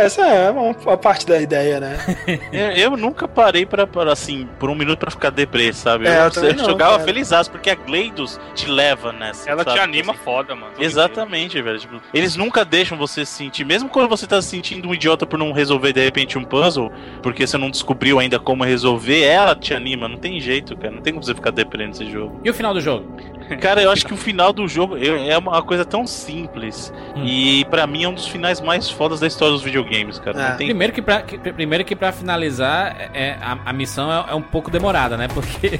Essa 0.02 0.22
é 0.28 0.50
uma, 0.52 0.72
uma 0.72 0.97
parte 0.97 1.26
da 1.26 1.39
ideia, 1.41 1.80
né? 1.80 1.97
Eu, 2.52 2.72
eu 2.91 2.97
nunca 2.97 3.28
parei 3.28 3.66
pra, 3.66 3.86
pra, 3.86 4.12
assim, 4.12 4.47
por 4.60 4.70
um 4.70 4.76
minuto 4.76 5.00
pra 5.00 5.12
ficar 5.12 5.30
deprê, 5.30 5.72
sabe? 5.74 6.08
É, 6.08 6.20
eu 6.20 6.24
eu 6.26 6.32
também 6.32 6.54
não, 6.54 6.66
jogava 6.66 6.93
cara. 6.93 7.04
felizaço, 7.04 7.52
porque 7.52 7.70
a 7.70 7.76
Gleidos 7.76 8.39
te 8.56 8.68
leva 8.70 9.12
nessa. 9.12 9.50
Ela 9.50 9.64
sabe? 9.64 9.76
te 9.78 9.82
anima 9.84 10.14
Assim, 10.14 10.22
foda, 10.24 10.56
mano. 10.56 10.74
Exatamente, 10.80 11.62
velho. 11.62 11.80
Tipo, 11.80 12.02
eles 12.14 12.36
nunca 12.36 12.64
deixam 12.66 12.97
você 12.97 13.26
se 13.26 13.32
sentir, 13.34 13.64
mesmo 13.66 13.89
quando 13.89 14.10
você 14.10 14.26
tá 14.28 14.41
se 14.41 14.50
sentindo 14.50 14.88
um 14.88 14.93
idiota 14.93 15.26
por 15.26 15.38
não 15.38 15.52
resolver 15.52 15.93
de 15.93 16.04
repente 16.04 16.38
um 16.38 16.43
puzzle, 16.43 16.91
porque 17.22 17.45
você 17.45 17.58
não 17.58 17.70
descobriu 17.70 18.20
ainda 18.20 18.39
como 18.39 18.64
resolver, 18.64 19.22
ela 19.24 19.56
te 19.56 19.74
anima, 19.74 20.08
não 20.08 20.18
tem 20.18 20.39
jeito, 20.39 20.76
cara. 20.78 20.91
Não 20.93 21.02
tem 21.02 21.14
como 21.14 21.24
você 21.24 21.34
ficar 21.36 21.52
deprê 21.52 21.86
nesse 21.88 22.10
jogo. 22.10 22.39
E 22.43 22.50
o 22.50 22.54
final 22.54 22.74
do 22.74 22.82
jogo? 22.82 23.06
Cara, 23.62 23.82
eu 23.82 23.89
acho 23.89 24.06
que 24.06 24.14
o 24.14 24.18
final 24.18 24.54
do 24.54 24.68
jogo 24.68 24.95
eu- 24.95 25.18
é 25.18 25.36
uma 25.36 25.60
coisa 25.64 25.84
tão 25.84 26.06
simples. 26.06 26.93
Hum. 27.16 27.24
E 27.26 27.66
pra 27.66 27.88
mim 27.88 28.04
é 28.04 28.08
um 28.08 28.14
dos 28.14 28.28
finais 28.28 28.62
mais 28.62 28.89
fodas 28.91 29.20
da 29.20 29.26
história 29.26 29.54
dos 29.54 29.64
videogames, 29.64 29.89
cara. 30.22 30.40
É. 30.42 30.50
Não 30.50 30.58
tem 30.58 30.68
Primeiro 30.68 30.94
que 30.94 31.02
pra, 31.02 31.22
que- 31.22 31.38
primeiro 31.38 31.84
que 31.84 31.96
pra 31.96 32.12
finalizar, 32.12 32.96
é, 33.14 33.38
a, 33.42 33.58
a 33.66 33.74
missão 33.74 34.12
é, 34.12 34.32
é 34.32 34.36
um 34.36 34.42
pouco 34.42 34.70
demorada, 34.72 35.18
né? 35.18 35.28
Porque 35.28 35.80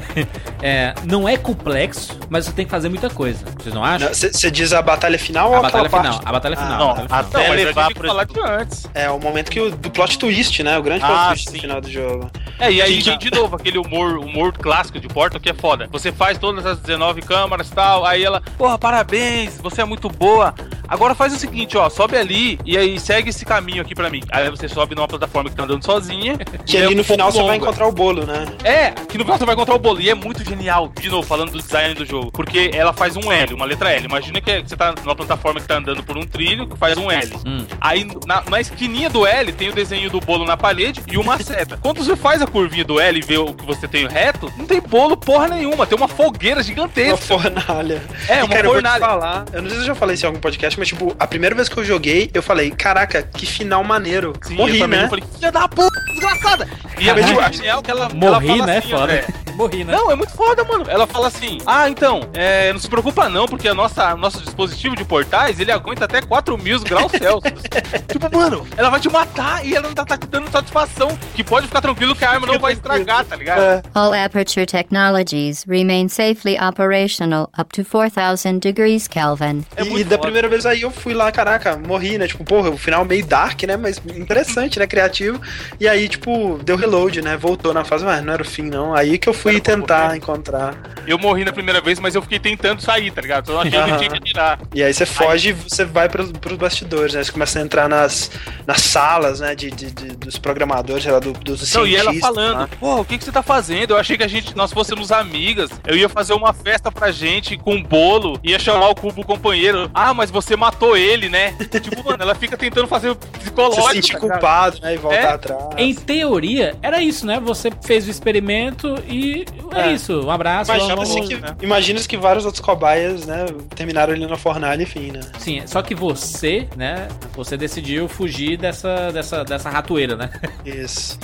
é, 0.62 0.94
não 1.04 1.28
é 1.28 1.36
complexo, 1.36 2.18
mas 2.28 2.44
você 2.46 2.52
tem 2.52 2.64
que 2.64 2.70
fazer 2.70 2.88
muita 2.88 3.10
coisa. 3.10 3.44
Vocês 3.58 3.74
não 3.74 3.84
acham? 3.84 4.08
Você 4.12 4.50
diz 4.50 4.72
a 4.72 4.82
batalha 4.82 5.18
final 5.18 5.52
A 5.52 5.56
ou 5.56 5.62
batalha 5.62 5.88
final, 5.88 6.02
parte? 6.04 6.20
a 6.28 6.32
batalha 6.32 6.56
final. 6.56 6.78
Não, 6.78 6.90
a 6.90 6.94
batalha 6.94 7.08
final. 7.08 7.20
até 7.20 7.38
Não, 7.48 7.56
gente 7.56 7.66
levar 7.66 7.94
pro 7.94 8.08
falar 8.08 8.24
de 8.24 8.40
antes. 8.40 8.86
É 8.94 9.10
o 9.10 9.18
momento 9.18 9.50
que 9.50 9.60
o, 9.60 9.70
do 9.70 9.90
plot 9.90 10.18
twist, 10.18 10.62
né? 10.62 10.78
O 10.78 10.82
grande 10.82 11.00
plot 11.04 11.12
Ah, 11.18 11.28
twist 11.28 11.48
sim. 11.50 11.54
no 11.56 11.60
final 11.60 11.80
do 11.80 11.90
jogo. 11.90 12.30
É, 12.58 12.72
e 12.72 12.80
aí, 12.80 12.98
de, 13.02 13.16
de 13.18 13.30
novo, 13.30 13.56
aquele 13.56 13.78
humor, 13.78 14.16
humor 14.18 14.52
clássico 14.52 14.98
de 14.98 15.08
Portal 15.08 15.40
que 15.40 15.50
é 15.50 15.54
foda. 15.54 15.88
Você 15.92 16.10
faz 16.10 16.38
todas 16.38 16.64
as 16.64 16.78
19 16.80 17.20
câmaras 17.22 17.68
e 17.68 17.72
tal, 17.74 18.04
aí 18.06 18.24
ela, 18.24 18.40
porra, 18.56 18.78
parabéns, 18.78 19.58
você 19.60 19.82
é 19.82 19.84
muito 19.84 20.08
boa. 20.08 20.54
Agora 20.88 21.14
faz 21.14 21.32
o 21.34 21.36
seguinte, 21.38 21.76
ó, 21.76 21.90
sobe 21.90 22.16
ali 22.16 22.58
e 22.64 22.78
aí 22.78 22.98
segue 22.98 23.32
esse 23.36 23.44
caminho 23.44 23.82
aqui 23.82 23.94
pra 23.94 24.10
mim. 24.10 24.22
Aí 24.30 24.48
você 24.50 24.68
sobe 24.68 24.94
numa 24.94 25.06
plataforma 25.08 25.50
que 25.50 25.56
tá 25.56 25.64
andando 25.64 25.84
sozinha. 25.84 26.36
Que 26.64 26.76
e 26.76 26.80
é 26.80 26.84
ali 26.86 26.94
um 26.94 26.98
no 26.98 27.04
final 27.04 27.26
pouco 27.30 27.32
você 27.32 27.46
vai 27.46 27.56
longa. 27.58 27.66
encontrar 27.66 27.86
o 27.86 27.92
bolo, 27.92 28.26
né? 28.26 28.46
É, 28.64 28.90
que 28.90 29.16
no 29.18 29.24
final 29.24 29.38
você 29.38 29.44
vai 29.44 29.54
encontrar 29.54 29.74
o 29.74 29.78
bolo. 29.78 30.00
E 30.00 30.10
é 30.10 30.14
muito 30.14 30.44
genial, 30.44 30.90
de 31.00 31.08
novo, 31.08 31.26
falando 31.26 31.52
do 31.52 31.58
design 31.62 31.94
do 31.94 32.04
jogo. 32.04 32.30
Porque 32.32 32.70
ela 32.74 32.92
faz 32.92 33.16
um 33.16 33.30
L, 33.30 33.54
uma 33.54 33.64
letra 33.66 33.90
L. 33.92 34.04
Imagina 34.06 34.40
que 34.40 34.60
você 34.62 34.76
tá 34.76 34.94
numa 35.04 35.14
plataforma 35.14 35.60
que 35.60 35.66
tá 35.68 35.76
andando 35.76 36.02
por 36.02 36.16
um 36.16 36.22
trilho 36.26 36.66
que 36.66 36.76
faz 36.76 36.96
um 36.96 37.10
L. 37.10 37.32
Hum. 37.46 37.64
Aí 37.80 38.06
na, 38.26 38.42
na 38.48 38.60
esquininha 38.60 39.08
do 39.10 39.26
L 39.26 39.52
tem 39.52 39.68
o 39.68 39.74
desenho 39.74 40.10
do 40.10 40.20
bolo 40.20 40.44
na 40.44 40.56
parede 40.56 41.02
e 41.10 41.16
uma 41.18 41.38
seta. 41.38 41.78
Quando 41.80 42.02
você 42.02 42.16
faz 42.16 42.40
a 42.42 42.46
curvinha 42.46 42.84
do 42.84 42.98
L 42.98 43.18
e 43.18 43.22
vê 43.22 43.36
o 43.38 43.52
que 43.54 43.64
você 43.64 43.86
tem 43.86 44.06
reto, 44.06 44.52
não 44.56 44.66
tem 44.66 44.80
bolo 44.80 45.16
porra 45.16 45.48
nenhuma. 45.48 45.86
Tem 45.86 45.96
uma 45.96 46.08
fogueira 46.08 46.56
Uma 46.56 46.62
gigantesca. 46.62 47.16
fornalha. 47.18 48.02
É, 48.28 48.38
E, 48.38 48.42
uma 48.42 48.48
cara, 48.48 48.66
eu 48.66 48.72
vou 48.72 48.82
te 48.82 48.88
fornalha. 48.88 49.00
falar, 49.06 49.44
eu 49.52 49.62
não 49.62 49.68
sei 49.68 49.78
se 49.78 49.82
eu 49.84 49.86
já 49.88 49.94
falei 49.94 50.14
isso 50.14 50.24
em 50.24 50.28
algum 50.28 50.40
podcast, 50.40 50.78
mas 50.78 50.88
tipo, 50.88 51.14
a 51.18 51.26
primeira 51.26 51.54
vez 51.54 51.68
que 51.68 51.76
eu 51.76 51.84
joguei, 51.84 52.30
eu 52.32 52.42
falei, 52.42 52.70
caraca, 52.70 53.22
que 53.34 53.46
final 53.46 53.82
maneiro. 53.84 54.32
Sim, 54.42 54.54
eu 54.54 54.58
Morri, 54.58 54.78
também 54.78 54.98
né? 55.00 55.04
Eu 55.06 55.10
falei, 55.10 55.24
filha 55.34 55.52
da 55.52 55.68
puta, 55.68 56.00
desgraçada. 56.10 56.68
E 56.98 57.12
muito 57.12 57.26
tipo, 57.26 57.52
genial 57.52 57.82
que 57.82 57.90
ela, 57.90 58.06
ela 58.06 58.14
Morri, 58.14 58.46
fala 58.48 58.66
né? 58.66 58.78
assim, 58.78 58.90
Foda. 58.90 59.12
é, 59.12 59.26
Morri, 59.54 59.84
né? 59.84 59.92
Não, 59.92 60.10
é 60.10 60.14
muito 60.14 60.32
foda, 60.32 60.64
mano. 60.64 60.84
Ela 60.88 61.06
fala 61.06 61.28
assim: 61.28 61.58
Ah, 61.66 61.88
então, 61.88 62.28
é, 62.34 62.72
não 62.72 62.80
se 62.80 62.88
preocupa 62.88 63.28
não, 63.28 63.46
porque 63.46 63.68
a 63.68 63.74
nossa, 63.74 64.14
o 64.14 64.16
nosso 64.18 64.40
dispositivo 64.42 64.94
de 64.96 65.04
portais 65.04 65.58
ele 65.60 65.70
aguenta 65.72 66.04
até 66.04 66.20
4 66.22 66.56
mil 66.58 66.80
graus 66.80 67.10
Celsius. 67.12 67.62
tipo, 68.08 68.34
mano, 68.36 68.66
ela 68.76 68.90
vai 68.90 69.00
te 69.00 69.08
matar 69.10 69.64
e 69.64 69.74
ela 69.74 69.88
não 69.88 69.94
tá, 69.94 70.04
tá 70.04 70.16
te 70.16 70.26
dando 70.26 70.50
satisfação. 70.50 71.08
Que 71.34 71.42
pode 71.44 71.66
ficar 71.66 71.80
tranquilo 71.80 72.14
que 72.14 72.24
a 72.24 72.30
arma 72.30 72.46
não 72.46 72.58
vai 72.58 72.72
estragar, 72.74 73.24
tá 73.24 73.36
ligado? 73.36 73.60
É. 73.60 73.82
All 73.94 74.12
Aperture 74.14 74.66
technologies 74.66 75.64
remain 75.68 76.08
safely 76.08 76.56
operational 76.58 77.50
up 77.58 77.70
to 77.74 77.84
4000 77.84 78.58
degrees 78.60 79.06
Kelvin. 79.08 79.64
É 79.76 79.82
e 79.84 80.04
da 80.04 80.10
foda. 80.16 80.18
primeira 80.18 80.48
vez 80.48 80.64
aí 80.66 80.82
eu 80.82 80.90
fui 80.90 81.14
lá, 81.14 81.30
caraca, 81.32 81.76
morri, 81.76 82.18
né? 82.18 82.26
Tipo, 82.26 82.44
porra, 82.44 82.70
o 82.70 82.76
final 82.76 83.04
meio 83.04 83.15
dark, 83.22 83.62
né? 83.64 83.76
Mas 83.76 84.00
interessante, 84.14 84.78
né? 84.78 84.86
Criativo. 84.86 85.40
E 85.80 85.88
aí, 85.88 86.08
tipo, 86.08 86.58
deu 86.64 86.76
reload, 86.76 87.22
né? 87.22 87.36
Voltou 87.36 87.72
na 87.74 87.84
fase, 87.84 88.04
mas 88.04 88.22
não 88.24 88.32
era 88.32 88.42
o 88.42 88.44
fim, 88.46 88.62
não. 88.62 88.94
Aí 88.94 89.18
que 89.18 89.28
eu 89.28 89.34
fui 89.34 89.60
tentar 89.60 90.16
encontrar. 90.16 90.74
Eu 91.06 91.18
morri 91.18 91.44
na 91.44 91.52
primeira 91.52 91.80
vez, 91.80 92.00
mas 92.00 92.14
eu 92.14 92.22
fiquei 92.22 92.38
tentando 92.38 92.80
sair, 92.82 93.10
tá 93.10 93.20
ligado? 93.20 93.46
Só 93.46 93.60
achei 93.60 93.70
que 93.70 93.96
tinha 93.98 94.10
que 94.10 94.20
tirar. 94.20 94.58
E 94.74 94.82
aí 94.82 94.92
você 94.92 95.06
foge 95.06 95.50
e 95.50 95.52
você 95.52 95.84
vai 95.84 96.08
pros, 96.08 96.32
pros 96.32 96.56
bastidores, 96.56 97.14
né? 97.14 97.22
Você 97.22 97.32
começa 97.32 97.58
a 97.58 97.62
entrar 97.62 97.88
nas, 97.88 98.30
nas 98.66 98.80
salas, 98.82 99.40
né? 99.40 99.54
De, 99.54 99.70
de- 99.70 99.90
de- 99.90 100.16
dos 100.16 100.38
programadores, 100.38 101.02
sei 101.04 101.12
lá, 101.12 101.18
do, 101.20 101.32
dos 101.32 101.72
Não, 101.74 101.86
e 101.86 101.94
ela 101.96 102.12
falando, 102.14 102.58
lá. 102.58 102.68
pô, 102.80 103.00
o 103.00 103.04
que, 103.04 103.18
que 103.18 103.24
você 103.24 103.32
tá 103.32 103.42
fazendo? 103.42 103.92
Eu 103.92 103.98
achei 103.98 104.16
que 104.16 104.24
a 104.24 104.28
gente, 104.28 104.56
nós 104.56 104.72
fôssemos 104.72 105.12
amigas. 105.12 105.70
Eu 105.86 105.96
ia 105.96 106.08
fazer 106.08 106.32
uma 106.34 106.52
festa 106.52 106.90
pra 106.90 107.10
gente 107.10 107.56
com 107.56 107.82
bolo, 107.82 108.38
ia 108.42 108.58
chamar 108.58 108.88
o 108.88 108.94
cubo 108.94 109.24
companheiro. 109.24 109.90
Ah, 109.94 110.12
mas 110.12 110.30
você 110.30 110.56
matou 110.56 110.96
ele, 110.96 111.28
né? 111.28 111.54
tipo, 111.80 112.04
mano, 112.04 112.22
ela 112.22 112.34
fica 112.34 112.56
tentando 112.56 112.86
fazer 112.88 113.05
psicológico. 113.14 113.88
se 113.88 113.94
sentir 113.94 114.12
tá 114.14 114.18
culpado, 114.20 114.78
né? 114.82 114.94
E 114.94 114.96
voltar 114.98 115.16
É. 115.16 115.26
atrás. 115.28 115.62
Em 115.76 115.94
teoria, 115.94 116.74
era 116.82 117.00
isso, 117.02 117.24
né? 117.26 117.38
Você 117.44 117.70
fez 117.82 118.06
o 118.06 118.10
experimento 118.10 118.94
e 119.08 119.44
é, 119.74 119.88
É. 119.88 119.92
isso. 119.92 120.20
Um 120.26 120.30
abraço. 120.30 120.70
Imagina, 120.70 120.94
vamos- 120.96 121.10
assim 121.10 121.22
que, 121.26 121.64
imagina 121.64 122.00
que 122.00 122.16
vários 122.16 122.44
outros 122.44 122.64
cobaias, 122.64 123.26
né, 123.26 123.46
terminaram 123.74 124.12
ali 124.14 124.26
na 124.26 124.36
fornalha, 124.36 124.82
enfim, 124.82 125.10
né? 125.12 125.20
Sim, 125.38 125.62
só 125.66 125.82
que 125.82 125.94
você, 125.94 126.66
né? 126.76 127.08
Você 127.34 127.56
decidiu 127.56 128.08
fugir 128.08 128.56
dessa, 128.56 129.10
dessa, 129.12 129.44
dessa 129.44 129.68
ratoeira, 129.70 130.16
né? 130.16 130.30
Isso. 130.64 131.18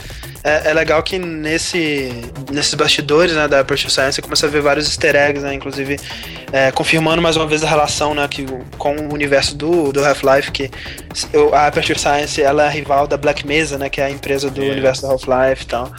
É, 0.45 0.70
é 0.70 0.74
legal 0.74 1.01
que 1.05 1.18
nesse, 1.20 2.11
nesses 2.51 2.74
bastidores 2.74 3.35
né, 3.35 3.47
da 3.47 3.61
Aperture 3.61 3.91
Science 3.93 4.16
você 4.16 4.22
começa 4.22 4.47
a 4.47 4.49
ver 4.51 4.61
vários 4.61 4.87
easter 4.89 5.14
eggs, 5.14 5.45
né? 5.45 5.55
Inclusive 5.55 5.99
é, 6.53 6.70
confirmando 6.72 7.22
mais 7.22 7.37
uma 7.37 7.47
vez 7.47 7.62
a 7.62 7.68
relação 7.68 8.12
né, 8.14 8.26
que, 8.28 8.45
com 8.76 8.95
o 8.97 9.14
universo 9.14 9.55
do, 9.57 9.93
do 9.93 10.05
Half-Life, 10.05 10.51
que 10.51 10.70
eu- 11.33 11.55
a 11.55 11.70
Aperture 11.73 11.99
Science 11.99 12.41
ela 12.43 12.64
é 12.64 12.66
a 12.66 12.70
rival 12.70 13.07
da 13.07 13.16
Black 13.16 13.47
Mesa, 13.47 13.79
né? 13.79 13.89
Que 13.89 14.03
é 14.03 14.05
a 14.05 14.11
empresa 14.11 14.51
do 14.51 14.61
universo 14.61 15.01
do 15.01 15.09
Half-Life 15.09 15.62
e 15.62 15.66
tal. 15.66 15.91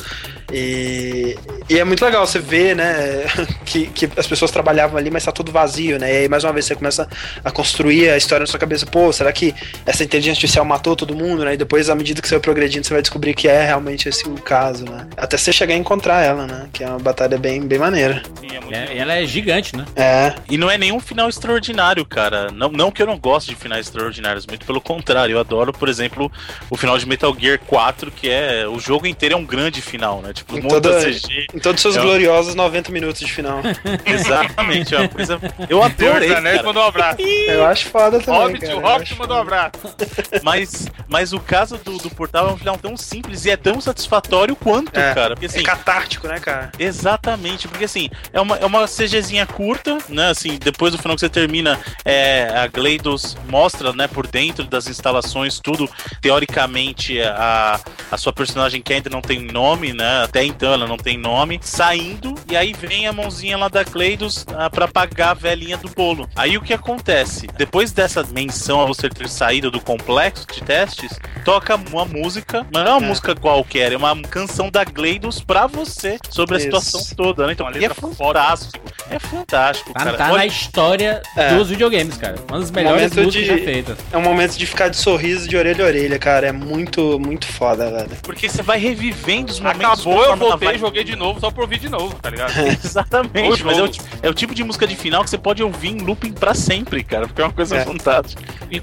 E, 0.53 1.35
e 1.67 1.79
é 1.79 1.83
muito 1.83 2.05
legal 2.05 2.25
você 2.27 2.37
ver, 2.37 2.75
né, 2.75 3.25
que, 3.65 3.87
que 3.87 4.07
as 4.15 4.27
pessoas 4.27 4.51
trabalhavam 4.51 4.97
ali, 4.97 5.09
mas 5.09 5.25
tá 5.25 5.31
tudo 5.31 5.51
vazio, 5.51 5.97
né? 5.97 6.13
E 6.13 6.17
aí, 6.17 6.29
mais 6.29 6.43
uma 6.43 6.53
vez, 6.53 6.65
você 6.65 6.75
começa 6.75 7.09
a 7.43 7.49
construir 7.49 8.09
a 8.09 8.17
história 8.17 8.41
na 8.41 8.47
sua 8.47 8.59
cabeça. 8.59 8.85
Pô, 8.85 9.11
será 9.11 9.33
que 9.33 9.55
essa 9.83 10.03
inteligência 10.03 10.37
artificial 10.37 10.63
matou 10.63 10.95
todo 10.95 11.15
mundo, 11.15 11.43
né? 11.43 11.55
E 11.55 11.57
depois, 11.57 11.89
à 11.89 11.95
medida 11.95 12.21
que 12.21 12.27
você 12.27 12.35
vai 12.35 12.41
progredindo, 12.41 12.85
você 12.85 12.93
vai 12.93 13.01
descobrir 13.01 13.33
que 13.33 13.47
é 13.47 13.65
realmente 13.65 14.07
esse 14.07 14.27
o 14.29 14.35
caso, 14.35 14.85
né? 14.85 15.07
Até 15.17 15.37
você 15.37 15.51
chegar 15.51 15.73
a 15.73 15.77
encontrar 15.77 16.21
ela, 16.21 16.45
né? 16.45 16.67
Que 16.71 16.83
é 16.83 16.87
uma 16.87 16.99
batalha 16.99 17.37
bem, 17.37 17.61
bem 17.61 17.79
maneira. 17.79 18.21
Sim, 18.39 18.47
é 18.51 18.77
É, 18.77 18.95
e 18.95 18.99
ela 18.99 19.13
é 19.15 19.25
gigante, 19.25 19.75
né? 19.75 19.85
É. 19.95 20.35
E 20.49 20.57
não 20.57 20.69
é 20.69 20.77
nenhum 20.77 20.99
final 20.99 21.29
extraordinário, 21.29 22.05
cara. 22.05 22.51
Não, 22.51 22.69
não 22.69 22.91
que 22.91 23.01
eu 23.01 23.07
não 23.07 23.17
goste 23.17 23.49
de 23.49 23.55
finais 23.55 23.87
extraordinários, 23.87 24.45
muito 24.45 24.65
pelo 24.67 24.79
contrário. 24.79 25.33
Eu 25.33 25.39
adoro, 25.39 25.73
por 25.73 25.89
exemplo, 25.89 26.31
o 26.69 26.77
final 26.77 26.97
de 26.97 27.07
Metal 27.07 27.35
Gear 27.39 27.59
4, 27.59 28.11
que 28.11 28.29
é. 28.29 28.67
O 28.67 28.79
jogo 28.79 29.07
inteiro 29.07 29.33
é 29.35 29.37
um 29.37 29.45
grande 29.45 29.81
final, 29.81 30.21
né? 30.21 30.33
Tipo, 30.33 30.42
Em 30.49 30.53
muita 30.61 30.69
toda- 30.81 30.99
CG. 31.01 31.47
Em 31.53 31.59
todos 31.59 31.75
os 31.77 31.81
seus 31.81 31.97
É. 31.97 32.01
gloriosos 32.01 32.55
90 32.55 32.91
minutos 32.91 33.21
de 33.21 33.31
final. 33.31 33.59
Exatamente, 34.05 34.95
é 34.95 35.07
coisa. 35.07 35.39
Eu 35.69 35.81
adorei. 35.83 36.29
dos 36.29 36.37
Anéis 36.37 36.61
mandou 36.61 36.83
um 36.83 36.87
abraço. 36.87 37.21
Eu 37.21 37.65
acho 37.65 37.89
foda 37.89 38.19
também. 38.19 38.39
Hobbit, 38.41 38.61
cara, 38.65 38.77
o 38.77 38.81
Hobbit 38.81 39.15
mandou 39.17 39.37
um 39.37 39.41
abraço. 39.41 39.73
Mas, 40.43 40.87
mas 41.07 41.31
o 41.33 41.39
caso 41.39 41.77
do, 41.77 41.97
do 41.97 42.09
Portal 42.09 42.49
é 42.49 42.51
um 42.53 42.57
final 42.57 42.77
tão 42.77 42.97
simples 42.97 43.45
e 43.45 43.51
é 43.51 43.57
tão 43.57 43.79
satisfatório 43.79 44.55
quanto, 44.55 44.97
É. 44.97 45.13
cara. 45.13 45.35
Porque 45.35 45.45
assim. 45.45 45.59
É 45.59 45.63
catártico, 45.63 46.27
né, 46.27 46.39
cara? 46.39 46.71
Exatamente, 46.77 47.67
porque 47.67 47.85
assim, 47.85 48.09
é 48.31 48.41
uma, 48.41 48.57
é 48.57 48.65
uma 48.65 48.85
CGzinha 48.87 49.45
curta, 49.45 49.97
né? 50.09 50.29
Assim, 50.29 50.57
depois 50.61 50.91
do 50.91 50.97
final 50.97 51.15
que 51.15 51.21
você 51.21 51.29
termina, 51.29 51.79
é, 52.03 52.49
a 52.55 52.67
Gleidos 52.67 53.37
mostra, 53.47 53.93
né, 53.93 54.07
por 54.07 54.27
dentro 54.27 54.63
das 54.65 54.87
instalações, 54.87 55.59
tudo, 55.59 55.89
teoricamente, 56.21 57.21
a, 57.21 57.79
a 58.11 58.17
sua 58.17 58.33
personagem 58.33 58.81
que 58.81 58.91
ainda 58.93 59.09
não 59.09 59.21
tem 59.21 59.39
nome, 59.39 59.93
né? 59.93 60.22
Até 60.23 60.43
então 60.43 60.73
ela 60.73 60.87
não 60.87 60.97
tem 60.97 61.17
nome, 61.17 61.59
saindo, 61.61 62.33
e 62.49 62.55
aí 62.55 62.73
vem 62.73 63.07
a 63.07 63.13
mãozinha 63.13 63.57
lá 63.57 63.67
da 63.67 63.83
Gleidos 63.83 64.45
ah, 64.55 64.69
pra 64.69 64.87
pagar 64.87 65.31
a 65.31 65.33
velhinha 65.33 65.77
do 65.77 65.89
bolo. 65.89 66.29
Aí 66.35 66.57
o 66.57 66.61
que 66.61 66.73
acontece? 66.73 67.47
Depois 67.57 67.91
dessa 67.91 68.23
menção 68.23 68.81
a 68.81 68.85
você 68.85 69.09
ter 69.09 69.27
saído 69.29 69.69
do 69.69 69.79
complexo 69.81 70.45
de 70.51 70.61
testes, 70.61 71.19
toca 71.43 71.75
uma 71.75 72.05
música, 72.05 72.65
mas 72.73 72.83
não 72.83 72.91
é 72.91 72.95
uma 72.95 73.05
É. 73.05 73.07
música 73.09 73.35
qualquer, 73.35 73.91
é 73.91 73.97
uma 73.97 74.15
canção 74.23 74.69
da 74.69 74.83
Gleidos 74.83 75.41
pra 75.41 75.67
você 75.67 76.17
sobre 76.29 76.55
a 76.55 76.57
Isso. 76.57 76.65
situação 76.65 77.01
toda, 77.15 77.45
né? 77.47 77.53
Então, 77.53 77.67
é 77.69 77.89
fantástico. 77.89 78.83
É 79.09 79.19
fantástico, 79.19 79.93
Tá, 79.93 79.99
cara. 80.05 80.17
tá 80.17 80.25
Olha- 80.27 80.37
na 80.37 80.45
história 80.45 81.21
É. 81.35 81.53
dos 81.55 81.69
videogames, 81.69 82.15
cara. 82.17 82.35
Uma 82.49 82.59
das 82.59 82.71
melhores 82.71 83.11
músicas 83.13 83.33
de- 83.33 83.45
já 83.45 83.57
feitas. 83.57 83.97
É 84.11 84.17
um 84.17 84.21
momento 84.21 84.57
de 84.57 84.65
ficar 84.65 84.87
de 84.89 84.97
sorriso 84.97 85.47
de 85.47 85.57
orelha 85.57 85.83
a 85.83 85.87
orelha, 85.87 86.17
cara. 86.19 86.47
É 86.47 86.51
muito, 86.51 87.19
muito 87.19 87.45
foda, 87.47 87.91
velho. 87.91 88.09
Porque 88.21 88.47
você 88.49 88.61
vai 88.61 88.79
revivendo 88.79 89.51
os 89.51 89.59
momentos. 89.59 89.83
Acabou, 90.01 90.12
eu 90.13 90.19
conforme 90.23 90.41
ela 90.43 90.49
voltei, 90.51 90.67
vai- 90.69 90.77
joguei 90.77 91.03
de 91.03 91.15
novo, 91.15 91.39
só 91.39 91.51
pra 91.51 91.61
ouvir 91.63 91.79
de 91.79 91.89
novo, 91.89 92.15
tá 92.21 92.29
ligado? 92.29 92.53
Exatamente, 92.83 93.63
mas 93.63 93.77
é 93.77 93.83
o, 93.83 93.89
é 94.23 94.29
o 94.29 94.33
tipo 94.33 94.53
de 94.55 94.63
música 94.63 94.85
de 94.87 94.95
final 94.95 95.23
que 95.23 95.29
você 95.29 95.37
pode 95.37 95.61
ouvir 95.63 95.89
em 95.89 95.97
looping 95.99 96.31
pra 96.33 96.53
sempre, 96.53 97.03
cara, 97.03 97.27
porque 97.27 97.41
é 97.41 97.45
uma 97.45 97.53
coisa 97.53 97.77
É. 97.77 97.85
fantástica. 97.85 98.41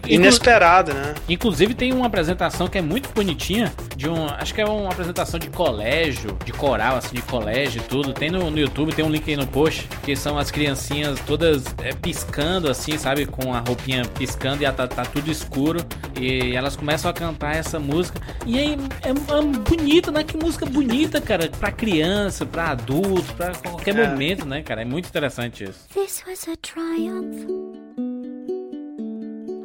Inesperado, 0.09 0.93
né? 0.93 1.15
Inclusive 1.29 1.75
tem 1.75 1.93
uma 1.93 2.07
apresentação 2.07 2.69
que 2.69 2.79
é 2.79 2.83
muito 2.83 3.09
bonitinha 3.15 3.73
de 3.97 4.09
um, 4.09 4.27
acho 4.27 4.53
que 4.55 4.61
é 4.61 4.65
uma 4.67 4.91
apresentação 4.91 5.39
de 5.39 5.49
colégio, 5.49 6.37
de 6.45 6.53
coral 6.53 6.97
assim, 6.97 7.15
de 7.17 7.23
colégio 7.23 7.81
e 7.81 7.85
tudo. 7.85 8.13
Tem 8.13 8.31
no, 8.31 8.51
no 8.51 8.59
YouTube, 8.59 8.93
tem 8.93 9.05
um 9.05 9.11
link 9.11 9.29
aí 9.29 9.37
no 9.37 9.47
post, 9.47 9.89
que 10.03 10.15
são 10.17 10.39
as 10.39 10.51
criancinhas 10.51 11.19
todas 11.27 11.65
é, 11.83 11.93
piscando 11.95 12.69
assim, 12.71 12.97
sabe, 12.99 13.27
com 13.27 13.53
a 13.55 13.61
roupinha 13.61 14.03
piscando 14.19 14.63
e 14.63 14.67
a- 14.67 14.73
tá, 14.73 14.87
tá 14.89 15.05
tudo 15.05 15.31
escuro 15.31 15.81
e 16.21 16.55
elas 16.57 16.77
começam 16.77 17.11
a 17.11 17.15
cantar 17.15 17.57
essa 17.57 17.79
música. 17.79 18.21
E 18.47 18.59
aí 18.59 18.77
é, 19.03 19.11
é 19.11 19.43
bonito, 19.69 20.11
né? 20.11 20.25
Que 20.25 20.37
música 20.37 20.67
bonita, 20.67 21.20
cara, 21.21 21.49
pra 21.49 21.71
criança, 21.73 22.45
pra 22.47 22.71
adulto, 22.71 23.33
pra 23.35 23.53
qualquer 23.55 23.97
É. 23.99 24.09
momento, 24.09 24.47
né, 24.47 24.63
cara? 24.63 24.83
É 24.83 24.85
muito 24.85 25.09
interessante 25.09 25.65
isso. 25.65 25.87
This 25.95 26.23
was 26.27 26.47
a 26.49 26.57
triumph. 26.57 27.47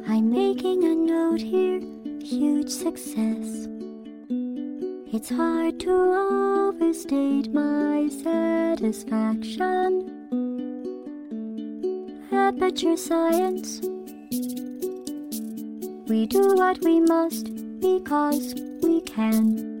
I'm 0.08 0.22
making 0.30 0.84
a 0.84 0.94
note 0.94 1.42
here, 1.42 1.80
huge 2.22 2.70
success. 2.70 3.68
It's 5.12 5.30
hard 5.30 5.78
to 5.80 5.90
overstate 6.70 7.50
my 7.52 8.08
satisfaction. 8.10 10.04
Aperture 12.32 12.96
science. 12.96 13.80
We 16.08 16.26
do 16.26 16.54
what 16.54 16.78
we 16.84 17.00
must 17.00 17.50
because 17.80 18.54
we 18.82 19.00
can. 19.02 19.80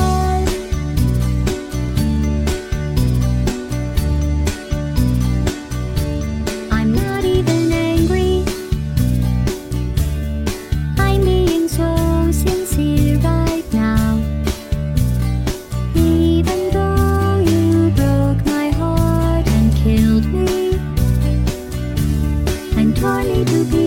To 23.45 23.71
pieces 23.71 23.80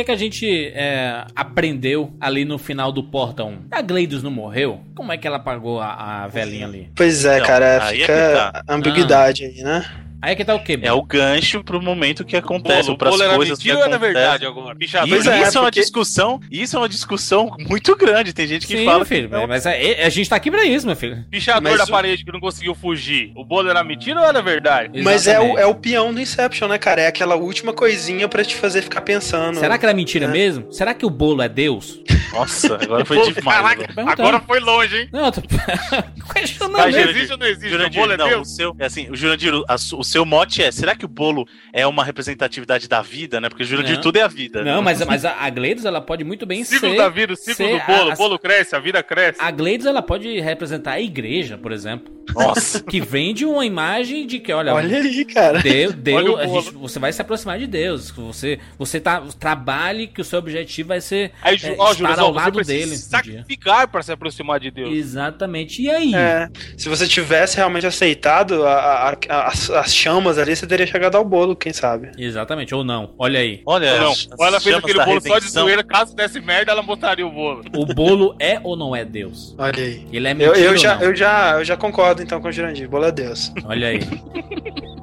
que, 0.00 0.02
o, 0.02 0.04
que, 0.04 0.10
a 0.12 0.16
gente 0.16 0.72
é, 0.74 1.24
aprendeu 1.34 2.12
ali 2.20 2.44
no 2.44 2.58
final 2.58 2.92
do 2.92 3.02
Porta 3.02 3.44
1? 3.44 3.66
A 3.70 3.82
Gleidos 3.82 4.22
não 4.22 4.30
morreu? 4.30 4.80
Como 4.94 5.12
é 5.12 5.18
que 5.18 5.26
ela 5.26 5.36
apagou 5.36 5.80
a, 5.80 6.24
a 6.24 6.28
velhinha 6.28 6.66
ali? 6.66 6.90
Pois 6.94 7.24
é, 7.24 7.36
Então, 7.36 7.46
cara, 7.46 7.84
aí 7.84 8.02
é 8.02 8.06
fica 8.06 8.12
que 8.14 8.34
tá. 8.34 8.64
ambiguidade 8.68 9.44
aí, 9.44 9.62
né? 9.62 9.84
Aí 10.22 10.32
é 10.32 10.36
que 10.36 10.44
tá 10.44 10.54
o 10.54 10.62
quê? 10.62 10.78
É 10.82 10.92
o 10.92 11.02
gancho 11.02 11.64
pro 11.64 11.80
momento 11.80 12.24
que 12.24 12.36
acontece, 12.36 12.94
para 12.96 13.08
as 13.08 13.14
bolo 13.14 13.22
era 13.24 13.36
coisas 13.36 13.58
que 13.58 13.64
mentira 13.68 13.78
ou 13.78 13.84
era 13.86 13.96
acontecem. 13.96 14.14
verdade 14.14 14.46
agora? 14.46 14.76
Pichador 14.76 15.08
Pois 15.08 15.22
de 15.24 15.30
é, 15.30 15.42
isso 15.42 15.56
é 15.56 15.60
uma 15.60 15.66
porque- 15.66 15.80
discussão, 15.80 16.40
isso 16.50 16.76
é 16.76 16.78
uma 16.78 16.88
discussão 16.88 17.56
muito 17.68 17.96
grande. 17.96 18.32
Tem 18.32 18.46
gente 18.46 18.66
que 18.66 18.76
Sim, 18.76 18.84
fala 18.84 18.98
meu 18.98 19.06
filho, 19.06 19.28
que 19.28 19.34
não. 19.34 19.46
mas 19.46 19.66
a, 19.66 19.70
a 19.70 20.08
gente 20.08 20.28
tá 20.28 20.36
aqui 20.36 20.50
pra 20.50 20.64
isso, 20.64 20.86
meu 20.86 20.96
filho. 20.96 21.24
Pichador 21.30 21.62
Mas 21.62 21.78
da 21.78 21.84
o- 21.84 21.88
parede 21.88 22.24
que 22.24 22.32
não 22.32 22.40
conseguiu 22.40 22.74
fugir. 22.74 23.32
O 23.34 23.44
bolo 23.44 23.70
era 23.70 23.82
mentira 23.82 24.20
ou 24.20 24.26
era 24.26 24.42
verdade? 24.42 25.02
Mas 25.02 25.26
é 25.26 25.40
o, 25.40 25.58
é 25.58 25.64
o 25.66 25.74
peão 25.74 26.12
do 26.12 26.20
Inception, 26.20 26.68
né, 26.68 26.78
cara? 26.78 27.00
É 27.02 27.06
aquela 27.06 27.36
última 27.36 27.72
coisinha 27.72 28.28
pra 28.28 28.44
te 28.44 28.54
fazer 28.56 28.82
ficar 28.82 29.00
pensando. 29.00 29.58
Será 29.58 29.78
que 29.78 29.84
era 29.86 29.94
mentira 29.94 30.26
É. 30.26 30.28
mesmo? 30.28 30.70
Será 30.72 30.92
que 30.94 31.06
o 31.06 31.10
bolo 31.10 31.40
é 31.42 31.48
Deus? 31.48 32.00
Nossa, 32.32 32.76
agora 32.76 33.04
foi 33.04 33.16
demais. 33.32 33.56
caraca, 33.76 33.88
agora. 34.12 34.40
Foi 34.40 34.60
longe, 34.60 34.96
hein? 34.98 35.08
Não, 35.12 35.26
eu 35.26 35.32
tô 35.32 35.40
questionando. 36.32 36.76
Mas 36.78 36.94
existe 36.96 37.32
ou 37.32 37.38
não 37.38 37.46
existe? 37.46 37.66
O 37.66 37.70
Jurandir, 37.70 38.00
bolo 38.00 38.12
é 38.12 38.16
não, 38.16 38.26
o 38.26 38.28
Deus? 38.28 38.54
seu, 38.54 38.76
é 38.78 38.86
assim, 38.86 39.10
o 39.10 39.16
Jurandir, 39.16 39.52
a 39.68 39.74
o 39.74 40.04
seu 40.10 40.24
mote 40.24 40.62
é, 40.62 40.70
será 40.70 40.94
que 40.94 41.04
o 41.04 41.08
bolo 41.08 41.46
é 41.72 41.86
uma 41.86 42.04
representatividade 42.04 42.88
da 42.88 43.00
vida, 43.02 43.40
né? 43.40 43.48
Porque 43.48 43.62
o 43.62 43.66
Jurandir 43.66 43.94
Não. 43.96 44.02
tudo 44.02 44.16
é 44.16 44.22
a 44.22 44.28
vida. 44.28 44.62
Não, 44.64 44.76
né? 44.76 44.80
mas, 44.82 45.04
mas 45.06 45.24
a, 45.24 45.32
a 45.40 45.50
Gleidos, 45.50 45.84
ela 45.84 46.00
pode 46.00 46.24
muito 46.24 46.44
bem 46.46 46.64
Ciclo 46.64 46.90
ser... 46.90 46.96
da 46.96 47.08
vida, 47.08 47.32
o 47.32 47.36
ciclo 47.36 47.66
do 47.66 47.78
bolo. 47.86 48.10
a- 48.10 48.14
O 48.14 48.16
bolo 48.16 48.38
cresce, 48.38 48.74
a 48.74 48.78
vida 48.78 49.02
cresce. 49.02 49.40
A 49.40 49.50
Gleidos, 49.50 49.86
ela 49.86 50.02
pode 50.02 50.40
representar 50.40 50.92
a 50.92 51.00
igreja, 51.00 51.56
por 51.56 51.72
exemplo. 51.72 52.12
Nossa. 52.34 52.80
Que 52.90 53.00
vende 53.00 53.44
uma 53.44 53.64
imagem 53.64 54.26
de 54.26 54.38
que, 54.40 54.52
olha... 54.52 54.74
Olha 54.74 54.98
aí, 54.98 55.24
cara. 55.24 55.60
Deus, 55.60 55.94
Deus 55.96 56.40
gente- 56.64 56.74
você 56.74 56.98
vai 56.98 57.12
se 57.12 57.20
aproximar 57.22 57.58
de 57.58 57.66
Deus. 57.66 58.10
Você, 58.10 58.58
você 58.78 58.98
tá, 59.00 59.22
trabalhe 59.38 60.06
que 60.08 60.20
o 60.20 60.24
seu 60.24 60.38
objetivo 60.38 60.88
vai 60.88 61.00
ser 61.00 61.32
Aí, 61.42 61.56
é, 61.62 61.74
ó, 61.78 61.92
Júlio, 61.94 62.10
estar 62.10 62.22
ao 62.22 62.28
ó, 62.30 62.32
você 62.32 62.38
lado 62.38 62.60
dele. 62.62 62.96
sacrificar 62.96 63.88
pra 63.88 64.02
se 64.02 64.10
aproximar 64.12 64.58
de 64.60 64.70
Deus. 64.70 64.92
Exatamente. 64.92 65.82
E 65.82 65.90
aí? 65.90 66.14
É, 66.14 66.48
se 66.76 66.88
você 66.88 67.06
tivesse 67.06 67.56
realmente 67.56 67.86
aceitado 67.86 68.66
a- 68.66 69.10
a- 69.10 69.16
a- 69.28 69.52
chamas 70.00 70.38
ali, 70.38 70.54
você 70.56 70.66
teria 70.66 70.86
chegado 70.86 71.16
ao 71.16 71.24
bolo, 71.24 71.54
quem 71.54 71.72
sabe? 71.72 72.10
Exatamente, 72.18 72.74
ou 72.74 72.82
não. 72.84 73.10
Olha 73.18 73.40
aí. 73.40 73.62
Olha, 73.66 74.00
Não, 74.00 74.12
ou 74.38 74.46
ela 74.46 74.60
fez 74.60 74.74
aquele 74.76 75.04
bolo 75.04 75.20
só 75.20 75.28
de 75.28 75.34
redenção. 75.34 75.62
zoeira, 75.64 75.82
caso 75.84 76.14
desse 76.14 76.40
merda, 76.40 76.72
ela 76.72 76.82
botaria 76.82 77.26
o 77.26 77.30
bolo. 77.30 77.62
O 77.76 77.86
bolo 77.86 78.34
é 78.38 78.58
ou 78.62 78.76
não 78.76 78.94
é 78.94 79.04
Deus? 79.04 79.54
Olha 79.58 79.82
aí. 79.82 80.06
Ele 80.12 80.26
é 80.28 80.30
Eu, 80.32 80.36
mentira 80.36 80.58
eu, 80.58 80.70
ou 80.72 80.76
já, 80.76 80.94
não? 80.96 81.02
eu, 81.02 81.14
já, 81.16 81.52
eu 81.58 81.64
já 81.64 81.76
concordo 81.76 82.22
então 82.22 82.40
com 82.40 82.48
o 82.48 82.52
Jurandir. 82.52 82.88
Bolo 82.88 83.04
é 83.04 83.12
Deus. 83.12 83.52
Olha 83.64 83.88
aí. 83.88 84.00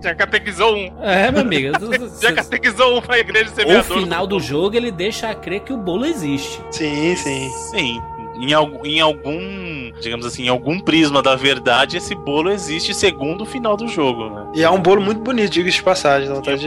Já 0.04 0.14
catequizou 0.14 0.76
um. 0.76 0.93
É, 1.04 1.32
meu 1.32 1.41
amigo. 1.41 1.72
Já 2.22 2.32
catequizou 2.32 2.98
um 2.98 3.02
pra 3.02 3.18
igreja 3.18 3.50
o 3.52 3.56
semeador. 3.56 3.84
final 4.00 4.28
do 4.28 4.39
jogo 4.39 4.76
ele 4.78 4.91
deixa 4.91 5.28
a 5.30 5.34
crer 5.36 5.62
que 5.62 5.74
o 5.74 5.78
bolo 5.78 6.06
existe. 6.06 6.62
Sim, 6.70 7.16
sim. 7.16 7.50
Sim. 7.72 8.02
Em, 8.40 8.52
em 8.90 9.00
algum, 9.00 9.92
digamos 10.00 10.26
assim, 10.26 10.46
em 10.46 10.50
algum 10.50 10.80
prisma 10.80 11.22
da 11.22 11.36
verdade, 11.36 11.98
esse 11.98 12.14
bolo 12.16 12.50
existe 12.52 12.94
segundo 12.94 13.42
o 13.42 13.46
final 13.46 13.76
do 13.78 13.88
jogo, 13.88 14.30
né? 14.30 14.48
E 14.56 14.64
é 14.64 14.70
um 14.70 14.80
bolo 14.80 15.02
muito 15.02 15.22
bonito, 15.22 15.50
diga-se 15.52 15.78
de 15.78 15.84
passagem. 15.84 16.28
Dá 16.30 16.36
vontade 16.36 16.62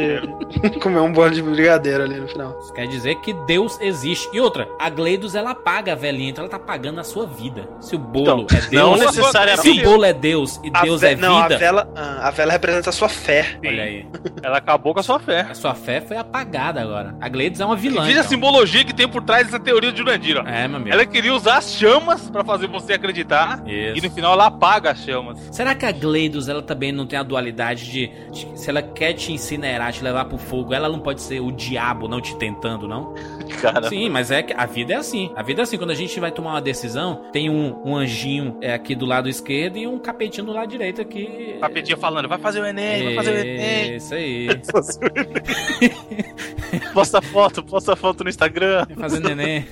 de 0.70 0.70
comer 0.80 1.00
um 1.00 1.12
bolo 1.12 1.30
de 1.30 1.42
brigadeiro 1.42 2.04
ali 2.04 2.18
no 2.20 2.28
final. 2.28 2.58
Isso 2.60 2.72
quer 2.72 2.86
dizer 2.86 3.16
que 3.16 3.32
Deus 3.46 3.78
existe. 3.80 4.28
E 4.32 4.40
outra, 4.40 4.68
a 4.78 4.88
Gleidos 4.90 5.34
ela 5.34 5.54
paga 5.54 5.92
a 5.92 5.94
velhinha, 5.96 6.30
então 6.30 6.42
ela 6.44 6.50
tá 6.50 6.58
pagando 6.58 7.00
a 7.00 7.04
sua 7.04 7.26
vida. 7.26 7.68
Se 7.80 7.94
o 7.94 7.98
bolo 7.98 8.42
Então, 8.42 8.46
é 8.58 8.60
Deus. 8.68 8.72
não 8.72 8.98
se 8.98 9.04
necessariamente. 9.18 9.80
o 9.80 9.84
bolo 9.90 10.04
é 10.04 10.12
Deus 10.12 10.60
e 10.64 10.70
A 10.72 10.82
Deus 10.82 11.00
ve- 11.00 11.08
é 11.08 11.16
Não, 11.16 11.36
a 11.38 11.42
vida. 11.44 11.58
vela, 11.58 11.88
ah, 11.96 12.28
a 12.28 12.30
vela 12.30 12.52
representa 12.52 12.90
a 12.90 12.92
sua 12.92 13.08
fé. 13.08 13.58
Olha 13.64 13.82
aí. 13.82 14.06
Ela 14.42 14.58
acabou 14.58 14.92
com 14.94 15.00
a 15.00 15.02
sua 15.02 15.18
fé. 15.18 15.46
A 15.50 15.54
sua 15.54 15.74
fé 15.74 16.00
foi 16.00 16.16
apagada 16.16 16.80
agora. 16.80 17.14
A 17.20 17.28
Gleidos 17.28 17.60
é 17.60 17.64
uma 17.64 17.76
vilã. 17.76 18.02
Veja 18.02 18.18
a 18.18 18.20
então. 18.20 18.28
simbologia 18.30 18.84
que 18.84 18.94
tem 18.94 19.08
por 19.08 19.22
trás 19.22 19.46
dessa 19.46 19.58
teoria 19.60 19.92
de 19.92 19.98
Jurandir, 19.98 20.36
ó. 20.38 20.46
É, 20.48 20.66
meu 20.66 20.76
amigo. 20.78 20.92
Ela 20.94 21.04
queria 21.06 21.34
usar 21.34 21.59
as 21.60 21.74
chamas 21.74 22.30
pra 22.30 22.42
fazer 22.42 22.66
você 22.66 22.94
acreditar. 22.94 23.62
Isso. 23.68 23.98
E 23.98 24.00
no 24.00 24.10
final 24.10 24.32
ela 24.32 24.46
apaga 24.46 24.92
as 24.92 24.98
chamas. 24.98 25.38
Será 25.52 25.74
que 25.74 25.84
a 25.84 25.92
Gleidos 25.92 26.48
ela 26.48 26.62
também 26.62 26.90
não 26.90 27.06
tem 27.06 27.18
a 27.18 27.22
dualidade 27.22 27.90
de, 27.90 28.10
de 28.32 28.58
se 28.58 28.70
ela 28.70 28.82
quer 28.82 29.12
te 29.12 29.32
incinerar, 29.32 29.92
te 29.92 30.02
levar 30.02 30.24
pro 30.24 30.38
fogo, 30.38 30.72
ela 30.72 30.88
não 30.88 30.98
pode 30.98 31.20
ser 31.20 31.40
o 31.40 31.52
diabo 31.52 32.08
não 32.08 32.20
te 32.20 32.34
tentando, 32.36 32.88
não? 32.88 33.14
Cara, 33.50 33.88
Sim, 33.88 34.08
mas 34.08 34.30
é 34.30 34.42
que 34.42 34.52
a 34.52 34.66
vida 34.66 34.94
é 34.94 34.96
assim. 34.96 35.30
A 35.36 35.42
vida 35.42 35.62
é 35.62 35.64
assim. 35.64 35.76
Quando 35.78 35.90
a 35.90 35.94
gente 35.94 36.18
vai 36.20 36.30
tomar 36.30 36.50
uma 36.52 36.62
decisão, 36.62 37.22
tem 37.32 37.50
um, 37.50 37.76
um 37.84 37.96
anjinho 37.96 38.56
é, 38.60 38.72
aqui 38.72 38.94
do 38.94 39.04
lado 39.06 39.28
esquerdo 39.28 39.76
e 39.76 39.86
um 39.86 39.98
capetinho 39.98 40.46
do 40.46 40.52
lado 40.52 40.68
direito 40.68 41.00
aqui. 41.00 41.56
Tapetinha 41.60 41.96
falando, 41.96 42.28
vai 42.28 42.38
fazer 42.38 42.60
o 42.60 42.66
Enem, 42.66 43.04
vai 43.04 43.14
fazer 43.16 43.30
o 43.30 43.38
Enem. 43.38 43.96
Isso 43.96 44.14
aí. 44.14 44.48
posta 46.94 47.20
foto, 47.22 47.62
posta 47.62 47.96
foto 47.96 48.24
no 48.24 48.30
Instagram. 48.30 48.86
Vai 48.88 48.96
fazer 48.96 49.20
neném. 49.20 49.66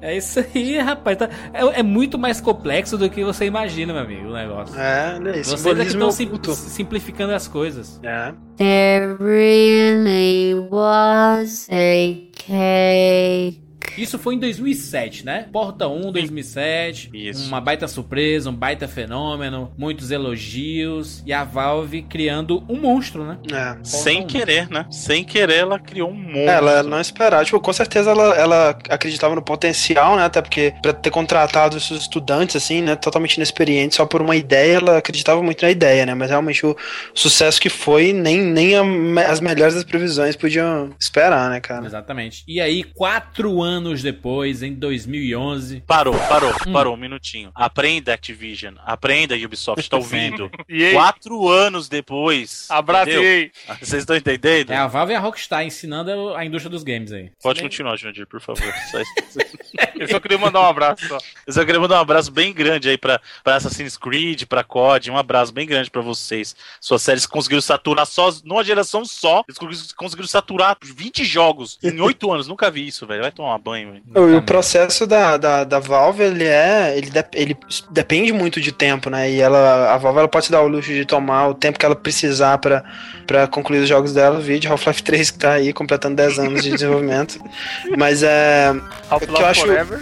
É 0.00 0.16
isso 0.16 0.40
aí, 0.40 0.78
rapaz. 0.78 1.18
Tá- 1.18 1.28
é, 1.52 1.80
é 1.80 1.82
muito 1.82 2.18
mais 2.18 2.40
complexo 2.40 2.96
do 2.96 3.08
que 3.10 3.22
você 3.24 3.44
imagina, 3.44 3.92
meu 3.92 4.02
amigo, 4.02 4.28
o 4.28 4.32
negócio. 4.32 4.78
É, 4.78 5.18
aí, 5.34 5.44
Vocês 5.44 5.66
é 5.66 5.74
que 5.84 5.90
estão 5.90 6.10
sim- 6.10 6.30
simplificando 6.54 7.32
as 7.32 7.46
coisas. 7.46 8.00
É. 8.02 8.32
There 8.56 9.16
really 9.18 10.54
was 10.70 11.68
a 11.70 12.03
cake. 12.12 13.63
Isso 13.96 14.18
foi 14.18 14.34
em 14.34 14.38
2007, 14.38 15.24
né? 15.24 15.46
Porta 15.52 15.88
1, 15.88 16.12
2007. 16.12 17.10
Isso. 17.12 17.46
Uma 17.46 17.60
baita 17.60 17.86
surpresa, 17.86 18.50
um 18.50 18.54
baita 18.54 18.88
fenômeno, 18.88 19.72
muitos 19.76 20.10
elogios. 20.10 21.22
E 21.26 21.32
a 21.32 21.44
Valve 21.44 22.02
criando 22.02 22.64
um 22.68 22.76
monstro, 22.80 23.24
né? 23.24 23.38
É. 23.52 23.76
Sem 23.84 24.22
um. 24.22 24.26
querer, 24.26 24.68
né? 24.68 24.86
Sem 24.90 25.24
querer, 25.24 25.58
ela 25.58 25.78
criou 25.78 26.10
um 26.10 26.14
monstro. 26.14 26.40
Ela 26.40 26.82
não 26.82 27.00
esperava, 27.00 27.44
tipo, 27.44 27.60
com 27.60 27.72
certeza 27.72 28.10
ela, 28.10 28.34
ela 28.34 28.70
acreditava 28.88 29.34
no 29.34 29.42
potencial, 29.42 30.16
né? 30.16 30.24
Até 30.24 30.40
porque 30.42 30.74
pra 30.82 30.92
ter 30.92 31.10
contratado 31.10 31.76
esses 31.76 32.02
estudantes, 32.02 32.56
assim, 32.56 32.82
né? 32.82 32.96
Totalmente 32.96 33.36
inexperientes, 33.36 33.96
só 33.96 34.06
por 34.06 34.22
uma 34.22 34.36
ideia, 34.36 34.76
ela 34.76 34.98
acreditava 34.98 35.42
muito 35.42 35.62
na 35.62 35.70
ideia, 35.70 36.06
né? 36.06 36.14
Mas 36.14 36.30
realmente 36.30 36.64
o 36.64 36.76
sucesso 37.14 37.60
que 37.60 37.68
foi, 37.68 38.12
nem, 38.12 38.40
nem 38.40 38.76
a 38.76 38.84
as 39.28 39.40
melhores 39.40 39.74
das 39.74 39.84
previsões 39.84 40.36
podiam 40.36 40.90
esperar, 40.98 41.50
né, 41.50 41.60
cara? 41.60 41.86
Exatamente. 41.86 42.44
E 42.46 42.60
aí, 42.60 42.82
quatro 42.82 43.62
anos 43.62 43.83
depois, 44.02 44.62
em 44.62 44.72
2011. 44.74 45.82
Parou, 45.86 46.14
parou, 46.28 46.50
Hum. 46.66 46.72
parou 46.72 46.94
um 46.94 46.96
minutinho. 46.96 47.50
Aprenda 47.54 48.12
Activision, 48.14 48.74
aprenda 48.84 49.34
Ubisoft, 49.36 49.88
tá 49.88 49.96
ouvindo? 49.96 50.50
E 50.68 50.92
Quatro 50.92 51.48
anos 51.48 51.88
depois. 51.88 52.66
abracei. 52.70 53.50
Vocês 53.80 54.02
estão 54.02 54.16
entendendo? 54.16 54.70
É 54.72 54.76
a 54.76 54.86
Valve 54.86 55.12
e 55.12 55.16
a 55.16 55.20
Rockstar 55.20 55.64
ensinando 55.64 56.34
a 56.34 56.44
indústria 56.44 56.70
dos 56.70 56.82
games 56.82 57.12
aí. 57.12 57.30
Pode 57.42 57.60
continuar, 57.62 57.96
Jandir, 57.96 58.26
por 58.26 58.40
favor. 58.40 58.62
Eu 59.98 60.08
só 60.08 60.20
queria 60.20 60.38
mandar 60.38 60.60
um 60.60 60.66
abraço 60.66 61.06
só. 61.06 61.18
Eu 61.46 61.52
só 61.52 61.64
queria 61.64 61.80
mandar 61.80 61.96
um 61.98 62.00
abraço 62.02 62.30
bem 62.30 62.52
grande 62.52 62.88
aí 62.88 62.98
pra, 62.98 63.20
pra 63.42 63.56
Assassin's 63.56 63.96
Creed, 63.96 64.44
pra 64.44 64.64
COD, 64.64 65.10
um 65.10 65.16
abraço 65.16 65.52
bem 65.52 65.66
grande 65.66 65.90
pra 65.90 66.02
vocês. 66.02 66.54
Suas 66.80 67.02
séries 67.02 67.26
conseguiram 67.26 67.62
saturar 67.62 68.06
só, 68.06 68.30
numa 68.44 68.64
geração 68.64 69.04
só, 69.04 69.44
eles 69.48 69.58
conseguiram- 69.58 69.94
conseguiram 69.96 70.28
saturar 70.28 70.76
20 70.82 71.24
jogos 71.24 71.78
em 71.82 72.00
8 72.00 72.30
anos. 72.32 72.46
Nunca 72.48 72.70
vi 72.70 72.86
isso, 72.86 73.06
velho. 73.06 73.22
Vai 73.22 73.32
tomar 73.32 73.56
banho, 73.58 73.73
velho. 73.84 74.02
O, 74.14 74.36
o 74.38 74.42
processo 74.42 75.06
da, 75.06 75.36
da, 75.36 75.64
da 75.64 75.78
Valve, 75.78 76.22
ele 76.22 76.44
é. 76.44 76.94
Ele, 76.96 77.10
de- 77.10 77.24
ele 77.32 77.56
depende 77.90 78.32
muito 78.32 78.60
de 78.60 78.70
tempo, 78.72 79.08
né? 79.10 79.30
E 79.30 79.40
ela, 79.40 79.92
a 79.92 79.96
Valve 79.98 80.18
ela 80.20 80.28
pode 80.28 80.46
se 80.46 80.52
dar 80.52 80.62
o 80.62 80.68
luxo 80.68 80.90
de 80.92 81.04
tomar 81.04 81.48
o 81.48 81.54
tempo 81.54 81.78
que 81.78 81.84
ela 81.86 81.96
precisar 81.96 82.58
pra, 82.58 82.84
pra 83.26 83.46
concluir 83.46 83.80
os 83.80 83.88
jogos 83.88 84.12
dela. 84.12 84.38
Vídeo 84.40 84.70
Half-Life 84.70 85.02
3 85.02 85.30
que 85.30 85.38
tá 85.38 85.52
aí 85.52 85.72
completando 85.72 86.16
10 86.16 86.38
anos 86.38 86.62
de 86.62 86.70
desenvolvimento. 86.70 87.38
Mas 87.98 88.22
é. 88.22 88.72
O 89.10 89.18
que 89.20 89.30
eu 89.42 89.46
acho- 89.46 89.62
Forever. 89.62 90.00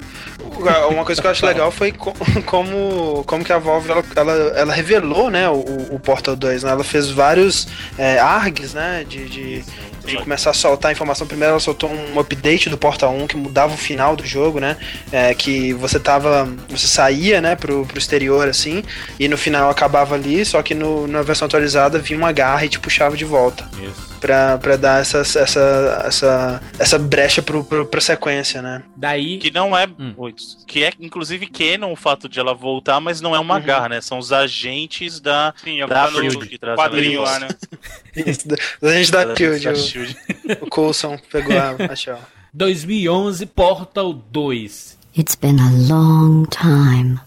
Uma 0.90 1.04
coisa 1.04 1.20
que 1.20 1.26
eu 1.26 1.30
acho 1.30 1.46
legal 1.46 1.70
foi 1.70 1.92
co- 1.92 2.12
como, 2.46 3.22
como 3.26 3.44
que 3.44 3.52
a 3.52 3.58
Valve 3.58 3.90
ela, 3.90 4.04
ela, 4.16 4.32
ela 4.58 4.72
revelou 4.74 5.30
né, 5.30 5.48
o, 5.48 5.60
o 5.92 6.00
Portal 6.00 6.34
2. 6.36 6.64
Né? 6.64 6.70
Ela 6.72 6.84
fez 6.84 7.10
vários 7.10 7.66
é, 7.96 8.18
ARGs 8.18 8.74
né, 8.74 9.04
de, 9.08 9.28
de, 9.28 9.64
de 10.04 10.16
começar 10.18 10.50
a 10.50 10.54
soltar 10.54 10.88
a 10.90 10.92
informação. 10.92 11.26
Primeiro 11.26 11.52
ela 11.52 11.60
soltou 11.60 11.90
um 11.90 12.18
update 12.18 12.68
do 12.68 12.76
Portal 12.78 13.14
1 13.14 13.26
que 13.26 13.36
mudava 13.36 13.74
o 13.74 13.76
final 13.76 14.14
do 14.16 14.24
jogo, 14.26 14.58
né? 14.60 14.76
É, 15.10 15.34
que 15.34 15.72
você 15.74 15.98
tava. 16.00 16.44
Você 16.68 16.86
saía 16.86 17.40
né, 17.40 17.54
pro, 17.56 17.84
pro 17.86 17.98
exterior 17.98 18.48
assim, 18.48 18.82
e 19.18 19.28
no 19.28 19.36
final 19.38 19.70
acabava 19.70 20.14
ali, 20.14 20.44
só 20.44 20.62
que 20.62 20.74
no, 20.74 21.06
na 21.06 21.22
versão 21.22 21.46
atualizada 21.46 21.98
vinha 21.98 22.18
uma 22.18 22.32
garra 22.32 22.64
e 22.64 22.68
te 22.68 22.78
puxava 22.80 23.16
de 23.16 23.24
volta. 23.24 23.68
Isso. 23.82 24.12
Pra, 24.22 24.56
pra 24.58 24.76
dar 24.76 25.00
essa, 25.00 25.18
essa, 25.18 26.04
essa, 26.06 26.62
essa 26.78 26.96
brecha 26.98 27.42
pro, 27.42 27.64
pro, 27.64 27.84
pra 27.84 28.00
sequência, 28.00 28.62
né? 28.62 28.82
Daí. 28.96 29.38
Que 29.38 29.50
não 29.50 29.76
é. 29.76 29.86
Hum. 29.98 30.14
Oito. 30.16 30.42
Que 30.64 30.84
é, 30.84 30.92
inclusive, 31.00 31.48
canon 31.48 31.90
o 31.92 31.96
fato 31.96 32.28
de 32.28 32.38
ela 32.38 32.54
voltar, 32.54 33.00
mas 33.00 33.20
não 33.20 33.34
é 33.34 33.40
uma 33.40 33.56
Uhum. 33.56 33.62
garra, 33.62 33.88
né? 33.88 34.00
São 34.00 34.18
os 34.18 34.32
agentes 34.32 35.18
da. 35.20 35.52
Sim, 35.62 35.80
é 35.82 35.86
Da 35.88 36.08
Shield 36.08 36.46
que 36.48 36.56
traz 36.56 36.76
quadrinho 36.78 37.20
lá, 37.22 37.40
né? 37.40 37.48
Isso, 38.14 38.46
A 38.80 38.92
gente 38.92 39.10
dá 39.10 39.24
da- 39.24 39.34
Shield, 39.34 39.64
da 39.64 39.72
o- 39.72 39.76
Shield. 39.92 40.16
O 40.62 40.70
Coulson 40.70 41.18
pegou 41.30 41.56
a, 41.56 41.92
a 41.92 41.96
show. 41.96 42.18
2011, 42.54 43.46
Portal 43.46 44.14
2. 44.14 44.98
It's 45.16 45.34
been 45.36 45.58
a 45.60 45.70
long 45.88 46.46
time. 46.46 47.20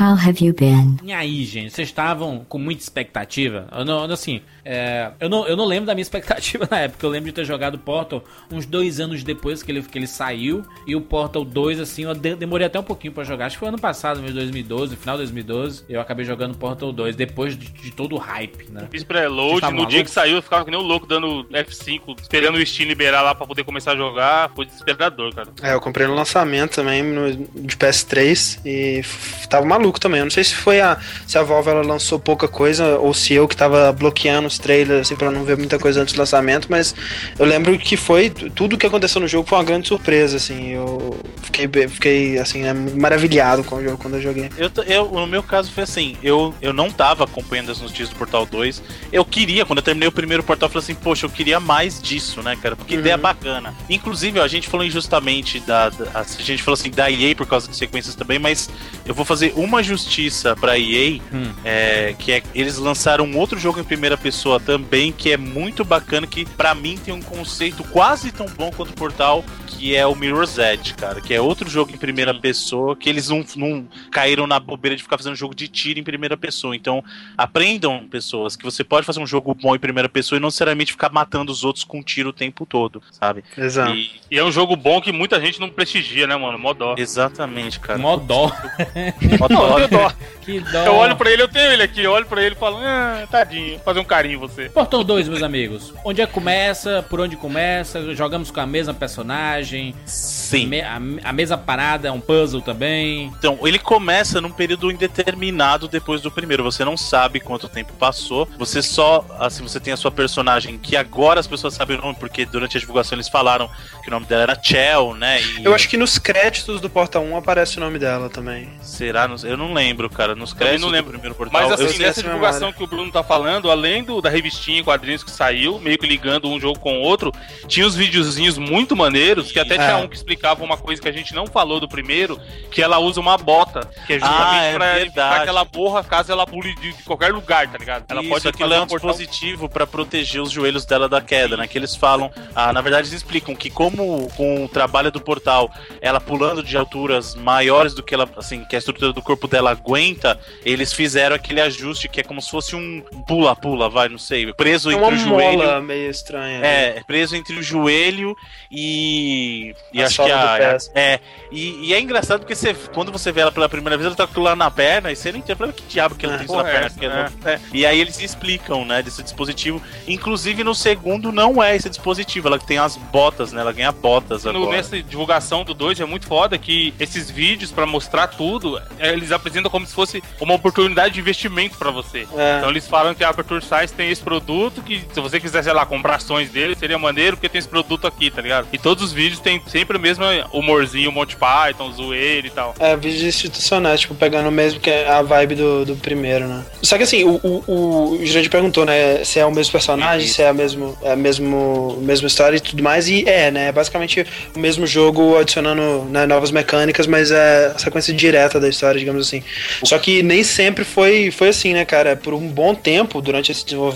How 0.00 0.14
have 0.14 0.42
you 0.42 0.54
been? 0.54 0.96
E 1.02 1.12
aí, 1.12 1.44
gente, 1.44 1.74
vocês 1.74 1.88
estavam 1.88 2.46
com 2.48 2.58
muita 2.58 2.82
expectativa? 2.82 3.68
Eu 3.72 3.84
não, 3.84 4.04
assim, 4.04 4.40
é, 4.64 5.10
eu, 5.18 5.28
não, 5.28 5.46
eu 5.46 5.56
não 5.56 5.64
lembro 5.64 5.86
da 5.86 5.94
minha 5.94 6.02
expectativa 6.02 6.66
na 6.70 6.80
época. 6.80 7.04
Eu 7.04 7.10
lembro 7.10 7.26
de 7.30 7.34
ter 7.34 7.44
jogado 7.44 7.78
Portal 7.78 8.22
uns 8.50 8.64
dois 8.66 9.00
anos 9.00 9.22
depois 9.24 9.62
que 9.62 9.72
ele, 9.72 9.82
que 9.82 9.98
ele 9.98 10.06
saiu. 10.06 10.62
E 10.86 10.94
o 10.94 11.00
Portal 11.00 11.44
2, 11.44 11.80
assim, 11.80 12.04
eu 12.04 12.14
de- 12.14 12.36
demorei 12.36 12.66
até 12.66 12.78
um 12.78 12.82
pouquinho 12.82 13.12
pra 13.12 13.24
jogar. 13.24 13.46
Acho 13.46 13.56
que 13.56 13.60
foi 13.60 13.68
ano 13.68 13.78
passado, 13.80 14.20
mesmo 14.20 14.36
2012, 14.36 14.96
final 14.96 15.16
de 15.16 15.22
2012. 15.22 15.84
Eu 15.88 16.00
acabei 16.00 16.24
jogando 16.24 16.56
Portal 16.56 16.92
2, 16.92 17.16
depois 17.16 17.56
de, 17.56 17.66
de 17.70 17.90
todo 17.90 18.14
o 18.14 18.18
hype, 18.18 18.70
né? 18.70 18.86
Fiz 18.90 19.02
preload, 19.02 19.60
no 19.72 19.86
dia 19.86 20.04
que 20.04 20.10
saiu 20.10 20.36
eu 20.36 20.42
ficava 20.42 20.64
que 20.64 20.70
nem 20.70 20.78
um 20.78 20.82
louco 20.84 21.06
dando 21.06 21.44
F5, 21.50 22.20
esperando 22.20 22.56
o 22.56 22.66
Steam 22.66 22.86
liberar 22.88 23.22
lá 23.22 23.34
pra 23.34 23.46
poder 23.46 23.64
começar 23.64 23.92
a 23.92 23.96
jogar. 23.96 24.50
Foi 24.54 24.64
desesperador, 24.64 25.34
cara. 25.34 25.48
É, 25.62 25.74
eu 25.74 25.80
comprei 25.80 26.06
no 26.06 26.14
lançamento 26.14 26.74
também 26.76 27.02
no, 27.02 27.32
de 27.32 27.76
PS3 27.76 28.60
e 28.64 29.02
tava 29.48 29.66
maluco 29.66 29.98
também. 29.98 30.20
Eu 30.20 30.26
não 30.26 30.30
sei 30.30 30.44
se 30.44 30.54
foi 30.54 30.80
a 30.80 30.98
se 31.26 31.36
a 31.38 31.42
Valve 31.42 31.70
ela 31.70 31.82
lançou 31.82 32.18
pouca 32.18 32.46
coisa 32.48 32.98
ou 32.98 33.12
se 33.12 33.34
eu 33.34 33.48
que 33.48 33.56
tava 33.56 33.92
bloqueando 33.92 34.51
os 34.52 34.58
trailers 34.58 35.00
assim 35.02 35.16
para 35.16 35.30
não 35.30 35.44
ver 35.44 35.56
muita 35.56 35.78
coisa 35.78 36.00
antes 36.02 36.14
do 36.14 36.18
lançamento, 36.18 36.66
mas 36.70 36.94
eu 37.38 37.46
lembro 37.46 37.78
que 37.78 37.96
foi 37.96 38.30
tudo 38.30 38.76
que 38.78 38.86
aconteceu 38.86 39.20
no 39.20 39.26
jogo 39.28 39.48
foi 39.48 39.58
uma 39.58 39.64
grande 39.64 39.88
surpresa 39.88 40.36
assim. 40.36 40.70
Eu 40.70 41.18
fiquei 41.42 41.68
fiquei 41.88 42.38
assim 42.38 42.62
né, 42.62 42.72
maravilhado 42.72 43.64
com 43.64 43.76
o 43.76 43.82
jogo 43.82 43.96
quando 43.98 44.14
eu 44.14 44.22
joguei. 44.22 44.50
Eu, 44.56 44.70
eu- 44.86 45.10
no 45.10 45.26
meu 45.26 45.42
caso 45.42 45.70
foi 45.70 45.84
assim, 45.84 46.16
eu, 46.22 46.54
eu 46.60 46.72
não 46.72 46.90
tava 46.90 47.24
acompanhando 47.24 47.70
as 47.72 47.80
notícias 47.80 48.08
do 48.10 48.16
Portal 48.16 48.44
2. 48.46 48.82
Eu 49.12 49.24
queria, 49.24 49.64
quando 49.64 49.78
eu 49.78 49.82
terminei 49.82 50.08
o 50.08 50.12
primeiro 50.12 50.42
Portal, 50.42 50.66
eu 50.68 50.72
falei 50.72 50.84
assim, 50.84 50.94
poxa, 50.94 51.26
eu 51.26 51.30
queria 51.30 51.58
mais 51.60 52.00
disso, 52.00 52.42
né, 52.42 52.56
cara? 52.60 52.76
Porque 52.76 52.94
Uhum. 52.94 53.00
ideia 53.00 53.16
bacana. 53.16 53.74
Inclusive, 53.88 54.38
ó, 54.38 54.42
a 54.44 54.48
gente 54.48 54.68
falou 54.68 54.84
injustamente 54.86 55.60
da, 55.60 55.88
da- 55.90 56.10
A 56.14 56.24
gente 56.42 56.62
falou 56.62 56.74
assim 56.74 56.90
da 56.90 57.10
EA 57.10 57.34
por 57.34 57.46
causa 57.46 57.68
de 57.68 57.76
sequências 57.76 58.14
também, 58.14 58.38
mas 58.38 58.68
eu 59.06 59.14
vou 59.14 59.24
fazer 59.24 59.52
uma 59.56 59.82
justiça 59.82 60.54
pra 60.56 60.78
EA, 60.78 61.20
Hum. 61.32 61.52
é, 61.64 62.14
que 62.18 62.32
é 62.32 62.42
eles 62.54 62.76
lançaram 62.78 63.24
um 63.24 63.36
outro 63.38 63.58
jogo 63.58 63.80
em 63.80 63.84
primeira 63.84 64.16
pessoa 64.16 64.41
também, 64.60 65.12
que 65.12 65.30
é 65.32 65.36
muito 65.36 65.84
bacana, 65.84 66.26
que 66.26 66.44
pra 66.44 66.74
mim 66.74 66.96
tem 66.96 67.12
um 67.14 67.22
conceito 67.22 67.82
quase 67.84 68.30
tão 68.32 68.46
bom 68.46 68.70
quanto 68.70 68.90
o 68.90 68.94
Portal, 68.94 69.44
que 69.66 69.94
é 69.96 70.06
o 70.06 70.14
Mirror's 70.14 70.58
Edge, 70.58 70.94
cara, 70.94 71.20
que 71.20 71.32
é 71.34 71.40
outro 71.40 71.68
jogo 71.68 71.92
em 71.92 71.96
primeira 71.96 72.32
pessoa, 72.34 72.94
que 72.94 73.08
eles 73.08 73.28
não, 73.28 73.44
não 73.56 73.86
caíram 74.10 74.46
na 74.46 74.60
bobeira 74.60 74.96
de 74.96 75.02
ficar 75.02 75.16
fazendo 75.18 75.34
jogo 75.36 75.54
de 75.54 75.66
tiro 75.68 75.98
em 75.98 76.02
primeira 76.04 76.36
pessoa. 76.36 76.76
Então, 76.76 77.02
aprendam, 77.36 78.06
pessoas, 78.08 78.54
que 78.56 78.64
você 78.64 78.84
pode 78.84 79.06
fazer 79.06 79.20
um 79.20 79.26
jogo 79.26 79.54
bom 79.54 79.74
em 79.74 79.78
primeira 79.78 80.08
pessoa 80.08 80.36
e 80.36 80.40
não 80.40 80.48
necessariamente 80.48 80.92
ficar 80.92 81.10
matando 81.10 81.50
os 81.50 81.64
outros 81.64 81.84
com 81.84 82.02
tiro 82.02 82.28
o 82.30 82.32
tempo 82.32 82.64
todo, 82.66 83.02
sabe? 83.10 83.42
Exato. 83.56 83.94
E- 83.94 84.10
E 84.30 84.38
é 84.38 84.44
um 84.44 84.50
jogo 84.52 84.74
bom 84.76 85.00
que 85.00 85.12
muita 85.12 85.38
gente 85.40 85.60
não 85.60 85.68
prestigia, 85.68 86.26
né, 86.26 86.34
mano? 86.36 86.58
Mó 86.58 86.72
dó. 86.72 86.94
exatamente, 86.96 87.78
cara. 87.80 87.98
Mó 87.98 88.16
dó. 88.16 88.46
Mó 89.38 89.48
dó. 89.88 90.12
Que 90.40 90.60
dó. 90.60 90.84
Eu 90.86 90.94
olho 90.94 91.16
pra 91.16 91.30
ele, 91.30 91.42
eu 91.42 91.48
tenho 91.48 91.70
ele 91.72 91.82
aqui, 91.82 92.02
eu 92.02 92.12
olho 92.12 92.26
pra 92.26 92.42
ele 92.42 92.54
e 92.54 92.58
falo, 92.58 92.78
ah, 92.78 93.26
tadinho, 93.30 93.78
fazer 93.80 94.00
um 94.00 94.04
carinho 94.04 94.31
em 94.34 94.38
você. 94.38 94.68
Portal 94.68 95.02
2, 95.04 95.28
meus 95.28 95.42
amigos. 95.42 95.92
Onde 96.04 96.20
é 96.22 96.26
que 96.26 96.32
começa? 96.32 97.04
Por 97.08 97.20
onde 97.20 97.36
começa? 97.36 98.14
Jogamos 98.14 98.50
com 98.50 98.60
a 98.60 98.66
mesma 98.66 98.94
personagem? 98.94 99.94
Sim. 100.04 100.66
Me- 100.66 100.80
a, 100.82 100.96
a 101.24 101.32
mesma 101.32 101.56
parada 101.58 102.08
é 102.08 102.12
um 102.12 102.20
puzzle 102.20 102.60
também. 102.62 103.32
Então, 103.38 103.58
ele 103.62 103.78
começa 103.78 104.40
num 104.40 104.50
período 104.50 104.90
indeterminado 104.90 105.88
depois 105.88 106.20
do 106.20 106.30
primeiro. 106.30 106.62
Você 106.64 106.84
não 106.84 106.96
sabe 106.96 107.40
quanto 107.40 107.68
tempo 107.68 107.92
passou. 107.94 108.48
Você 108.58 108.82
só, 108.82 109.24
assim, 109.38 109.62
você 109.62 109.78
tem 109.80 109.92
a 109.92 109.96
sua 109.96 110.10
personagem 110.10 110.78
que 110.78 110.96
agora 110.96 111.40
as 111.40 111.46
pessoas 111.46 111.74
sabem 111.74 111.98
o 111.98 112.00
nome, 112.00 112.16
porque 112.18 112.44
durante 112.44 112.76
a 112.76 112.80
divulgação 112.80 113.16
eles 113.16 113.28
falaram 113.28 113.68
que 114.02 114.08
o 114.08 114.10
nome 114.10 114.26
dela 114.26 114.42
era 114.42 114.58
Chell, 114.62 115.14
né? 115.14 115.40
E 115.42 115.64
Eu 115.64 115.74
acho 115.74 115.88
que 115.88 115.96
nos 115.96 116.18
créditos 116.18 116.80
do 116.80 116.88
Portal 116.90 117.22
1 117.22 117.36
aparece 117.36 117.76
o 117.76 117.80
nome 117.80 117.98
dela 117.98 118.28
também. 118.28 118.68
será, 118.82 119.28
eu 119.44 119.56
não 119.56 119.72
lembro, 119.72 120.08
cara. 120.10 120.34
Nos 120.34 120.52
créditos 120.52 120.82
não 120.82 120.88
do 120.88 120.92
lembro. 120.94 121.10
primeiro 121.12 121.34
portal. 121.34 121.60
Mas 121.60 121.70
eu 121.80 121.86
assim, 121.86 121.96
sei 121.96 122.06
nessa 122.06 122.20
essa 122.20 122.22
divulgação 122.22 122.60
memória. 122.68 122.78
que 122.78 122.84
o 122.84 122.86
Bruno 122.86 123.10
tá 123.12 123.22
falando, 123.22 123.70
além 123.70 124.02
do, 124.04 124.20
da 124.22 124.30
revistinha 124.30 124.80
e 124.80 124.84
quadrinhos 124.84 125.22
que 125.24 125.30
saiu, 125.30 125.78
meio 125.78 125.98
que 125.98 126.06
ligando 126.06 126.48
um 126.48 126.58
jogo 126.60 126.78
com 126.78 126.98
o 126.98 127.02
outro, 127.02 127.32
tinha 127.68 127.86
uns 127.86 127.94
videozinhos 127.94 128.56
muito 128.58 128.96
maneiros, 128.96 129.50
que 129.52 129.58
até 129.58 129.74
É. 129.74 129.78
tinha 129.78 129.96
um 129.98 130.08
que 130.08 130.16
explicava 130.16 130.62
uma 130.64 130.76
coisa 130.76 131.00
que 131.02 131.08
a 131.08 131.12
gente 131.12 131.34
não 131.34 131.46
falou 131.46 131.80
do 131.80 131.88
primeiro, 131.88 132.40
que 132.70 132.80
ela 132.82 132.98
usa 132.98 133.20
uma 133.20 133.36
bota, 133.36 133.88
que 134.06 134.14
é 134.14 134.18
justamente 134.18 134.42
Ah, 134.54 134.62
é 134.64 134.74
pra 134.74 134.86
verdade. 134.86 135.02
evitar 135.06 135.42
que 135.42 135.48
ela 135.48 135.66
morra 135.74 136.04
caso 136.04 136.30
ela 136.32 136.46
pule 136.46 136.74
de, 136.76 136.92
qualquer 137.04 137.32
lugar, 137.32 137.68
tá 137.68 137.78
ligado? 137.78 138.04
Ela 138.08 138.20
Isso, 138.22 138.30
pode 138.30 138.48
aquilo 138.48 138.72
é 138.74 138.80
um 138.80 138.86
dispositivo 138.86 139.68
pra 139.68 139.86
proteger 139.86 140.40
os 140.40 140.50
joelhos 140.50 140.84
dela 140.86 141.08
da 141.08 141.20
queda, 141.20 141.56
né? 141.56 141.66
Que 141.66 141.76
eles 141.78 141.94
falam, 141.96 142.30
ah, 142.54 142.72
na 142.72 142.80
verdade 142.80 143.08
eles 143.08 143.12
explicam 143.12 143.54
que 143.54 143.68
como 143.70 144.28
com 144.36 144.64
o 144.64 144.68
trabalho 144.68 145.10
do 145.10 145.20
portal, 145.20 145.70
ela 146.00 146.20
pulando 146.20 146.62
de 146.62 146.76
alturas 146.76 147.34
maiores 147.34 147.94
do 147.94 148.02
que 148.02 148.14
ela, 148.14 148.28
assim, 148.36 148.64
que 148.64 148.76
a 148.76 148.78
estrutura 148.78 149.12
do 149.12 149.22
corpo 149.22 149.48
dela 149.48 149.70
aguenta, 149.70 150.38
eles 150.64 150.92
fizeram 150.92 151.34
aquele 151.36 151.60
ajuste 151.60 152.08
que 152.08 152.20
é 152.20 152.24
como 152.24 152.40
se 152.40 152.50
fosse 152.50 152.76
um 152.76 153.02
pula-pula, 153.26 153.88
vai, 153.88 154.08
não 154.12 154.18
sei, 154.18 154.52
preso 154.52 154.90
É 154.90 154.94
entre 154.94 155.04
uma 155.04 155.12
o 155.14 155.16
joelho. 155.18 155.58
mola 155.58 155.80
meio 155.80 156.10
estranha. 156.10 156.60
né? 156.60 156.96
É, 156.98 157.02
preso 157.06 157.34
entre 157.34 157.56
o 157.58 157.62
joelho 157.62 158.36
e. 158.70 159.74
E 159.92 160.02
A 160.02 160.06
acho 160.06 160.24
que 160.24 160.30
a. 160.30 160.56
pé. 160.58 160.76
É. 160.94 161.20
E, 161.50 161.88
e 161.88 161.94
é 161.94 162.00
engraçado 162.00 162.40
porque 162.40 162.54
você, 162.54 162.74
quando 162.94 163.12
você 163.12 163.30
vê 163.30 163.40
ela 163.42 163.52
pela 163.52 163.68
primeira 163.68 163.96
vez, 163.96 164.06
ela 164.06 164.14
tá 164.16 164.24
com 164.26 164.30
aquilo 164.32 164.44
lá 164.46 164.56
na 164.56 164.70
perna 164.70 165.10
e 165.12 165.16
você 165.16 165.30
não 165.32 165.38
entende 165.38 165.58
fala, 165.58 165.72
que 165.72 165.82
diabo 165.84 166.14
que 166.14 166.24
ela 166.24 166.34
É, 166.34 166.38
tem 166.38 166.46
isso 166.46 166.56
na 166.56 166.64
perna. 166.64 166.86
é, 166.86 166.90
porque 166.90 167.08
não- 167.08 167.50
é. 167.50 167.60
E 167.72 167.84
aí 167.86 168.00
eles 168.00 168.18
explicam, 168.20 168.84
né, 168.84 169.02
desse 169.02 169.22
dispositivo. 169.22 169.82
Inclusive 170.08 170.64
no 170.64 170.74
segundo 170.74 171.30
não 171.30 171.62
é 171.62 171.76
esse 171.76 171.88
dispositivo, 171.88 172.48
ela 172.48 172.58
tem 172.58 172.78
as 172.78 172.96
botas, 172.96 173.52
né? 173.52 173.60
Ela 173.60 173.72
ganha 173.72 173.92
botas 173.92 174.44
No, 174.44 174.50
agora. 174.50 174.76
nessa 174.76 175.02
divulgação 175.02 175.64
do 175.64 175.74
2 175.74 176.00
é 176.00 176.04
muito 176.04 176.26
foda 176.26 176.56
que 176.58 176.94
esses 176.98 177.30
vídeos, 177.30 177.70
pra 177.70 177.86
mostrar 177.86 178.26
tudo, 178.28 178.80
é, 178.98 179.12
eles 179.12 179.30
apresentam 179.32 179.70
como 179.70 179.86
se 179.86 179.94
fosse 179.94 180.22
uma 180.40 180.54
oportunidade 180.54 181.14
de 181.14 181.20
investimento 181.20 181.76
pra 181.76 181.90
você. 181.90 182.26
É. 182.36 182.58
Então 182.58 182.70
eles 182.70 182.86
falam 182.88 183.14
que 183.14 183.22
a 183.22 183.28
Aperture 183.28 183.62
Science 183.64 183.92
tem 183.94 184.01
esse 184.10 184.22
produto, 184.22 184.82
que 184.82 185.02
se 185.12 185.20
você 185.20 185.38
quiser, 185.38 185.62
sei 185.62 185.72
lá, 185.72 185.84
comprar 185.84 186.16
ações 186.16 186.50
dele, 186.50 186.74
seria 186.74 186.98
maneiro 186.98 187.36
porque 187.36 187.48
tem 187.48 187.58
esse 187.58 187.68
produto 187.68 188.06
aqui, 188.06 188.30
tá 188.30 188.40
ligado? 188.40 188.68
E 188.72 188.78
todos 188.78 189.04
os 189.04 189.12
vídeos 189.12 189.40
tem 189.40 189.60
sempre 189.66 189.96
o 189.96 190.00
mesmo 190.00 190.24
humorzinho, 190.52 191.12
Monty 191.12 191.36
Python, 191.36 191.90
zoeira 191.92 192.46
e 192.46 192.50
tal. 192.50 192.74
É, 192.78 192.96
vídeos 192.96 193.22
institucionais, 193.22 194.00
tipo, 194.00 194.14
pegando 194.14 194.50
mesmo 194.50 194.80
que 194.80 194.90
é 194.90 195.08
a 195.08 195.22
vibe 195.22 195.54
do, 195.54 195.84
do 195.84 195.96
primeiro, 195.96 196.46
né? 196.46 196.64
Só 196.82 196.96
que 196.96 197.02
assim, 197.02 197.24
o, 197.24 197.40
o, 197.42 198.14
o 198.14 198.26
Jurandir 198.26 198.50
perguntou, 198.50 198.84
né, 198.84 199.24
se 199.24 199.38
é 199.38 199.46
o 199.46 199.52
mesmo 199.52 199.72
personagem, 199.72 200.26
Isso. 200.26 200.36
se 200.36 200.42
é 200.42 200.48
a 200.48 200.52
mesmo, 200.52 200.96
é 201.02 201.12
a 201.12 201.16
mesmo, 201.16 201.98
mesma 202.02 202.26
história 202.26 202.56
e 202.56 202.60
tudo 202.60 202.82
mais, 202.82 203.08
e 203.08 203.24
é, 203.28 203.50
né? 203.50 203.68
É 203.68 203.72
basicamente 203.72 204.26
o 204.54 204.58
mesmo 204.58 204.86
jogo 204.86 205.36
adicionando 205.36 206.04
né, 206.10 206.26
novas 206.26 206.50
mecânicas, 206.50 207.06
mas 207.06 207.30
é 207.30 207.72
a 207.74 207.78
sequência 207.78 208.12
direta 208.12 208.60
da 208.60 208.68
história, 208.68 208.98
digamos 208.98 209.26
assim. 209.26 209.42
Só 209.84 209.98
que 209.98 210.22
nem 210.22 210.42
sempre 210.44 210.84
foi, 210.84 211.30
foi 211.30 211.48
assim, 211.48 211.72
né, 211.72 211.84
cara? 211.84 212.16
Por 212.16 212.34
um 212.34 212.48
bom 212.48 212.74
tempo, 212.74 213.20
durante 213.20 213.50
esse 213.50 213.64
desenvolvimento, 213.64 213.91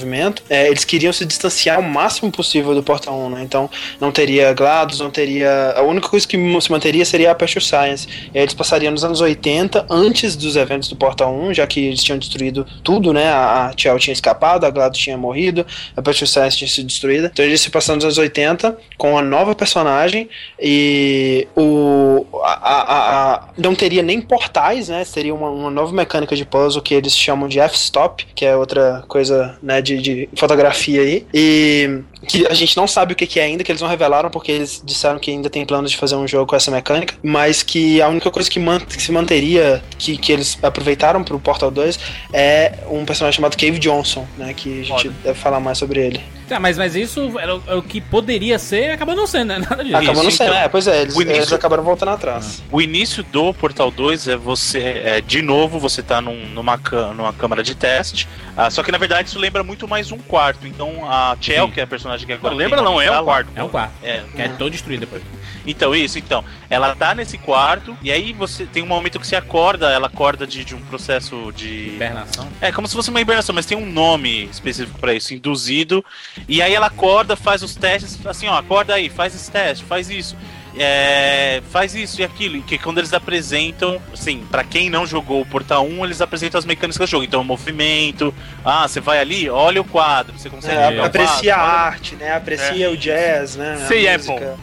é, 0.48 0.68
eles 0.68 0.84
queriam 0.84 1.12
se 1.12 1.24
distanciar 1.24 1.78
o 1.80 1.82
máximo 1.82 2.30
possível 2.30 2.74
do 2.74 2.82
Portal 2.82 3.14
1, 3.18 3.30
né? 3.30 3.42
Então, 3.42 3.70
não 4.00 4.10
teria 4.12 4.52
GLaDOS, 4.52 5.00
não 5.00 5.10
teria... 5.10 5.72
A 5.76 5.82
única 5.82 6.08
coisa 6.08 6.26
que 6.26 6.36
se 6.60 6.70
manteria 6.70 7.04
seria 7.04 7.28
a 7.28 7.32
Aperture 7.32 7.64
Science. 7.64 8.06
E 8.32 8.38
aí 8.38 8.44
eles 8.44 8.54
passariam 8.54 8.90
nos 8.92 9.04
anos 9.04 9.20
80, 9.20 9.86
antes 9.90 10.36
dos 10.36 10.56
eventos 10.56 10.88
do 10.88 10.96
Portal 10.96 11.34
1, 11.34 11.54
já 11.54 11.66
que 11.66 11.80
eles 11.86 12.02
tinham 12.02 12.18
destruído 12.18 12.66
tudo, 12.82 13.12
né? 13.12 13.28
A, 13.28 13.66
a 13.68 13.74
tinha 13.74 14.12
escapado, 14.12 14.64
a 14.66 14.70
GLaDOS 14.70 14.98
tinha 14.98 15.16
morrido, 15.16 15.64
a 15.96 16.00
Aperture 16.00 16.28
Science 16.28 16.56
tinha 16.56 16.68
sido 16.68 16.86
destruída. 16.86 17.30
Então 17.32 17.44
eles 17.44 17.60
se 17.60 17.70
passaram 17.70 17.96
nos 17.96 18.04
anos 18.04 18.18
80 18.18 18.76
com 18.96 19.12
uma 19.12 19.22
nova 19.22 19.54
personagem 19.54 20.28
e 20.60 21.46
o... 21.56 22.26
A, 22.42 22.52
a- 22.52 23.34
a- 23.34 23.48
não 23.56 23.74
teria 23.74 24.02
nem 24.02 24.20
portais, 24.20 24.88
né? 24.88 25.04
Seria 25.04 25.34
uma, 25.34 25.48
uma 25.50 25.70
nova 25.70 25.92
mecânica 25.92 26.34
de 26.36 26.44
puzzle 26.44 26.82
que 26.82 26.94
eles 26.94 27.16
chamam 27.16 27.48
de 27.48 27.58
F-Stop, 27.60 28.26
que 28.34 28.44
é 28.44 28.56
outra 28.56 29.04
coisa, 29.08 29.56
né, 29.62 29.75
de, 29.80 29.98
de 30.00 30.28
fotografia 30.36 31.00
aí. 31.02 31.26
E 31.32 32.00
que 32.26 32.46
a 32.46 32.54
gente 32.54 32.76
não 32.76 32.86
sabe 32.88 33.12
o 33.12 33.16
que, 33.16 33.26
que 33.26 33.38
é 33.38 33.44
ainda, 33.44 33.62
que 33.62 33.70
eles 33.70 33.80
não 33.82 33.88
revelaram, 33.88 34.30
porque 34.30 34.50
eles 34.50 34.82
disseram 34.84 35.18
que 35.18 35.30
ainda 35.30 35.48
tem 35.48 35.64
planos 35.64 35.90
de 35.92 35.96
fazer 35.96 36.16
um 36.16 36.26
jogo 36.26 36.46
com 36.46 36.56
essa 36.56 36.70
mecânica, 36.70 37.14
mas 37.22 37.62
que 37.62 38.02
a 38.02 38.08
única 38.08 38.30
coisa 38.30 38.50
que, 38.50 38.58
man- 38.58 38.80
que 38.80 39.00
se 39.00 39.12
manteria, 39.12 39.82
que, 39.98 40.16
que 40.16 40.32
eles 40.32 40.58
aproveitaram 40.62 41.22
pro 41.22 41.38
Portal 41.38 41.70
2, 41.70 41.98
é 42.32 42.72
um 42.90 43.04
personagem 43.04 43.36
chamado 43.36 43.56
Cave 43.56 43.78
Johnson, 43.78 44.26
né? 44.36 44.52
Que 44.54 44.80
a 44.80 44.84
gente 44.84 45.02
Foda. 45.08 45.14
deve 45.22 45.38
falar 45.38 45.60
mais 45.60 45.78
sobre 45.78 46.00
ele. 46.00 46.20
Tá, 46.48 46.60
mas, 46.60 46.78
mas 46.78 46.94
isso 46.94 47.36
era 47.40 47.56
o, 47.56 47.62
era 47.66 47.78
o 47.78 47.82
que 47.82 48.00
poderia 48.00 48.56
ser, 48.56 48.90
acabou 48.92 49.16
não 49.16 49.26
sendo, 49.26 49.48
né? 49.48 49.58
Nada 49.68 49.82
disso. 49.82 49.96
Acabou 49.96 50.22
não 50.22 50.30
sendo, 50.30 50.48
então, 50.50 50.62
é, 50.62 50.68
pois 50.68 50.86
é, 50.86 51.02
eles, 51.02 51.14
início- 51.16 51.32
eles 51.34 51.52
acabaram 51.52 51.82
voltando 51.82 52.10
atrás. 52.10 52.62
O 52.70 52.80
início 52.80 53.22
do 53.24 53.52
Portal 53.52 53.90
2 53.90 54.28
é 54.28 54.36
você, 54.36 54.78
é, 55.04 55.20
de 55.20 55.42
novo, 55.42 55.78
você 55.80 56.02
tá 56.02 56.20
num- 56.20 56.46
numa, 56.50 56.80
numa 57.16 57.32
câmara 57.32 57.62
de 57.64 57.74
teste. 57.74 58.28
Ah, 58.56 58.70
só 58.70 58.82
que 58.84 58.90
na 58.92 58.98
verdade 58.98 59.28
isso 59.28 59.38
lembra 59.40 59.62
muito 59.66 59.88
mais 59.88 60.12
um 60.12 60.18
quarto. 60.18 60.66
Então 60.66 61.04
a 61.10 61.36
Chell, 61.40 61.66
Sim. 61.66 61.72
que 61.72 61.80
é 61.80 61.82
a 61.82 61.86
personagem 61.86 62.26
que 62.26 62.32
agora. 62.32 62.54
Não 62.54 62.58
lembra, 62.58 62.80
não, 62.80 63.00
é 63.00 63.10
um 63.20 63.24
quarto. 63.24 63.50
É 63.54 63.64
um 63.64 63.68
quarto. 63.68 63.92
É, 64.02 64.22
Que 64.34 64.42
é 64.42 64.48
todo 64.48 64.70
destruído 64.70 65.00
depois. 65.00 65.22
Então, 65.66 65.94
isso, 65.94 66.18
então. 66.18 66.44
Ela 66.70 66.94
tá 66.94 67.14
nesse 67.14 67.36
quarto, 67.36 67.96
e 68.00 68.12
aí 68.12 68.32
você 68.32 68.66
tem 68.66 68.82
um 68.82 68.86
momento 68.86 69.18
que 69.18 69.26
você 69.26 69.34
acorda, 69.36 69.90
ela 69.90 70.06
acorda 70.06 70.46
de, 70.46 70.64
de 70.64 70.74
um 70.74 70.80
processo 70.82 71.52
de. 71.52 71.88
Hibernação. 71.88 72.48
É 72.60 72.70
como 72.70 72.86
se 72.86 72.94
fosse 72.94 73.10
uma 73.10 73.20
hibernação, 73.20 73.54
mas 73.54 73.66
tem 73.66 73.76
um 73.76 73.86
nome 73.86 74.44
específico 74.44 74.98
pra 74.98 75.12
isso, 75.12 75.34
induzido. 75.34 76.04
E 76.48 76.62
aí 76.62 76.72
ela 76.72 76.86
acorda, 76.86 77.34
faz 77.34 77.62
os 77.62 77.74
testes, 77.74 78.24
assim, 78.24 78.46
ó, 78.46 78.56
acorda 78.56 78.94
aí, 78.94 79.08
faz 79.08 79.34
esse 79.34 79.50
teste, 79.50 79.84
faz 79.84 80.08
isso. 80.08 80.36
É, 80.78 81.62
faz 81.70 81.94
isso 81.94 82.20
e 82.20 82.24
aquilo. 82.24 82.56
E 82.56 82.62
que 82.62 82.78
quando 82.78 82.98
eles 82.98 83.12
apresentam, 83.12 84.00
assim, 84.12 84.44
pra 84.50 84.62
quem 84.64 84.88
não 84.90 85.06
jogou 85.06 85.40
o 85.40 85.46
Portal 85.46 85.86
1, 85.86 86.04
eles 86.04 86.20
apresentam 86.20 86.58
as 86.58 86.64
mecânicas 86.64 86.98
do 86.98 87.06
jogo. 87.06 87.24
Então, 87.24 87.42
movimento, 87.44 88.34
ah, 88.64 88.86
você 88.86 89.00
vai 89.00 89.18
ali, 89.18 89.48
olha 89.48 89.80
o 89.80 89.84
quadro, 89.84 90.38
você 90.38 90.48
consegue 90.50 90.76
É, 90.76 91.00
aprecia 91.04 91.54
a 91.54 91.58
quadro, 91.58 91.72
olha- 91.74 91.82
arte, 91.86 92.16
né? 92.16 92.32
Aprecia 92.34 92.90
o 92.90 92.96
jazz, 92.96 93.56
né? 93.56 93.74
a 93.74 93.86
Say 93.86 94.16
música. 94.16 94.56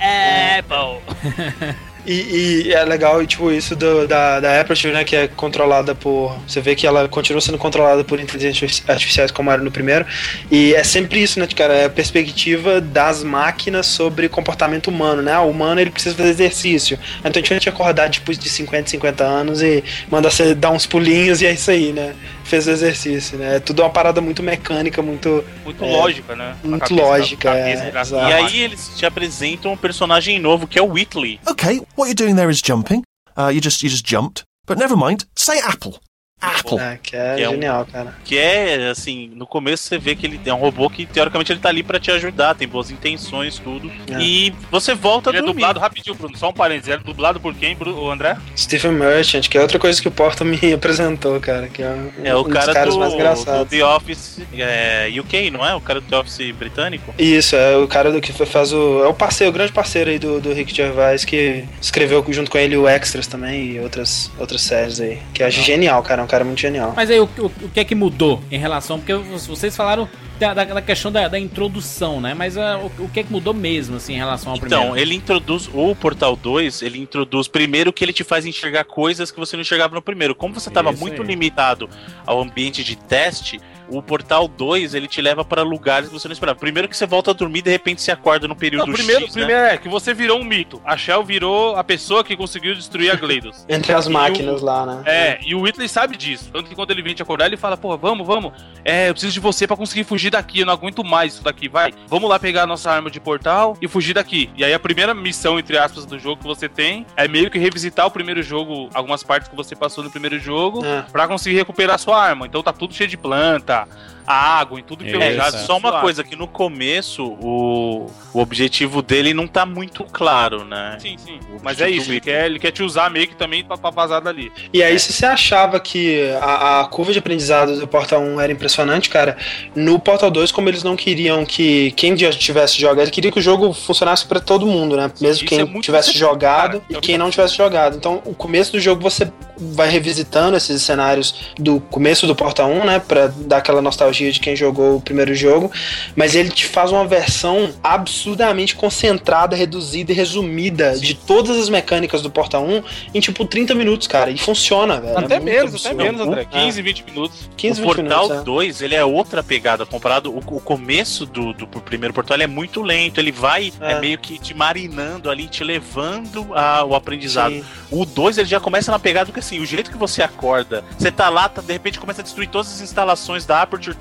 Apple. 0.60 1.74
E, 2.06 2.66
e 2.68 2.74
é 2.74 2.84
legal, 2.84 3.26
tipo, 3.26 3.50
isso 3.50 3.76
do- 3.78 4.06
da, 4.08 4.40
da 4.42 4.60
Aperture, 4.60 4.94
né, 4.94 5.06
que 5.06 5.16
é 5.16 5.28
controlada 5.28 5.96
por... 5.96 6.38
Você 6.46 6.60
vê 6.60 6.76
que 6.76 6.86
ela 6.86 7.08
continua 7.08 7.40
sendo 7.40 7.58
controlada 7.58 8.04
por 8.04 8.20
inteligências 8.20 8.84
artificiais 8.88 9.32
como 9.32 9.50
era 9.50 9.62
no 9.62 9.72
primeiro, 9.72 10.06
e 10.52 10.74
é 10.76 10.84
sempre 10.84 11.22
isso, 11.24 11.40
né, 11.40 11.48
cara, 11.56 11.74
é 11.74 11.86
a 11.86 11.90
perspectiva 11.90 12.82
das 12.82 13.24
máquinas 13.24 13.86
sobre 13.88 14.28
comportamento 14.28 14.90
humano, 14.90 15.22
né, 15.22 15.38
o 15.40 15.50
humano, 15.50 15.80
ele 15.80 15.92
precisa 15.92 16.14
fazer 16.16 16.30
exercício, 16.30 17.00
então 17.20 17.32
a 17.32 17.36
gente 17.40 17.50
vai 17.50 17.60
te 17.60 17.70
acordar 17.70 18.10
depois 18.10 18.38
de 18.38 18.50
50, 18.50 18.90
50 18.90 19.24
anos 19.24 19.62
e 19.62 19.82
manda 20.10 20.30
você 20.30 20.54
dar 20.54 20.72
uns 20.72 20.86
pulinhos 20.86 21.42
e 21.42 21.46
é 21.46 21.54
isso 21.54 21.72
aí, 21.72 21.94
né, 21.94 22.14
fez 22.44 22.68
o 22.68 22.72
exercício, 22.72 23.38
né, 23.38 23.56
é 23.56 23.60
tudo 23.60 23.82
uma 23.82 23.90
parada 23.90 24.20
muito 24.22 24.44
mecânica, 24.44 25.02
muito... 25.02 25.44
Muito 25.64 25.84
É, 25.84 25.92
lógica, 25.92 26.36
né? 26.36 26.56
muito 26.64 26.82
cabeça- 26.82 27.02
lógica, 27.08 27.50
é, 27.56 27.76
cabeça 27.76 28.00
exato. 28.00 28.30
E 28.30 28.34
aí 28.34 28.60
eles 28.62 28.92
te 28.98 29.06
apresentam 29.06 29.74
um 29.74 29.78
personagem 29.78 30.40
novo 30.40 30.68
que 30.68 30.78
é 30.78 30.82
o 30.82 30.92
Whitley. 30.92 31.40
Okay, 31.50 31.82
what 31.98 32.10
you're 32.10 32.14
doing 32.16 32.36
there 32.36 32.52
is 32.52 32.62
jumping. 32.66 33.02
Uh, 33.38 33.50
you 33.52 33.60
just 33.62 33.82
you 33.82 33.90
just 33.90 34.06
jumped. 34.08 34.44
But 34.68 34.78
never 34.78 34.96
mind. 34.96 35.26
Say 35.36 35.60
apple. 35.60 36.00
Apple. 36.42 36.78
É, 36.78 37.00
que 37.02 37.16
é, 37.16 37.36
Que 37.36 37.42
é 37.44 37.48
um- 37.48 37.52
genial, 37.54 37.88
cara. 37.90 38.14
Que 38.26 38.38
é, 38.38 38.90
assim, 38.90 39.32
no 39.34 39.48
começo 39.48 39.84
você 39.84 39.98
vê 39.98 40.14
que 40.16 40.26
ele 40.26 40.40
é 40.46 40.54
um 40.54 40.58
robô 40.58 40.90
que 40.90 41.06
teoricamente 41.06 41.52
ele 41.54 41.60
tá 41.62 41.70
ali 41.70 41.82
pra 41.84 42.00
te 42.00 42.12
ajudar, 42.12 42.54
tem 42.54 42.68
boas 42.68 42.92
intenções, 42.92 43.58
tudo. 43.60 43.90
É. 44.12 44.20
E 44.20 44.54
você 44.70 44.94
volta 44.94 45.30
a 45.30 45.32
Ele 45.32 45.38
é 45.38 45.42
dormir. 45.42 45.54
dublado 45.62 45.80
rapidinho, 45.80 46.16
Bruno. 46.16 46.36
Só 46.38 46.50
um 46.50 46.54
parênteses. 46.54 46.90
Ele 46.90 47.02
é 47.02 47.04
dublado 47.04 47.40
por 47.40 47.54
quem, 47.56 47.76
Bruno, 47.76 47.98
o 48.02 48.12
André? 48.12 48.36
Stephen 48.58 48.92
Merchant, 48.92 49.48
que 49.48 49.58
é 49.58 49.62
outra 49.62 49.80
coisa 49.80 50.02
que 50.02 50.08
o 50.08 50.12
Porto 50.12 50.44
me 50.44 50.58
apresentou, 50.74 51.40
cara, 51.40 51.68
que 51.70 51.82
é 51.82 51.90
um, 51.90 52.12
É 52.26 52.36
o 52.36 52.42
um 52.42 52.44
cara 52.50 52.66
dos 52.66 52.74
caras 52.74 52.94
do, 52.94 53.00
mais 53.00 53.12
do 53.14 53.16
engraçados. 53.20 53.70
The 53.70 53.86
Office 53.86 54.40
é, 54.58 55.10
UK, 55.18 55.50
não 55.50 55.66
é? 55.66 55.74
O 55.76 55.82
cara 55.82 56.02
do 56.02 56.08
The 56.10 56.18
Office 56.18 56.52
britânico? 56.52 57.14
Isso, 57.18 57.56
é 57.56 57.78
o 57.78 57.88
cara 57.88 58.12
do 58.12 58.20
que 58.20 58.34
faz 58.34 58.74
o. 58.74 59.04
É 59.04 59.08
o 59.08 59.14
parceiro, 59.14 59.50
o 59.50 59.54
grande 59.54 59.72
parceiro 59.72 60.10
aí 60.10 60.20
do, 60.20 60.42
do 60.42 60.52
Rick 60.54 60.76
Gervais, 60.76 61.24
que 61.24 61.64
escreveu 61.82 62.24
junto 62.30 62.52
com 62.52 62.58
ele 62.58 62.76
o 62.76 62.86
Extras 62.88 63.28
também 63.28 63.72
e 63.72 63.80
outras, 63.80 64.30
outras 64.38 64.62
séries 64.62 65.00
aí. 65.00 65.20
Que 65.34 65.42
é 65.44 65.50
genial, 65.50 66.02
cara, 66.04 66.23
é 66.24 66.26
um 66.26 66.28
cara 66.30 66.44
muito 66.44 66.60
genial. 66.60 66.94
Mas 66.96 67.10
aí 67.12 67.20
o, 67.20 67.26
o- 67.38 67.52
o 67.66 67.70
que 67.70 67.80
é 67.80 67.84
que 67.84 67.94
mudou 67.96 68.42
em 68.52 68.58
relação. 68.58 68.98
Porque 69.00 69.14
vocês 69.14 69.76
falaram 69.76 70.08
da, 70.40 70.54
da- 70.54 70.64
da 70.66 70.82
questão 70.82 71.12
da, 71.12 71.28
da 71.28 71.38
introdução, 71.40 72.20
né? 72.20 72.34
Mas 72.34 72.58
ah, 72.58 72.78
o, 72.80 73.04
o 73.04 73.10
que 73.10 73.20
é 73.20 73.24
que 73.24 73.32
mudou 73.32 73.54
mesmo, 73.54 73.98
assim, 73.98 74.14
em 74.14 74.18
relação 74.18 74.52
ao 74.52 74.58
Então, 74.58 74.70
primeiro? 74.70 74.98
ele 74.98 75.16
introduz 75.16 75.70
o 75.74 75.96
Portal 75.96 76.36
2, 76.36 76.82
ele 76.82 77.00
introduz 77.00 77.48
primeiro 77.48 77.94
que 77.94 78.04
ele 78.04 78.14
te 78.14 78.24
faz 78.24 78.46
enxergar 78.46 78.84
coisas 78.86 79.32
que 79.32 79.40
você 79.40 79.56
não 79.56 79.62
enxergava 79.62 79.96
no 79.96 80.02
primeiro. 80.02 80.34
Como 80.36 80.54
você 80.54 80.70
estava 80.70 80.92
muito 80.92 81.22
aí. 81.22 81.28
limitado 81.28 81.90
ao 82.26 82.42
ambiente 82.42 82.84
de 82.84 82.96
teste, 82.96 83.60
o 83.90 84.02
Portal 84.02 84.48
2 84.48 84.94
ele 84.94 85.08
te 85.08 85.22
leva 85.22 85.44
para 85.44 85.62
lugares 85.64 86.10
que 86.10 86.14
você 86.14 86.28
não 86.28 86.34
esperava. 86.34 86.60
Primeiro 86.60 86.88
que 86.88 86.96
você 86.98 87.06
volta 87.06 87.32
a 87.32 87.34
dormir 87.34 87.60
e 87.60 87.62
de 87.64 87.72
repente 87.72 88.02
você 88.02 88.12
acorda 88.12 88.48
no 88.48 88.56
período 88.56 88.88
Não, 88.88 88.94
primeiro, 88.94 89.26
X, 89.26 89.36
né? 89.36 89.42
primeiro 89.46 89.68
é 89.68 89.78
que 89.78 89.88
você 89.90 90.14
virou 90.14 90.40
um 90.40 90.44
mito. 90.44 90.82
A 90.86 90.98
Shell 90.98 91.24
virou 91.24 91.76
a 91.76 91.84
pessoa 91.84 92.24
que 92.24 92.36
conseguiu 92.36 92.74
destruir 92.76 93.12
a 93.12 93.16
Gleidos. 93.16 93.66
Entre 93.70 93.94
as 93.94 94.06
E 94.06 94.10
o- 94.10 94.12
máquinas 94.12 94.62
lá, 94.62 94.86
né? 94.86 95.02
É, 95.06 95.40
e 95.46 95.54
o 95.56 95.62
Whitley 95.62 95.88
sabe 95.88 96.16
disso. 96.18 96.50
Tanto 96.52 96.70
que 96.70 96.76
quando 96.76 96.92
ele 96.92 97.02
vem 97.02 97.14
te 97.14 97.22
acordar, 97.22 97.46
ele 97.48 97.58
fala, 97.58 97.78
pô, 97.78 97.98
vamos, 97.98 98.26
vamos. 98.26 98.54
É, 98.86 99.10
eu 99.10 99.14
preciso 99.14 99.34
de 99.34 99.40
você 99.40 99.66
pra 99.68 99.76
conseguir 99.78 100.04
fugir 100.04 100.30
daqui. 100.30 100.60
Eu 100.62 100.66
não 100.66 100.74
aguento 100.74 101.04
mais 101.04 101.34
isso 101.36 101.44
daqui, 101.44 101.68
vai. 101.68 101.94
Vamos 102.08 102.30
lá 102.30 102.40
pegar 102.40 102.64
a 102.64 102.68
nossa 102.68 102.92
arma 102.92 103.10
de 103.10 103.20
portal 103.20 103.78
e 103.82 103.88
fugir 103.88 104.14
daqui. 104.14 104.50
E 104.56 104.64
aí 104.64 104.74
a 104.74 104.80
primeira 104.80 105.14
missão, 105.14 105.58
entre 105.60 105.78
aspas, 105.78 106.06
do 106.06 106.18
jogo 106.20 106.42
que 106.42 106.48
você 106.48 106.68
tem 106.70 107.06
é 107.16 107.28
meio 107.28 107.50
que 107.50 107.58
revisitar 107.60 108.06
o 108.06 108.12
primeiro 108.12 108.42
jogo, 108.44 108.90
algumas 108.94 109.24
partes 109.24 109.48
que 109.50 109.56
você 109.56 109.76
passou 109.76 110.04
no 110.04 110.10
primeiro 110.12 110.40
jogo, 110.40 110.86
É. 110.86 111.02
pra 111.12 111.28
conseguir 111.28 111.56
recuperar 111.56 111.98
sua 112.00 112.22
arma. 112.22 112.46
Então 112.46 112.62
tá 112.62 112.72
tudo 112.74 112.94
cheio 112.94 113.10
de 113.10 113.18
planta, 113.18 113.73
да. 113.74 113.88
Água 114.26 114.80
e 114.80 114.84
tudo 114.84 115.04
que 115.04 115.12
eu 115.12 115.22
É, 115.22 115.34
já 115.36 115.48
É, 115.48 115.52
só 115.52 115.78
uma 115.78 116.00
coisa, 116.02 116.24
que 116.24 116.36
no 116.36 116.48
começo 116.48 117.24
o, 117.24 118.08
o 118.34 118.40
objetivo 118.40 119.02
dele 119.02 119.34
não 119.34 119.48
tá 119.48 119.66
muito 119.66 120.04
claro, 120.06 120.64
né? 120.64 120.98
Sim, 121.00 121.18
sim. 121.18 121.40
Mas 121.62 121.80
é 121.82 121.90
isso, 121.90 122.12
ele 122.12 122.20
quer, 122.20 122.46
ele 122.46 122.60
quer 122.60 122.72
te 122.72 122.84
usar 122.84 123.10
meio 123.10 123.28
que 123.28 123.36
também 123.36 123.64
pra, 123.64 123.78
pra 123.78 123.90
vazar 123.90 124.22
dali. 124.22 124.52
E 124.74 124.82
aí, 124.84 124.98
se 125.00 125.14
você 125.14 125.26
achava 125.26 125.80
que 125.80 126.30
a, 126.42 126.82
a 126.82 126.86
curva 126.86 127.12
de 127.12 127.20
aprendizado 127.20 127.80
do 127.80 127.88
Portal 127.88 128.22
1 128.22 128.40
era 128.42 128.52
impressionante, 128.52 129.10
cara, 129.10 129.38
no 129.76 130.00
Portal 130.00 130.30
2, 130.32 130.52
como 130.52 130.70
eles 130.70 130.84
não 130.84 130.96
queriam 130.96 131.46
que 131.46 131.92
quem 131.92 132.16
já 132.18 132.32
tivesse 132.32 132.80
jogado, 132.80 133.02
ele 133.02 133.12
queria 133.12 133.32
que 133.32 133.40
o 133.40 133.42
jogo 133.42 133.74
funcionasse 133.74 134.26
pra 134.26 134.40
todo 134.40 134.66
mundo, 134.66 134.96
né? 134.96 135.12
Mesmo 135.22 135.44
Isso 135.44 135.46
quem 135.46 135.62
é 135.62 135.82
tivesse 135.82 136.18
jogado 136.18 136.80
cara. 136.82 136.84
e 136.90 136.96
quem 137.02 137.18
não 137.18 137.30
tivesse 137.30 137.56
jogado. 137.56 137.98
Então, 137.98 138.22
o 138.26 138.34
começo 138.34 138.72
do 138.72 138.80
jogo 138.80 139.02
você 139.02 139.32
vai 139.58 139.90
revisitando 139.90 140.58
esses 140.58 140.82
cenários 140.82 141.54
do 141.58 141.80
começo 141.80 142.26
do 142.28 142.36
Portal 142.36 142.70
1, 142.70 142.86
né? 142.86 143.00
Pra 143.00 143.28
dar 143.28 143.58
aquela 143.58 143.82
nostalgia 143.82 144.13
de 144.14 144.40
quem 144.40 144.56
jogou 144.56 144.98
o 144.98 145.02
primeiro 145.02 145.34
jogo. 145.36 145.72
Mas 146.16 146.36
ele 146.36 146.50
te 146.50 146.66
faz 146.66 146.92
uma 146.92 147.06
versão 147.06 147.72
absurdamente 147.84 148.76
concentrada, 148.76 149.56
reduzida 149.56 150.12
e 150.12 150.16
resumida 150.16 150.98
de 150.98 151.14
todas 151.16 151.58
as 151.58 151.70
mecânicas 151.70 152.22
do 152.22 152.30
Portal 152.30 152.64
1 152.66 152.84
em 153.14 153.20
tipo 153.20 153.46
30 153.46 153.74
minutos, 153.76 154.08
cara. 154.08 154.30
E 154.32 154.38
funciona, 154.38 155.00
velho. 155.02 155.18
Até 155.18 155.36
É 155.36 155.40
menos, 155.40 155.74
absurdo. 155.74 155.94
até 156.02 156.04
menos, 156.12 156.22
André. 156.28 156.42
É. 156.42 156.46
15, 156.46 156.82
20 156.82 157.04
minutos. 157.06 157.50
15, 157.58 157.82
o 157.82 157.84
20 157.84 157.96
Portal 157.96 158.24
minutos, 158.24 158.42
é. 158.42 158.46
2, 158.46 158.82
ele 158.82 158.96
é 158.96 159.04
outra 159.06 159.44
pegada 159.44 159.86
comparado. 159.86 160.32
O, 160.32 160.38
o 160.38 160.60
começo 160.62 161.26
do, 161.26 161.54
do 161.54 161.68
primeiro 161.68 162.14
portal 162.14 162.36
ele 162.36 162.44
é 162.44 162.48
muito 162.48 162.82
lento, 162.82 163.20
ele 163.20 163.32
vai 163.32 163.72
é. 163.82 163.94
É. 163.94 164.00
meio 164.00 164.18
que 164.18 164.38
te 164.38 164.54
marinando 164.54 165.30
ali, 165.30 165.48
te 165.48 165.64
levando 165.64 166.48
ao 166.54 166.94
aprendizado. 166.96 167.54
Sim. 167.54 167.64
O 167.92 168.06
2 168.06 168.38
ele 168.38 168.48
já 168.48 168.60
começa 168.60 168.92
na 168.92 169.00
pegada 169.00 169.32
que 169.32 169.40
assim, 169.40 169.60
o 169.60 169.66
jeito 169.66 169.92
que 169.92 169.98
você 169.98 170.22
acorda, 170.24 170.84
você 170.98 171.12
tá 171.12 171.30
lá, 171.30 171.48
tá, 171.48 171.62
de 171.62 171.72
repente 171.72 172.00
começa 172.00 172.22
a 172.22 172.24
destruir 172.24 172.50
todas 172.50 172.74
as 172.74 172.82
instalações 172.82 173.46
da 173.46 173.62
Aperture, 173.62 173.96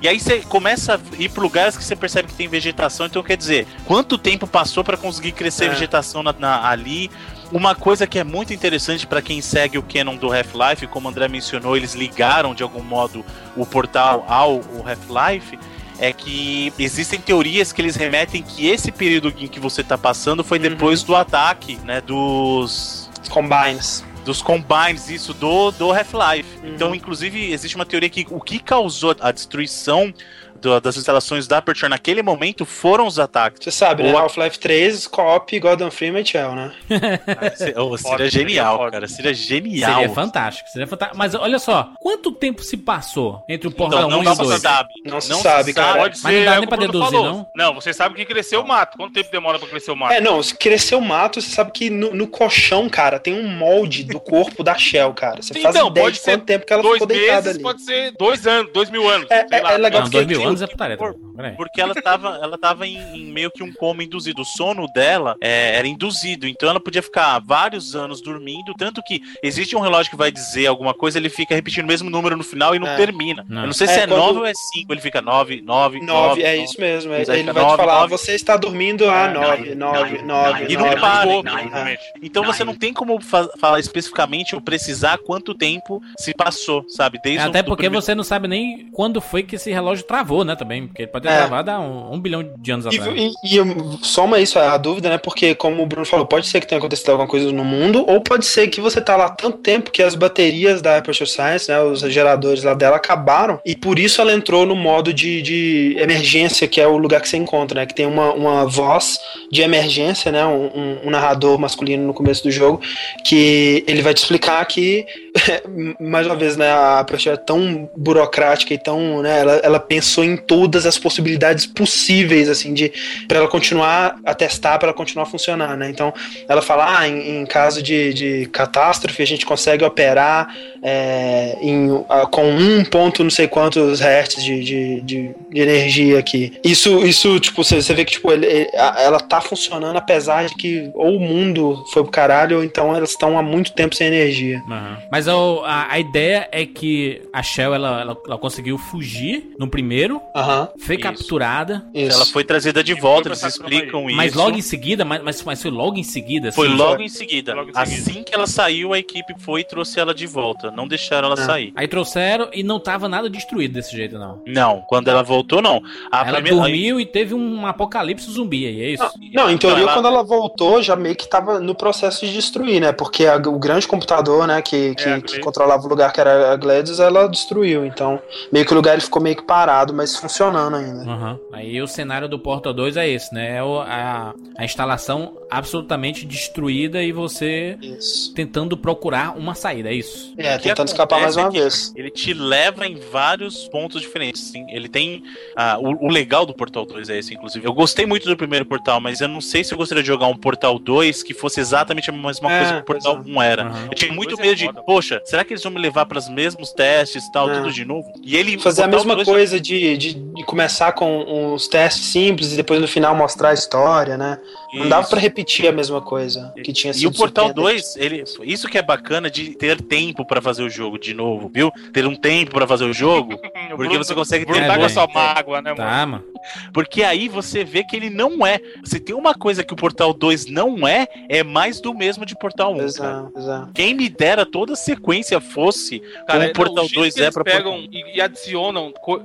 e 0.00 0.08
aí 0.08 0.18
você 0.20 0.40
começa 0.40 0.94
a 0.96 1.00
ir 1.22 1.28
para 1.28 1.42
lugares 1.42 1.76
que 1.76 1.84
você 1.84 1.96
percebe 1.96 2.28
que 2.28 2.34
tem 2.34 2.48
vegetação, 2.48 3.06
então 3.06 3.22
quer 3.22 3.36
dizer, 3.36 3.66
quanto 3.84 4.16
tempo 4.18 4.46
passou 4.46 4.82
para 4.84 4.96
conseguir 4.96 5.32
crescer 5.32 5.66
É. 5.66 5.68
vegetação 5.70 6.22
na- 6.22 6.34
na- 6.38 6.68
ali? 6.68 7.10
Uma 7.52 7.74
coisa 7.74 8.06
que 8.06 8.18
é 8.18 8.22
muito 8.24 8.52
interessante 8.54 9.06
para 9.06 9.20
quem 9.20 9.40
segue 9.40 9.76
o 9.76 9.82
canon 9.82 10.14
do 10.16 10.32
Half-Life, 10.32 10.86
como 10.86 11.08
o 11.08 11.10
André 11.10 11.26
mencionou, 11.26 11.76
eles 11.76 11.94
ligaram 11.94 12.54
de 12.54 12.62
algum 12.62 12.82
modo 12.82 13.24
o 13.56 13.66
portal 13.66 14.24
ao 14.28 14.60
Half-Life. 14.86 15.58
É 15.98 16.12
que 16.14 16.72
existem 16.78 17.20
teorias 17.20 17.72
que 17.72 17.82
eles 17.82 17.94
remetem 17.96 18.42
que 18.42 18.66
esse 18.68 18.90
período 18.90 19.34
em 19.36 19.46
que 19.46 19.60
você 19.60 19.82
tá 19.84 19.98
passando 19.98 20.42
foi 20.42 20.58
depois 20.58 21.02
do 21.02 21.14
ataque, 21.14 21.76
né? 21.84 22.00
Dos 22.00 23.10
Combines. 23.28 24.02
Dos 24.24 24.42
combines, 24.42 25.08
isso, 25.08 25.32
do, 25.34 25.70
do 25.70 25.92
Half-Life. 25.92 26.58
Uhum. 26.62 26.74
Então, 26.74 26.94
inclusive, 26.94 27.52
existe 27.52 27.76
uma 27.76 27.86
teoria 27.86 28.08
que 28.08 28.26
o 28.30 28.40
que 28.40 28.58
causou 28.58 29.16
a 29.20 29.32
destruição 29.32 30.12
do- 30.60 30.80
das 30.80 30.96
instalações 30.96 31.46
da 31.46 31.58
Aperture 31.58 31.88
naquele 31.90 32.22
momento 32.22 32.64
foram 32.64 33.06
os 33.06 33.18
ataques. 33.18 33.62
Você 33.62 33.70
sabe, 33.70 34.02
né? 34.02 34.12
Half-Life 34.12 34.58
3, 34.58 35.06
Co-op, 35.06 35.58
Gordon 35.58 35.90
Freeman 35.90 36.22
e 36.22 36.26
Shell, 36.26 36.54
né? 36.54 36.72
Se- 37.56 37.74
oh, 37.76 37.96
seria 37.96 38.30
genial, 38.30 38.90
cara. 38.90 39.08
Seria 39.08 39.34
genial. 39.34 39.94
Seria 39.94 40.14
fantástico, 40.14 40.68
seria 40.70 40.86
fantástico. 40.86 41.18
Mas 41.18 41.34
olha 41.34 41.58
só, 41.58 41.90
quanto 42.00 42.32
tempo 42.32 42.62
se 42.62 42.76
passou 42.76 43.42
entre 43.48 43.68
o 43.68 43.70
Portal 43.70 44.00
Então, 44.00 44.08
1 44.08 44.10
não, 44.10 44.18
e 44.18 44.20
o 44.20 44.24
não 44.24 44.36
2? 44.36 44.54
se 44.54 44.60
sabe. 44.60 44.88
Não 45.04 45.20
se 45.20 45.34
sabe, 45.34 45.72
cara. 45.72 45.98
Pode 46.00 46.18
Mas 46.22 46.32
não 46.34 46.40
ser. 46.40 46.44
dá 46.44 46.50
nem 46.52 46.60
que 46.60 46.66
pra 46.66 46.76
deduzir, 46.76 47.10
falou. 47.10 47.24
não? 47.24 47.46
Não, 47.54 47.74
você 47.74 47.92
sabe 47.92 48.14
que 48.14 48.24
cresceu 48.24 48.60
o 48.62 48.66
mato. 48.68 48.96
Quanto 48.96 49.12
tempo 49.14 49.30
demora 49.30 49.58
pra 49.58 49.68
crescer 49.68 49.90
o 49.90 49.96
mato? 49.96 50.12
É, 50.12 50.20
não, 50.20 50.42
se 50.42 50.54
crescer 50.54 50.94
o 50.94 51.00
mato, 51.00 51.40
você 51.40 51.48
sabe 51.50 51.72
que 51.72 51.90
no, 51.90 52.14
no 52.14 52.26
colchão, 52.26 52.88
cara, 52.88 53.18
tem 53.18 53.34
um 53.34 53.48
molde 53.48 54.04
do 54.04 54.20
corpo 54.20 54.62
da 54.62 54.76
Shell, 54.76 55.12
cara. 55.14 55.42
Você 55.42 55.54
faz 55.54 55.74
Então, 55.74 55.88
ideia 55.88 56.04
pode 56.04 56.16
de 56.16 56.22
ser 56.22 56.30
quanto 56.32 56.44
tempo 56.44 56.66
que 56.66 56.72
ela 56.72 56.82
dois 56.82 56.94
ficou 56.94 57.06
deitada 57.06 57.34
meses, 57.42 57.54
ali. 57.54 57.62
pode 57.62 57.82
ser 57.82 58.12
dois 58.18 58.46
anos, 58.46 58.72
dois 58.72 58.90
mil 58.90 59.08
anos. 59.08 59.26
É- 59.30 59.46
sei 59.48 59.58
é- 59.58 59.62
lá. 59.62 59.72
é 59.72 59.78
legal 59.78 60.00
Não, 60.02 60.10
porque 60.10 60.16
2 60.24 60.26
mil 60.26 60.38
tem- 60.38 60.46
anos 60.50 60.62
é 60.62 60.66
putaria. 60.66 60.96
também. 60.96 61.14
Peraí. 61.36 61.52
Porque 61.56 61.80
ela 61.80 61.94
tava, 61.94 62.38
ela 62.42 62.58
tava 62.58 62.86
em, 62.86 62.96
em 63.14 63.24
meio 63.32 63.50
que 63.50 63.62
um 63.62 63.72
coma 63.72 64.02
induzido. 64.04 64.42
O 64.42 64.44
sono 64.44 64.86
dela 64.92 65.36
é, 65.40 65.76
era 65.76 65.86
induzido, 65.88 66.46
então 66.46 66.68
ela 66.68 66.80
podia 66.80 67.02
ficar 67.02 67.38
vários 67.40 67.94
anos 67.96 68.20
dormindo. 68.20 68.72
Tanto 68.78 69.02
que 69.02 69.20
existe 69.42 69.74
um 69.76 69.80
relógio 69.80 70.10
que 70.10 70.16
vai 70.16 70.30
dizer 70.30 70.66
alguma 70.66 70.92
coisa, 70.94 71.18
ele 71.18 71.28
fica 71.28 71.54
repetindo 71.54 71.84
o 71.84 71.88
mesmo 71.88 72.10
número 72.10 72.36
no 72.36 72.44
final 72.44 72.74
e 72.74 72.78
não 72.78 72.86
É. 72.88 72.96
termina. 72.96 73.44
Não. 73.48 73.62
Eu 73.62 73.66
não 73.68 73.72
sei 73.72 73.86
É, 73.86 73.90
se 73.90 74.00
é 74.00 74.06
quando- 74.06 74.18
9 74.20 74.38
ou 74.40 74.46
é 74.46 74.52
5. 74.54 74.92
Ele 74.92 75.00
fica 75.00 75.20
9, 75.22 75.60
9, 75.62 76.00
9, 76.00 76.42
é 76.42 76.56
isso 76.56 76.80
mesmo. 76.80 77.12
Aí 77.12 77.22
Ele 77.22 77.38
fica 77.38 77.52
vai 77.52 77.62
te 77.62 77.66
nove, 77.66 77.76
falar, 77.76 78.00
nove. 78.00 78.10
você 78.16 78.34
está 78.34 78.56
dormindo 78.56 79.08
a 79.08 79.28
9, 79.28 79.74
9, 79.74 80.22
9, 80.22 80.66
E 80.72 80.76
não 80.76 80.86
9. 80.86 80.96
para. 81.00 81.98
Então 82.22 82.44
você 82.44 82.64
não 82.64 82.74
tem 82.74 82.92
como 82.92 83.20
fa- 83.20 83.48
falar 83.58 83.80
especificamente 83.80 84.52
eu 84.54 84.60
precisar 84.60 85.18
quanto 85.18 85.54
tempo 85.54 86.00
se 86.18 86.34
passou, 86.34 86.84
sabe? 86.88 87.18
Desde 87.22 87.40
Até 87.46 87.62
porque 87.62 87.84
primeiro- 87.84 88.04
você 88.04 88.14
não 88.14 88.24
sabe 88.24 88.48
nem 88.48 88.88
quando 88.92 89.20
foi 89.20 89.42
que 89.42 89.56
esse 89.56 89.70
relógio 89.70 90.04
travou, 90.04 90.39
né? 90.44 90.56
Também. 90.56 90.86
Porque 90.86 91.02
ele 91.02 91.10
pode 91.10 91.26
ter 91.26 91.32
É. 91.32 91.36
travado 91.38 91.70
há 91.70 91.78
um, 91.80 92.14
um 92.14 92.20
bilhão 92.20 92.44
de 92.58 92.70
anos 92.72 92.86
E, 92.86 92.98
atrás. 92.98 93.16
e- 93.18 93.32
e 93.44 93.58
soma 94.02 94.38
isso 94.40 94.58
a 94.58 94.76
dúvida, 94.76 95.08
né? 95.10 95.18
Porque, 95.18 95.54
como 95.54 95.82
o 95.82 95.86
Bruno 95.86 96.04
falou, 96.06 96.26
pode 96.26 96.46
ser 96.46 96.60
que 96.60 96.66
tenha 96.66 96.78
acontecido 96.78 97.10
alguma 97.10 97.28
coisa 97.28 97.50
no 97.52 97.64
mundo, 97.64 98.04
ou 98.08 98.20
pode 98.20 98.44
ser 98.46 98.68
que 98.68 98.80
você 98.80 99.00
tá 99.00 99.16
lá 99.16 99.28
tanto 99.30 99.58
tempo 99.58 99.90
que 99.90 100.02
as 100.02 100.14
baterias 100.14 100.80
da 100.82 100.96
Aperture 100.98 101.28
Science, 101.28 101.70
né? 101.70 101.80
Os 101.80 102.00
geradores 102.00 102.62
lá 102.62 102.74
dela 102.74 102.96
acabaram, 102.96 103.60
e 103.64 103.74
por 103.76 103.98
isso 103.98 104.20
ela 104.20 104.32
entrou 104.32 104.64
no 104.66 104.74
modo 104.76 105.12
de, 105.12 105.42
de 105.42 105.96
emergência, 105.98 106.66
que 106.68 106.80
é 106.80 106.86
o 106.86 106.96
lugar 106.96 107.20
que 107.20 107.28
você 107.28 107.36
encontra, 107.36 107.80
né? 107.80 107.86
Que 107.86 107.94
tem 107.94 108.06
uma, 108.06 108.32
uma 108.32 108.64
voz 108.66 109.18
de 109.50 109.62
emergência, 109.62 110.30
né? 110.32 110.44
Um, 110.46 110.66
um- 110.66 110.98
um 111.04 111.10
narrador 111.10 111.58
masculino 111.58 112.06
no 112.06 112.14
começo 112.14 112.42
do 112.42 112.50
jogo, 112.50 112.80
que 113.24 113.84
ele 113.86 114.02
vai 114.02 114.12
te 114.14 114.18
explicar 114.18 114.64
que, 114.66 115.04
mais 116.00 116.26
uma 116.26 116.36
vez, 116.36 116.56
né? 116.56 116.70
A 116.70 117.00
Aperture 117.00 117.34
é 117.34 117.36
tão 117.36 117.88
burocrática 117.96 118.74
e 118.74 118.78
tão, 118.78 119.22
né? 119.22 119.40
Ela, 119.40 119.52
ela 119.62 119.80
pensou 119.80 120.24
em 120.24 120.29
todas 120.36 120.86
as 120.86 120.98
possibilidades 120.98 121.66
possíveis, 121.66 122.48
assim, 122.48 122.72
de 122.74 122.92
para 123.28 123.38
ela 123.38 123.48
continuar 123.48 124.16
a 124.24 124.34
testar, 124.34 124.78
para 124.78 124.88
ela 124.88 124.96
continuar 124.96 125.24
a 125.24 125.30
funcionar, 125.30 125.76
né? 125.76 125.88
Então, 125.90 126.12
ela 126.48 126.62
fala, 126.62 126.98
ah, 127.00 127.08
em, 127.08 127.40
em 127.40 127.46
caso 127.46 127.82
de, 127.82 128.12
de 128.14 128.46
catástrofe, 128.52 129.22
a 129.22 129.26
gente 129.26 129.44
consegue 129.46 129.84
operar 129.84 130.54
é, 130.82 131.56
em, 131.60 131.88
com 132.30 132.48
um 132.50 132.84
ponto 132.84 133.22
não 133.22 133.30
sei 133.30 133.46
quantos 133.46 134.00
hertz 134.00 134.42
de, 134.42 134.60
de, 134.64 135.00
de, 135.02 135.30
de 135.50 135.60
energia 135.60 136.18
aqui. 136.18 136.52
Isso, 136.64 137.04
isso 137.04 137.38
tipo, 137.40 137.62
você, 137.62 137.80
vê 137.94 138.04
que 138.04 138.12
tipo, 138.12 138.32
ele- 138.32 138.68
a- 138.74 138.96
ela 139.02 139.20
tá 139.20 139.40
funcionando 139.40 139.96
apesar 139.96 140.46
de 140.46 140.54
que 140.54 140.90
ou 140.94 141.16
o 141.16 141.20
mundo 141.20 141.84
foi 141.92 142.02
pro 142.02 142.10
caralho, 142.12 142.58
ou 142.58 142.64
então 142.64 142.94
elas 142.94 143.10
estão 143.10 143.38
há 143.38 143.42
muito 143.42 143.72
tempo 143.72 143.94
sem 143.94 144.06
energia. 144.06 144.62
Aham. 144.68 144.98
Mas 145.10 145.26
o- 145.28 145.62
a, 145.64 145.88
a 145.92 145.98
ideia 145.98 146.48
é 146.50 146.64
que 146.64 147.22
a 147.32 147.42
Shell 147.42 147.74
ela, 147.74 148.00
ela, 148.00 148.16
ela 148.26 148.38
conseguiu 148.38 148.78
fugir 148.78 149.50
no 149.58 149.68
primeiro, 149.68 150.19
Aham. 150.34 150.68
foi 150.78 150.94
Isso. 150.96 151.02
capturada, 151.02 151.84
Isso. 151.92 152.16
Ela 152.16 152.26
foi 152.26 152.44
trazida 152.44 152.84
de 152.84 152.94
volta, 152.94 153.28
eles 153.28 153.42
explicam 153.42 154.06
isso. 154.08 154.16
mas 154.16 154.34
logo 154.34 154.56
em 154.56 154.62
seguida, 154.62 155.04
mas, 155.04 155.42
mas, 155.42 155.60
foi 155.62 155.70
logo 155.70 155.96
em 155.96 156.02
seguida. 156.04 156.48
assim, 156.48 156.56
Foi 156.56 156.68
logo 156.68 157.02
em 157.02 157.08
seguida. 157.08 157.54
Logo 157.54 157.70
em 157.70 157.74
seguida. 157.74 157.80
Assim 158.10 158.22
que 158.22 158.34
ela 158.34 158.46
saiu, 158.46 158.92
a 158.92 158.98
equipe 158.98 159.34
foi 159.38 159.62
e 159.62 159.64
trouxe 159.64 159.98
ela 159.98 160.14
de 160.14 160.26
volta. 160.26 160.70
Não 160.70 160.86
deixaram 160.86 161.26
ela 161.26 161.40
Ah. 161.40 161.44
sair. 161.44 161.72
Aí 161.74 161.88
trouxeram 161.88 162.48
e 162.52 162.62
não 162.62 162.78
tava 162.78 163.08
nada 163.08 163.28
destruído 163.28 163.74
desse 163.74 163.96
jeito, 163.96 164.18
não. 164.18 164.40
Não, 164.46 164.82
quando 164.88 165.08
ela 165.08 165.22
voltou, 165.22 165.60
não. 165.60 165.82
A 166.12 166.20
ela 166.20 166.34
primeira- 166.40 166.56
dormiu 166.56 167.00
e 167.00 167.06
teve 167.06 167.34
um 167.34 167.66
apocalipse 167.66 168.30
zumbi 168.30 168.66
aí, 168.66 168.82
é 168.82 168.88
isso? 168.90 169.02
Não, 169.34 169.44
não, 169.44 169.50
em 169.50 169.58
teoria, 169.58 169.82
ela- 169.82 169.94
quando 169.94 170.06
ela 170.06 170.22
voltou, 170.22 170.80
já 170.82 170.94
meio 170.94 171.16
que 171.16 171.28
tava 171.28 171.58
no 171.58 171.74
processo 171.74 172.24
de 172.24 172.32
destruir, 172.32 172.80
né? 172.80 172.92
Porque 172.92 173.26
a- 173.26 173.36
o 173.36 173.58
grande 173.58 173.88
computador, 173.88 174.46
né, 174.46 174.62
que, 174.62 174.94
que, 174.94 175.08
É, 175.08 175.20
que 175.20 175.40
controlava 175.40 175.84
o 175.84 175.88
lugar 175.88 176.12
que 176.12 176.20
era 176.20 176.52
a 176.52 176.56
Gladys, 176.56 177.00
ela 177.00 177.28
destruiu. 177.28 177.84
Então, 177.84 178.20
meio 178.52 178.64
que 178.64 178.72
o 178.72 178.76
lugar 178.76 178.92
ele 178.92 179.02
ficou 179.02 179.20
meio 179.22 179.34
que 179.36 179.42
parado, 179.42 179.92
mas 179.92 180.09
funcionando 180.16 180.76
ainda. 180.76 181.02
Aham. 181.10 181.38
Aí 181.52 181.80
o 181.82 181.86
cenário 181.86 182.28
do 182.28 182.38
Portal 182.38 182.72
2 182.72 182.96
é 182.96 183.08
esse, 183.08 183.32
né? 183.34 183.56
É 183.56 183.58
a, 183.60 184.34
a 184.56 184.64
instalação 184.64 185.36
absolutamente 185.50 186.24
destruída 186.24 187.02
e 187.02 187.12
você 187.12 187.76
Isso. 187.82 188.32
tentando 188.34 188.76
procurar 188.76 189.36
uma 189.36 189.54
saída, 189.54 189.88
é 189.90 189.94
isso? 189.94 190.32
É, 190.38 190.56
tentando 190.58 190.88
escapar 190.88 191.20
mais 191.20 191.36
uma 191.36 191.48
é 191.48 191.50
vez. 191.50 191.92
Ele 191.96 192.10
te 192.10 192.32
leva 192.32 192.86
em 192.86 192.96
vários 192.96 193.68
pontos 193.68 194.00
diferentes. 194.00 194.40
Sim. 194.42 194.64
Ele 194.70 194.88
tem. 194.88 195.22
ah, 195.56 195.76
o, 195.78 196.06
o 196.06 196.08
legal 196.08 196.46
do 196.46 196.54
Portal 196.54 196.84
2 196.86 197.10
é 197.10 197.18
esse, 197.18 197.34
inclusive. 197.34 197.66
Eu 197.66 197.72
gostei 197.72 198.06
muito 198.06 198.28
do 198.28 198.36
primeiro 198.36 198.64
Portal, 198.64 199.00
mas 199.00 199.20
eu 199.20 199.28
não 199.28 199.40
sei 199.40 199.64
se 199.64 199.72
eu 199.74 199.78
gostaria 199.78 200.02
de 200.02 200.06
jogar 200.06 200.26
um 200.28 200.36
Portal 200.36 200.78
2 200.78 201.22
que 201.22 201.34
fosse 201.34 201.60
exatamente 201.60 202.10
a 202.10 202.12
mesma 202.12 202.50
É, 202.52 202.58
coisa 202.58 202.74
que 202.74 202.80
o 202.80 202.84
Portal 202.84 203.16
pois 203.16 203.26
1 203.26 203.42
era. 203.42 203.62
Aham. 203.64 203.86
Eu 203.90 203.94
tinha 203.94 204.12
muito 204.12 204.38
é 204.38 204.42
medo 204.42 204.56
de, 204.56 204.66
foda. 204.66 204.82
poxa, 204.82 205.20
será 205.24 205.44
que 205.44 205.52
eles 205.52 205.62
vão 205.62 205.72
me 205.72 205.80
levar 205.80 206.06
para 206.06 206.18
os 206.18 206.28
mesmos 206.28 206.72
testes 206.72 207.24
e 207.26 207.32
tal, 207.32 207.50
É. 207.50 207.54
tudo 207.58 207.72
de 207.72 207.84
novo? 207.84 208.12
E 208.22 208.36
ele. 208.36 208.58
Fazer 208.58 208.82
a 208.82 208.88
mesma 208.88 209.14
2 209.14 209.26
coisa 209.26 209.58
de, 209.60 209.96
de, 210.00 210.14
de 210.14 210.44
começar 210.44 210.92
com 210.92 211.22
uns 211.54 211.68
testes 211.68 212.06
simples 212.06 212.52
e 212.52 212.56
depois 212.56 212.80
no 212.80 212.88
final 212.88 213.14
mostrar 213.14 213.50
a 213.50 213.54
história, 213.54 214.16
né? 214.16 214.38
Não 214.72 214.88
dava 214.88 215.02
Isso. 215.02 215.10
pra 215.10 215.18
repetir 215.20 215.66
a 215.68 215.72
mesma 215.72 216.00
coisa 216.00 216.52
que 216.64 216.72
tinha 216.72 216.92
sido 216.92 217.02
E 217.02 217.06
o 217.06 217.12
Portal 217.12 217.46
surpreendente. 217.48 217.82
2, 217.94 217.96
ele, 217.96 218.24
isso 218.52 218.68
que 218.68 218.78
é 218.78 218.82
bacana 218.82 219.28
de 219.30 219.50
ter 219.56 219.80
tempo 219.80 220.24
pra 220.24 220.40
fazer 220.40 220.62
o 220.62 220.70
jogo 220.70 220.98
de 220.98 221.12
novo, 221.12 221.50
viu? 221.52 221.70
Ter 221.92 222.06
um 222.06 222.14
tempo 222.14 222.52
pra 222.52 222.66
fazer 222.66 222.84
o 222.84 222.92
jogo, 222.92 223.34
O 223.72 223.76
porque 223.76 223.76
Bruno- 223.76 224.04
você 224.04 224.14
consegue 224.14 224.46
ter 224.46 224.60
tá 224.66 224.68
com 224.68 224.76
bem. 224.76 224.84
essa 224.84 225.06
mágoa, 225.06 225.60
né, 225.62 225.70
mano? 225.74 225.76
Tá, 225.90 226.06
mano. 226.06 226.24
porque 226.72 227.02
aí 227.02 227.28
você 227.28 227.64
vê 227.64 227.82
que 227.84 227.96
ele 227.96 228.10
não 228.10 228.46
é. 228.46 228.60
Se 228.84 228.98
tem 229.00 229.14
uma 229.14 229.34
coisa 229.34 229.62
que 229.64 229.72
o 229.72 229.76
Portal 229.76 230.12
2 230.14 230.46
não 230.46 230.86
é, 230.86 231.06
é 231.28 231.42
mais 231.42 231.80
do 231.80 231.92
mesmo 231.92 232.24
de 232.24 232.36
Portal 232.36 232.72
1, 232.72 232.76
cara. 232.76 232.84
Exato, 232.86 233.32
exato. 233.38 233.72
Quem 233.74 233.94
me 233.94 234.08
dera 234.08 234.46
toda 234.46 234.72
a 234.72 234.76
sequência 234.76 235.40
fosse 235.40 236.00
Cara, 236.26 236.38
como 236.40 236.44
o 236.50 236.52
Portal 236.52 236.74
não, 236.76 236.82
jeito 236.84 236.94
2 237.00 237.14
que 237.14 237.22
é 237.22 237.30
pegam 237.42 237.72
Portal 237.82 237.88
e, 237.92 238.16
e 238.16 238.20
adicionam 238.20 238.92
co- 239.00 239.22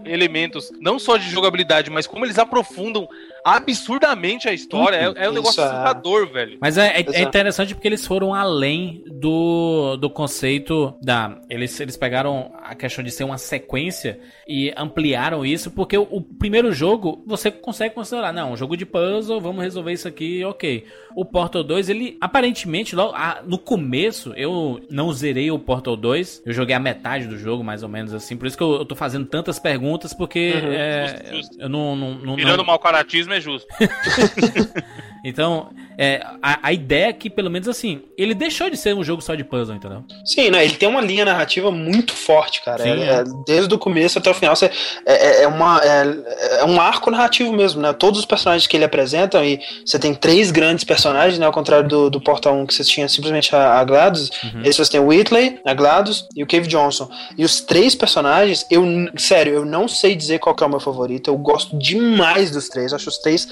não 0.79 0.99
só 0.99 1.17
de 1.17 1.29
jogabilidade, 1.29 1.89
mas 1.89 2.07
como 2.07 2.25
eles 2.25 2.37
aprofundam 2.37 3.07
absurdamente 3.45 4.49
a 4.49 4.53
história. 4.53 4.95
É, 4.97 5.03
é 5.03 5.07
um 5.07 5.11
Isso 5.11 5.33
negócio 5.33 5.61
é. 5.61 5.65
assustador, 5.65 6.27
velho. 6.31 6.57
Mas 6.59 6.77
é, 6.77 6.87
é- 6.87 6.97
é 6.97 7.01
Exato. 7.01 7.19
interessante 7.19 7.73
porque 7.75 7.87
eles 7.87 8.05
foram 8.05 8.33
além 8.33 9.03
do, 9.07 9.95
do 9.97 10.09
conceito 10.09 10.93
da. 11.01 11.39
Eles, 11.49 11.79
eles 11.79 11.95
pegaram 11.95 12.51
a 12.63 12.73
questão 12.73 13.03
de 13.03 13.11
ser 13.11 13.23
uma 13.23 13.37
sequência 13.37 14.19
e 14.47 14.73
ampliaram 14.75 15.45
isso, 15.45 15.69
porque 15.71 15.97
o, 15.97 16.07
o 16.09 16.21
primeiro 16.21 16.71
jogo 16.73 17.23
você 17.27 17.51
consegue 17.51 17.93
considerar, 17.93 18.33
não, 18.33 18.53
um 18.53 18.57
jogo 18.57 18.75
de 18.75 18.85
puzzle, 18.85 19.39
vamos 19.39 19.63
resolver 19.63 19.93
isso 19.93 20.07
aqui, 20.07 20.43
ok. 20.43 20.85
O 21.15 21.23
Portal 21.23 21.63
2, 21.63 21.89
ele 21.89 22.17
aparentemente, 22.19 22.95
logo, 22.95 23.13
ah, 23.15 23.41
no 23.45 23.57
começo, 23.57 24.33
eu 24.35 24.81
não 24.89 25.13
zerei 25.13 25.49
o 25.51 25.59
Portal 25.59 25.95
2, 25.95 26.43
eu 26.45 26.51
joguei 26.53 26.75
a 26.75 26.79
metade 26.79 27.27
do 27.27 27.37
jogo, 27.37 27.63
mais 27.63 27.83
ou 27.83 27.89
menos 27.89 28.13
assim, 28.13 28.35
por 28.35 28.47
isso 28.47 28.57
que 28.57 28.63
eu, 28.63 28.73
eu 28.73 28.85
tô 28.85 28.95
fazendo 28.95 29.25
tantas 29.25 29.59
perguntas, 29.59 30.13
porque 30.13 30.53
Uhum. 30.55 30.71
é, 30.73 31.07
Justo, 31.07 31.35
justo. 31.35 31.61
eu 31.61 31.69
não. 31.69 31.95
não, 31.95 32.15
não 32.15 32.35
Tirando 32.35 32.57
não- 32.57 32.63
o 32.63 32.67
mau 32.67 32.79
caratismo 32.79 33.33
é 33.35 33.41
justo. 33.41 33.67
Então, 35.27 35.69
é, 35.97 36.23
a, 36.41 36.59
a 36.67 36.71
ideia 36.71 37.07
é 37.07 37.13
que, 37.13 37.31
pelo 37.31 37.49
menos 37.49 37.67
assim, 37.67 38.03
ele 38.15 38.35
deixou 38.35 38.69
de 38.69 38.77
ser 38.77 38.93
um 38.93 39.03
jogo 39.03 39.23
só 39.23 39.33
de 39.33 39.43
puzzle, 39.43 39.75
entendeu? 39.75 40.03
Sim, 40.23 40.51
né? 40.51 40.63
Ele 40.63 40.75
tem 40.75 40.87
uma 40.87 41.01
linha 41.01 41.25
narrativa 41.25 41.71
muito 41.71 42.13
forte, 42.13 42.61
cara. 42.63 42.83
Sim, 42.83 43.01
É- 43.01 43.09
é- 43.21 43.23
desde 43.47 43.73
o 43.73 43.77
começo 43.79 44.19
até 44.19 44.29
o 44.29 44.33
final, 44.35 44.55
você, 44.55 44.69
é, 45.05 45.13
é- 45.13 45.43
é 45.43 45.47
uma, 45.47 45.81
é, 45.83 46.59
é 46.59 46.65
um 46.65 46.79
arco 46.79 47.09
narrativo 47.09 47.51
mesmo, 47.51 47.81
né? 47.81 47.91
Todos 47.91 48.19
os 48.19 48.25
personagens 48.25 48.67
que 48.67 48.77
ele 48.77 48.83
apresenta, 48.85 49.43
e 49.43 49.59
você 49.83 49.97
tem 49.97 50.13
três 50.13 50.51
grandes 50.51 50.83
personagens, 50.83 51.39
né? 51.39 51.45
Ao 51.47 51.51
contrário 51.51 51.87
do, 51.89 52.09
do 52.09 52.21
Portal 52.21 52.55
1, 52.55 52.67
que 52.67 52.75
você 52.75 52.83
tinha 52.83 53.09
simplesmente 53.09 53.55
a, 53.55 53.79
a 53.79 53.83
GLaDOS. 53.83 54.29
Uhum. 54.43 54.61
Esse 54.63 54.77
você 54.77 54.91
tem 54.91 54.99
o 55.01 55.07
Whitley, 55.07 55.59
a 55.65 55.73
GLaDOS 55.73 56.27
e 56.35 56.43
o 56.43 56.47
Cave 56.47 56.67
Johnson. 56.67 57.09
E 57.35 57.43
os 57.43 57.61
três 57.61 57.95
personagens, 57.95 58.63
eu, 58.69 58.83
sério, 59.17 59.53
eu 59.53 59.65
não 59.65 59.87
sei 59.87 60.15
dizer 60.15 60.37
qual 60.39 60.53
que 60.53 60.63
é 60.63 60.67
o 60.67 60.69
meu 60.69 60.79
favorito. 60.79 61.29
Eu 61.31 61.37
gosto 61.37 61.75
demais 61.77 62.51
dos 62.51 62.69
três. 62.69 62.93
Acho 62.93 63.09
os 63.09 63.17
três 63.17 63.47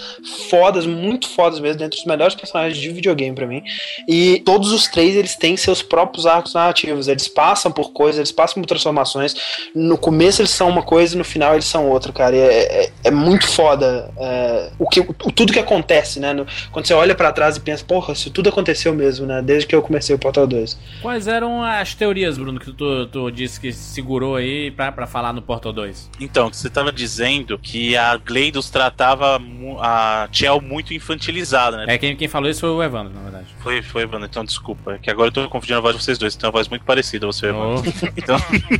fodas, 0.50 0.86
muito 0.86 1.28
fodas 1.30 1.63
mesmo, 1.64 1.80
dentre 1.80 2.00
os 2.00 2.06
melhores 2.06 2.36
personagens 2.36 2.78
de 2.78 2.90
videogame 2.92 3.36
pra 3.36 3.48
mim. 3.48 3.64
E 4.08 4.42
todos 4.46 4.72
os 4.72 4.88
três 4.88 5.16
eles 5.16 5.36
têm 5.36 5.56
seus 5.58 5.82
próprios 5.82 6.26
arcos 6.26 6.54
narrativos. 6.54 7.08
Eles 7.08 7.28
passam 7.28 7.72
por 7.72 7.92
coisas, 7.92 8.20
eles 8.20 8.32
passam 8.32 8.62
por 8.62 8.68
transformações. 8.68 9.36
No 9.74 9.98
começo 9.98 10.42
eles 10.42 10.52
são 10.52 10.70
uma 10.70 10.84
coisa 10.84 11.16
e 11.16 11.18
no 11.18 11.24
final 11.24 11.54
eles 11.54 11.66
são 11.66 11.90
outra, 11.90 12.12
cara. 12.12 12.36
E 12.36 12.40
é, 12.40 12.84
é, 12.86 12.92
é 13.06 13.12
muito 13.12 13.48
foda 13.48 14.12
é, 14.18 14.72
o 14.78 14.88
que, 14.88 15.00
o, 15.00 15.14
tudo 15.14 15.54
que 15.54 15.60
acontece, 15.60 16.20
né? 16.20 16.34
No- 16.34 16.46
quando 16.72 16.86
você 16.86 16.94
olha 16.94 17.16
pra 17.16 17.32
trás 17.32 17.58
e 17.58 17.60
pensa, 17.60 17.84
porra, 17.86 18.14
isso 18.14 18.30
tudo 18.30 18.50
aconteceu 18.50 18.94
mesmo, 18.94 19.26
né? 19.26 19.42
Desde 19.42 19.68
que 19.68 19.76
eu 19.76 19.82
comecei 19.82 20.16
o 20.16 20.20
Portal 20.20 20.46
2. 20.46 20.78
Quais 21.02 21.28
eram 21.28 21.64
as 21.64 21.94
teorias, 21.94 22.38
Bruno, 22.38 22.60
que 22.60 22.72
tu, 22.74 23.08
tu 23.08 23.32
disse 23.32 23.60
que 23.60 23.72
segurou 23.72 24.36
aí 24.36 24.72
pra, 24.72 24.92
pra 24.92 25.08
falar 25.08 25.32
no 25.34 25.42
Portal 25.42 25.72
2? 25.72 26.10
Então, 26.20 26.52
você 26.52 26.68
estava 26.68 26.92
dizendo 26.92 27.58
que 27.58 27.96
a 27.96 28.18
Gleidos 28.18 28.70
tratava 28.70 29.40
a 29.80 30.28
Chell 30.32 30.60
muito 30.62 30.94
infantilizada, 30.94 31.53
né? 31.54 31.86
É, 31.88 31.98
quem, 31.98 32.16
quem 32.16 32.28
falou 32.28 32.50
isso 32.50 32.62
foi 32.62 32.70
o 32.70 32.82
Evandro, 32.84 33.14
na 33.14 33.22
verdade. 33.22 33.46
Foi, 33.60 33.82
foi, 33.82 34.04
Evandro. 34.04 34.26
Então, 34.26 34.44
desculpa. 34.44 34.94
É 34.94 34.98
que 34.98 35.10
agora 35.10 35.28
eu 35.30 35.32
tô 35.32 35.48
confundindo 35.50 35.78
a 35.78 35.82
voz 35.82 35.96
de 35.96 36.04
vocês 36.04 36.18
dois. 36.18 36.36
Tem 36.36 36.48
uma 36.48 36.52
voz 36.52 36.68
muito 36.68 36.84
parecida, 36.86 37.26
você, 37.26 37.48
Evandro. 37.48 37.84
Então, 38.18 38.38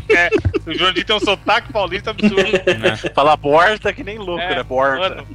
É, 0.10 0.30
o 0.66 0.74
Jurandir 0.74 1.06
tem 1.06 1.16
um 1.16 1.20
sotaque 1.20 1.72
paulista 1.72 2.12
absurdo. 2.12 2.52
né? 2.80 2.96
falar 3.14 3.38
porta 3.38 3.92
que 3.94 4.04
nem 4.04 4.18
louco, 4.18 4.42
É, 4.42 4.56
né? 4.58 4.64
Porta. 4.64 5.10
mano. 5.16 5.28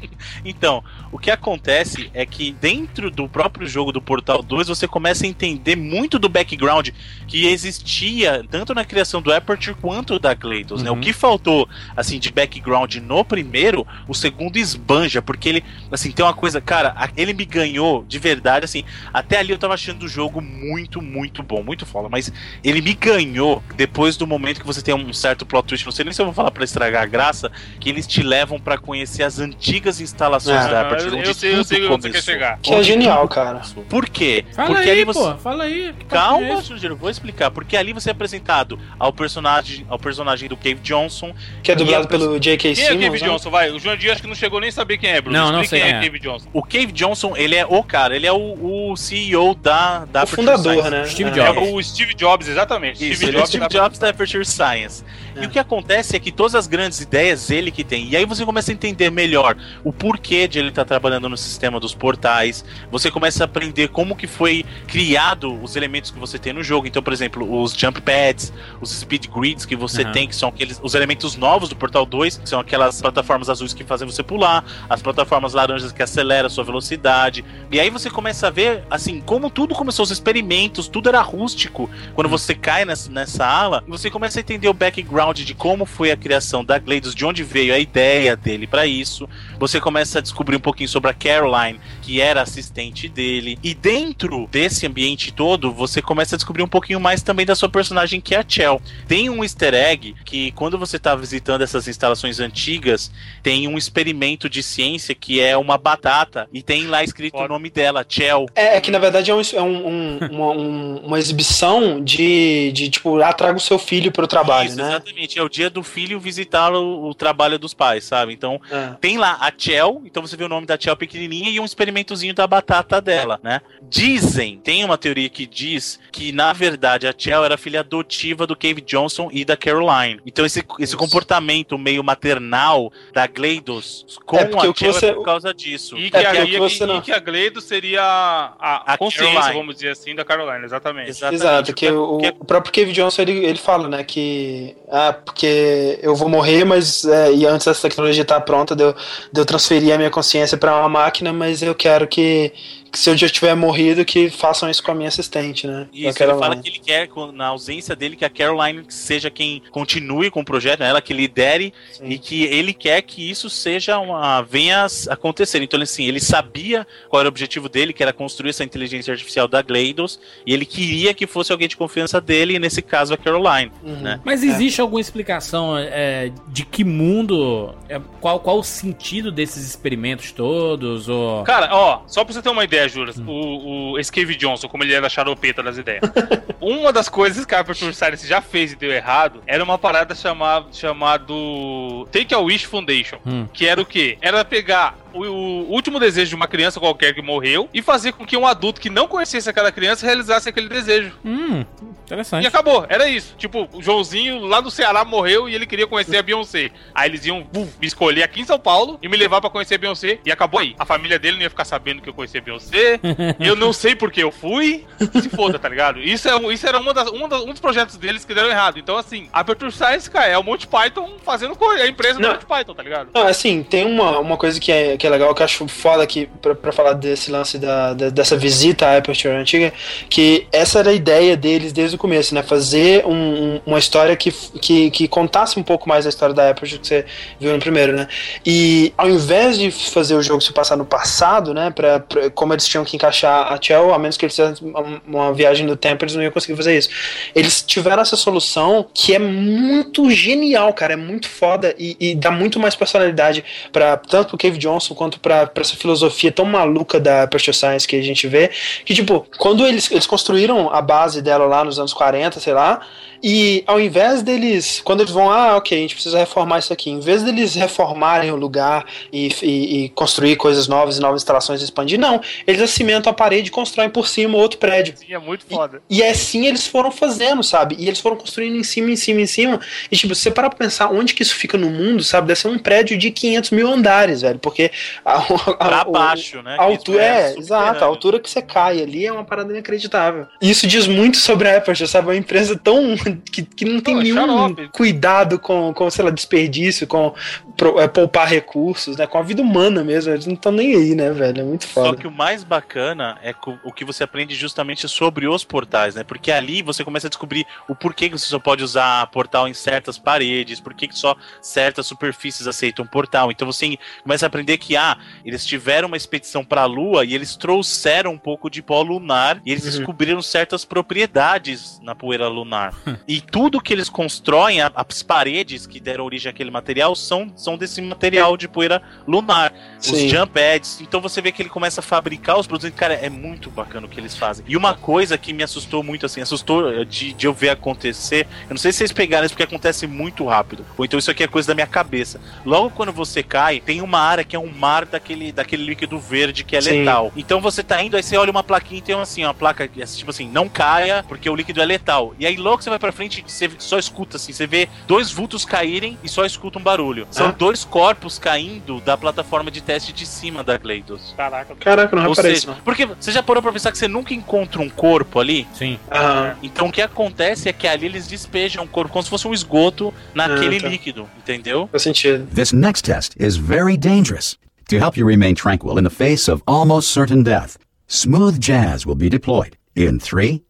Então, 0.44 0.82
o 1.10 1.18
que 1.18 1.30
acontece 1.30 2.10
é 2.14 2.24
que 2.24 2.52
dentro 2.52 3.10
do 3.10 3.28
próprio 3.28 3.66
jogo 3.66 3.92
do 3.92 4.00
Portal 4.00 4.42
2 4.42 4.68
você 4.68 4.86
começa 4.86 5.24
a 5.24 5.28
entender 5.28 5.76
muito 5.76 6.18
do 6.18 6.28
background 6.28 6.90
que 7.26 7.46
existia 7.46 8.44
tanto 8.48 8.74
na 8.74 8.84
criação 8.84 9.20
do 9.20 9.32
Aperture 9.32 9.76
quanto 9.80 10.18
da 10.18 10.36
né? 10.82 10.90
Uhum. 10.90 10.98
O 10.98 11.00
que 11.00 11.12
faltou 11.12 11.68
assim 11.96 12.18
de 12.18 12.30
background 12.30 12.96
no 12.96 13.24
primeiro, 13.24 13.86
o 14.06 14.14
segundo 14.14 14.56
esbanja, 14.56 15.20
porque 15.20 15.48
ele 15.48 15.64
assim 15.90 16.10
tem 16.10 16.24
uma 16.24 16.34
coisa, 16.34 16.60
cara, 16.60 16.94
ele 17.16 17.32
me 17.32 17.44
ganhou 17.44 18.04
de 18.06 18.18
verdade 18.18 18.64
assim. 18.64 18.84
Até 19.12 19.38
ali 19.38 19.50
eu 19.50 19.58
tava 19.58 19.74
achando 19.74 20.04
o 20.04 20.08
jogo 20.08 20.40
muito, 20.40 21.02
muito 21.02 21.42
bom, 21.42 21.62
muito 21.62 21.84
foda, 21.84 22.08
mas 22.08 22.32
ele 22.62 22.80
me 22.80 22.94
ganhou 22.94 23.62
depois 23.76 24.16
do 24.16 24.26
momento 24.26 24.60
que 24.60 24.66
você 24.66 24.82
tem 24.82 24.94
um 24.94 25.12
certo 25.12 25.44
plot 25.44 25.66
twist, 25.66 25.84
não 25.84 25.92
sei 25.92 26.04
nem 26.04 26.12
se 26.12 26.20
eu 26.20 26.26
vou 26.26 26.34
falar 26.34 26.50
pra 26.50 26.64
estragar 26.64 27.02
a 27.02 27.06
graça, 27.06 27.50
que 27.80 27.88
eles 27.88 28.06
te 28.06 28.22
levam 28.22 28.58
pra 28.60 28.78
conhecer 28.78 29.22
as 29.22 29.38
antigas 29.38 29.85
instalações 29.86 30.16
instalações 30.26 30.64
É. 30.66 30.68
da 30.70 30.78
Ah, 30.78 30.80
Aperture, 30.82 31.12
eu, 31.12 31.18
onde 31.18 31.28
eu 31.28 31.34
sei, 31.34 31.54
eu 31.54 31.64
sei 31.64 31.86
onde 31.86 32.02
você 32.02 32.10
quer 32.10 32.22
chegar. 32.22 32.58
Que 32.58 32.74
é 32.74 32.82
genial, 32.82 33.28
cara. 33.28 33.60
Por 33.88 34.08
quê? 34.08 34.44
Fala 34.54 34.68
Porque 34.68 34.84
aí, 34.90 34.90
ali 34.90 35.04
você. 35.04 35.18
pô. 35.20 35.36
Fala 35.36 35.64
aí. 35.64 35.88
É 36.00 36.04
Calma? 36.08 36.62
Jurandir, 36.62 36.90
eu 36.90 36.96
vou 36.96 37.10
explicar. 37.10 37.50
Porque 37.50 37.76
ali 37.76 37.92
você 37.92 38.08
é 38.10 38.12
apresentado 38.12 38.78
ao 38.98 39.12
personagem, 39.12 39.86
ao 39.88 39.98
personagem 39.98 40.48
do 40.48 40.56
Cave 40.56 40.76
Johnson. 40.82 41.34
Que 41.62 41.72
é 41.72 41.74
dublado 41.76 42.04
a 42.04 42.08
pelo 42.08 42.38
J.K. 42.38 42.74
Quem 42.74 42.84
é 42.84 42.88
Simmons. 42.88 43.04
Cave 43.04 43.20
né? 43.20 43.26
Johnson? 43.28 43.50
Vai, 43.50 43.70
o 43.70 43.78
João 43.78 43.96
Dias 43.96 44.12
acho 44.14 44.22
que 44.22 44.28
não 44.28 44.34
chegou 44.34 44.60
nem 44.60 44.68
a 44.68 44.72
saber 44.72 44.98
quem 44.98 45.10
é, 45.10 45.20
Bruno. 45.20 45.38
Não, 45.38 45.52
não 45.52 45.64
sei 45.64 45.80
quem 45.80 45.90
é 45.92 45.96
é. 45.98 46.00
Cave 46.02 46.18
Johnson. 46.18 46.48
O 46.52 46.62
Cave 46.62 46.92
Johnson, 46.92 47.34
ele 47.36 47.54
é 47.54 47.66
o 47.66 47.82
cara, 47.82 48.16
ele 48.16 48.26
é 48.26 48.32
o, 48.32 48.90
o 48.90 48.96
CEO 48.96 49.54
da, 49.54 50.04
da 50.06 50.20
O 50.20 50.22
Aperture 50.24 50.36
fundador, 50.36 50.74
Science. 50.74 50.90
né? 50.90 51.06
Steve 51.06 51.30
É. 51.30 51.32
Jobs. 51.32 51.56
É 51.68 51.72
o 51.74 51.82
Steve 51.82 52.14
Jobs, 52.14 52.48
exatamente. 52.48 53.10
Isso, 53.10 53.24
ele 53.24 53.36
é 53.36 53.42
o 53.42 53.46
Steve 53.46 53.68
Jobs 53.68 53.98
da 53.98 54.10
Aperture 54.10 54.44
Science. 54.44 55.04
E 55.36 55.44
É. 55.44 55.46
o 55.46 55.50
que 55.50 55.58
acontece 55.58 56.16
é 56.16 56.18
que 56.20 56.32
todas 56.32 56.54
as 56.54 56.66
grandes 56.66 57.00
ideias 57.00 57.50
ele 57.50 57.70
que 57.70 57.84
tem. 57.84 58.08
E 58.08 58.16
aí 58.16 58.24
você 58.24 58.44
começa 58.44 58.70
a 58.70 58.74
entender 58.74 59.10
melhor 59.10 59.56
o 59.84 59.92
porquê 59.92 60.48
de 60.48 60.58
ele 60.58 60.68
estar 60.68 60.84
trabalhando 60.84 61.28
no 61.28 61.36
sistema 61.36 61.78
dos 61.80 61.94
portais. 61.94 62.64
Você 62.90 63.10
começa 63.10 63.44
a 63.44 63.46
aprender 63.46 63.88
como 63.88 64.16
que 64.16 64.26
foi 64.26 64.64
criado 64.86 65.52
os 65.62 65.76
elementos 65.76 66.10
que 66.10 66.18
você 66.18 66.38
tem 66.38 66.52
no 66.52 66.62
jogo. 66.62 66.86
Então, 66.86 67.02
por 67.02 67.12
exemplo, 67.12 67.60
os 67.60 67.72
jump 67.72 68.00
pads, 68.00 68.52
os 68.80 68.90
speed 68.90 69.26
grids 69.28 69.64
que 69.64 69.76
você 69.76 70.02
Aham. 70.02 70.12
tem, 70.12 70.28
que 70.28 70.36
são 70.36 70.48
aqueles 70.48 70.80
os 70.82 70.94
elementos 70.94 71.36
novos 71.36 71.68
do 71.68 71.76
Portal 71.76 72.06
2, 72.06 72.38
que 72.38 72.48
são 72.48 72.60
aquelas 72.60 73.00
plataformas 73.00 73.50
azuis 73.50 73.74
que 73.74 73.84
fazem 73.84 74.06
você 74.06 74.22
pular, 74.22 74.64
as 74.88 75.02
plataformas 75.02 75.54
laranjas 75.54 75.92
que 75.92 76.02
aceleram 76.02 76.46
a 76.46 76.50
sua 76.50 76.64
velocidade. 76.64 77.44
E 77.70 77.80
aí 77.80 77.90
você 77.90 78.10
começa 78.10 78.46
a 78.46 78.50
ver, 78.50 78.84
assim, 78.90 79.20
como 79.20 79.50
tudo 79.50 79.74
começou, 79.74 80.04
os 80.04 80.10
experimentos, 80.10 80.88
tudo 80.88 81.08
era 81.08 81.20
rústico. 81.20 81.90
Quando 82.14 82.28
você 82.28 82.54
cai 82.54 82.84
nessa, 82.84 83.10
nessa 83.10 83.46
ala, 83.46 83.82
você 83.86 84.10
começa 84.10 84.38
a 84.38 84.40
entender 84.40 84.68
o 84.68 84.74
background 84.74 85.38
de 85.38 85.54
como 85.54 85.84
foi 85.84 86.10
a 86.10 86.16
criação 86.16 86.64
da 86.64 86.78
Gleidos, 86.78 87.14
de 87.14 87.24
onde 87.24 87.42
veio 87.42 87.74
a 87.74 87.78
ideia 87.78 88.36
dele 88.36 88.66
pra 88.66 88.86
isso. 88.86 89.28
Você 89.58 89.80
começa 89.80 90.18
a 90.18 90.22
descobrir 90.22 90.56
um 90.56 90.60
pouquinho 90.60 90.88
sobre 90.88 91.10
a 91.10 91.14
Caroline, 91.14 91.80
que 92.02 92.20
era 92.20 92.42
assistente 92.42 93.08
dele. 93.08 93.58
E 93.62 93.74
dentro 93.74 94.46
desse 94.50 94.86
ambiente 94.86 95.32
todo, 95.32 95.72
você 95.72 96.02
começa 96.02 96.36
a 96.36 96.38
descobrir 96.38 96.62
um 96.62 96.68
pouquinho 96.68 97.00
mais 97.00 97.22
também 97.22 97.46
da 97.46 97.54
sua 97.54 97.68
personagem, 97.68 98.20
que 98.20 98.34
é 98.34 98.38
a 98.38 98.44
Chell. 98.46 98.80
Tem 99.08 99.30
um 99.30 99.42
easter 99.42 99.74
egg 99.74 100.14
que, 100.24 100.50
quando 100.52 100.78
você 100.78 100.98
tá 100.98 101.14
visitando 101.14 101.62
essas 101.62 101.88
instalações 101.88 102.40
antigas, 102.40 103.10
tem 103.42 103.66
um 103.68 103.78
experimento 103.78 104.48
de 104.48 104.62
ciência 104.62 105.14
que 105.14 105.40
é 105.40 105.56
uma 105.56 105.78
batata 105.78 106.48
e 106.52 106.62
tem 106.62 106.86
lá 106.86 107.02
escrito 107.02 107.36
o 107.38 107.48
nome 107.48 107.70
dela, 107.70 108.04
Chell. 108.08 108.46
É, 108.54 108.76
é 108.76 108.80
que 108.80 108.90
na 108.90 108.98
verdade 108.98 109.30
é, 109.30 109.34
um- 109.34 109.40
é 109.40 109.62
um- 109.62 109.86
um- 109.88 110.18
uma, 110.30 110.50
um- 110.52 110.96
uma 111.06 111.18
exibição 111.18 112.02
de, 112.02 112.72
de 112.72 112.90
tipo, 112.90 113.20
ah, 113.20 113.32
traga 113.32 113.56
o 113.56 113.60
seu 113.60 113.78
filho 113.78 114.12
pro 114.12 114.26
trabalho, 114.26 114.68
Isso, 114.68 114.76
né? 114.76 114.88
exatamente. 114.88 115.38
É 115.38 115.42
o 115.42 115.48
dia 115.48 115.70
do 115.70 115.82
filho 115.82 116.18
visitar 116.20 116.72
o, 116.72 117.08
o 117.08 117.14
trabalho 117.14 117.58
dos 117.58 117.72
pais, 117.74 118.04
sabe? 118.04 118.32
Então, 118.32 118.60
É. 118.70 118.90
tem 119.00 119.16
lá 119.18 119.36
a 119.48 119.52
Chell, 119.56 120.02
então 120.04 120.22
você 120.26 120.36
vê 120.36 120.44
o 120.44 120.48
nome 120.48 120.66
da 120.66 120.78
Chell 120.78 120.96
pequenininha 120.96 121.50
e 121.50 121.60
um 121.60 121.64
experimentozinho 121.64 122.34
da 122.34 122.46
batata 122.46 123.00
dela, 123.00 123.38
né? 123.42 123.60
Dizem, 123.82 124.58
tem 124.58 124.84
uma 124.84 124.98
teoria 124.98 125.28
que 125.28 125.46
diz 125.46 125.98
que, 126.10 126.32
na 126.32 126.52
verdade, 126.52 127.06
a 127.06 127.14
Chell 127.16 127.44
era 127.44 127.56
filha 127.56 127.80
adotiva 127.80 128.46
do 128.46 128.56
Cave 128.56 128.80
Johnson 128.80 129.28
e 129.32 129.44
da 129.44 129.56
Caroline. 129.56 130.20
Então, 130.26 130.44
esse, 130.44 130.60
esse 130.60 130.82
Isso. 130.82 130.96
comportamento 130.96 131.78
meio 131.78 132.02
maternal 132.02 132.92
da 133.12 133.26
Gleidos 133.26 134.04
com 134.24 134.36
É, 134.36 134.44
porque 134.44 134.66
a 134.66 134.74
Chell 134.74 134.92
você- 134.92 135.06
é 135.06 135.12
por 135.12 135.24
causa 135.24 135.54
disso. 135.54 135.96
E 135.96 136.10
que, 136.10 136.16
É, 136.16 136.20
a, 136.20 136.30
porque 136.30 136.42
e, 136.42 136.50
que 136.50 136.58
você 136.58 136.84
e 136.84 136.86
não- 136.86 137.00
que 137.00 137.12
a 137.12 137.18
Gleido 137.18 137.60
seria 137.60 138.02
a, 138.02 138.92
A 138.94 138.98
consciência, 138.98 139.32
Caroline. 139.34 139.58
vamos 139.58 139.74
dizer 139.76 139.90
assim, 139.90 140.14
da 140.14 140.24
Caroline, 140.24 140.64
exatamente. 140.64 141.10
Exatamente. 141.10 141.40
Exato, 141.42 141.74
que 141.74 141.88
o, 141.90 142.18
Porque- 142.18 142.28
o 142.40 142.44
próprio 142.44 142.72
Cave 142.72 142.92
Johnson 142.92 143.22
ele, 143.22 143.44
ele 143.44 143.58
fala, 143.58 143.88
né, 143.88 144.02
que 144.04 144.76
ah, 144.90 145.12
porque 145.12 145.98
eu 146.02 146.14
vou 146.16 146.28
morrer, 146.28 146.64
mas 146.64 147.04
é, 147.04 147.32
e 147.32 147.46
antes 147.46 147.66
dessa 147.66 147.88
tecnologia 147.88 148.22
estar 148.22 148.40
pronta, 148.40 148.74
de 148.74 148.82
eu, 148.84 148.94
de 149.36 149.40
eu 149.42 149.46
transferir 149.46 149.94
a 149.94 149.98
minha 149.98 150.10
consciência 150.10 150.58
para 150.58 150.76
uma 150.78 150.88
máquina, 150.88 151.32
mas 151.32 151.62
eu 151.62 151.74
quero 151.74 152.08
que, 152.08 152.52
que 152.90 152.98
se 152.98 153.10
eu 153.10 153.16
já 153.16 153.28
tiver 153.28 153.54
morrido, 153.54 154.04
que 154.04 154.30
façam 154.30 154.70
isso 154.70 154.82
com 154.82 154.90
a 154.90 154.94
minha 154.94 155.08
assistente, 155.08 155.66
né? 155.66 155.86
Isso, 155.92 156.22
ele 156.22 156.34
fala 156.34 156.56
que 156.56 156.68
ele 156.68 156.78
quer, 156.78 157.08
na 157.32 157.46
ausência 157.48 157.94
dele, 157.94 158.16
que 158.16 158.24
a 158.24 158.30
Caroline 158.30 158.84
seja 158.88 159.30
quem 159.30 159.62
continue 159.70 160.30
com 160.30 160.40
o 160.40 160.44
projeto, 160.44 160.80
né, 160.80 160.88
ela 160.88 161.00
que 161.00 161.12
lidere, 161.12 161.72
Sim. 161.92 162.08
e 162.08 162.18
que 162.18 162.44
ele 162.44 162.72
quer 162.72 163.02
que 163.02 163.28
isso 163.30 163.48
seja 163.50 163.98
uma. 163.98 164.42
venha 164.42 164.86
a 164.86 165.12
acontecer. 165.12 165.62
Então, 165.62 165.80
assim, 165.80 166.04
ele 166.04 166.20
sabia 166.20 166.86
qual 167.08 167.20
era 167.20 167.28
o 167.28 167.30
objetivo 167.30 167.68
dele, 167.68 167.92
que 167.92 168.02
era 168.02 168.12
construir 168.12 168.50
essa 168.50 168.64
inteligência 168.64 169.12
artificial 169.12 169.48
da 169.48 169.62
Gleidos, 169.62 170.18
e 170.46 170.52
ele 170.52 170.64
queria 170.64 171.14
que 171.14 171.26
fosse 171.26 171.52
alguém 171.52 171.68
de 171.68 171.76
confiança 171.76 172.20
dele, 172.20 172.54
e 172.54 172.58
nesse 172.58 172.82
caso 172.82 173.14
a 173.14 173.16
Caroline. 173.16 173.72
Uhum. 173.82 173.96
né? 173.96 174.20
Mas 174.24 174.42
existe 174.42 174.80
alguma 174.80 175.00
explicação 175.00 175.76
é, 175.76 176.30
de 176.48 176.64
que 176.64 176.84
mundo. 176.84 177.74
é, 177.88 178.00
qual, 178.20 178.40
qual 178.40 178.58
o 178.58 178.64
sentido 178.64 179.30
desses 179.30 179.66
experimentos 179.66 180.32
todos? 180.32 181.08
Ou... 181.08 181.42
Cara, 181.44 181.68
ó, 181.72 182.02
só 182.06 182.24
pra 182.24 182.32
você 182.32 182.42
ter 182.42 182.48
uma 182.48 182.64
ideia, 182.64 182.75
Juras, 182.88 183.16
o, 183.18 183.92
o 183.92 183.98
esse 183.98 184.10
Cave 184.10 184.36
Johnson, 184.36 184.68
como 184.68 184.84
ele 184.84 184.94
era 184.94 185.08
charopeta 185.08 185.62
das 185.62 185.78
ideias. 185.78 186.02
uma 186.60 186.92
das 186.92 187.08
coisas 187.08 187.44
que 187.44 187.54
a 187.54 187.60
Aperture 187.60 187.94
Science 187.94 188.26
já 188.26 188.40
fez 188.40 188.72
e 188.72 188.76
deu 188.76 188.92
errado 188.92 189.42
era 189.46 189.62
uma 189.62 189.78
parada 189.78 190.14
chamada 190.14 190.66
chamado 190.72 192.06
Take 192.10 192.34
a 192.34 192.38
Wish 192.38 192.66
Foundation. 192.66 193.18
Hum. 193.26 193.46
Que 193.52 193.66
era 193.66 193.80
o 193.80 193.86
quê? 193.86 194.18
Era 194.20 194.44
pegar 194.44 194.96
o, 195.12 195.20
o 195.24 195.72
último 195.72 195.98
desejo 196.00 196.30
de 196.30 196.34
uma 196.34 196.46
criança 196.46 196.80
qualquer 196.80 197.14
que 197.14 197.22
morreu 197.22 197.68
e 197.72 197.82
fazer 197.82 198.12
com 198.12 198.24
que 198.26 198.36
um 198.36 198.46
adulto 198.46 198.80
que 198.80 198.90
não 198.90 199.06
conhecesse 199.08 199.48
aquela 199.48 199.70
criança 199.72 200.04
realizasse 200.06 200.48
aquele 200.48 200.68
desejo. 200.68 201.12
Hum, 201.24 201.64
E 201.82 201.84
interessante. 202.06 202.46
acabou, 202.46 202.86
era 202.88 203.08
isso. 203.08 203.34
Tipo, 203.36 203.68
o 203.72 203.82
Joãozinho 203.82 204.40
lá 204.46 204.60
do 204.60 204.70
Ceará 204.70 205.04
morreu 205.04 205.48
e 205.48 205.54
ele 205.54 205.66
queria 205.66 205.86
conhecer 205.86 206.16
a 206.18 206.22
Beyoncé. 206.22 206.70
Aí 206.94 207.08
eles 207.10 207.24
iam 207.26 207.42
buf, 207.42 207.72
me 207.80 207.86
escolher 207.86 208.22
aqui 208.22 208.40
em 208.40 208.44
São 208.44 208.58
Paulo 208.58 208.98
e 209.02 209.08
me 209.08 209.16
levar 209.16 209.40
pra 209.40 209.50
conhecer 209.50 209.74
a 209.74 209.78
Beyoncé. 209.78 210.18
E 210.24 210.30
acabou 210.32 210.60
aí. 210.60 210.74
A 210.78 210.84
família 210.84 211.18
dele 211.18 211.36
não 211.36 211.42
ia 211.42 211.50
ficar 211.50 211.64
sabendo 211.64 212.00
que 212.02 212.08
eu 212.08 212.14
conhecia 212.14 212.40
a 212.40 212.44
Beyoncé. 212.44 213.00
eu 213.40 213.56
não 213.56 213.72
sei 213.72 213.94
porque 213.96 214.22
eu 214.22 214.30
fui. 214.30 214.84
Se 215.20 215.28
foda, 215.30 215.58
tá 215.58 215.68
ligado? 215.68 216.00
Isso, 216.00 216.28
é, 216.28 216.52
isso 216.52 216.66
era 216.66 216.78
uma 216.78 216.92
das, 216.94 217.08
uma 217.10 217.28
das- 217.28 217.42
um 217.42 217.50
dos 217.50 217.60
projetos 217.60 217.96
deles 217.96 218.24
que 218.24 218.34
deram 218.34 218.48
errado. 218.48 218.78
Então, 218.78 218.96
assim, 218.96 219.28
a 219.32 219.40
Aperture 219.40 219.72
Science, 219.72 220.10
cara, 220.10 220.26
é 220.26 220.38
o 220.38 220.42
Monty 220.44 220.66
Python 220.66 221.16
fazendo 221.24 221.54
coisa. 221.56 221.82
É 221.82 221.86
a 221.86 221.88
empresa 221.88 222.14
do 222.18 222.22
Não. 222.22 222.30
Monty 222.32 222.46
Python, 222.46 222.74
tá 222.74 222.82
ligado? 222.82 223.10
Não, 223.14 223.26
assim, 223.26 223.62
tem 223.62 223.84
uma, 223.86 224.18
uma 224.18 224.36
coisa 224.36 224.58
que 224.60 224.70
é, 224.70 224.96
que 224.96 225.05
é 225.06 225.10
legal, 225.10 225.34
que 225.34 225.42
eu 225.42 225.44
acho 225.44 225.66
foda 225.68 226.02
aqui, 226.02 226.28
pra 226.62 226.72
falar 226.72 226.92
desse 226.94 227.30
lance 227.30 227.58
da, 227.58 227.92
da- 227.94 228.08
dessa 228.10 228.36
visita 228.36 228.86
à 228.86 228.96
Aperture 228.96 229.34
antiga, 229.34 229.72
que 230.08 230.46
essa 230.52 230.78
era 230.80 230.90
a 230.90 230.92
ideia 230.92 231.36
deles 231.36 231.72
desde 231.72 231.96
o 231.96 231.98
começo, 231.98 232.34
né? 232.34 232.42
Fazer 232.42 233.04
um- 233.06 233.12
um- 233.56 233.60
uma 233.66 233.78
história 233.78 234.14
que, 234.16 234.30
que, 234.60 234.90
que 234.90 235.08
contasse 235.08 235.58
um 235.58 235.62
pouco 235.62 235.88
mais 235.88 236.06
a 236.06 236.08
história 236.08 236.34
da 236.34 236.50
Aperture 236.50 236.80
que 236.80 236.86
você 236.86 237.04
viu 237.40 237.52
no 237.52 237.58
primeiro, 237.58 237.92
né? 237.94 238.08
E 238.44 238.92
ao 238.96 239.08
invés 239.08 239.58
de 239.58 239.70
fazer 239.70 240.14
o 240.14 240.22
jogo 240.22 240.40
se 240.40 240.52
passar 240.52 240.76
no 240.76 240.84
passado, 240.84 241.52
né? 241.54 241.70
Pra, 241.70 242.00
pra- 242.00 242.30
como 242.30 242.52
eles 242.52 242.66
tinham 242.66 242.84
que 242.84 242.96
encaixar 242.96 243.52
a 243.52 243.58
Chell, 243.60 243.92
a 243.94 243.98
menos 243.98 244.16
que 244.16 244.24
eles 244.24 244.34
fizessem 244.36 244.72
uma, 245.06 245.32
viagem 245.32 245.66
no 245.66 245.76
tempo, 245.76 246.04
eles 246.04 246.14
não 246.14 246.22
iam 246.22 246.30
conseguir 246.32 246.56
fazer 246.56 246.76
isso. 246.76 246.88
Eles 247.34 247.62
tiveram 247.62 248.02
essa 248.02 248.16
solução 248.16 248.86
que 248.94 249.14
é 249.14 249.18
muito 249.18 250.10
genial, 250.10 250.72
cara. 250.72 250.92
É 250.94 250.96
muito 250.96 251.28
foda 251.28 251.74
e, 251.78 251.96
e 251.98 252.14
dá 252.14 252.30
muito 252.30 252.58
mais 252.60 252.74
personalidade 252.74 253.44
para 253.72 253.96
tanto 253.96 254.28
pro 254.30 254.38
Cave 254.38 254.58
Johnson 254.58 254.85
quanto 254.94 255.18
pra, 255.20 255.46
pra 255.46 255.62
essa 255.62 255.76
filosofia 255.76 256.30
tão 256.30 256.44
maluca 256.44 256.98
da 257.00 257.22
Aperture 257.22 257.56
Science 257.56 257.86
que 257.86 257.96
a 257.96 258.02
gente 258.02 258.26
vê. 258.26 258.50
Que, 258.84 258.94
tipo, 258.94 259.26
quando 259.38 259.66
eles, 259.66 259.90
eles 259.90 260.06
construíram 260.06 260.72
a 260.72 260.80
base 260.80 261.22
dela 261.22 261.46
lá 261.46 261.64
nos 261.64 261.78
anos 261.78 261.92
40, 261.92 262.40
sei 262.40 262.52
lá, 262.52 262.80
e 263.22 263.62
ao 263.66 263.80
invés 263.80 264.22
deles, 264.22 264.80
quando 264.84 265.00
eles 265.00 265.12
vão, 265.12 265.30
ah, 265.30 265.56
ok, 265.56 265.76
a 265.76 265.80
gente 265.80 265.94
precisa 265.94 266.18
reformar 266.18 266.58
isso 266.58 266.72
aqui, 266.72 266.90
em 266.90 267.00
vez 267.00 267.22
deles 267.22 267.54
reformarem 267.54 268.30
o 268.30 268.36
lugar 268.36 268.84
e, 269.12 269.28
e- 269.42 269.84
e 269.84 269.88
construir 269.90 270.36
coisas 270.36 270.68
novas 270.68 270.98
e 270.98 271.00
novas 271.00 271.22
instalações 271.22 271.60
e 271.60 271.64
expandir, 271.64 271.98
não. 271.98 272.20
Eles 272.46 272.60
acimentam 272.62 273.10
a 273.10 273.14
parede 273.14 273.48
e 273.48 273.50
constroem 273.50 273.88
por 273.90 274.08
cima 274.08 274.36
outro 274.36 274.58
prédio. 274.58 274.94
Sim, 274.96 275.12
é 275.12 275.18
muito 275.18 275.44
foda. 275.46 275.82
E 275.88 276.02
é 276.02 276.10
assim 276.10 276.46
eles 276.46 276.66
foram 276.66 276.90
fazendo, 276.90 277.42
sabe? 277.42 277.76
E 277.78 277.86
eles 277.86 278.00
foram 278.00 278.16
construindo 278.16 278.56
em 278.56 278.64
cima, 278.64 278.90
em 278.90 278.96
cima, 278.96 279.20
em 279.20 279.26
cima. 279.26 279.60
E, 279.90 279.96
tipo, 279.96 280.14
se 280.14 280.22
você 280.22 280.30
parar 280.30 280.48
pra 280.50 280.58
pensar 280.58 280.90
onde 280.90 281.14
que 281.14 281.22
isso 281.22 281.34
fica 281.34 281.56
no 281.58 281.68
mundo, 281.70 282.02
sabe? 282.02 282.26
Deve 282.28 282.40
ser 282.40 282.48
um 282.48 282.58
prédio 282.58 282.96
de 282.96 283.10
500 283.10 283.50
mil 283.50 283.68
andares, 283.68 284.22
velho. 284.22 284.38
Porque 284.38 284.70
a, 285.04 285.18
a, 285.18 285.22
Pra 285.54 285.84
o- 285.86 285.92
baixo, 285.92 286.42
né? 286.42 286.56
a 286.58 286.62
altura, 286.62 287.02
é, 287.02 287.12
subterrâneo. 287.28 287.38
exato. 287.40 287.84
A 287.84 287.86
altura 287.86 288.20
que 288.20 288.28
você 288.30 288.42
cai 288.42 288.80
ali 288.82 289.06
é 289.06 289.12
uma 289.12 289.24
parada 289.24 289.52
inacreditável. 289.52 290.26
E 290.40 290.50
isso 290.50 290.66
diz 290.66 290.86
muito 290.86 291.16
sobre 291.16 291.48
a 291.48 291.56
Aperture, 291.56 291.88
sabe? 291.88 292.08
É 292.08 292.10
uma 292.12 292.16
empresa 292.16 292.58
tão. 292.62 292.96
que, 293.32 293.42
que 293.42 293.64
não 293.64 293.80
tem 293.80 293.94
Não, 293.94 294.00
é 294.00 294.04
nenhum 294.04 294.16
xarope. 294.16 294.68
cuidado 294.68 295.38
com, 295.38 295.72
com, 295.74 295.90
sei 295.90 296.04
lá, 296.04 296.10
desperdício, 296.10 296.86
com 296.86 297.14
pro- 297.56 297.78
é, 297.80 297.86
poupar 297.88 298.28
recursos, 298.28 298.96
né? 298.96 299.06
Com 299.06 299.18
a 299.18 299.22
vida 299.22 299.42
humana 299.42 299.82
mesmo. 299.84 300.12
Eles 300.12 300.26
não 300.26 300.34
estão 300.34 300.52
nem 300.52 300.74
aí, 300.74 300.94
né, 300.94 301.10
velho? 301.12 301.40
É 301.40 301.44
muito 301.44 301.64
Só 301.66 301.84
foda. 301.86 301.96
que 301.96 302.06
o 302.06 302.10
mais 302.10 302.44
bacana 302.44 303.18
é 303.22 303.34
o 303.64 303.72
que 303.72 303.84
você 303.84 304.02
aprende 304.04 304.34
justamente 304.34 304.88
sobre 304.88 305.26
os 305.28 305.44
portais, 305.44 305.94
né? 305.94 306.04
Porque 306.04 306.30
ali 306.32 306.62
você 306.62 306.84
começa 306.84 307.06
a 307.06 307.10
descobrir 307.10 307.46
o 307.68 307.74
porquê 307.74 308.08
que 308.08 308.18
você 308.18 308.26
só 308.26 308.38
pode 308.38 308.62
usar 308.64 309.06
portal 309.08 309.46
em 309.48 309.54
certas 309.54 309.98
paredes, 309.98 310.60
por 310.60 310.74
que 310.74 310.88
que 310.88 310.98
só 310.98 311.16
certas 311.40 311.86
superfícies 311.86 312.46
aceitam 312.46 312.86
portal. 312.86 313.30
Então 313.30 313.46
você 313.50 313.76
começa 314.02 314.26
a 314.26 314.28
aprender 314.28 314.58
que, 314.58 314.76
ah, 314.76 314.96
eles 315.24 315.44
tiveram 315.44 315.88
uma 315.88 315.96
expedição 315.96 316.44
para 316.44 316.62
a 316.62 316.66
Lua 316.66 317.04
e 317.04 317.14
eles 317.14 317.36
trouxeram 317.36 318.12
um 318.12 318.18
pouco 318.18 318.50
de 318.50 318.62
pó 318.62 318.82
lunar 318.82 319.40
e 319.44 319.50
eles 319.52 319.64
Uhum. 319.64 319.70
descobriram 319.70 320.22
certas 320.22 320.64
propriedades 320.64 321.80
na 321.82 321.94
poeira 321.94 322.28
lunar. 322.28 322.74
E 323.06 323.20
tudo 323.20 323.60
que 323.60 323.72
eles 323.72 323.88
constroem, 323.88 324.60
as 324.60 325.02
paredes 325.02 325.66
que 325.66 325.80
deram 325.80 326.04
origem 326.04 326.30
àquele 326.30 326.50
material, 326.50 326.94
são, 326.94 327.32
são 327.36 327.56
desse 327.56 327.80
material 327.80 328.36
de 328.36 328.48
poeira 328.48 328.82
lunar. 329.06 329.52
Os 329.78 329.86
Sim. 329.86 330.08
jump 330.08 330.32
pads. 330.32 330.80
Então 330.80 331.00
você 331.00 331.22
vê 331.22 331.32
que 331.32 331.40
ele 331.40 331.48
começa 331.48 331.80
a 331.80 331.82
fabricar 331.82 332.38
os 332.38 332.46
produtos. 332.46 332.78
Cara, 332.78 332.94
é 332.94 333.08
muito 333.08 333.50
bacana 333.50 333.86
o 333.86 333.88
que 333.88 333.98
eles 333.98 334.16
fazem. 334.16 334.44
E 334.48 334.56
uma 334.56 334.74
coisa 334.74 335.16
que 335.16 335.32
me 335.32 335.42
assustou 335.42 335.82
muito, 335.82 336.04
assim, 336.04 336.20
assustou 336.20 336.70
eh, 336.70 336.84
de, 336.84 337.12
de 337.12 337.26
eu 337.26 337.32
ver 337.32 337.50
acontecer. 337.50 338.26
Eu 338.42 338.50
não 338.50 338.56
sei 338.58 338.72
se 338.72 338.78
vocês 338.78 338.92
pegaram 338.92 339.24
isso 339.24 339.34
porque 339.34 339.44
acontece 339.44 339.86
muito 339.86 340.26
rápido. 340.26 340.64
Ou 340.76 340.84
então 340.84 340.98
isso 340.98 341.10
aqui 341.10 341.22
é 341.22 341.26
coisa 341.26 341.48
da 341.48 341.54
minha 341.54 341.66
cabeça. 341.66 342.20
Logo 342.44 342.70
quando 342.70 342.92
você 342.92 343.22
cai, 343.22 343.60
tem 343.60 343.80
uma 343.80 343.98
área 343.98 344.24
que 344.24 344.36
é 344.36 344.38
um 344.38 344.52
mar 344.52 344.84
daquele, 344.84 345.32
daquele 345.32 345.64
líquido 345.64 345.98
verde 345.98 346.44
que 346.44 346.56
é 346.56 346.60
Sim. 346.60 346.80
letal. 346.80 347.12
Então 347.16 347.40
você 347.40 347.62
tá 347.62 347.82
indo, 347.82 347.96
aí 347.96 348.02
você 348.02 348.16
olha 348.16 348.30
uma 348.30 348.42
plaquinha 348.42 348.78
e 348.78 348.82
tem 348.82 348.94
assim, 348.94 349.24
uma 349.24 349.34
placa 349.34 349.66
que 349.66 349.82
é 349.82 349.86
tipo 349.86 350.10
assim, 350.10 350.28
não 350.28 350.48
caia, 350.48 351.04
porque 351.08 351.28
o 351.28 351.34
líquido 351.34 351.60
é 351.60 351.64
letal. 351.64 352.14
E 352.18 352.26
aí 352.26 352.36
logo 352.36 352.62
você 352.62 352.70
vai 352.70 352.78
pra 352.78 352.85
frente, 352.92 353.24
você 353.26 353.50
só 353.58 353.78
escuta 353.78 354.16
assim, 354.16 354.32
você 354.32 354.46
vê 354.46 354.68
dois 354.86 355.10
vultos 355.10 355.44
caírem 355.44 355.98
e 356.02 356.08
só 356.08 356.24
escuta 356.24 356.58
um 356.58 356.62
barulho. 356.62 357.06
São 357.10 357.28
Ah. 357.28 357.32
dois 357.32 357.64
corpos 357.64 358.18
caindo 358.18 358.80
da 358.80 358.96
plataforma 358.96 359.50
de 359.50 359.60
teste 359.60 359.92
de 359.92 360.06
cima 360.06 360.42
da 360.44 360.56
Gleidos. 360.58 361.14
Caraca. 361.16 361.54
Caraca, 361.56 361.94
não 361.96 362.04
não. 362.04 362.54
porque 362.64 362.86
você 362.86 363.12
já 363.12 363.22
parou 363.22 363.42
pra 363.42 363.52
pensar 363.52 363.70
que 363.72 363.78
você 363.78 363.88
nunca 363.88 364.14
encontra 364.14 364.60
um 364.60 364.68
corpo 364.70 365.18
ali? 365.20 365.46
Sim. 365.54 365.78
Aham. 365.90 366.36
Então 366.42 366.68
o 366.68 366.72
que 366.72 366.82
acontece 366.82 367.48
é 367.48 367.52
que 367.52 367.66
ali 367.66 367.86
eles 367.86 368.06
despejam 368.06 368.64
o 368.64 368.68
corpo 368.68 368.92
como 368.92 369.02
se 369.02 369.10
fosse 369.10 369.26
um 369.28 369.34
esgoto 369.34 369.92
naquele 370.14 370.56
Ah, 370.58 370.60
tá. 370.62 370.68
líquido, 370.68 371.08
entendeu? 371.18 371.68
Faz 371.70 371.82
sentido. 371.82 372.26
This 372.34 372.52
next 372.52 372.82
test 372.84 373.14
is 373.18 373.36
very 373.36 373.76
dangerous. 373.76 374.36
To 374.68 374.76
help 374.76 374.96
you 374.96 375.06
remain 375.06 375.34
tranquil 375.34 375.78
in 375.78 375.84
the 375.84 375.90
face 375.90 376.28
of 376.30 376.42
almost 376.46 376.88
certain 376.92 377.22
death, 377.22 377.56
smooth 377.86 378.38
jazz 378.40 378.84
will 378.84 378.96
be 378.96 379.08
deployed 379.08 379.56
in 379.76 379.98
three, 380.00 380.42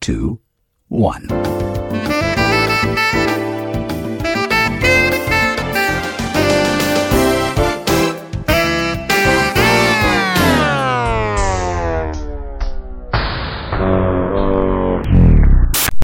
two, 0.00 0.38
one. 0.88 1.26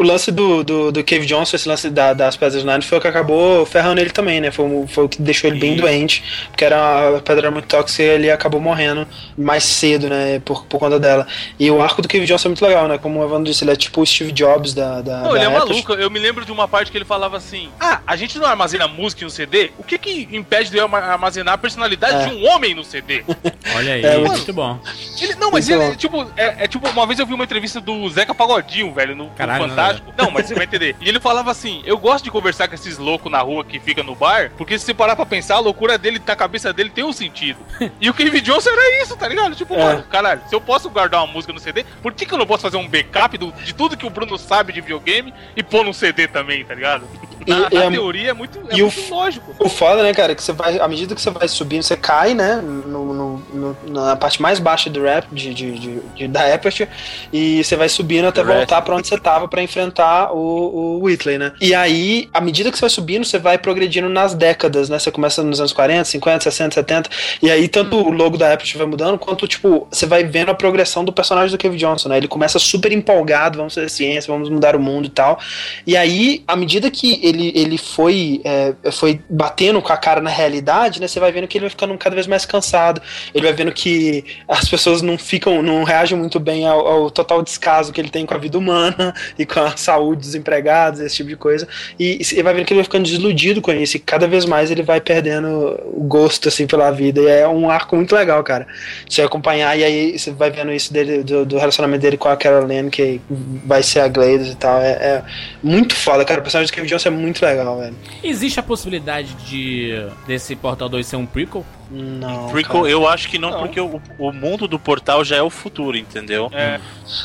O 0.00 0.02
lance 0.02 0.32
do, 0.32 0.64
do, 0.64 0.90
do 0.90 1.04
Cave 1.04 1.26
Johnson, 1.26 1.56
esse 1.56 1.68
lance 1.68 1.90
da- 1.90 2.14
das 2.14 2.34
pedras 2.34 2.64
Nine, 2.64 2.80
foi 2.80 2.96
o 2.96 3.00
que 3.02 3.06
acabou 3.06 3.66
ferrando 3.66 4.00
ele 4.00 4.08
também, 4.08 4.40
né? 4.40 4.50
Foi, 4.50 4.64
o- 4.64 4.86
foi 4.88 5.04
o 5.04 5.08
que 5.10 5.20
deixou 5.20 5.50
ele 5.50 5.60
bem 5.60 5.76
doente, 5.76 6.24
porque 6.48 6.64
era 6.64 7.10
uma 7.10 7.20
pedra 7.20 7.50
muito 7.50 7.66
tóxica 7.66 8.02
e 8.02 8.06
ele 8.06 8.30
acabou 8.30 8.58
morrendo 8.60 9.06
mais 9.36 9.62
cedo, 9.62 10.08
né? 10.08 10.40
Por, 10.42 10.64
por 10.64 10.78
conta 10.78 10.98
dela. 10.98 11.26
E 11.58 11.70
o 11.70 11.82
arco 11.82 12.00
do 12.00 12.08
Cave 12.08 12.24
Johnson 12.24 12.48
é 12.48 12.50
muito 12.50 12.64
legal, 12.64 12.88
né? 12.88 12.96
Como 12.96 13.20
o 13.20 13.24
Evandro 13.24 13.44
disse, 13.44 13.62
ele 13.62 13.72
é 13.72 13.76
tipo 13.76 14.00
o 14.00 14.06
Steve 14.06 14.32
Jobs 14.32 14.72
da. 14.72 15.02
da 15.02 15.18
Não, 15.18 15.32
da 15.32 15.36
ele 15.36 15.44
é 15.44 15.46
Apple. 15.54 15.68
maluco. 15.70 15.92
Eu 15.92 16.08
me 16.08 16.18
lembro 16.18 16.46
de 16.46 16.50
uma 16.52 16.66
parte 16.66 16.90
que 16.90 16.96
ele 16.96 17.04
falava 17.04 17.36
assim: 17.36 17.68
Ah, 17.78 18.00
a 18.06 18.16
gente 18.16 18.38
não 18.38 18.46
armazena 18.46 18.88
música 18.88 19.22
no 19.22 19.30
CD? 19.30 19.70
O 19.78 19.82
que 19.84 19.98
que 19.98 20.28
impede 20.32 20.70
de 20.70 20.78
eu 20.78 20.84
arma- 20.84 20.98
armazenar 21.00 21.52
a 21.54 21.58
personalidade 21.58 22.22
É. 22.24 22.26
de 22.30 22.36
um 22.36 22.46
homem 22.48 22.74
no 22.74 22.84
CD? 22.84 23.22
Olha 23.76 23.92
aí, 23.92 24.02
É, 24.04 24.16
muito 24.16 24.50
bom. 24.54 24.80
Ele, 25.20 25.34
não, 25.36 25.50
mas 25.50 25.68
Muito 25.68 25.82
ele, 25.82 25.96
tipo, 25.96 26.22
é, 26.36 26.64
é 26.64 26.68
tipo, 26.68 26.88
uma 26.88 27.06
vez 27.06 27.18
eu 27.18 27.26
vi 27.26 27.34
uma 27.34 27.44
entrevista 27.44 27.80
do 27.80 28.08
Zeca 28.10 28.34
Pagodinho, 28.34 28.92
velho, 28.92 29.14
no, 29.16 29.24
no 29.24 29.30
Caralho, 29.30 29.68
Fantástico. 29.68 30.12
Não, 30.16 30.30
mas 30.30 30.46
você 30.46 30.54
vai 30.54 30.64
entender. 30.64 30.96
E 31.00 31.08
ele 31.08 31.20
falava 31.20 31.50
assim: 31.50 31.82
Eu 31.84 31.98
gosto 31.98 32.24
de 32.24 32.30
conversar 32.30 32.68
com 32.68 32.74
esses 32.74 32.98
loucos 32.98 33.30
na 33.30 33.40
rua 33.40 33.64
que 33.64 33.78
fica 33.80 34.02
no 34.02 34.14
bar, 34.14 34.50
porque 34.56 34.78
se 34.78 34.84
você 34.86 34.94
parar 34.94 35.16
pra 35.16 35.26
pensar, 35.26 35.56
a 35.56 35.60
loucura 35.60 35.96
dele, 35.98 36.20
na 36.24 36.36
cabeça 36.36 36.72
dele, 36.72 36.90
tem 36.90 37.04
um 37.04 37.12
sentido. 37.12 37.58
E 38.00 38.08
o 38.08 38.14
Cave 38.14 38.40
Johnson 38.40 38.70
era 38.70 39.02
isso, 39.02 39.16
tá 39.16 39.28
ligado? 39.28 39.54
Tipo, 39.54 39.74
É. 39.74 39.78
mano, 39.78 40.02
caralho, 40.04 40.40
se 40.48 40.54
eu 40.54 40.60
posso 40.60 40.88
guardar 40.88 41.22
uma 41.22 41.32
música 41.32 41.52
no 41.52 41.58
CD, 41.58 41.84
por 42.02 42.12
que, 42.12 42.24
que 42.24 42.32
eu 42.32 42.38
não 42.38 42.46
posso 42.46 42.62
fazer 42.62 42.76
um 42.78 42.88
backup 42.88 43.36
do- 43.36 43.52
de 43.52 43.74
tudo 43.74 43.96
que 43.96 44.06
o 44.06 44.10
Bruno 44.10 44.38
sabe 44.38 44.72
de 44.72 44.80
videogame 44.80 45.34
e 45.56 45.62
pôr 45.62 45.84
no 45.84 45.92
CD 45.92 46.26
também, 46.26 46.64
tá 46.64 46.74
ligado? 46.74 47.04
Na, 47.46 47.68
e 47.70 47.74
na 47.74 47.84
é- 47.84 47.90
teoria 47.90 48.30
é 48.30 48.32
muito, 48.32 48.58
é 48.70 48.76
e 48.76 48.82
o 48.82 48.86
muito 48.86 49.00
f- 49.00 49.10
lógico. 49.10 49.54
O 49.58 49.68
foda, 49.68 50.02
né, 50.02 50.12
cara, 50.14 50.34
que 50.34 50.42
você 50.42 50.52
vai, 50.52 50.78
à 50.78 50.86
medida 50.88 51.14
que 51.14 51.20
você 51.20 51.30
vai 51.30 51.46
subindo, 51.48 51.82
você 51.82 51.96
cai, 51.96 52.32
né, 52.34 52.56
no, 52.56 53.12
no- 53.14 53.36
no- 53.52 53.76
na 54.02 54.16
parte 54.16 54.40
mais 54.40 54.58
baixa 54.58 54.88
do 54.90 55.00
rap, 55.14 55.26
de, 55.32 55.54
de, 55.54 55.78
de- 55.78 56.00
de- 56.16 56.28
da 56.28 56.54
Aperture, 56.54 56.88
e 57.32 57.62
você 57.62 57.76
vai 57.76 57.88
subindo 57.88 58.26
até 58.26 58.42
voltar 58.42 58.82
pra 58.82 58.94
onde 58.96 59.06
você 59.08 59.18
tava 59.18 59.48
pra 59.48 59.62
enfrentar 59.62 60.32
o, 60.32 60.98
o 60.98 61.02
Whitley, 61.04 61.38
né. 61.38 61.52
E 61.60 61.74
aí, 61.74 62.28
à 62.32 62.40
medida 62.40 62.70
que 62.70 62.76
você 62.76 62.82
vai 62.82 62.90
subindo, 62.90 63.24
você 63.24 63.38
vai 63.38 63.58
progredindo 63.58 64.08
nas 64.08 64.34
décadas, 64.34 64.88
né, 64.88 64.98
você 64.98 65.10
começa 65.10 65.42
nos 65.42 65.60
anos 65.60 65.72
40, 65.72 66.04
50, 66.04 66.44
60, 66.44 66.74
70, 66.74 67.10
e 67.42 67.50
aí 67.50 67.68
tanto 67.68 67.96
o 67.96 68.10
logo 68.10 68.36
da 68.36 68.52
Aperture 68.52 68.78
vai 68.78 68.86
mudando, 68.86 69.18
quanto, 69.18 69.46
tipo, 69.46 69.86
você 69.90 70.06
vai 70.06 70.24
vendo 70.24 70.50
a 70.50 70.54
progressão 70.54 71.04
do 71.04 71.12
personagem 71.12 71.50
do 71.50 71.58
Kevin 71.58 71.76
Johnson, 71.76 72.08
né, 72.08 72.16
ele 72.16 72.28
começa 72.28 72.58
super 72.58 72.92
empolgado, 72.92 73.58
vamos 73.58 73.74
fazer 73.74 73.88
ciência, 73.88 74.32
vamos 74.32 74.48
mudar 74.48 74.74
o 74.76 74.80
mundo 74.80 75.06
e 75.06 75.10
tal, 75.10 75.38
e 75.86 75.96
aí, 75.96 76.42
à 76.46 76.56
medida 76.56 76.90
que 76.90 77.20
ele, 77.22 77.52
ele 77.54 77.78
foi, 77.78 78.40
é, 78.44 78.74
foi 78.92 79.20
batendo 79.28 79.80
com 79.82 79.92
a 79.92 79.96
cara 79.96 80.20
na 80.20 80.30
realidade, 80.30 81.00
né? 81.00 81.08
Você 81.08 81.18
vai 81.18 81.32
vendo 81.32 81.48
que 81.48 81.56
ele 81.58 81.64
vai 81.64 81.70
ficando 81.70 81.96
cada 81.98 82.14
vez 82.14 82.26
mais 82.26 82.44
cansado. 82.44 83.00
Ele 83.34 83.44
vai 83.44 83.52
vendo 83.52 83.72
que 83.72 84.24
as 84.48 84.68
pessoas 84.68 84.99
não 85.02 85.18
ficam, 85.18 85.62
não 85.62 85.84
reagem 85.84 86.18
muito 86.18 86.38
bem 86.40 86.66
ao, 86.66 86.86
ao 86.86 87.10
total 87.10 87.42
descaso 87.42 87.92
que 87.92 88.00
ele 88.00 88.10
tem 88.10 88.26
com 88.26 88.34
a 88.34 88.38
vida 88.38 88.58
humana 88.58 89.14
e 89.38 89.46
com 89.46 89.60
a 89.60 89.76
saúde 89.76 90.22
dos 90.22 90.34
empregados, 90.34 91.00
esse 91.00 91.16
tipo 91.16 91.28
de 91.28 91.36
coisa. 91.36 91.66
E 91.98 92.22
você 92.22 92.42
vai 92.42 92.54
vendo 92.54 92.66
que 92.66 92.72
ele 92.72 92.78
vai 92.78 92.84
ficando 92.84 93.04
desiludido 93.04 93.60
com 93.60 93.72
isso. 93.72 93.96
E 93.96 94.00
cada 94.00 94.26
vez 94.26 94.44
mais 94.44 94.70
ele 94.70 94.82
vai 94.82 95.00
perdendo 95.00 95.78
o 95.92 96.02
gosto, 96.02 96.48
assim, 96.48 96.66
pela 96.66 96.90
vida. 96.90 97.20
E 97.20 97.26
é 97.26 97.48
um 97.48 97.70
arco 97.70 97.96
muito 97.96 98.14
legal, 98.14 98.42
cara. 98.42 98.66
Você 99.08 99.22
acompanhar 99.22 99.78
e 99.78 99.84
aí 99.84 100.18
você 100.18 100.30
vai 100.30 100.50
vendo 100.50 100.72
isso 100.72 100.92
dele, 100.92 101.22
do, 101.22 101.44
do 101.44 101.58
relacionamento 101.58 102.02
dele 102.02 102.16
com 102.16 102.28
a 102.28 102.36
Caroline, 102.36 102.90
que 102.90 103.20
vai 103.64 103.82
ser 103.82 104.00
a 104.00 104.08
Gladys 104.08 104.52
e 104.52 104.56
tal. 104.56 104.80
É, 104.80 104.90
é 104.90 105.22
muito 105.62 105.94
foda, 105.94 106.24
cara. 106.24 106.40
O 106.40 106.42
personagem 106.42 106.70
do 106.70 106.74
Kevin 106.74 106.88
Johnson 106.88 107.08
é 107.08 107.12
muito 107.12 107.44
legal, 107.44 107.78
velho. 107.78 107.94
Existe 108.22 108.60
a 108.60 108.62
possibilidade 108.62 109.34
de 109.48 110.06
desse 110.26 110.54
Portal 110.56 110.88
2 110.88 111.06
ser 111.06 111.16
um 111.16 111.26
prequel? 111.26 111.64
Não. 111.90 112.48
Prequel, 112.50 112.86
eu 112.86 113.08
acho 113.08 113.28
que 113.28 113.38
não, 113.38 113.50
Não. 113.50 113.58
porque 113.60 113.80
o, 113.80 114.00
o 114.18 114.32
mundo 114.32 114.68
do 114.68 114.78
portal 114.78 115.24
já 115.24 115.36
é 115.36 115.42
o 115.42 115.50
futuro, 115.50 115.96
entendeu? 115.96 116.48
É, 116.52 116.78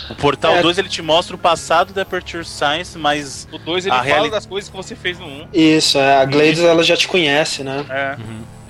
O 0.09 0.15
portal 0.15 0.55
É. 0.55 0.61
2 0.61 0.77
ele 0.79 0.89
te 0.89 1.01
mostra 1.01 1.35
o 1.35 1.39
passado 1.39 1.93
da 1.93 2.01
Aperture 2.01 2.43
Science, 2.43 2.97
mas 2.97 3.47
o 3.51 3.57
2 3.59 3.85
ele 3.85 3.93
A 3.93 3.97
fala 3.99 4.07
reali- 4.07 4.29
das 4.31 4.45
coisas 4.45 4.69
que 4.69 4.75
você 4.75 4.95
fez 4.95 5.19
no 5.19 5.25
1. 5.27 5.29
Um. 5.29 5.47
Isso, 5.53 5.97
é, 5.99 6.17
a 6.17 6.25
Gladys 6.25 6.59
ela 6.59 6.83
já 6.83 6.97
te 6.97 7.07
conhece, 7.07 7.63
né? 7.63 7.85
É. 7.89 8.15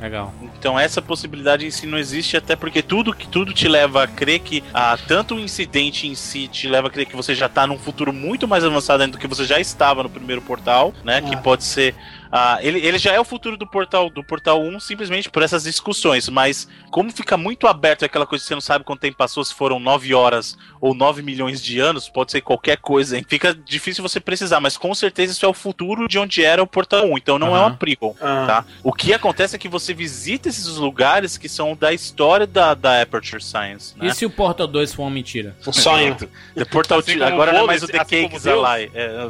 Legal. 0.01 0.33
então 0.59 0.77
essa 0.77 1.01
possibilidade 1.01 1.65
em 1.65 1.71
si 1.71 1.87
não 1.87 1.97
existe, 1.97 2.35
até 2.35 2.53
porque 2.55 2.81
tudo 2.81 3.13
que 3.13 3.25
tudo 3.27 3.53
te 3.53 3.65
leva 3.67 4.03
a 4.03 4.07
crer 4.07 4.39
que 4.39 4.61
ah, 4.73 4.95
tanto 5.07 5.35
o 5.35 5.39
incidente 5.39 6.05
em 6.05 6.13
si 6.13 6.49
te 6.49 6.67
leva 6.67 6.89
a 6.89 6.91
crer 6.91 7.05
que 7.05 7.15
você 7.15 7.33
já 7.33 7.47
tá 7.47 7.65
num 7.65 7.79
futuro 7.79 8.11
muito 8.11 8.45
mais 8.45 8.63
avançado 8.65 9.01
ainda 9.01 9.13
do 9.13 9.17
que 9.19 9.25
você 9.25 9.45
já 9.45 9.57
estava 9.59 10.03
no 10.03 10.09
primeiro 10.09 10.41
portal, 10.41 10.93
né? 11.03 11.21
Que 11.21 11.33
Ah. 11.33 11.37
pode 11.37 11.63
ser. 11.63 11.95
Ah, 12.31 12.59
ele, 12.61 12.79
ele 12.79 12.97
já 12.97 13.11
é 13.11 13.19
o 13.19 13.23
futuro 13.23 13.57
do 13.57 13.67
portal 13.67 14.09
do 14.09 14.23
portal 14.23 14.61
1 14.61 14.79
simplesmente 14.79 15.29
por 15.29 15.43
essas 15.43 15.63
discussões, 15.63 16.29
mas 16.29 16.67
como 16.91 17.11
fica 17.11 17.37
muito 17.37 17.67
aberto 17.67 18.05
aquela 18.05 18.25
coisa 18.25 18.43
que 18.43 18.47
você 18.47 18.53
não 18.53 18.61
sabe 18.61 18.85
quanto 18.85 19.01
tempo 19.01 19.17
passou, 19.17 19.43
se 19.43 19.53
foram 19.53 19.79
9 19.79 20.13
horas 20.13 20.57
ou 20.79 20.93
9 20.93 21.21
milhões 21.21 21.61
de 21.61 21.79
anos, 21.79 22.09
pode 22.09 22.31
ser 22.31 22.41
qualquer 22.41 22.77
coisa, 22.77 23.17
hein? 23.17 23.25
fica 23.27 23.53
difícil 23.53 24.01
você 24.01 24.19
precisar, 24.19 24.59
mas 24.59 24.77
com 24.77 24.93
certeza 24.93 25.33
isso 25.33 25.45
é 25.45 25.49
o 25.49 25.53
futuro 25.53 26.07
de 26.07 26.17
onde 26.19 26.43
era 26.43 26.61
o 26.61 26.67
portal 26.67 27.05
1, 27.05 27.17
então 27.17 27.39
não 27.39 27.55
é 27.55 27.59
uma 27.59 27.75
prequel. 27.75 28.15
Ah, 28.21 28.45
Tá? 28.45 28.65
O 28.83 28.93
que 28.93 29.13
acontece 29.13 29.55
é 29.55 29.59
que 29.59 29.67
você 29.67 29.93
visita 29.93 30.49
esses 30.49 30.77
lugares 30.77 31.37
que 31.37 31.49
são 31.49 31.75
da 31.75 31.93
história 31.93 32.45
da, 32.45 32.73
da 32.73 33.01
Aperture 33.01 33.41
Science. 33.41 33.97
Né? 33.97 34.07
E 34.07 34.13
se 34.13 34.25
o 34.25 34.29
Portal 34.29 34.67
2 34.67 34.93
for 34.93 35.03
uma 35.03 35.11
mentira? 35.11 35.55
Sonho. 35.71 36.15
The 36.55 36.65
Portal 36.65 36.99
Assim 36.99 37.21
agora 37.21 37.51
o 37.51 37.53
não 37.53 37.63
é 37.63 37.67
mais 37.67 37.83
o 37.83 37.87
The 37.87 38.01
assim 38.01 38.27
Cakes? 38.27 38.47
Alive. 38.47 38.91
É, 38.93 39.29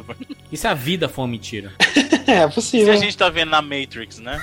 E 0.50 0.56
se 0.56 0.66
a 0.66 0.74
vida 0.74 1.08
for 1.08 1.22
uma 1.22 1.28
mentira? 1.28 1.72
é 2.30 2.48
se 2.48 2.54
possível. 2.54 2.92
a 2.92 2.96
gente 2.96 3.16
tá 3.16 3.28
vendo 3.28 3.50
na 3.50 3.62
Matrix, 3.62 4.18
né? 4.18 4.40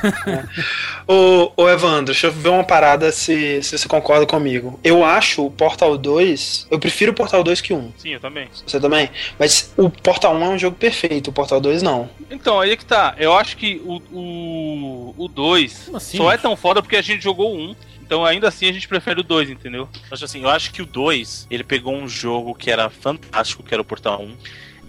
Ô, 1.07 1.51
ô 1.55 1.69
Evandro, 1.69 2.05
deixa 2.05 2.27
eu 2.27 2.31
ver 2.31 2.49
uma 2.49 2.63
parada 2.63 3.11
se, 3.11 3.61
se 3.61 3.77
você 3.77 3.87
concorda 3.87 4.25
comigo. 4.25 4.79
Eu 4.83 5.03
acho 5.03 5.45
o 5.45 5.51
Portal 5.51 5.97
2. 5.97 6.67
Eu 6.71 6.79
prefiro 6.79 7.11
o 7.11 7.15
Portal 7.15 7.43
2 7.43 7.61
que 7.61 7.73
o 7.73 7.77
1. 7.77 7.93
Sim, 7.97 8.09
eu 8.09 8.19
também. 8.19 8.47
Você 8.65 8.79
também? 8.79 9.09
Mas 9.37 9.73
o 9.77 9.89
Portal 9.89 10.35
1 10.35 10.43
é 10.43 10.49
um 10.49 10.57
jogo 10.57 10.77
perfeito, 10.77 11.29
o 11.29 11.33
Portal 11.33 11.59
2 11.59 11.81
não. 11.81 12.09
Então, 12.31 12.59
aí 12.59 12.75
que 12.77 12.85
tá. 12.85 13.15
Eu 13.17 13.33
acho 13.33 13.57
que 13.57 13.81
o 13.85 13.99
2 13.99 14.13
o, 14.13 15.13
o 15.17 15.27
dois 15.27 15.83
Como 15.85 15.97
assim, 15.97 16.17
só 16.17 16.31
é 16.31 16.37
tão 16.37 16.55
foda 16.55 16.81
porque 16.81 16.95
a 16.95 17.01
gente 17.01 17.23
jogou 17.23 17.53
o 17.53 17.57
1. 17.57 17.75
Então, 18.05 18.25
ainda 18.25 18.47
assim, 18.47 18.69
a 18.69 18.73
gente 18.73 18.87
prefere 18.87 19.21
o 19.21 19.23
2, 19.23 19.49
entendeu? 19.49 19.87
Eu 19.93 19.99
acho 20.11 20.25
assim, 20.25 20.43
eu 20.43 20.49
acho 20.49 20.71
que 20.71 20.81
o 20.81 20.85
2, 20.85 21.47
ele 21.49 21.63
pegou 21.63 21.95
um 21.95 22.07
jogo 22.07 22.53
que 22.53 22.69
era 22.69 22.89
fantástico, 22.89 23.63
que 23.63 23.73
era 23.73 23.81
o 23.81 23.85
Portal 23.85 24.21
1, 24.21 24.35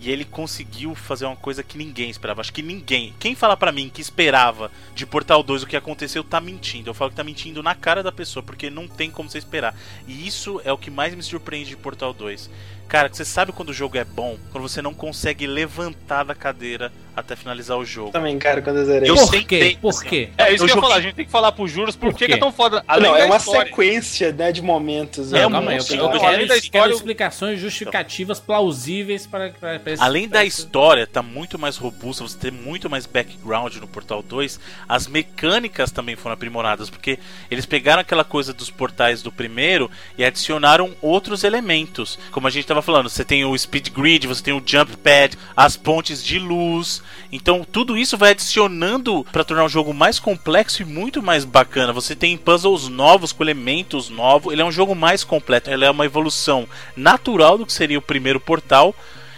e 0.04 0.10
ele 0.10 0.24
conseguiu 0.24 0.94
fazer 0.94 1.24
uma 1.24 1.34
coisa 1.34 1.62
que 1.62 1.78
ninguém 1.78 2.10
esperava. 2.10 2.42
Acho 2.42 2.52
que 2.52 2.62
ninguém, 2.62 3.14
quem 3.18 3.34
fala 3.34 3.56
pra 3.56 3.72
mim 3.72 3.88
que 3.88 4.02
esperava 4.02 4.70
de 4.94 5.06
Portal 5.06 5.42
2 5.42 5.62
o 5.62 5.66
que 5.66 5.76
aconteceu, 5.76 6.22
tá 6.22 6.42
mentindo. 6.42 6.90
Eu 6.90 6.94
falo 6.94 7.10
que 7.10 7.16
tá 7.16 7.24
mentindo 7.24 7.62
na 7.62 7.74
cara 7.74 8.02
da 8.02 8.12
pessoa, 8.12 8.42
porque 8.42 8.68
não 8.68 8.86
tem 8.86 9.10
como 9.10 9.30
você 9.30 9.38
esperar. 9.38 9.74
E 10.06 10.26
isso 10.26 10.60
é 10.62 10.70
o 10.70 10.76
que 10.76 10.90
mais 10.90 11.14
me 11.14 11.22
surpreende 11.22 11.70
de 11.70 11.76
Portal 11.78 12.12
2. 12.12 12.50
Cara, 12.88 13.08
você 13.12 13.24
sabe 13.24 13.50
quando 13.52 13.70
o 13.70 13.72
jogo 13.72 13.96
é 13.98 14.04
bom? 14.04 14.36
Quando 14.52 14.68
você 14.68 14.80
não 14.80 14.94
consegue 14.94 15.46
levantar 15.46 16.22
da 16.24 16.34
cadeira 16.34 16.92
até 17.16 17.36
finalizar 17.36 17.78
o 17.78 17.84
jogo. 17.84 18.10
Também, 18.10 18.36
cara, 18.40 18.60
quando 18.60 18.78
eu 18.78 18.84
zerei. 18.86 19.08
Eu 19.08 19.14
Por 19.14 19.24
sentei- 19.26 19.44
quê? 19.74 19.78
Por 19.80 19.90
assim, 19.90 20.06
quê? 20.08 20.28
É 20.36 20.52
isso 20.52 20.64
Eu 20.64 20.66
que 20.66 20.72
eu 20.72 20.76
ia 20.76 20.82
falar, 20.82 20.96
a 20.96 21.00
gente 21.00 21.14
tem 21.14 21.24
que 21.24 21.30
falar 21.30 21.52
pros 21.52 21.70
juros 21.70 21.94
por, 21.94 22.10
Por 22.10 22.18
que, 22.18 22.26
que 22.26 22.32
é 22.32 22.36
tão 22.36 22.50
foda. 22.52 22.82
Além 22.88 23.08
não, 23.08 23.16
é 23.16 23.24
uma 23.24 23.36
história. 23.36 23.66
sequência 23.68 24.32
né, 24.32 24.50
de 24.50 24.60
momentos. 24.60 25.32
É 25.32 25.38
né? 25.38 25.46
um 25.46 25.50
Calma 25.52 25.70
aí, 25.70 25.76
eu, 25.78 25.84
eu, 25.90 25.96
eu 25.96 26.02
Não, 26.14 26.26
além 26.26 26.38
da 26.38 26.42
eu 26.42 26.46
quero 26.48 26.64
história- 26.64 26.92
explicações 26.92 27.60
justificativas 27.60 28.40
plausíveis 28.40 29.26
para, 29.28 29.50
para, 29.50 29.78
para 29.78 29.92
esse- 29.92 30.02
Além 30.02 30.28
da 30.28 30.44
esse- 30.44 30.60
história 30.62 31.06
tá 31.06 31.22
muito 31.22 31.56
mais 31.56 31.76
robusta, 31.76 32.24
você 32.24 32.36
tem 32.36 32.50
muito 32.50 32.90
mais 32.90 33.06
background 33.06 33.76
no 33.76 33.86
Portal 33.86 34.20
2, 34.20 34.58
as 34.88 35.06
mecânicas 35.06 35.92
também 35.92 36.16
foram 36.16 36.34
aprimoradas, 36.34 36.90
porque 36.90 37.18
eles 37.48 37.64
pegaram 37.64 38.00
aquela 38.00 38.24
coisa 38.24 38.52
dos 38.52 38.70
portais 38.70 39.22
do 39.22 39.30
primeiro 39.30 39.88
e 40.18 40.24
adicionaram 40.24 40.92
outros 41.00 41.44
elementos. 41.44 42.18
Como 42.32 42.48
a 42.48 42.50
gente 42.50 42.66
tava 42.74 42.82
falando, 42.82 43.08
você 43.08 43.24
tem 43.24 43.44
o 43.44 43.56
speed 43.56 43.90
grid, 43.90 44.26
você 44.26 44.42
tem 44.42 44.54
o 44.54 44.62
jump 44.64 44.96
pad, 44.96 45.38
as 45.56 45.76
pontes 45.76 46.24
de 46.24 46.38
luz. 46.38 47.02
Então 47.30 47.64
tudo 47.70 47.96
isso 47.96 48.18
vai 48.18 48.32
adicionando 48.32 49.24
para 49.30 49.44
tornar 49.44 49.64
o 49.64 49.68
jogo 49.68 49.94
mais 49.94 50.18
complexo 50.18 50.82
e 50.82 50.84
muito 50.84 51.22
mais 51.22 51.44
bacana. 51.44 51.92
Você 51.92 52.16
tem 52.16 52.36
puzzles 52.36 52.88
novos 52.88 53.32
com 53.32 53.44
elementos 53.44 54.10
novos. 54.10 54.52
Ele 54.52 54.62
é 54.62 54.64
um 54.64 54.72
jogo 54.72 54.94
mais 54.94 55.22
completo, 55.22 55.70
ele 55.70 55.84
é 55.84 55.90
uma 55.90 56.04
evolução 56.04 56.66
natural 56.96 57.58
do 57.58 57.66
que 57.66 57.72
seria 57.72 57.98
o 57.98 58.02
primeiro 58.02 58.40
Portal. 58.40 58.94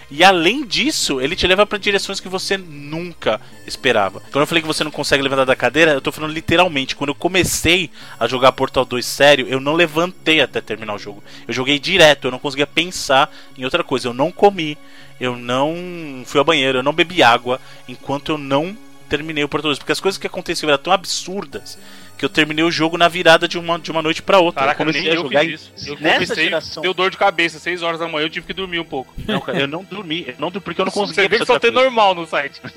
E 0.08 0.22
além 0.22 0.64
disso, 0.64 1.20
ele 1.20 1.34
te 1.34 1.46
leva 1.46 1.66
pra 1.66 1.78
direções 1.78 2.20
que 2.20 2.28
você 2.28 2.56
nunca 2.56 3.40
esperava. 3.66 4.20
Quando 4.20 4.42
eu 4.42 4.46
falei 4.46 4.62
que 4.62 4.68
você 4.68 4.84
não 4.84 4.90
consegue 4.90 5.22
levantar 5.22 5.44
da 5.44 5.56
cadeira, 5.56 5.92
eu 5.92 6.00
tô 6.00 6.12
falando 6.12 6.32
literalmente. 6.32 6.94
Quando 6.94 7.10
eu 7.10 7.14
comecei 7.14 7.90
a 8.18 8.28
jogar 8.28 8.52
Portal 8.52 8.84
2 8.84 9.04
sério, 9.04 9.46
eu 9.48 9.58
não 9.58 9.74
levantei 9.74 10.40
até 10.40 10.60
terminar 10.60 10.94
o 10.94 10.98
jogo. 10.98 11.24
Eu 11.48 11.52
joguei 11.52 11.78
direto, 11.78 12.28
eu 12.28 12.30
não 12.30 12.38
conseguia 12.38 12.66
pensar 12.66 13.34
em 13.58 13.64
outra 13.64 13.82
coisa. 13.82 14.06
Eu 14.06 14.14
não 14.14 14.30
comi, 14.30 14.78
eu 15.20 15.36
não 15.36 16.22
fui 16.24 16.38
ao 16.38 16.44
banheiro, 16.44 16.78
eu 16.78 16.82
não 16.84 16.92
bebi 16.92 17.22
água 17.22 17.60
enquanto 17.88 18.32
eu 18.32 18.38
não 18.38 18.76
terminei 19.08 19.42
o 19.42 19.48
Portal 19.48 19.70
2. 19.70 19.78
Porque 19.78 19.92
as 19.92 20.00
coisas 20.00 20.18
que 20.18 20.26
aconteciam 20.28 20.70
eram 20.70 20.82
tão 20.82 20.92
absurdas 20.92 21.76
que 22.16 22.24
eu 22.24 22.28
terminei 22.28 22.64
o 22.64 22.70
jogo 22.70 22.96
na 22.96 23.08
virada 23.08 23.46
de 23.46 23.58
uma, 23.58 23.78
de 23.78 23.90
uma 23.90 24.02
noite 24.02 24.22
pra 24.22 24.38
outra. 24.38 24.60
Caraca, 24.62 24.82
eu 24.82 24.86
comecei 24.86 25.02
nem 25.02 25.10
a 25.10 25.14
eu 25.14 25.22
jogar 25.22 25.44
fiz 25.44 25.70
isso. 25.74 25.90
Eu 25.90 25.96
nessa 26.00 26.14
comecei, 26.14 26.44
geração. 26.44 26.82
deu 26.82 26.94
dor 26.94 27.10
de 27.10 27.16
cabeça, 27.16 27.58
6 27.58 27.82
horas 27.82 28.00
da 28.00 28.08
manhã, 28.08 28.24
eu 28.24 28.30
tive 28.30 28.46
que 28.46 28.52
dormir 28.52 28.80
um 28.80 28.84
pouco. 28.84 29.12
Não, 29.26 29.40
cara, 29.40 29.60
eu 29.60 29.66
não 29.66 29.84
dormi, 29.84 30.24
eu 30.28 30.34
não 30.38 30.50
porque 30.50 30.80
eu 30.80 30.84
não 30.84 30.92
conseguia 30.92 31.24
Você 31.24 31.28
vê 31.28 31.38
que 31.38 31.44
só 31.44 31.58
tem 31.58 31.70
normal 31.70 32.14
no 32.14 32.26
site. 32.26 32.60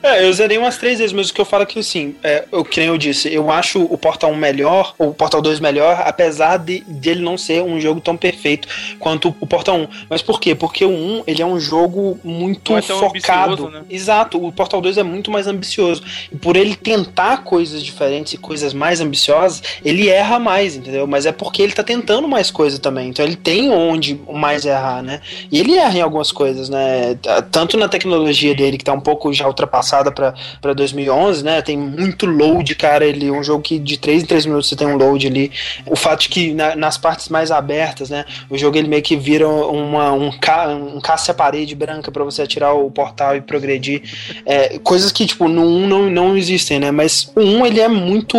É, 0.00 0.24
eu 0.24 0.32
zerei 0.32 0.56
umas 0.56 0.78
três 0.78 1.00
vezes, 1.00 1.12
mas 1.12 1.28
o 1.28 1.34
que 1.34 1.40
eu 1.40 1.44
falo 1.44 1.64
é 1.64 1.66
que, 1.66 1.80
assim, 1.80 2.14
é, 2.22 2.44
eu, 2.52 2.64
que 2.64 2.78
nem 2.78 2.88
eu 2.88 2.96
disse, 2.96 3.32
eu 3.34 3.50
acho 3.50 3.82
o 3.82 3.98
Portal 3.98 4.30
1 4.30 4.36
melhor, 4.36 4.94
ou 4.96 5.08
o 5.08 5.14
Portal 5.14 5.42
2 5.42 5.58
melhor, 5.58 6.02
apesar 6.06 6.56
de 6.56 6.80
dele 6.86 7.20
não 7.20 7.36
ser 7.36 7.62
um 7.62 7.80
jogo 7.80 8.00
tão 8.00 8.16
perfeito 8.16 8.68
quanto 9.00 9.34
o 9.40 9.46
Portal 9.46 9.76
1. 9.76 9.88
Mas 10.08 10.22
por 10.22 10.38
quê? 10.38 10.54
Porque 10.54 10.84
o 10.84 10.90
1, 10.90 11.24
ele 11.26 11.42
é 11.42 11.46
um 11.46 11.58
jogo 11.58 12.18
muito 12.22 12.76
é 12.76 12.82
focado. 12.82 13.68
né? 13.70 13.82
Exato, 13.90 14.42
o 14.42 14.52
Portal 14.52 14.80
2 14.80 14.98
é 14.98 15.02
muito 15.02 15.32
mais 15.32 15.48
ambicioso. 15.48 16.04
E 16.30 16.36
por 16.36 16.56
ele 16.56 16.76
tentar 16.76 17.38
coisas 17.38 17.82
diferentes 17.82 18.34
e 18.34 18.38
coisas 18.38 18.57
mais 18.72 19.00
ambiciosas, 19.00 19.62
ele 19.84 20.08
erra 20.08 20.38
mais, 20.38 20.76
entendeu? 20.76 21.06
Mas 21.06 21.26
é 21.26 21.32
porque 21.32 21.62
ele 21.62 21.72
tá 21.72 21.82
tentando 21.82 22.26
mais 22.28 22.50
coisa 22.50 22.78
também. 22.78 23.08
Então 23.08 23.24
ele 23.24 23.36
tem 23.36 23.70
onde 23.70 24.20
mais 24.32 24.64
errar, 24.64 25.02
né? 25.02 25.20
E 25.50 25.58
ele 25.58 25.76
erra 25.76 25.98
em 25.98 26.02
algumas 26.02 26.30
coisas, 26.32 26.68
né? 26.68 27.16
Tanto 27.50 27.76
na 27.76 27.88
tecnologia 27.88 28.54
dele, 28.54 28.78
que 28.78 28.84
tá 28.84 28.92
um 28.92 29.00
pouco 29.00 29.32
já 29.32 29.46
ultrapassada 29.46 30.10
pra 30.12 30.34
2011, 30.74 31.44
né? 31.44 31.60
Tem 31.62 31.76
muito 31.76 32.26
load, 32.26 32.74
cara. 32.74 33.04
Ele 33.04 33.30
um 33.30 33.42
jogo 33.42 33.62
que 33.62 33.78
de 33.78 33.96
3 33.98 34.22
em 34.22 34.26
3 34.26 34.46
minutos 34.46 34.68
você 34.68 34.76
tem 34.76 34.86
um 34.86 34.96
load 34.96 35.26
ali. 35.26 35.50
O 35.86 35.96
fato 35.96 36.22
de 36.22 36.28
que 36.28 36.52
na- 36.54 36.76
nas 36.76 36.96
partes 36.98 37.28
mais 37.28 37.50
abertas, 37.50 38.10
né? 38.10 38.24
O 38.48 38.56
jogo 38.56 38.76
ele 38.76 38.88
meio 38.88 39.02
que 39.02 39.16
vira 39.16 39.48
uma, 39.48 40.12
um, 40.12 40.30
ca, 40.38 40.68
um 40.68 41.00
caça-parede 41.00 41.74
branca 41.74 42.10
pra 42.10 42.24
você 42.24 42.42
atirar 42.42 42.74
o 42.74 42.90
portal 42.90 43.36
e 43.36 43.40
progredir. 43.40 44.02
É, 44.46 44.78
coisas 44.78 45.12
que, 45.12 45.26
tipo, 45.26 45.48
no 45.48 45.62
1 45.62 45.86
não, 45.86 46.10
não 46.10 46.36
existem, 46.36 46.78
né? 46.78 46.90
Mas 46.90 47.30
o 47.34 47.40
1 47.40 47.66
ele 47.66 47.80
é 47.80 47.88
muito. 47.88 48.36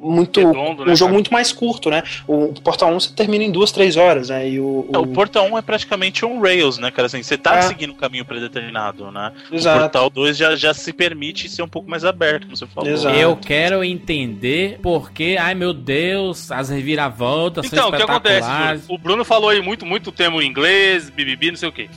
Muito 0.00 0.40
Redondo, 0.40 0.82
um 0.82 0.86
né, 0.86 0.94
jogo 0.94 1.08
cara? 1.08 1.12
muito 1.14 1.32
mais 1.32 1.52
curto, 1.52 1.90
né? 1.90 2.02
O 2.26 2.52
Portal 2.62 2.90
1 2.92 3.00
você 3.00 3.12
termina 3.14 3.44
em 3.44 3.50
duas, 3.50 3.72
três 3.72 3.96
horas, 3.96 4.28
né? 4.28 4.48
E 4.48 4.60
o, 4.60 4.88
É, 4.92 4.98
O 4.98 5.06
Portal 5.06 5.46
1 5.46 5.58
é 5.58 5.62
praticamente 5.62 6.24
um 6.24 6.40
Rails, 6.40 6.78
né, 6.78 6.90
cara? 6.90 7.06
Assim, 7.06 7.22
você 7.22 7.36
tá 7.36 7.56
É. 7.58 7.62
seguindo 7.62 7.92
um 7.92 7.96
caminho 7.96 8.24
predeterminado, 8.24 9.10
né? 9.10 9.32
Exato. 9.50 9.76
O 9.76 9.80
Portal 9.80 10.10
2 10.10 10.36
já, 10.36 10.56
já 10.56 10.72
se 10.74 10.92
permite 10.92 11.48
ser 11.48 11.62
um 11.62 11.68
pouco 11.68 11.88
mais 11.90 12.04
aberto, 12.04 12.44
como 12.44 12.56
você 12.56 12.66
falou. 12.66 12.90
Exato. 12.90 13.16
Eu 13.16 13.36
quero 13.36 13.82
entender 13.84 14.78
porque, 14.82 15.36
ai 15.38 15.54
meu 15.54 15.72
Deus, 15.72 16.50
as 16.50 16.68
reviravoltas 16.70 17.66
Então, 17.66 17.84
são 17.84 17.88
o 17.90 17.96
que 17.96 18.02
acontece. 18.02 18.48
Júlio? 18.48 18.82
O 18.88 18.98
Bruno 18.98 19.24
falou 19.24 19.50
aí 19.50 19.60
muito, 19.60 19.84
muito 19.86 20.10
termo 20.12 20.40
em 20.42 20.46
inglês, 20.48 21.10
bibibi, 21.10 21.50
não 21.50 21.56
sei 21.56 21.68
o 21.68 21.72
quê. 21.72 21.88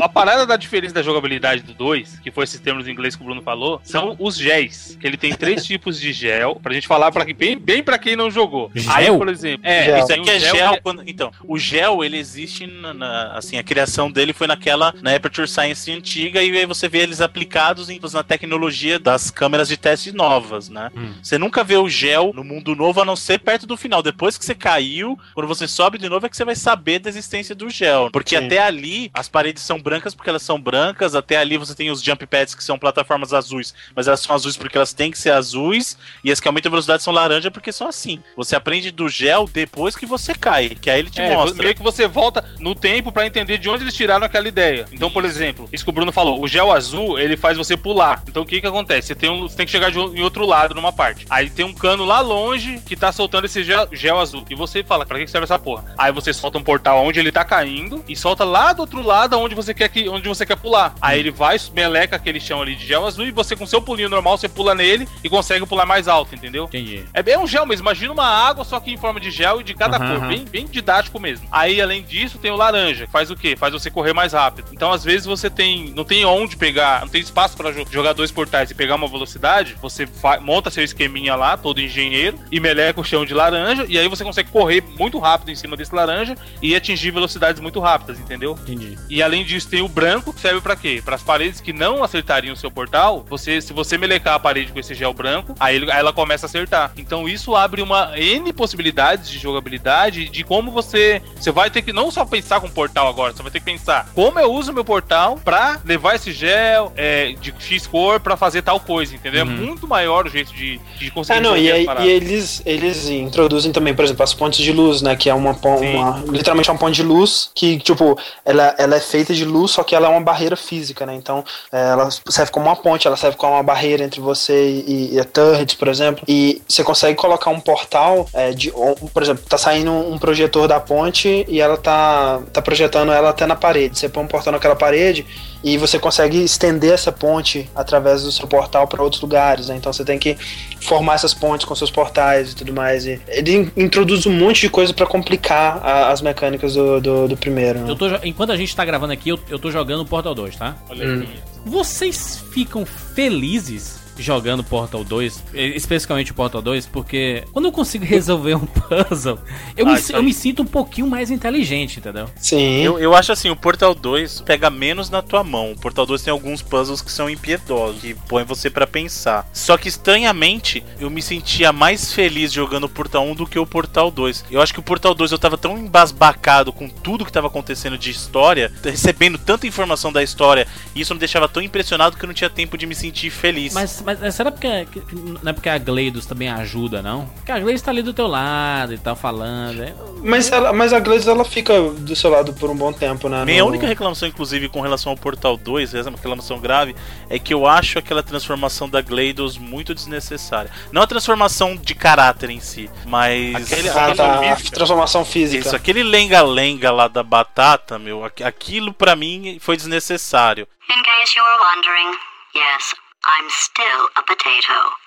A 0.00 0.08
parada 0.08 0.46
da 0.46 0.56
diferença 0.56 0.94
da 0.94 1.02
jogabilidade 1.02 1.62
do 1.62 1.72
2, 1.74 2.20
que 2.20 2.30
foi 2.30 2.44
esses 2.44 2.60
termos 2.60 2.86
em 2.86 2.92
inglês 2.92 3.16
que 3.16 3.22
o 3.22 3.24
Bruno 3.24 3.42
falou, 3.42 3.80
são 3.84 4.16
os 4.18 4.36
géis. 4.36 4.96
Que 5.00 5.06
ele 5.06 5.16
tem 5.16 5.32
três 5.34 5.64
tipos 5.66 5.98
de 6.00 6.12
gel, 6.12 6.56
pra 6.62 6.72
gente 6.72 6.86
falar 6.86 6.99
pra, 7.12 7.24
quem- 7.24 7.34
bem, 7.36 7.56
bem 7.56 7.82
pra 7.84 7.96
quem 7.98 8.16
não 8.16 8.28
jogou. 8.30 8.68
Aí, 8.88 9.04
Gel? 9.04 9.18
por 9.18 9.28
exemplo, 9.28 9.60
é, 9.64 9.84
Gel. 9.84 9.98
Isso 9.98 10.12
aqui 10.12 10.20
o 10.28 10.30
é 10.32 10.38
gel. 10.40 10.72
ele- 10.72 10.80
quando- 10.80 11.02
então, 11.06 11.30
o 11.46 11.56
gel, 11.56 12.02
ele 12.02 12.16
existe 12.18 12.66
na, 12.66 12.92
na- 12.92 13.30
Assim, 13.36 13.56
a 13.58 13.62
criação 13.62 14.10
dele 14.10 14.32
foi 14.32 14.46
naquela. 14.48 14.92
Na 15.02 15.14
Aperture 15.14 15.46
Science 15.46 15.90
antiga, 15.92 16.42
e 16.42 16.50
aí 16.58 16.66
você 16.66 16.88
vê 16.88 16.98
eles 16.98 17.20
aplicados 17.20 17.88
em- 17.88 18.00
na 18.12 18.22
tecnologia 18.24 18.98
das 18.98 19.30
câmeras 19.30 19.68
de 19.68 19.76
teste 19.76 20.10
novas, 20.10 20.68
né? 20.68 20.90
Hum. 20.96 21.12
Você 21.22 21.38
nunca 21.38 21.62
vê 21.62 21.76
o 21.76 21.88
gel 21.88 22.32
no 22.34 22.42
mundo 22.42 22.74
novo, 22.74 23.00
a 23.00 23.04
não 23.04 23.14
ser 23.14 23.38
perto 23.38 23.66
do 23.66 23.76
final. 23.76 24.02
Depois 24.02 24.36
que 24.36 24.44
você 24.44 24.54
caiu, 24.54 25.16
quando 25.34 25.46
você 25.46 25.68
sobe 25.68 25.96
de 25.98 26.08
novo, 26.08 26.26
é 26.26 26.28
que 26.28 26.36
você 26.36 26.44
vai 26.44 26.56
saber 26.56 26.98
da 26.98 27.08
existência 27.08 27.54
do 27.54 27.70
gel. 27.70 28.10
Porque 28.10 28.36
Sim. 28.36 28.46
até 28.46 28.58
ali, 28.58 29.10
as 29.14 29.28
paredes 29.28 29.62
são 29.62 29.78
brancas 29.80 30.14
porque 30.14 30.28
elas 30.30 30.42
são 30.42 30.60
brancas, 30.60 31.14
até 31.14 31.36
ali 31.36 31.56
você 31.56 31.74
tem 31.74 31.90
os 31.90 32.02
jump 32.02 32.26
pads 32.26 32.54
que 32.54 32.64
são 32.64 32.78
plataformas 32.78 33.32
azuis, 33.32 33.72
mas 33.94 34.08
elas 34.08 34.20
são 34.20 34.34
azuis 34.34 34.56
porque 34.56 34.76
elas 34.76 34.92
têm 34.92 35.10
que 35.12 35.18
ser 35.18 35.30
azuis, 35.30 35.96
e 36.24 36.32
as 36.32 36.40
que 36.40 36.48
aumentam 36.48 36.70
a 36.70 36.72
velocidade 36.72 36.89
são 36.98 37.12
laranja 37.12 37.50
porque 37.50 37.72
são 37.72 37.86
assim. 37.88 38.20
Você 38.36 38.56
aprende 38.56 38.90
do 38.90 39.08
gel 39.08 39.48
depois 39.52 39.94
que 39.96 40.06
você 40.06 40.34
cai, 40.34 40.70
que 40.70 40.90
aí 40.90 40.98
ele 41.00 41.10
te 41.10 41.20
É, 41.20 41.34
mostra. 41.34 41.62
meio 41.62 41.74
que 41.74 41.82
você 41.82 42.08
volta 42.08 42.44
no 42.58 42.74
tempo 42.74 43.12
pra 43.12 43.26
entender 43.26 43.58
de 43.58 43.68
onde 43.68 43.84
eles 43.84 43.94
tiraram 43.94 44.24
aquela 44.26 44.48
ideia. 44.48 44.86
Então, 44.92 45.10
por 45.10 45.24
exemplo, 45.24 45.68
isso 45.72 45.84
que 45.84 45.90
o 45.90 45.92
Bruno 45.92 46.10
falou, 46.12 46.42
o 46.42 46.48
gel 46.48 46.72
azul, 46.72 47.18
ele 47.18 47.36
faz 47.36 47.56
você 47.56 47.76
pular. 47.76 48.22
Então, 48.28 48.42
o 48.42 48.46
que 48.46 48.60
que 48.60 48.66
acontece? 48.66 49.08
Você 49.08 49.14
tem, 49.14 49.30
um, 49.30 49.42
você 49.42 49.56
tem 49.56 49.66
que 49.66 49.72
chegar 49.72 49.90
de 49.90 49.98
em 49.98 50.22
outro 50.22 50.46
lado, 50.46 50.74
numa 50.74 50.92
parte. 50.92 51.26
Aí 51.28 51.48
tem 51.50 51.64
um 51.64 51.74
cano 51.74 52.04
lá 52.04 52.20
longe 52.20 52.80
que 52.86 52.96
tá 52.96 53.12
soltando 53.12 53.44
esse 53.44 53.62
gel, 53.62 53.86
gel 53.92 54.18
azul. 54.18 54.44
E 54.48 54.54
você 54.54 54.82
fala, 54.82 55.04
pra 55.04 55.18
que 55.18 55.24
que 55.26 55.30
serve 55.30 55.44
essa 55.44 55.58
porra? 55.58 55.84
Aí 55.98 56.10
você 56.12 56.32
solta 56.32 56.58
um 56.58 56.62
portal 56.64 57.04
onde 57.04 57.20
ele 57.20 57.30
tá 57.30 57.44
caindo 57.44 58.02
e 58.08 58.16
solta 58.16 58.44
lá 58.44 58.72
do 58.72 58.80
outro 58.80 59.02
lado 59.02 59.38
onde 59.38 59.54
você 59.54 59.74
quer, 59.74 59.88
que, 59.88 60.08
onde 60.08 60.26
você 60.28 60.46
quer 60.46 60.56
pular. 60.56 60.94
Aí 61.00 61.18
ele 61.20 61.30
vai, 61.30 61.56
meleca 61.74 62.16
aquele 62.16 62.40
chão 62.40 62.62
ali 62.62 62.74
de 62.74 62.86
gel 62.86 63.06
azul 63.06 63.26
e 63.26 63.30
você 63.30 63.54
com 63.54 63.66
seu 63.66 63.82
pulinho 63.82 64.08
normal, 64.08 64.38
você 64.38 64.48
pula 64.48 64.74
nele 64.74 65.06
e 65.22 65.28
consegue 65.28 65.66
pular 65.66 65.84
mais 65.86 66.08
alto, 66.08 66.34
entendeu? 66.34 66.64
Entendi. 66.64 66.79
É 67.14 67.22
bem 67.22 67.38
um 67.38 67.46
gel 67.46 67.66
mesmo. 67.66 67.84
Imagina 67.84 68.12
uma 68.12 68.26
água, 68.26 68.64
só 68.64 68.78
que 68.80 68.90
em 68.90 68.96
forma 68.96 69.20
de 69.20 69.30
gel 69.30 69.60
e 69.60 69.64
de 69.64 69.74
cada 69.74 69.96
Aham, 69.96 70.20
cor. 70.20 70.28
Bem, 70.28 70.44
bem 70.44 70.66
didático 70.66 71.18
mesmo. 71.20 71.46
Aí, 71.50 71.80
além 71.80 72.02
disso, 72.02 72.38
tem 72.38 72.50
o 72.50 72.56
laranja, 72.56 73.06
que 73.06 73.12
faz 73.12 73.30
o 73.30 73.36
quê? 73.36 73.56
Faz 73.56 73.72
você 73.72 73.90
correr 73.90 74.12
mais 74.12 74.32
rápido. 74.32 74.68
Então, 74.72 74.90
às 74.92 75.04
vezes, 75.04 75.26
você 75.26 75.48
tem. 75.50 75.92
Não 75.96 76.04
tem 76.04 76.24
onde 76.24 76.56
pegar, 76.56 77.00
não 77.02 77.08
tem 77.08 77.20
espaço 77.20 77.56
jo- 77.72 77.86
jogar 77.90 78.12
dois 78.12 78.30
portais 78.30 78.70
e 78.70 78.74
pegar 78.74 78.94
uma 78.96 79.08
velocidade. 79.08 79.76
Você 79.80 80.08
monta 80.40 80.70
seu 80.70 80.84
esqueminha 80.84 81.34
lá, 81.34 81.56
todo 81.56 81.80
engenheiro, 81.80 82.38
e 82.50 82.60
meleca 82.60 83.00
o 83.00 83.04
chão 83.04 83.24
de 83.24 83.34
laranja. 83.34 83.84
E 83.88 83.98
aí 83.98 84.08
você 84.08 84.24
consegue 84.24 84.50
correr 84.50 84.82
muito 84.98 85.18
rápido 85.18 85.50
em 85.50 85.54
cima 85.56 85.76
desse 85.76 85.94
laranja 85.94 86.36
e 86.62 86.74
atingir 86.74 87.10
velocidades 87.10 87.60
muito 87.60 87.80
rápidas, 87.80 88.18
entendeu? 88.18 88.58
Entendi. 88.62 88.96
E 89.08 89.22
além 89.22 89.44
disso, 89.44 89.68
tem 89.68 89.82
o 89.82 89.88
branco, 89.88 90.32
que 90.32 90.40
serve 90.40 90.60
pra 90.60 90.76
quê? 90.76 91.02
Para 91.04 91.14
as 91.16 91.22
paredes 91.22 91.60
que 91.60 91.72
não 91.72 92.02
acertariam 92.04 92.54
o 92.54 92.56
seu 92.56 92.70
portal, 92.70 93.24
você, 93.28 93.60
se 93.60 93.72
você 93.72 93.96
melecar 93.98 94.34
a 94.34 94.38
parede 94.38 94.72
com 94.72 94.78
esse 94.78 94.94
gel 94.94 95.12
branco, 95.12 95.54
aí 95.58 95.82
ela 95.90 96.12
começa 96.12 96.46
a 96.46 96.48
acertar. 96.48 96.69
Então 96.96 97.28
isso 97.28 97.54
abre 97.56 97.82
uma 97.82 98.12
N 98.18 98.52
possibilidades 98.52 99.28
de 99.28 99.38
jogabilidade 99.38 100.28
de 100.28 100.44
como 100.44 100.70
você. 100.70 101.20
Você 101.38 101.50
vai 101.50 101.70
ter 101.70 101.82
que 101.82 101.92
não 101.92 102.10
só 102.10 102.24
pensar 102.24 102.60
com 102.60 102.66
o 102.66 102.70
portal 102.70 103.08
agora, 103.08 103.32
você 103.32 103.42
vai 103.42 103.50
ter 103.50 103.58
que 103.60 103.64
pensar 103.64 104.08
como 104.14 104.38
eu 104.38 104.52
uso 104.52 104.72
meu 104.72 104.84
portal 104.84 105.38
pra 105.44 105.80
levar 105.84 106.14
esse 106.14 106.32
gel 106.32 106.92
é, 106.96 107.32
de 107.40 107.54
X 107.58 107.86
cor 107.86 108.20
pra 108.20 108.36
fazer 108.36 108.62
tal 108.62 108.78
coisa, 108.80 109.14
entendeu? 109.14 109.44
Uhum. 109.44 109.52
É 109.52 109.56
muito 109.56 109.86
maior 109.88 110.26
o 110.26 110.30
jeito 110.30 110.52
de, 110.52 110.80
de 110.98 111.10
conseguir 111.10 111.38
Ah, 111.38 111.40
não, 111.40 111.56
e, 111.56 111.70
aí- 111.70 111.86
e 112.04 112.08
eles, 112.08 112.62
eles 112.64 113.08
introduzem 113.08 113.72
também, 113.72 113.94
por 113.94 114.04
exemplo, 114.04 114.22
as 114.22 114.34
pontes 114.34 114.60
de 114.64 114.72
luz, 114.72 115.02
né? 115.02 115.16
Que 115.16 115.28
é 115.30 115.34
uma, 115.34 115.52
uma 115.52 116.22
literalmente 116.28 116.70
uma 116.70 116.78
ponte 116.78 116.94
de 116.96 117.02
luz 117.02 117.50
que, 117.54 117.78
tipo, 117.78 118.18
ela, 118.44 118.74
ela 118.78 118.96
é 118.96 119.00
feita 119.00 119.34
de 119.34 119.44
luz, 119.44 119.72
só 119.72 119.82
que 119.82 119.94
ela 119.94 120.06
é 120.06 120.10
uma 120.10 120.20
barreira 120.20 120.56
física, 120.56 121.04
né? 121.06 121.14
Então, 121.14 121.44
é, 121.72 121.90
ela 121.90 122.08
serve 122.10 122.50
como 122.52 122.66
uma 122.66 122.76
ponte, 122.76 123.06
ela 123.06 123.16
serve 123.16 123.36
como 123.36 123.54
uma 123.54 123.62
barreira 123.62 124.04
entre 124.04 124.20
você 124.20 124.82
e, 124.86 125.14
e 125.14 125.20
a 125.20 125.24
turret, 125.24 125.76
por 125.76 125.88
exemplo. 125.88 126.24
E 126.28 126.59
Você 126.68 126.84
consegue 126.84 127.16
colocar 127.16 127.50
um 127.50 127.58
portal 127.60 128.28
é, 128.32 128.50
de, 128.52 128.70
por 129.12 129.22
exemplo, 129.22 129.42
tá 129.48 129.58
saindo 129.58 129.90
um 129.92 130.18
projetor 130.18 130.68
da 130.68 130.78
ponte 130.78 131.44
e 131.48 131.60
ela 131.60 131.76
tá, 131.76 132.40
tá 132.52 132.62
projetando 132.62 133.10
ela 133.12 133.30
até 133.30 133.46
na 133.46 133.56
parede. 133.56 133.98
Você 133.98 134.08
põe 134.08 134.22
um 134.24 134.28
portal 134.28 134.52
naquela 134.52 134.76
parede 134.76 135.26
e 135.64 135.76
você 135.76 135.98
consegue 135.98 136.42
estender 136.42 136.92
essa 136.92 137.10
ponte 137.12 137.68
através 137.74 138.22
do 138.22 138.30
seu 138.32 138.46
portal 138.46 138.86
para 138.86 139.02
outros 139.02 139.20
lugares. 139.20 139.68
Né? 139.68 139.76
Então 139.76 139.92
você 139.92 140.04
tem 140.04 140.18
que 140.18 140.36
formar 140.80 141.14
essas 141.14 141.34
pontes 141.34 141.66
com 141.66 141.74
seus 141.74 141.90
portais 141.90 142.52
e 142.52 142.56
tudo 142.56 142.72
mais. 142.72 143.04
E 143.04 143.20
ele 143.28 143.52
in- 143.56 143.72
introduz 143.76 144.24
um 144.26 144.32
monte 144.32 144.60
de 144.62 144.70
coisa 144.70 144.94
para 144.94 145.06
complicar 145.06 145.80
a- 145.84 146.10
as 146.10 146.22
mecânicas 146.22 146.74
do, 146.74 147.00
do, 147.00 147.28
do 147.28 147.36
primeiro. 147.36 147.80
Né? 147.80 147.90
Eu 147.90 147.96
tô, 147.96 148.06
enquanto 148.22 148.52
a 148.52 148.56
gente 148.56 148.74
tá 148.74 148.84
gravando 148.84 149.12
aqui, 149.12 149.28
eu, 149.30 149.38
eu 149.48 149.58
tô 149.58 149.70
jogando 149.70 150.04
Portal 150.06 150.34
2, 150.34 150.56
tá? 150.56 150.76
Olha 150.88 151.04
Hum. 151.06 151.26
Vocês 151.66 152.42
ficam 152.54 152.86
felizes 152.86 153.99
jogando 154.20 154.62
Portal 154.62 155.02
2, 155.02 155.44
eh, 155.54 155.66
especificamente 155.68 156.30
o 156.30 156.34
Portal 156.34 156.60
2, 156.62 156.86
porque 156.86 157.42
quando 157.52 157.64
eu 157.66 157.72
consigo 157.72 158.04
resolver 158.04 158.54
um 158.54 158.66
puzzle, 158.66 159.38
eu, 159.76 159.88
Ah, 159.88 159.92
me, 159.92 160.00
eu 160.10 160.22
me 160.22 160.32
sinto 160.34 160.62
um 160.62 160.66
pouquinho 160.66 161.06
mais 161.06 161.30
inteligente, 161.30 161.98
entendeu? 161.98 162.26
Sim. 162.36 162.82
Eu, 162.82 162.98
eu 162.98 163.14
acho 163.14 163.32
assim, 163.32 163.50
o 163.50 163.56
Portal 163.56 163.94
2 163.94 164.42
pega 164.42 164.68
menos 164.70 165.10
na 165.10 165.22
tua 165.22 165.42
mão. 165.42 165.72
O 165.72 165.76
Portal 165.78 166.04
2 166.06 166.22
tem 166.22 166.30
alguns 166.30 166.62
puzzles 166.62 167.00
que 167.00 167.10
são 167.10 167.28
impiedosos, 167.30 168.00
que 168.00 168.14
põem 168.14 168.44
você 168.44 168.68
pra 168.70 168.86
pensar. 168.86 169.48
Só 169.52 169.76
que 169.76 169.88
estranhamente, 169.88 170.82
eu 170.98 171.08
me 171.08 171.22
sentia 171.22 171.72
mais 171.72 172.12
feliz 172.12 172.52
jogando 172.52 172.84
o 172.84 172.88
Portal 172.88 173.24
1 173.26 173.34
do 173.34 173.46
que 173.46 173.58
o 173.58 173.66
Portal 173.66 174.10
2. 174.10 174.44
Eu 174.50 174.60
acho 174.60 174.72
que 174.72 174.80
o 174.80 174.82
Portal 174.82 175.14
2 175.14 175.32
eu 175.32 175.38
tava 175.38 175.56
tão 175.56 175.78
embasbacado 175.78 176.72
com 176.72 176.88
tudo 176.88 177.24
que 177.24 177.32
tava 177.32 177.46
acontecendo 177.46 177.96
de 177.96 178.10
história, 178.10 178.72
recebendo 178.82 179.38
tanta 179.38 179.66
informação 179.66 180.12
da 180.12 180.22
história, 180.22 180.66
e 180.94 181.00
isso 181.00 181.14
me 181.14 181.20
deixava 181.20 181.48
tão 181.48 181.62
impressionado 181.62 182.16
que 182.16 182.24
eu 182.24 182.26
não 182.26 182.34
tinha 182.34 182.50
tempo 182.50 182.76
de 182.76 182.86
me 182.86 182.94
sentir 182.94 183.30
feliz. 183.30 183.72
Mas, 183.72 184.02
mas 184.04 184.09
eh, 184.22 184.30
será 184.30 184.50
porque, 184.50 184.86
que- 184.86 185.00
que- 185.00 185.14
não 185.14 185.50
é 185.50 185.52
porque 185.52 185.68
a 185.68 185.78
Gleidos 185.78 186.26
também 186.26 186.48
ajuda, 186.48 187.02
não? 187.02 187.26
Porque 187.26 187.52
a 187.52 187.58
Gleidos 187.58 187.82
tá 187.82 187.90
ali 187.90 188.02
do 188.02 188.12
teu 188.12 188.26
lado 188.26 188.94
e 188.94 188.98
tá 188.98 189.14
falando. 189.14 189.82
é- 189.82 189.94
Mas, 190.22 190.50
ela, 190.50 190.72
mas 190.72 190.92
a 190.92 191.00
Gleides 191.00 191.26
ela 191.28 191.44
fica 191.44 191.80
do 191.80 192.14
seu 192.16 192.30
lado 192.30 192.52
por 192.52 192.70
um 192.70 192.76
bom 192.76 192.92
tempo, 192.92 193.28
né? 193.28 193.44
Minha 193.44 193.62
no- 193.62 193.68
única 193.68 193.86
reclamação, 193.86 194.28
inclusive, 194.28 194.68
com 194.68 194.80
relação 194.80 195.12
ao 195.12 195.16
Portal 195.18 195.56
2, 195.56 195.94
essa 195.94 196.08
é 196.08 196.10
uma 196.10 196.16
reclamação 196.16 196.58
grave, 196.58 196.94
é 197.28 197.38
que 197.38 197.52
eu 197.54 197.66
acho 197.66 197.98
aquela 197.98 198.22
transformação 198.22 198.88
da 198.88 199.00
GLaDOS 199.00 199.58
muito 199.58 199.94
desnecessária. 199.94 200.70
Não 200.92 201.02
a 201.02 201.06
transformação 201.06 201.76
de 201.76 201.94
caráter 201.94 202.50
em 202.50 202.60
si, 202.60 202.88
mas. 203.06 203.54
Aquele- 203.72 203.88
Ah, 203.90 204.14
tá. 204.14 204.52
A 204.52 204.56
transformação 204.56 205.24
física. 205.24 205.66
Isso, 205.66 205.76
aquele 205.76 206.02
lenga-lenga 206.02 206.90
lá 206.90 207.08
da 207.08 207.22
batata, 207.22 207.98
meu, 207.98 208.24
aqu- 208.24 208.44
aquilo 208.44 208.92
pra 208.92 209.14
mim 209.16 209.58
foi 209.60 209.76
desnecessário. 209.76 210.66
In 210.90 211.02
case 211.02 211.36
you 211.38 211.44
were 211.44 211.62
wondering, 211.62 212.16
yes, 212.56 212.94
I'm 213.26 213.50
still 213.50 214.08
a 214.16 214.22
potato. 214.22 214.99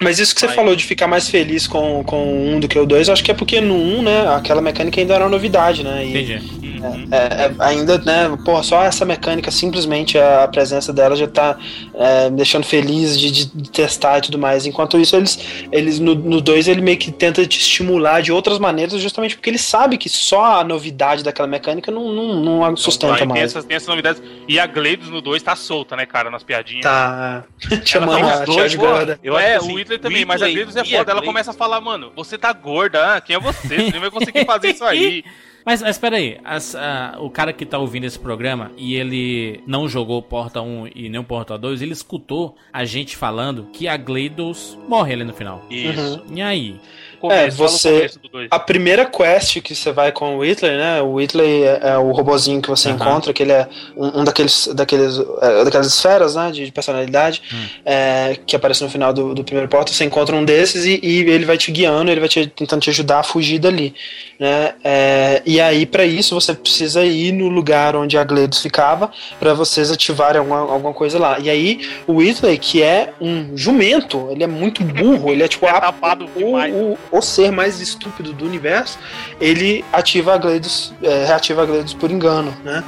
Mas 0.00 0.18
isso 0.18 0.34
que 0.34 0.40
você 0.40 0.48
falou 0.48 0.74
de 0.76 0.84
ficar 0.84 1.06
mais 1.06 1.28
feliz 1.28 1.66
com, 1.66 2.02
com 2.04 2.24
o 2.24 2.54
1 2.56 2.60
do 2.60 2.68
que 2.68 2.78
o 2.78 2.86
2, 2.86 3.08
acho 3.08 3.22
que 3.24 3.30
é 3.30 3.34
porque 3.34 3.60
no 3.60 3.74
1, 3.74 4.02
né, 4.02 4.34
aquela 4.34 4.60
mecânica 4.60 5.00
ainda 5.00 5.14
era 5.14 5.24
uma 5.24 5.30
novidade, 5.30 5.82
né? 5.82 6.04
E 6.04 6.10
Entendi. 6.10 6.80
é, 7.10 7.16
é, 7.16 7.54
ainda, 7.58 7.98
né, 7.98 8.36
pô, 8.44 8.62
só 8.62 8.82
essa 8.82 9.04
mecânica, 9.04 9.50
simplesmente 9.50 10.18
a 10.18 10.46
presença 10.48 10.92
dela 10.92 11.16
já 11.16 11.26
tá 11.26 11.56
é, 11.94 12.30
me 12.30 12.36
deixando 12.36 12.64
feliz 12.64 13.18
de, 13.18 13.30
de- 13.30 13.70
testar 13.70 14.18
e 14.18 14.22
tudo 14.22 14.38
mais. 14.38 14.66
Enquanto 14.66 14.98
isso, 14.98 15.16
eles, 15.16 15.38
eles 15.72 15.98
no, 15.98 16.14
no 16.14 16.40
2 16.40 16.68
ele 16.68 16.80
meio 16.80 16.98
que 16.98 17.10
tenta 17.10 17.46
te 17.46 17.58
estimular 17.60 18.20
de 18.20 18.32
outras 18.32 18.58
maneiras, 18.58 19.00
justamente 19.00 19.36
porque 19.36 19.50
ele 19.50 19.58
sabe 19.58 19.96
que 19.96 20.08
só 20.08 20.60
a 20.60 20.64
novidade 20.64 21.22
daquela 21.22 21.48
mecânica 21.48 21.90
não, 21.90 22.12
não, 22.12 22.34
não 22.60 22.76
sustenta 22.76 23.16
tem 23.18 23.26
mais. 23.26 23.42
essas, 23.42 23.64
tem 23.64 23.76
essas 23.76 23.88
novidades. 23.88 24.22
E 24.48 24.58
a 24.58 24.66
Gleidos 24.66 25.08
no 25.08 25.20
2 25.20 25.42
tá 25.42 25.56
solta, 25.56 25.96
né, 25.96 26.04
cara, 26.04 26.30
nas 26.30 26.42
piadinhas. 26.42 26.82
Tá. 26.82 27.44
Chamando 27.84 28.26
a 28.28 28.40
os 28.40 28.44
dois, 28.46 28.74
pô. 28.74 29.13
Eu 29.22 29.36
acho 29.36 29.46
é, 29.46 29.50
que, 29.50 29.56
assim, 29.56 29.72
o 29.72 29.74
Whitley 29.76 29.98
também, 29.98 30.24
mas 30.24 30.42
a 30.42 30.46
Whitley 30.46 30.64
Gleidos 30.64 30.76
é 30.76 30.98
foda. 30.98 31.12
Ela 31.12 31.22
começa 31.22 31.50
a 31.50 31.54
falar, 31.54 31.80
mano, 31.80 32.12
você 32.14 32.36
tá 32.38 32.52
gorda, 32.52 33.16
ah, 33.16 33.20
quem 33.20 33.36
é 33.36 33.38
você? 33.38 33.76
Você 33.76 33.90
nem 33.90 34.00
vai 34.00 34.10
conseguir 34.10 34.44
fazer 34.46 34.70
isso 34.70 34.84
aí. 34.84 35.24
Mas, 35.64 35.80
mas 35.80 35.96
peraí, 35.96 36.38
as- 36.44 36.76
o 37.18 37.30
cara 37.30 37.50
que 37.52 37.64
tá 37.64 37.78
ouvindo 37.78 38.04
esse 38.04 38.18
programa 38.18 38.70
e 38.76 38.94
ele 38.96 39.62
não 39.66 39.88
jogou 39.88 40.20
Porta 40.20 40.60
1 40.60 40.88
e 40.94 41.08
nem 41.08 41.18
o 41.18 41.24
Porta 41.24 41.56
2, 41.56 41.80
ele 41.80 41.92
escutou 41.92 42.54
a 42.70 42.84
gente 42.84 43.16
falando 43.16 43.68
que 43.72 43.88
a 43.88 43.96
Gleidos 43.96 44.78
morre 44.86 45.14
ali 45.14 45.24
no 45.24 45.32
final. 45.32 45.64
Isso. 45.70 46.22
E 46.30 46.42
aí? 46.42 46.78
É, 47.30 47.50
Começo, 47.50 47.64
o 47.64 47.68
você. 47.68 48.10
A 48.50 48.58
primeira 48.58 49.04
quest 49.06 49.60
que 49.60 49.74
você 49.74 49.92
vai 49.92 50.12
com 50.12 50.36
o 50.36 50.38
Whitley, 50.40 50.76
né? 50.76 51.00
O 51.02 51.14
Whitley 51.14 51.64
é, 51.64 51.80
é 51.82 51.98
o 51.98 52.10
robozinho 52.12 52.60
que 52.60 52.68
você 52.68 52.88
Aham. 52.88 52.96
encontra, 52.96 53.32
que 53.32 53.42
ele 53.42 53.52
é 53.52 53.66
um, 53.96 54.20
um 54.20 54.24
daqueles, 54.24 54.68
daqueles, 54.74 55.18
é, 55.40 55.64
daquelas 55.64 55.86
esferas, 55.86 56.34
né? 56.34 56.50
De, 56.50 56.64
de 56.66 56.72
personalidade, 56.72 57.42
Hum. 57.52 57.64
é, 57.84 58.36
que 58.46 58.56
aparece 58.56 58.82
no 58.82 58.90
final 58.90 59.12
do, 59.12 59.34
do 59.34 59.44
primeiro 59.44 59.68
porta. 59.68 59.92
Você 59.92 60.04
encontra 60.04 60.34
um 60.34 60.44
desses 60.44 60.84
e, 60.84 61.00
e 61.02 61.20
ele 61.30 61.44
vai 61.44 61.56
te 61.56 61.70
guiando, 61.70 62.10
ele 62.10 62.20
vai 62.20 62.28
te, 62.28 62.46
tentando 62.46 62.80
te 62.82 62.90
ajudar 62.90 63.20
a 63.20 63.22
fugir 63.22 63.58
dali, 63.58 63.94
né? 64.38 64.74
É, 64.82 65.42
e 65.46 65.60
aí, 65.60 65.86
pra 65.86 66.04
isso, 66.04 66.34
você 66.34 66.54
precisa 66.54 67.04
ir 67.04 67.32
no 67.32 67.48
lugar 67.48 67.96
onde 67.96 68.16
a 68.18 68.24
Gleidos 68.24 68.60
ficava, 68.60 69.10
pra 69.38 69.54
vocês 69.54 69.90
ativarem 69.90 70.38
alguma, 70.38 70.58
alguma 70.60 70.92
coisa 70.92 71.18
lá. 71.18 71.38
E 71.38 71.48
aí, 71.50 71.80
o 72.06 72.14
Whitley, 72.14 72.58
que 72.58 72.82
é 72.82 73.12
um 73.20 73.56
jumento, 73.56 74.28
ele 74.30 74.42
é 74.44 74.46
muito 74.46 74.82
burro, 74.84 75.30
ele 75.30 75.42
é 75.42 75.48
tipo 75.48 75.66
a 75.66 75.80
tapado 75.80 76.28
o, 76.36 76.56
o, 76.56 76.98
o 77.18 77.22
ser 77.22 77.52
mais 77.52 77.80
estúpido 77.80 78.32
do 78.32 78.44
universo, 78.44 78.98
ele 79.40 79.84
ativa 79.92 80.34
a 80.34 80.36
é, 81.02 81.24
reativa 81.24 81.62
a 81.62 81.66
por 81.94 82.10
engano, 82.10 82.54
né? 82.64 82.82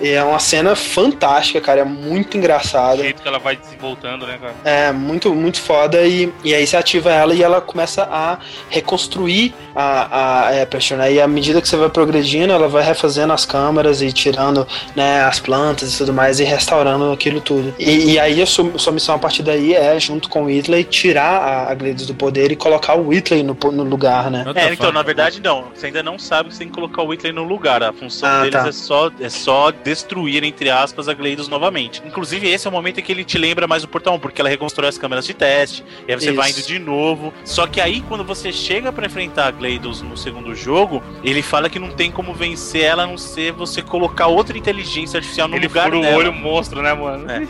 E 0.00 0.10
é 0.10 0.22
uma 0.22 0.38
cena 0.38 0.74
fantástica, 0.76 1.60
cara, 1.60 1.80
é 1.80 1.84
muito 1.84 2.34
O 2.34 2.38
engraçada. 2.38 3.02
jeito 3.02 3.22
que 3.22 3.28
ela 3.28 3.38
vai 3.38 3.58
se 3.62 3.76
voltando, 3.76 4.26
né, 4.26 4.38
cara? 4.40 4.54
É 4.64 4.92
muito, 4.92 5.34
muito 5.34 5.60
foda. 5.60 6.02
E, 6.06 6.32
e 6.44 6.54
aí 6.54 6.66
você 6.66 6.76
ativa 6.76 7.10
ela 7.12 7.34
e 7.34 7.42
ela 7.42 7.60
começa 7.60 8.02
a 8.10 8.38
reconstruir 8.68 9.54
a, 9.74 10.48
a 10.48 10.62
Aperture, 10.62 10.98
né? 10.98 11.12
E 11.12 11.20
à 11.20 11.26
medida 11.26 11.60
que 11.60 11.68
você 11.68 11.76
vai 11.76 11.88
progredindo, 11.88 12.52
ela 12.52 12.68
vai 12.68 12.82
refazendo 12.82 13.32
as 13.32 13.44
câmaras 13.46 14.02
e 14.02 14.12
tirando 14.12 14.66
né, 14.94 15.22
as 15.24 15.40
plantas 15.40 15.94
e 15.94 15.98
tudo 15.98 16.12
mais 16.12 16.40
e 16.40 16.44
restaurando 16.44 17.10
aquilo 17.12 17.40
tudo. 17.40 17.74
E, 17.78 18.12
e 18.12 18.18
aí 18.18 18.40
a 18.42 18.46
sua, 18.46 18.78
sua 18.78 18.92
missão 18.92 19.14
a 19.14 19.18
partir 19.18 19.42
daí 19.42 19.74
é, 19.74 19.98
junto 19.98 20.28
com 20.28 20.42
o 20.42 20.46
Whitley, 20.46 20.84
tirar 20.84 21.40
a, 21.40 21.70
a 21.70 21.74
Gleidos 21.74 22.06
do 22.06 22.14
poder 22.14 22.52
e 22.52 22.56
colocar 22.56 22.94
o 22.94 23.08
Whitley 23.08 23.42
no, 23.42 23.56
no 23.72 23.82
lugar, 23.82 24.30
né? 24.30 24.44
É, 24.54 24.72
então, 24.72 24.92
na 24.92 25.02
verdade, 25.02 25.40
não. 25.42 25.66
Você 25.74 25.86
ainda 25.86 26.02
não 26.02 26.18
sabe 26.18 26.48
que 26.48 26.54
você 26.54 26.60
tem 26.60 26.68
que 26.68 26.74
colocar 26.74 27.02
o 27.02 27.06
Whitley 27.08 27.32
no 27.32 27.42
lugar. 27.44 27.82
A 27.82 27.92
função 27.92 28.28
Ah, 28.28 28.38
deles 28.42 28.52
tá. 28.62 28.68
é, 28.68 28.72
só, 28.72 29.10
é 29.20 29.28
só 29.28 29.72
destruir, 29.86 30.42
entre 30.42 30.68
aspas, 30.68 31.08
a 31.08 31.14
Gleidos 31.14 31.46
novamente. 31.48 32.02
Inclusive, 32.04 32.48
esse 32.50 32.66
é 32.66 32.70
o 32.70 32.72
momento 32.72 32.98
em 32.98 33.02
que 33.04 33.12
ele 33.12 33.22
te 33.24 33.38
lembra 33.38 33.68
mais 33.68 33.84
o 33.84 33.88
Portal 33.88 34.14
1, 34.14 34.18
porque 34.18 34.40
ela 34.40 34.50
reconstrói 34.50 34.88
as 34.88 34.98
câmeras 34.98 35.24
de 35.24 35.32
teste, 35.32 35.84
e 36.08 36.12
aí 36.12 36.18
você 36.18 36.26
Isso. 36.30 36.34
vai 36.36 36.50
indo 36.50 36.62
de 36.62 36.78
novo. 36.80 37.32
Só 37.44 37.66
que 37.68 37.80
aí, 37.80 38.00
quando 38.08 38.24
você 38.24 38.52
chega 38.52 38.92
pra 38.92 39.06
enfrentar 39.06 39.46
a 39.46 39.50
Gleidos 39.52 40.02
no 40.02 40.16
segundo 40.16 40.54
jogo, 40.56 41.02
ele 41.22 41.40
fala 41.40 41.70
que 41.70 41.78
não 41.78 41.90
tem 41.90 42.10
como 42.10 42.34
vencer 42.34 42.82
ela 42.82 43.04
a 43.04 43.06
não 43.06 43.16
ser 43.16 43.52
você 43.52 43.80
colocar 43.80 44.26
outra 44.26 44.58
inteligência 44.58 45.18
artificial 45.18 45.46
no 45.46 45.56
Ele 45.56 45.68
lugar 45.68 45.84
fura 45.84 45.98
o 45.98 46.02
dela. 46.02 46.16
olho 46.16 46.32
monstro, 46.32 46.82
né, 46.82 46.92
mano? 46.92 47.30
É. 47.30 47.42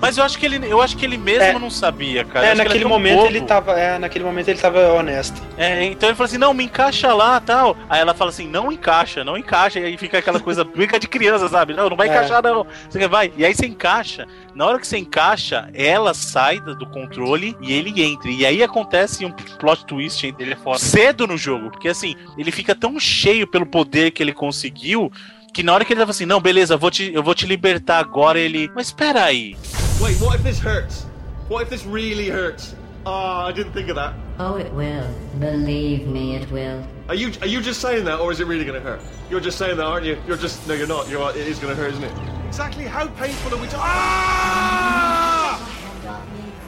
Mas 0.00 0.18
eu 0.18 0.24
acho 0.24 0.36
que 0.36 0.46
ele, 0.46 0.60
eu 0.68 0.82
acho 0.82 0.96
que 0.96 1.04
ele 1.04 1.16
mesmo 1.16 1.44
É. 1.44 1.58
não 1.58 1.70
sabia, 1.70 2.24
cara. 2.24 2.46
É, 2.46 2.50
ele 2.50 2.58
naquele 2.64 2.84
momento 2.84 3.16
bobo. 3.18 3.26
ele 3.28 3.40
tava. 3.42 3.72
É, 3.78 3.98
naquele 3.98 4.24
momento 4.24 4.48
ele 4.48 4.58
tava 4.58 4.92
honesto. 4.92 5.40
É, 5.56 5.84
então 5.84 6.08
ele 6.08 6.16
falou 6.16 6.26
assim, 6.26 6.38
não, 6.38 6.52
me 6.52 6.64
encaixa 6.64 7.12
lá, 7.14 7.40
tal. 7.40 7.76
Aí 7.88 8.00
ela 8.00 8.14
fala 8.14 8.30
assim, 8.30 8.48
não 8.48 8.72
encaixa, 8.72 9.22
não 9.22 9.36
encaixa. 9.38 9.78
E 9.78 9.84
aí 9.84 9.96
fica 9.96 10.18
aquela 10.18 10.40
coisa, 10.40 10.64
brinca 10.64 10.98
de 10.98 11.06
criança, 11.06 11.48
sabe? 11.48 11.74
Não, 11.74 11.83
não 11.90 11.96
vai 11.96 12.08
É. 12.08 12.10
encaixar 12.10 12.42
não. 12.42 12.66
Você 12.88 13.06
vai. 13.08 13.32
E 13.36 13.44
aí 13.44 13.54
você 13.54 13.66
encaixa. 13.66 14.26
Na 14.54 14.66
hora 14.66 14.78
que 14.78 14.86
você 14.86 14.98
encaixa, 14.98 15.68
ela 15.74 16.14
sai 16.14 16.60
do 16.60 16.86
controle 16.86 17.56
e 17.60 17.72
ele 17.72 18.02
entra. 18.02 18.30
E 18.30 18.44
aí 18.46 18.62
acontece 18.62 19.24
um 19.24 19.30
plot 19.30 19.84
twist 19.86 20.24
Ele 20.38 20.52
é 20.52 20.56
foda. 20.56 20.78
cedo 20.78 21.26
no 21.26 21.36
jogo. 21.36 21.70
Porque 21.70 21.88
assim, 21.88 22.14
ele 22.38 22.50
fica 22.50 22.74
tão 22.74 22.98
cheio 23.00 23.46
pelo 23.46 23.66
poder 23.66 24.10
que 24.12 24.22
ele 24.22 24.32
conseguiu. 24.32 25.10
Que 25.52 25.62
na 25.62 25.72
hora 25.72 25.84
que 25.84 25.92
ele 25.92 26.00
tava 26.00 26.10
assim, 26.10 26.26
não, 26.26 26.40
beleza, 26.40 26.74
eu 26.74 26.78
vou 26.78 26.90
te, 26.90 27.12
eu 27.12 27.22
vou 27.22 27.34
te 27.34 27.46
libertar 27.46 27.98
agora, 27.98 28.38
ele. 28.38 28.70
Mas 28.74 28.86
espera 28.88 29.24
aí. 29.24 29.56
Wait, 30.00 30.20
what 30.20 30.36
if 30.36 30.42
this 30.42 30.58
hurts? 30.64 31.06
What 31.48 31.64
if 31.64 31.70
this 31.70 31.86
really 31.86 32.28
hurts? 32.30 32.74
Oh, 33.06 33.12
I 33.12 33.52
didn't 33.52 33.72
think 33.72 33.88
of 33.90 33.96
that. 33.96 34.14
Oh, 34.38 34.56
it 34.56 34.72
will. 34.72 35.06
Believe 35.38 36.06
me, 36.06 36.36
it 36.36 36.50
will. 36.50 36.86
Are 37.08 37.14
you 37.14 37.32
are 37.42 37.46
you 37.46 37.60
just 37.60 37.80
saying 37.80 38.04
that, 38.06 38.18
or 38.18 38.32
is 38.32 38.40
it 38.40 38.46
really 38.46 38.64
going 38.64 38.80
to 38.80 38.88
hurt? 38.88 39.00
You're 39.28 39.40
just 39.40 39.58
saying 39.58 39.76
that, 39.76 39.84
aren't 39.84 40.06
you? 40.06 40.16
You're 40.26 40.38
just 40.38 40.66
no, 40.66 40.72
you're 40.72 40.86
not. 40.86 41.08
You're 41.08 41.28
it 41.30 41.36
is 41.36 41.58
going 41.58 41.76
to 41.76 41.80
hurt, 41.80 41.92
isn't 41.92 42.04
it? 42.04 42.12
Exactly 42.48 42.84
how 42.84 43.08
painful 43.08 43.54
are 43.54 43.60
we? 43.60 43.68
To- 43.68 43.76
ah! 43.78 45.60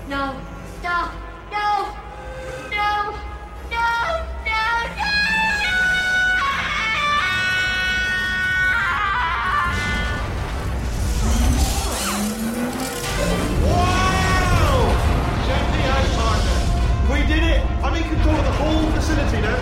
No, 0.08 0.36
stop! 0.78 1.12
No! 1.50 1.94
No! 2.70 3.18
No! 3.70 4.26
No! 4.44 4.86
Wow! 13.64 13.95
Did 17.26 17.42
it. 17.42 17.60
I'm 17.82 17.94
in 17.94 18.02
control 18.04 18.36
of 18.36 18.44
the 18.44 18.52
whole 18.52 18.90
facility 18.92 19.40
now. 19.40 19.56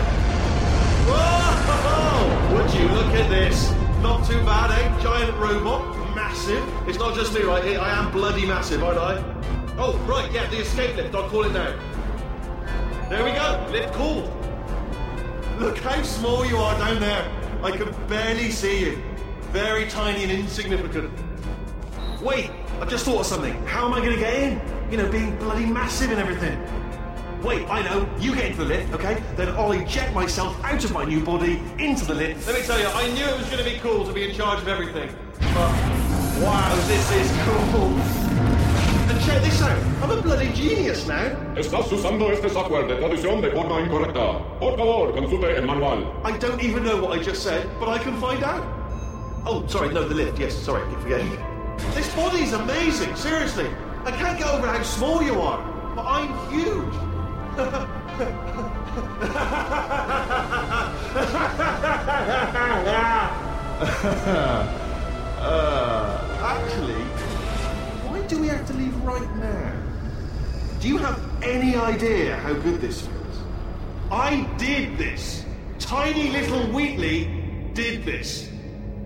Whoa! 1.08 2.56
Would 2.56 2.74
you 2.74 2.88
look 2.88 3.12
at 3.14 3.28
this? 3.30 3.72
Not 4.02 4.26
too 4.26 4.38
bad, 4.44 4.70
eh? 4.70 5.02
Giant 5.02 5.36
robot, 5.38 6.14
massive. 6.14 6.62
It's 6.86 6.98
not 6.98 7.14
just 7.14 7.32
me, 7.34 7.42
right? 7.42 7.64
I 7.76 7.90
am 7.98 8.12
bloody 8.12 8.46
massive, 8.46 8.84
aren't 8.84 8.98
I? 8.98 9.22
Oh, 9.78 9.96
right, 10.06 10.30
yeah, 10.32 10.48
the 10.50 10.58
escape 10.58 10.96
lift. 10.96 11.14
I'll 11.14 11.28
call 11.28 11.44
it 11.44 11.52
now. 11.52 11.74
There 13.08 13.24
we 13.24 13.32
go. 13.32 13.66
Lift 13.70 13.92
cooled. 13.94 14.30
Look 15.58 15.78
how 15.78 16.02
small 16.02 16.44
you 16.44 16.58
are 16.58 16.78
down 16.78 17.00
there. 17.00 17.30
I 17.62 17.70
can 17.70 17.90
barely 18.08 18.50
see 18.50 18.84
you. 18.84 19.02
Very 19.52 19.86
tiny 19.88 20.22
and 20.24 20.32
insignificant. 20.32 21.10
Wait, 22.20 22.50
I 22.80 22.84
just 22.86 23.04
thought 23.04 23.20
of 23.20 23.26
something. 23.26 23.54
How 23.66 23.86
am 23.86 23.94
I 23.94 24.00
going 24.00 24.12
to 24.12 24.18
get 24.18 24.34
in? 24.34 24.60
You 24.90 24.98
know, 24.98 25.10
being 25.10 25.36
bloody 25.38 25.64
massive 25.64 26.10
and 26.10 26.20
everything. 26.20 26.60
Wait, 27.44 27.68
I 27.68 27.82
know. 27.82 28.08
You 28.18 28.34
get 28.34 28.46
into 28.46 28.64
the 28.64 28.64
lift, 28.64 28.94
okay? 28.94 29.22
Then 29.36 29.48
I'll 29.50 29.72
eject 29.72 30.14
myself 30.14 30.58
out 30.64 30.82
of 30.82 30.92
my 30.92 31.04
new 31.04 31.22
body 31.22 31.60
into 31.78 32.06
the 32.06 32.14
lift. 32.14 32.46
Let 32.46 32.58
me 32.58 32.66
tell 32.66 32.80
you, 32.80 32.86
I 32.86 33.06
knew 33.12 33.26
it 33.26 33.36
was 33.36 33.46
going 33.50 33.62
to 33.62 33.70
be 33.70 33.78
cool 33.80 34.06
to 34.06 34.12
be 34.14 34.26
in 34.26 34.34
charge 34.34 34.62
of 34.62 34.68
everything. 34.68 35.14
But, 35.52 35.70
wow, 36.40 36.74
this 36.88 37.12
is 37.12 37.30
cool. 37.44 37.92
And 39.10 39.20
check 39.26 39.42
this 39.42 39.60
out. 39.60 39.78
I'm 40.02 40.10
a 40.10 40.22
bloody 40.22 40.50
genius 40.54 41.06
now. 41.06 41.36
Estás 41.54 41.92
usando 41.92 42.32
este 42.32 42.48
software 42.48 42.86
de 42.86 42.96
traducción 42.96 43.42
de 43.42 43.50
forma 43.50 43.78
incorrecta. 43.82 44.58
Por 44.58 44.78
favor, 44.78 45.12
consulte 45.12 45.54
el 45.54 45.66
manual. 45.66 46.18
I 46.24 46.38
don't 46.38 46.62
even 46.62 46.82
know 46.82 46.96
what 46.96 47.12
I 47.12 47.22
just 47.22 47.42
said, 47.42 47.68
but 47.78 47.90
I 47.90 47.98
can 47.98 48.18
find 48.22 48.42
out. 48.42 48.64
Oh, 49.44 49.66
sorry, 49.66 49.92
no, 49.92 50.08
the 50.08 50.14
lift. 50.14 50.38
Yes, 50.38 50.56
sorry, 50.56 50.88
keep 50.88 51.00
forgetting. 51.00 51.36
This 51.92 52.08
body's 52.14 52.54
amazing, 52.54 53.14
seriously. 53.14 53.68
I 54.06 54.12
can't 54.12 54.38
get 54.38 54.48
over 54.48 54.66
how 54.66 54.82
small 54.82 55.22
you 55.22 55.38
are, 55.42 55.60
but 55.94 56.06
I'm 56.06 56.32
huge. 56.50 57.13
uh, 57.54 57.60
actually, 66.42 66.94
why 68.02 68.20
do 68.26 68.40
we 68.40 68.48
have 68.48 68.66
to 68.66 68.72
leave 68.72 68.96
right 69.04 69.36
now? 69.36 69.72
Do 70.80 70.88
you 70.88 70.98
have 70.98 71.20
any 71.44 71.76
idea 71.76 72.36
how 72.38 72.54
good 72.54 72.80
this 72.80 73.02
feels? 73.02 73.36
I 74.10 74.42
did 74.58 74.98
this. 74.98 75.44
Tiny 75.78 76.30
little 76.30 76.66
Wheatley 76.72 77.70
did 77.72 78.04
this. 78.04 78.50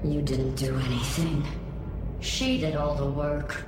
You 0.03 0.23
didn't 0.23 0.55
do 0.55 0.75
anything. 0.75 1.45
She 2.21 2.59
did 2.59 2.77
all 2.77 2.95
the 2.95 3.11
work. 3.11 3.65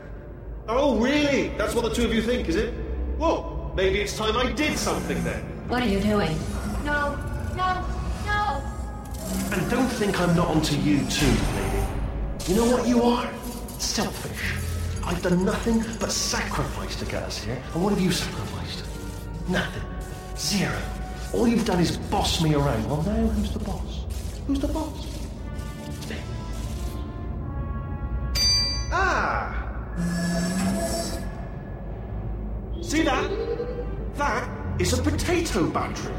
Oh, 0.68 0.96
really? 0.98 1.48
That's 1.58 1.74
what 1.74 1.84
the 1.84 1.92
two 1.92 2.06
of 2.06 2.14
you 2.14 2.22
think, 2.22 2.48
is 2.48 2.56
it? 2.56 2.72
Well, 3.18 3.49
maybe 3.74 4.00
it's 4.00 4.16
time 4.16 4.36
I 4.36 4.52
did 4.52 4.78
something 4.78 5.22
then. 5.24 5.42
What 5.68 5.82
are 5.82 5.88
you 5.88 6.00
doing? 6.00 6.36
No, 6.84 7.16
no, 7.56 7.84
no! 8.26 8.62
And 9.52 9.70
don't 9.70 9.88
think 9.88 10.20
I'm 10.20 10.34
not 10.34 10.48
onto 10.48 10.76
you 10.76 11.04
too, 11.06 11.26
lady. 11.26 11.86
You 12.48 12.56
know 12.56 12.76
what 12.76 12.86
you 12.86 13.02
are? 13.02 13.30
Selfish. 13.78 14.54
I've 15.04 15.22
done 15.22 15.44
nothing 15.44 15.84
but 15.98 16.10
sacrifice 16.10 16.96
to 16.96 17.04
get 17.04 17.22
us 17.22 17.42
here. 17.42 17.62
And 17.74 17.82
what 17.82 17.90
have 17.90 18.00
you 18.00 18.12
sacrificed? 18.12 18.84
Nothing. 19.48 19.82
Zero. 20.36 20.78
All 21.32 21.46
you've 21.46 21.64
done 21.64 21.80
is 21.80 21.96
boss 21.96 22.42
me 22.42 22.54
around. 22.54 22.88
Well, 22.88 23.02
now 23.02 23.26
who's 23.28 23.52
the 23.52 23.60
boss? 23.60 24.04
Who's 24.46 24.60
the 24.60 24.68
boss? 24.68 25.09
See 32.90 33.02
that? 33.02 33.30
That 34.16 34.50
is 34.80 34.98
a 34.98 35.00
potato 35.00 35.70
battery. 35.70 36.12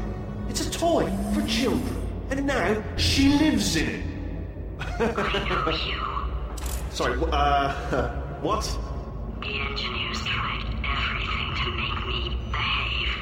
It's 0.48 0.66
a 0.66 0.70
toy 0.70 1.04
for 1.34 1.46
children. 1.46 1.94
And 2.30 2.46
now 2.46 2.82
she 2.96 3.28
lives 3.28 3.76
in 3.76 3.90
it. 3.90 4.02
Sorry, 6.90 7.20
uh, 7.30 8.08
what? 8.40 8.64
The 9.42 9.60
engineers 9.68 10.24
tried 10.24 10.64
everything 10.80 11.52
to 11.60 11.68
make 11.76 12.00
me 12.08 12.40
behave, 12.50 13.20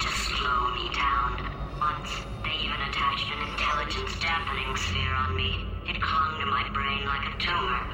to 0.00 0.08
slow 0.08 0.74
me 0.74 0.90
down. 0.92 1.38
Once, 1.78 2.10
they 2.42 2.58
even 2.58 2.80
attached 2.90 3.30
an 3.30 3.38
intelligence 3.54 4.18
dampening 4.18 4.74
sphere 4.76 5.14
on 5.14 5.36
me. 5.36 5.54
It 5.86 6.02
clung 6.02 6.40
to 6.40 6.46
my 6.46 6.68
brain 6.74 7.06
like 7.06 7.22
a 7.22 7.38
tumor, 7.38 7.86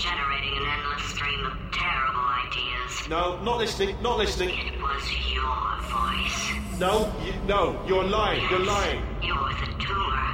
generating 0.00 0.56
an 0.56 0.64
endless 0.64 1.04
stream 1.12 1.44
of 1.44 1.52
terrible 1.72 2.24
ideas. 2.48 3.08
No, 3.10 3.38
not 3.42 3.58
listening, 3.58 4.00
not 4.00 4.16
listening. 4.16 4.48
It 4.48 4.80
was 4.80 5.04
your 5.28 5.60
voice. 5.92 6.80
No, 6.80 7.12
you, 7.22 7.34
no, 7.46 7.78
you're 7.86 8.04
lying, 8.04 8.40
you're 8.48 8.64
lying. 8.64 9.02
You're 9.22 9.52
the 9.60 9.68
tumor. 9.78 10.28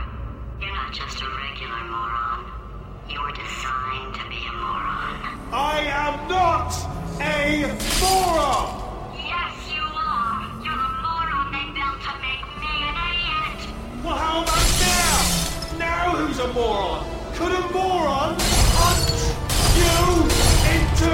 You're 0.60 0.72
not 0.72 0.94
just 0.94 1.20
a 1.20 1.26
regular 1.26 1.82
moron. 1.82 2.46
You're 3.10 3.32
designed 3.32 4.14
to 4.14 4.24
be 4.30 4.38
a 4.46 4.54
moron. 4.54 5.18
I 5.50 5.82
am 6.04 6.28
not 6.28 6.70
a 7.18 7.66
moron! 7.98 8.70
Yes, 9.18 9.54
you 9.74 9.82
are. 9.82 10.46
You're 10.62 10.78
the 10.78 10.94
moron 11.02 11.50
they 11.50 11.66
built 11.74 11.98
to 12.06 12.14
make 12.22 12.46
me 12.62 12.74
an 12.86 12.94
idiot. 13.10 13.58
Well, 14.04 14.14
how 14.14 14.42
about 14.46 14.66
now? 14.78 15.78
Now 15.78 16.14
who's 16.14 16.38
a 16.38 16.52
moron? 16.52 17.04
Could 17.34 17.50
a 17.50 17.68
moron 17.72 18.55
you 19.86 20.02
into 20.74 21.12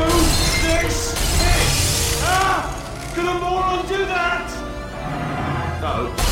this 0.65 1.15
pit? 1.39 1.69
Ah! 2.25 2.79
A 3.15 3.35
moron 3.39 3.87
do 3.87 4.05
that? 4.07 4.49
No. 5.81 6.32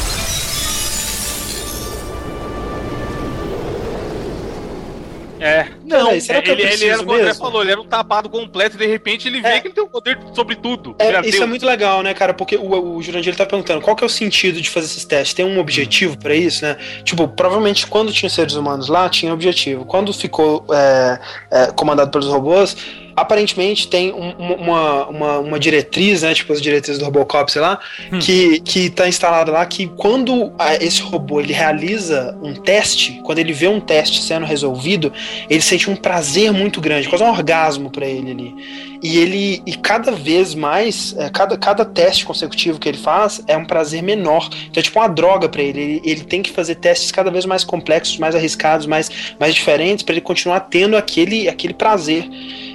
É. 5.40 5.66
Não, 5.84 6.10
é, 6.10 6.20
será 6.20 6.42
que 6.42 6.50
eu 6.50 6.52
ele, 6.52 6.62
ele 6.62 6.68
preciso 6.70 6.92
era, 6.92 7.02
o 7.02 7.12
André 7.14 7.34
falou, 7.34 7.62
ele 7.62 7.72
era 7.72 7.80
um 7.80 7.86
tapado 7.86 8.28
completo 8.28 8.76
e 8.76 8.78
de 8.78 8.86
repente 8.86 9.26
ele 9.26 9.40
vê 9.40 9.60
que 9.60 9.68
ele 9.68 9.74
tem 9.74 9.82
o 9.82 9.88
poder 9.88 10.18
sobre 10.34 10.54
tudo. 10.54 10.94
É, 10.98 11.08
Ele 11.08 11.20
isso 11.20 11.30
Deus. 11.32 11.42
é 11.42 11.46
muito 11.46 11.64
legal, 11.64 12.02
né, 12.02 12.12
cara? 12.12 12.34
Porque 12.34 12.56
o, 12.56 12.96
o 12.96 13.02
Jurandir 13.02 13.30
ele 13.30 13.36
tá 13.38 13.46
perguntando 13.46 13.80
qual 13.80 13.96
que 13.96 14.04
é 14.04 14.06
o 14.06 14.10
sentido 14.10 14.60
de 14.60 14.68
fazer 14.68 14.86
esses 14.86 15.04
testes. 15.04 15.34
Tem 15.34 15.44
um 15.44 15.58
objetivo 15.58 16.18
pra 16.18 16.34
isso, 16.34 16.64
né? 16.64 16.76
Tipo, 17.02 17.26
provavelmente 17.26 17.86
quando 17.86 18.12
tinha 18.12 18.28
seres 18.28 18.54
humanos 18.54 18.88
lá, 18.88 19.08
tinha 19.08 19.32
objetivo. 19.32 19.84
Quando 19.84 20.12
ficou 20.12 20.64
é, 20.70 21.18
é, 21.50 21.66
comandado 21.72 22.10
pelos 22.10 22.26
robôs, 22.26 22.76
aparentemente 23.20 23.88
tem 23.88 24.12
um- 24.12 24.34
um- 24.38 24.54
uma, 24.54 25.06
uma, 25.08 25.38
uma 25.38 25.58
diretriz, 25.60 26.22
né? 26.22 26.34
Tipo 26.34 26.52
as 26.52 26.60
diretrizes 26.60 26.98
do 26.98 27.04
Robocop, 27.04 27.50
sei 27.50 27.60
lá, 27.62 27.78
que, 28.20 28.60
que 28.60 28.90
tá 28.90 29.06
instalada 29.08 29.52
lá 29.52 29.64
que 29.66 29.86
quando 29.88 30.52
esse 30.80 31.02
robô 31.02 31.40
ele 31.40 31.52
realiza 31.52 32.36
um 32.42 32.54
teste, 32.54 33.20
quando 33.24 33.38
ele 33.38 33.52
vê 33.52 33.68
um 33.68 33.80
teste 33.80 34.22
sendo 34.22 34.44
resolvido, 34.46 35.12
ele 35.48 35.60
sente 35.60 35.88
um 35.90 35.96
prazer 35.96 36.52
muito 36.52 36.80
grande, 36.80 37.08
quase 37.08 37.22
um 37.24 37.28
orgasmo 37.30 37.90
pra 37.90 38.06
ele 38.06 38.30
ali. 38.30 38.54
E 39.02 39.18
ele 39.18 39.62
e 39.64 39.74
cada 39.76 40.12
vez 40.12 40.54
mais, 40.54 41.14
é, 41.16 41.30
cada, 41.30 41.56
cada 41.56 41.84
teste 41.84 42.24
consecutivo 42.24 42.78
que 42.78 42.88
ele 42.88 42.98
faz 42.98 43.42
é 43.46 43.56
um 43.56 43.64
prazer 43.64 44.02
menor. 44.02 44.48
Então 44.68 44.80
é 44.80 44.82
tipo 44.82 44.98
uma 44.98 45.08
droga 45.08 45.48
pra 45.48 45.62
ele. 45.62 45.80
ele. 45.80 46.02
Ele 46.04 46.24
tem 46.24 46.42
que 46.42 46.50
fazer 46.50 46.74
testes 46.76 47.10
cada 47.10 47.30
vez 47.30 47.46
mais 47.46 47.64
complexos, 47.64 48.18
mais 48.18 48.34
arriscados, 48.34 48.86
mais, 48.86 49.10
mais 49.38 49.54
diferentes 49.54 50.04
pra 50.04 50.14
ele 50.14 50.20
continuar 50.20 50.60
tendo 50.60 50.96
aquele, 50.96 51.48
aquele 51.48 51.74
prazer. 51.74 52.28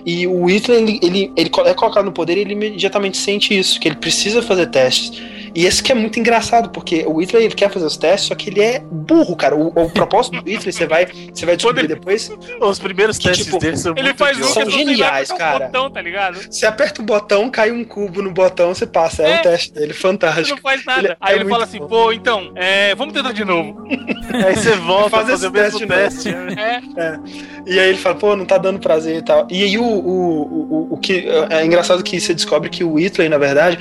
E 0.05 0.27
o 0.27 0.45
Hitler, 0.45 0.81
ele, 0.81 0.99
ele, 1.01 1.31
ele 1.35 1.51
é 1.65 1.73
colocado 1.73 2.05
no 2.05 2.11
poder 2.11 2.37
ele 2.37 2.53
imediatamente 2.53 3.17
sente 3.17 3.57
isso, 3.57 3.79
que 3.79 3.87
ele 3.87 3.95
precisa 3.95 4.41
fazer 4.41 4.67
testes. 4.67 5.21
E 5.55 5.65
esse 5.65 5.81
que 5.81 5.91
é 5.91 5.95
muito 5.95 6.19
engraçado, 6.19 6.69
porque 6.69 7.05
o 7.07 7.19
Hitler 7.21 7.43
ele 7.43 7.55
quer 7.55 7.71
fazer 7.71 7.85
os 7.85 7.95
testes, 7.95 8.27
só 8.27 8.35
que 8.35 8.49
ele 8.49 8.61
é 8.61 8.79
burro, 8.79 9.35
cara. 9.35 9.55
O, 9.55 9.67
o 9.67 9.89
propósito 9.89 10.41
do 10.41 10.49
Hitler, 10.49 10.73
você 10.73 10.85
vai, 10.85 11.07
você 11.33 11.45
vai 11.45 11.55
descobrir 11.55 11.87
depois. 11.87 12.29
Os 12.59 12.77
primeiros 12.79 13.17
que, 13.17 13.27
testes 13.29 13.45
tipo, 13.45 13.57
dele 13.59 13.77
são 13.77 13.93
Ele 13.93 14.03
muito 14.03 14.17
faz 14.17 14.37
um 14.37 14.43
São 14.43 14.69
geniais, 14.69 15.31
apertar 15.31 15.33
um 15.33 15.37
cara. 15.37 15.65
botão, 15.67 15.89
tá 15.91 16.01
ligado? 16.01 16.39
Você 16.51 16.65
aperta 16.65 17.01
um 17.01 17.05
botão, 17.05 17.49
cai 17.49 17.71
um 17.71 17.83
cubo 17.85 18.21
no 18.21 18.31
botão, 18.31 18.73
você 18.73 18.85
passa. 18.85 19.23
É, 19.23 19.31
É. 19.31 19.39
um 19.39 19.41
teste 19.43 19.71
dele, 19.73 19.85
Ele 19.87 19.93
fantástico. 19.93 20.49
não 20.49 20.57
faz 20.57 20.83
nada. 20.85 20.99
Ele 20.99 21.07
é 21.07 21.17
Aí 21.21 21.35
ele 21.35 21.43
muito 21.45 21.53
fala 21.53 21.63
assim, 21.63 21.79
pô, 21.79 22.11
então, 22.11 22.51
é, 22.55 22.93
vamos 22.95 23.13
tentar 23.13 23.31
de 23.31 23.45
novo. 23.45 23.85
Aí 24.45 24.55
você 24.55 24.75
volta 24.75 25.09
Fazer 25.11 25.31
fazer 25.31 25.47
o 25.47 25.51
mesmo 25.51 25.79
teste 25.87 26.23
teste. 26.23 26.29
É. 26.59 26.81
É. 26.97 27.19
E 27.65 27.79
aí 27.79 27.89
ele 27.89 27.97
fala, 27.97 28.15
pô, 28.15 28.35
não 28.35 28.45
tá 28.45 28.57
dando 28.57 28.79
prazer 28.79 29.17
e 29.17 29.21
tal. 29.21 29.47
E 29.49 29.63
aí 29.63 29.77
o, 29.77 29.83
o, 29.83 30.87
o, 30.89 30.93
o 30.93 30.97
que. 30.97 31.25
É 31.49 31.63
engraçado 31.65 32.03
que 32.03 32.19
você 32.19 32.33
descobre 32.33 32.69
que 32.69 32.83
o 32.83 32.95
Hitler, 32.99 33.29
na 33.29 33.37
verdade, 33.37 33.77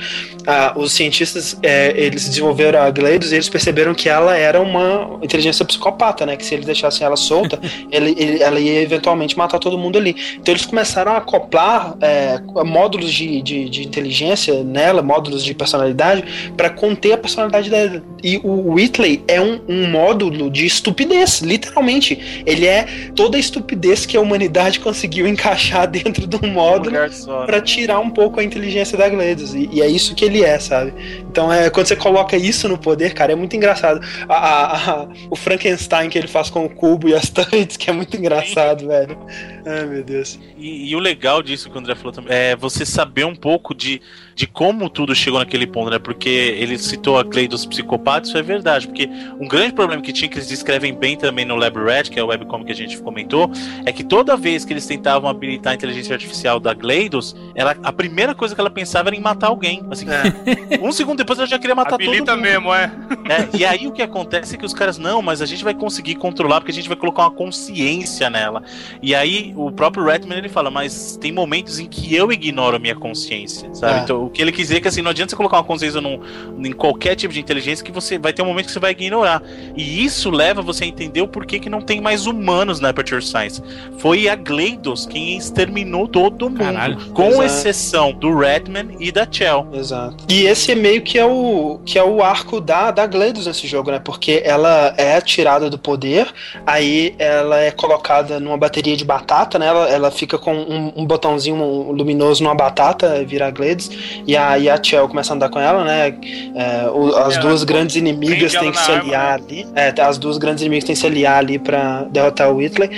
ah, 0.47 0.73
os 0.75 0.93
cientistas 0.93 1.57
é, 1.65 1.93
eles 1.95 2.27
desenvolveram 2.29 2.81
a 2.81 2.89
Gleidos 2.89 3.31
e 3.31 3.35
eles 3.35 3.49
perceberam 3.49 3.93
que 3.93 4.07
ela 4.09 4.35
era 4.37 4.61
uma 4.61 5.19
inteligência 5.21 5.65
psicopata, 5.65 6.25
né? 6.25 6.35
Que 6.35 6.45
se 6.45 6.53
eles 6.53 6.65
deixassem 6.65 7.05
ela 7.05 7.15
solta, 7.15 7.59
ele, 7.91 8.15
ele- 8.17 8.41
ela 8.43 8.59
ia 8.59 8.81
eventualmente 8.81 9.37
matar 9.37 9.59
todo 9.59 9.77
mundo 9.77 9.97
ali. 9.97 10.15
Então 10.39 10.53
eles 10.53 10.65
começaram 10.65 11.11
a 11.13 11.17
acoplar 11.17 11.95
é, 12.01 12.39
módulos 12.63 13.11
de, 13.13 13.41
de, 13.41 13.69
de 13.69 13.83
inteligência 13.87 14.63
nela, 14.63 15.01
módulos 15.01 15.43
de 15.43 15.53
personalidade, 15.53 16.23
para 16.55 16.69
conter 16.69 17.13
a 17.13 17.17
personalidade 17.17 17.69
dela. 17.69 18.01
E 18.23 18.37
o 18.43 18.73
Whitley 18.73 19.23
é 19.27 19.39
um, 19.41 19.59
um 19.67 19.87
módulo 19.89 20.49
de 20.49 20.65
estupidez, 20.65 21.41
literalmente. 21.41 22.43
Ele 22.45 22.65
é 22.65 22.85
toda 23.15 23.37
a 23.37 23.39
estupidez 23.39 24.05
que 24.05 24.17
a 24.17 24.21
humanidade 24.21 24.79
conseguiu 24.81 25.27
encaixar 25.27 25.87
dentro 25.87 26.27
de 26.27 26.35
um 26.43 26.51
módulo 26.51 26.95
só. 27.11 27.45
pra 27.45 27.61
tirar 27.61 27.99
um 27.99 28.09
pouco 28.09 28.39
a 28.39 28.43
inteligência 28.43 28.97
da 28.97 29.07
Gleidos. 29.09 29.53
E, 29.53 29.69
e 29.71 29.81
é 29.81 29.87
isso 29.87 30.15
que 30.15 30.25
ele 30.25 30.43
é, 30.43 30.59
sabe? 30.59 30.93
Então 31.29 31.51
é 31.55 31.69
quando 31.69 31.87
você 31.87 31.95
coloca 31.95 32.35
isso 32.37 32.67
no 32.67 32.77
poder, 32.77 33.13
cara, 33.13 33.31
é 33.31 33.35
muito 33.35 33.55
engraçado. 33.55 33.99
A- 34.27 34.35
a- 34.35 34.91
a- 35.03 35.07
o 35.29 35.35
Frankenstein 35.35 36.09
que 36.09 36.17
ele 36.17 36.27
faz 36.27 36.49
com 36.49 36.65
o 36.65 36.69
cubo 36.69 37.07
e 37.09 37.13
as 37.15 37.29
turrets, 37.31 37.77
que 37.77 37.89
é 37.89 37.93
muito 37.93 38.15
engraçado, 38.17 38.87
velho. 38.87 39.17
Ai, 39.65 39.85
meu 39.85 40.03
Deus. 40.03 40.39
E, 40.57 40.89
e 40.91 40.95
o 40.95 40.99
legal 40.99 41.41
disso 41.41 41.69
que 41.69 41.75
o 41.75 41.79
André 41.79 41.95
falou 41.95 42.11
também 42.11 42.33
é 42.35 42.55
você 42.55 42.85
saber 42.85 43.25
um 43.25 43.35
pouco 43.35 43.73
de, 43.73 44.01
de 44.35 44.45
como 44.45 44.89
tudo 44.89 45.15
chegou 45.15 45.39
naquele 45.39 45.65
ponto, 45.65 45.89
né? 45.89 45.97
Porque 45.97 46.27
ele 46.29 46.77
citou 46.77 47.17
a 47.17 47.23
Clay 47.23 47.47
dos 47.47 47.65
psicopatas, 47.65 48.27
isso 48.27 48.37
é 48.37 48.41
verdade. 48.41 48.85
Porque 48.85 49.09
um 49.39 49.47
grande 49.47 49.73
problema 49.73 50.01
que 50.01 50.11
tinha, 50.11 50.27
que 50.27 50.35
eles 50.35 50.47
descrevem 50.47 50.93
bem 50.93 51.15
também 51.15 51.45
no 51.45 51.55
Lab 51.55 51.77
Red, 51.79 52.03
que 52.03 52.19
é 52.19 52.23
o 52.23 52.27
webcomic 52.27 52.65
que 52.65 52.71
a 52.73 52.75
gente 52.75 53.01
comentou, 53.01 53.49
é 53.85 53.93
que 53.93 54.03
toda 54.03 54.35
vez 54.35 54.65
que 54.65 54.73
eles 54.73 54.85
tentavam 54.85 55.29
habilitar 55.29 55.71
a 55.71 55.75
inteligência 55.75 56.13
artificial 56.13 56.59
da 56.59 56.73
Gleidos, 56.73 57.33
ela, 57.55 57.77
a 57.81 57.93
primeira 57.93 58.35
coisa 58.35 58.53
que 58.53 58.59
ela 58.59 58.69
pensava 58.69 59.07
era 59.07 59.15
em 59.15 59.21
matar 59.21 59.47
alguém. 59.47 59.81
Assim, 59.89 60.05
um 60.83 60.91
segundo 60.91 61.19
depois 61.19 61.39
ela 61.39 61.47
já 61.47 61.57
queria 61.57 61.75
matar 61.75 61.95
Habilita 61.95 62.25
todo 62.25 62.35
mundo. 62.35 62.43
mesmo, 62.43 62.73
é. 62.73 62.91
É, 63.29 63.57
e 63.57 63.63
aí 63.63 63.87
o 63.87 63.93
que 63.93 64.01
acontece 64.01 64.55
é 64.55 64.57
que 64.57 64.65
os 64.65 64.73
caras, 64.73 64.97
não, 64.97 65.21
mas 65.21 65.41
a 65.41 65.45
gente 65.45 65.63
vai 65.63 65.73
conseguir 65.73 66.15
controlar 66.15 66.59
porque 66.59 66.71
a 66.71 66.75
gente 66.75 66.89
vai 66.89 66.97
colocar 66.97 67.23
uma 67.23 67.31
consciência 67.31 68.29
nela. 68.29 68.61
E 69.01 69.15
aí 69.15 69.53
o 69.55 69.71
próprio 69.71 70.03
Redman 70.03 70.39
ele 70.39 70.49
fala, 70.49 70.69
mas 70.69 71.17
tem 71.21 71.31
momentos 71.31 71.79
em 71.79 71.87
que 71.87 72.13
eu 72.13 72.33
ignoro 72.33 72.75
a 72.75 72.79
minha 72.79 72.95
consciência, 72.95 73.73
sabe? 73.73 73.99
É. 73.99 74.03
Então 74.03 74.24
o 74.25 74.29
que 74.29 74.41
ele 74.41 74.51
quis 74.51 74.67
dizer 74.67 74.77
é 74.77 74.81
que 74.81 74.87
assim, 74.87 75.01
não 75.01 75.11
adianta 75.11 75.31
você 75.31 75.35
colocar 75.35 75.57
uma 75.57 75.63
consciência 75.63 76.01
num, 76.01 76.19
em 76.63 76.71
qualquer 76.71 77.15
tipo 77.15 77.33
de 77.33 77.39
inteligência 77.39 77.83
que 77.83 77.91
você 77.91 78.17
vai 78.17 78.33
ter 78.33 78.41
um 78.41 78.45
momento 78.45 78.67
que 78.67 78.71
você 78.71 78.79
vai 78.79 78.91
ignorar. 78.91 79.41
E 79.75 80.03
isso 80.03 80.29
leva 80.29 80.61
você 80.61 80.83
a 80.83 80.87
entender 80.87 81.21
o 81.21 81.27
porquê 81.27 81.59
que 81.59 81.69
não 81.69 81.81
tem 81.81 82.01
mais 82.01 82.25
humanos 82.27 82.79
na 82.79 82.89
Aperture 82.89 83.21
Science. 83.21 83.61
Foi 83.97 84.27
a 84.27 84.35
Gleidos 84.35 85.05
quem 85.05 85.37
exterminou 85.37 86.07
todo 86.07 86.49
mundo, 86.49 86.59
Caralho. 86.59 86.97
com 87.13 87.27
Exato. 87.27 87.43
exceção 87.43 88.13
do 88.13 88.35
Redman 88.37 88.95
e 88.99 89.11
da 89.11 89.27
Chell. 89.29 89.67
Exato. 89.73 90.25
E 90.29 90.43
esse 90.45 90.71
é 90.71 90.75
meio 90.75 91.01
que 91.01 91.17
é 91.17 91.25
o 91.25 91.79
que 91.85 91.99
é 91.99 92.03
o 92.03 92.23
arco 92.23 92.59
da, 92.59 92.91
da 92.91 93.05
Gleidos 93.05 93.47
nesse 93.47 93.67
jogo, 93.67 93.91
né? 93.91 93.99
Porque 93.99 94.41
ela 94.45 94.93
é 94.97 95.19
tirada 95.21 95.69
do 95.69 95.77
poder, 95.77 96.31
aí 96.65 97.15
ela 97.17 97.59
é 97.59 97.71
colocada 97.71 98.39
numa 98.39 98.57
bateria 98.57 98.95
de 98.95 99.05
batata, 99.05 99.59
né? 99.59 99.67
Ela, 99.67 99.89
ela 99.89 100.11
fica 100.11 100.37
com 100.37 100.53
um, 100.53 100.93
um 100.95 101.05
botãozinho 101.05 101.91
luminoso 101.91 102.43
numa 102.43 102.55
batata, 102.55 103.23
vira 103.25 103.47
a 103.47 103.51
Gleidos, 103.51 103.89
e 104.27 104.35
a, 104.37 104.57
e 104.57 104.69
a 104.69 104.81
Chell 104.81 105.07
começa 105.07 105.33
a 105.33 105.35
andar 105.35 105.49
com 105.49 105.59
ela, 105.59 105.83
né? 105.83 106.15
É, 106.55 106.89
o- 106.89 107.15
as 107.17 107.33
Ela 107.35 107.41
duas 107.45 107.63
grandes 107.63 107.95
inimigas 107.95 108.53
têm 108.53 108.71
que 108.71 108.77
se 108.79 108.91
arma, 108.91 109.03
aliar 109.03 109.33
ali. 109.33 109.67
É, 109.75 109.93
as 110.01 110.17
duas 110.17 110.37
grandes 110.37 110.61
inimigas 110.61 110.83
têm 110.85 110.95
que 110.95 111.01
se 111.01 111.07
aliar 111.07 111.37
ali 111.37 111.59
pra 111.59 112.03
derrotar 112.11 112.49
o 112.51 112.57
Whitley. 112.57 112.89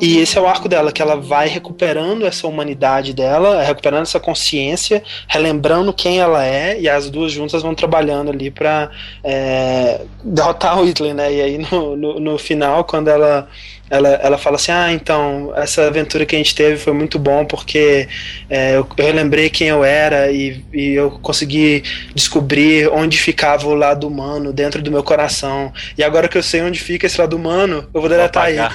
E 0.00 0.18
esse 0.18 0.36
é 0.36 0.40
o 0.40 0.46
arco 0.46 0.68
dela, 0.68 0.92
que 0.92 1.00
ela 1.02 1.16
vai 1.16 1.48
recuperando 1.48 2.26
essa 2.26 2.46
humanidade 2.46 3.12
dela, 3.14 3.62
recuperando 3.62 4.02
essa 4.02 4.20
consciência, 4.20 5.02
relembrando 5.28 5.92
quem 5.92 6.18
ela 6.18 6.44
é, 6.44 6.80
e 6.80 6.88
as 6.88 7.08
duas 7.10 7.32
juntas 7.32 7.62
vão 7.62 7.74
trabalhando 7.74 8.30
ali 8.30 8.50
pra 8.50 8.90
é, 9.22 10.02
derrotar 10.22 10.78
o 10.80 10.84
Hitler, 10.84 11.14
né? 11.14 11.32
E 11.32 11.40
aí 11.40 11.58
no, 11.58 11.96
no, 11.96 12.20
no 12.20 12.38
final, 12.38 12.84
quando 12.84 13.08
ela, 13.08 13.48
ela, 13.88 14.08
ela 14.08 14.38
fala 14.38 14.56
assim: 14.56 14.72
Ah, 14.72 14.92
então, 14.92 15.52
essa 15.56 15.86
aventura 15.86 16.26
que 16.26 16.34
a 16.34 16.38
gente 16.38 16.54
teve 16.54 16.76
foi 16.78 16.92
muito 16.92 17.18
bom 17.18 17.44
porque 17.44 18.08
é, 18.50 18.76
eu, 18.76 18.86
eu 18.96 19.04
relembrei 19.04 19.48
quem 19.50 19.68
eu 19.68 19.84
era 19.84 20.30
e, 20.32 20.64
e 20.72 20.90
eu 20.92 21.10
consegui 21.22 21.82
descobrir 22.14 22.88
onde 22.88 23.18
ficava 23.18 23.66
o 23.68 23.74
lado 23.74 24.06
humano 24.06 24.52
dentro 24.52 24.82
do 24.82 24.90
meu 24.90 25.02
coração. 25.02 25.72
E 25.96 26.02
agora 26.04 26.28
que 26.28 26.36
eu 26.38 26.42
sei 26.42 26.62
onde 26.62 26.78
fica 26.80 27.06
esse 27.06 27.20
lado 27.20 27.36
humano, 27.36 27.88
eu 27.94 28.00
vou 28.00 28.10
deletar 28.10 28.50
ele. 28.50 28.70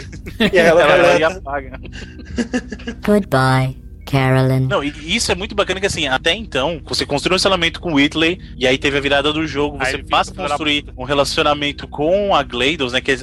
E 0.52 0.60
aí 0.60 0.66
ela, 0.66 0.82
Ela 0.84 0.98
vai 0.98 1.18
e 1.18 1.24
deleta. 1.24 1.28
apaga. 1.28 1.80
Goodbye, 3.06 3.78
Carolyn. 4.12 4.68
Não, 4.68 4.84
e 4.84 4.94
isso 5.16 5.32
é 5.32 5.36
muito 5.36 5.56
bacana 5.56 5.80
que 5.80 5.86
assim, 5.86 6.08
até 6.08 6.34
então, 6.34 6.82
você 6.86 7.06
construiu 7.06 7.34
um 7.34 7.38
relacionamento 7.38 7.80
com 7.80 7.94
o 7.94 7.96
Whitley, 7.96 8.40
e 8.58 8.68
aí 8.68 8.78
teve 8.78 8.98
a 8.98 9.02
virada 9.02 9.32
do 9.32 9.48
jogo, 9.48 9.78
Aí 9.80 9.92
você 9.92 9.98
fica 9.98 10.10
passa 10.10 10.32
a 10.32 10.36
construir 10.36 10.86
um 10.98 11.04
relacionamento 11.04 11.88
com 11.88 12.36
a 12.36 12.44
Gleidos, 12.44 12.92
né? 12.92 13.00
Que 13.00 13.18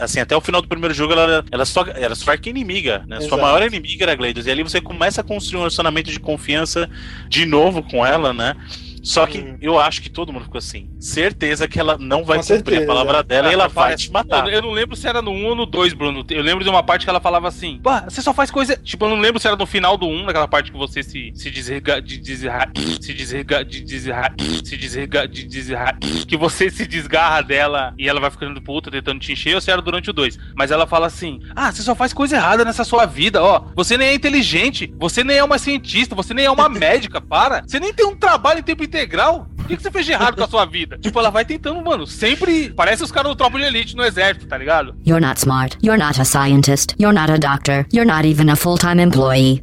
assim, 0.00 0.20
até 0.20 0.36
o 0.36 0.40
final 0.40 0.60
do 0.60 0.68
primeiro 0.68 0.94
jogo 0.94 1.12
ela, 1.12 1.44
ela 1.50 1.64
só 1.64 1.84
era 1.86 2.14
sua 2.14 2.34
arqui-inimiga, 2.34 3.04
né? 3.06 3.18
Sua 3.20 3.26
Exato. 3.26 3.42
maior 3.42 3.62
inimiga 3.62 4.04
era 4.04 4.12
a 4.12 4.16
Gleidos. 4.16 4.46
E 4.46 4.50
ali 4.50 4.62
você 4.62 4.80
começa 4.80 5.20
a 5.20 5.24
construir 5.24 5.58
um 5.58 5.60
relacionamento 5.60 6.10
de 6.10 6.18
confiança 6.18 6.90
de 7.28 7.46
novo 7.46 7.82
com 7.82 8.04
ela, 8.04 8.32
né? 8.32 8.56
Só 9.02 9.26
que 9.26 9.38
Hum. 9.38 9.58
eu 9.60 9.78
acho 9.80 10.00
que 10.00 10.08
todo 10.08 10.32
mundo 10.32 10.44
ficou 10.44 10.58
assim. 10.58 10.88
Certeza 11.00 11.66
que 11.66 11.78
ela 11.80 11.98
não 11.98 12.24
vai 12.24 12.38
Com 12.38 12.44
cumprir 12.44 12.56
certeza. 12.76 12.84
a 12.84 12.86
palavra 12.86 13.22
dela 13.22 13.50
e 13.50 13.54
ela 13.54 13.66
vai 13.68 13.96
te 13.96 14.10
matar. 14.10 14.46
Eu, 14.46 14.52
eu 14.54 14.62
não 14.62 14.70
lembro 14.70 14.94
se 14.94 15.08
era 15.08 15.20
no 15.20 15.30
1 15.32 15.46
ou 15.46 15.54
no 15.56 15.66
2, 15.66 15.92
Bruno. 15.92 16.24
Eu 16.30 16.42
lembro 16.42 16.62
de 16.62 16.70
uma 16.70 16.82
parte 16.82 17.04
que 17.04 17.10
ela 17.10 17.20
falava 17.20 17.48
assim: 17.48 17.78
Bah, 17.82 18.04
você 18.08 18.22
só 18.22 18.32
faz 18.32 18.50
coisa. 18.50 18.76
Tipo, 18.76 19.04
eu 19.06 19.10
não 19.10 19.18
lembro 19.20 19.40
se 19.40 19.46
era 19.48 19.56
no 19.56 19.66
final 19.66 19.96
do 19.96 20.06
1, 20.06 20.24
naquela 20.26 20.46
parte 20.46 20.70
que 20.70 20.78
você 20.78 21.02
se, 21.02 21.32
se 21.34 21.50
desrega. 21.50 22.00
De 22.00 22.18
desra, 22.18 22.70
se 23.00 23.12
desrega. 23.12 23.64
De 23.64 23.80
desra, 23.82 24.32
se 24.64 24.76
desrega. 24.76 25.26
De 25.26 25.44
desra, 25.44 25.96
que 26.28 26.36
você 26.36 26.70
se 26.70 26.86
desgarra 26.86 27.42
dela 27.42 27.94
e 27.98 28.08
ela 28.08 28.20
vai 28.20 28.30
ficando 28.30 28.60
puta 28.62 28.90
tentando 28.90 29.18
te 29.20 29.32
encher, 29.32 29.54
ou 29.54 29.60
se 29.60 29.70
era 29.70 29.82
durante 29.82 30.10
o 30.10 30.12
2. 30.12 30.38
Mas 30.54 30.70
ela 30.70 30.86
fala 30.86 31.06
assim: 31.08 31.40
Ah, 31.56 31.72
você 31.72 31.82
só 31.82 31.94
faz 31.94 32.12
coisa 32.12 32.36
errada 32.36 32.64
nessa 32.64 32.84
sua 32.84 33.04
vida, 33.06 33.42
ó. 33.42 33.64
Você 33.74 33.96
nem 33.96 34.08
é 34.08 34.14
inteligente, 34.14 34.92
você 34.98 35.24
nem 35.24 35.38
é 35.38 35.44
uma 35.44 35.58
cientista, 35.58 36.14
você 36.14 36.32
nem 36.32 36.44
é 36.44 36.50
uma 36.50 36.68
médica, 36.70 37.20
para. 37.20 37.62
Você 37.66 37.80
nem 37.80 37.92
tem 37.92 38.06
um 38.06 38.16
trabalho 38.16 38.60
em 38.60 38.62
tempo 38.62 38.84
integral. 38.96 39.46
O 39.60 39.64
que, 39.64 39.76
que 39.76 39.82
você 39.82 39.90
fez 39.90 40.04
de 40.04 40.12
errado 40.12 40.36
com 40.36 40.44
a 40.44 40.48
sua 40.48 40.64
vida? 40.66 40.98
Tipo, 40.98 41.18
ela 41.18 41.30
vai 41.30 41.44
tentando, 41.44 41.80
mano, 41.82 42.06
sempre. 42.06 42.70
Parece 42.70 43.02
os 43.02 43.10
caras 43.12 43.30
do 43.30 43.36
Tropa 43.36 43.58
de 43.58 43.64
Elite 43.64 43.96
no 43.96 44.04
exército, 44.04 44.46
tá 44.46 44.58
ligado? 44.58 44.94
You're 45.06 45.24
not 45.24 45.38
smart. 45.40 45.78
You're 45.82 46.02
not 46.02 46.20
a 46.20 46.24
scientist. 46.24 46.94
You're 47.00 47.14
not 47.18 47.30
a 47.32 47.38
doctor. 47.38 47.86
You're 47.92 48.04
not 48.10 48.26
even 48.26 48.50
a 48.50 48.56
full 48.56 48.76
time 48.76 49.00
employee. 49.02 49.62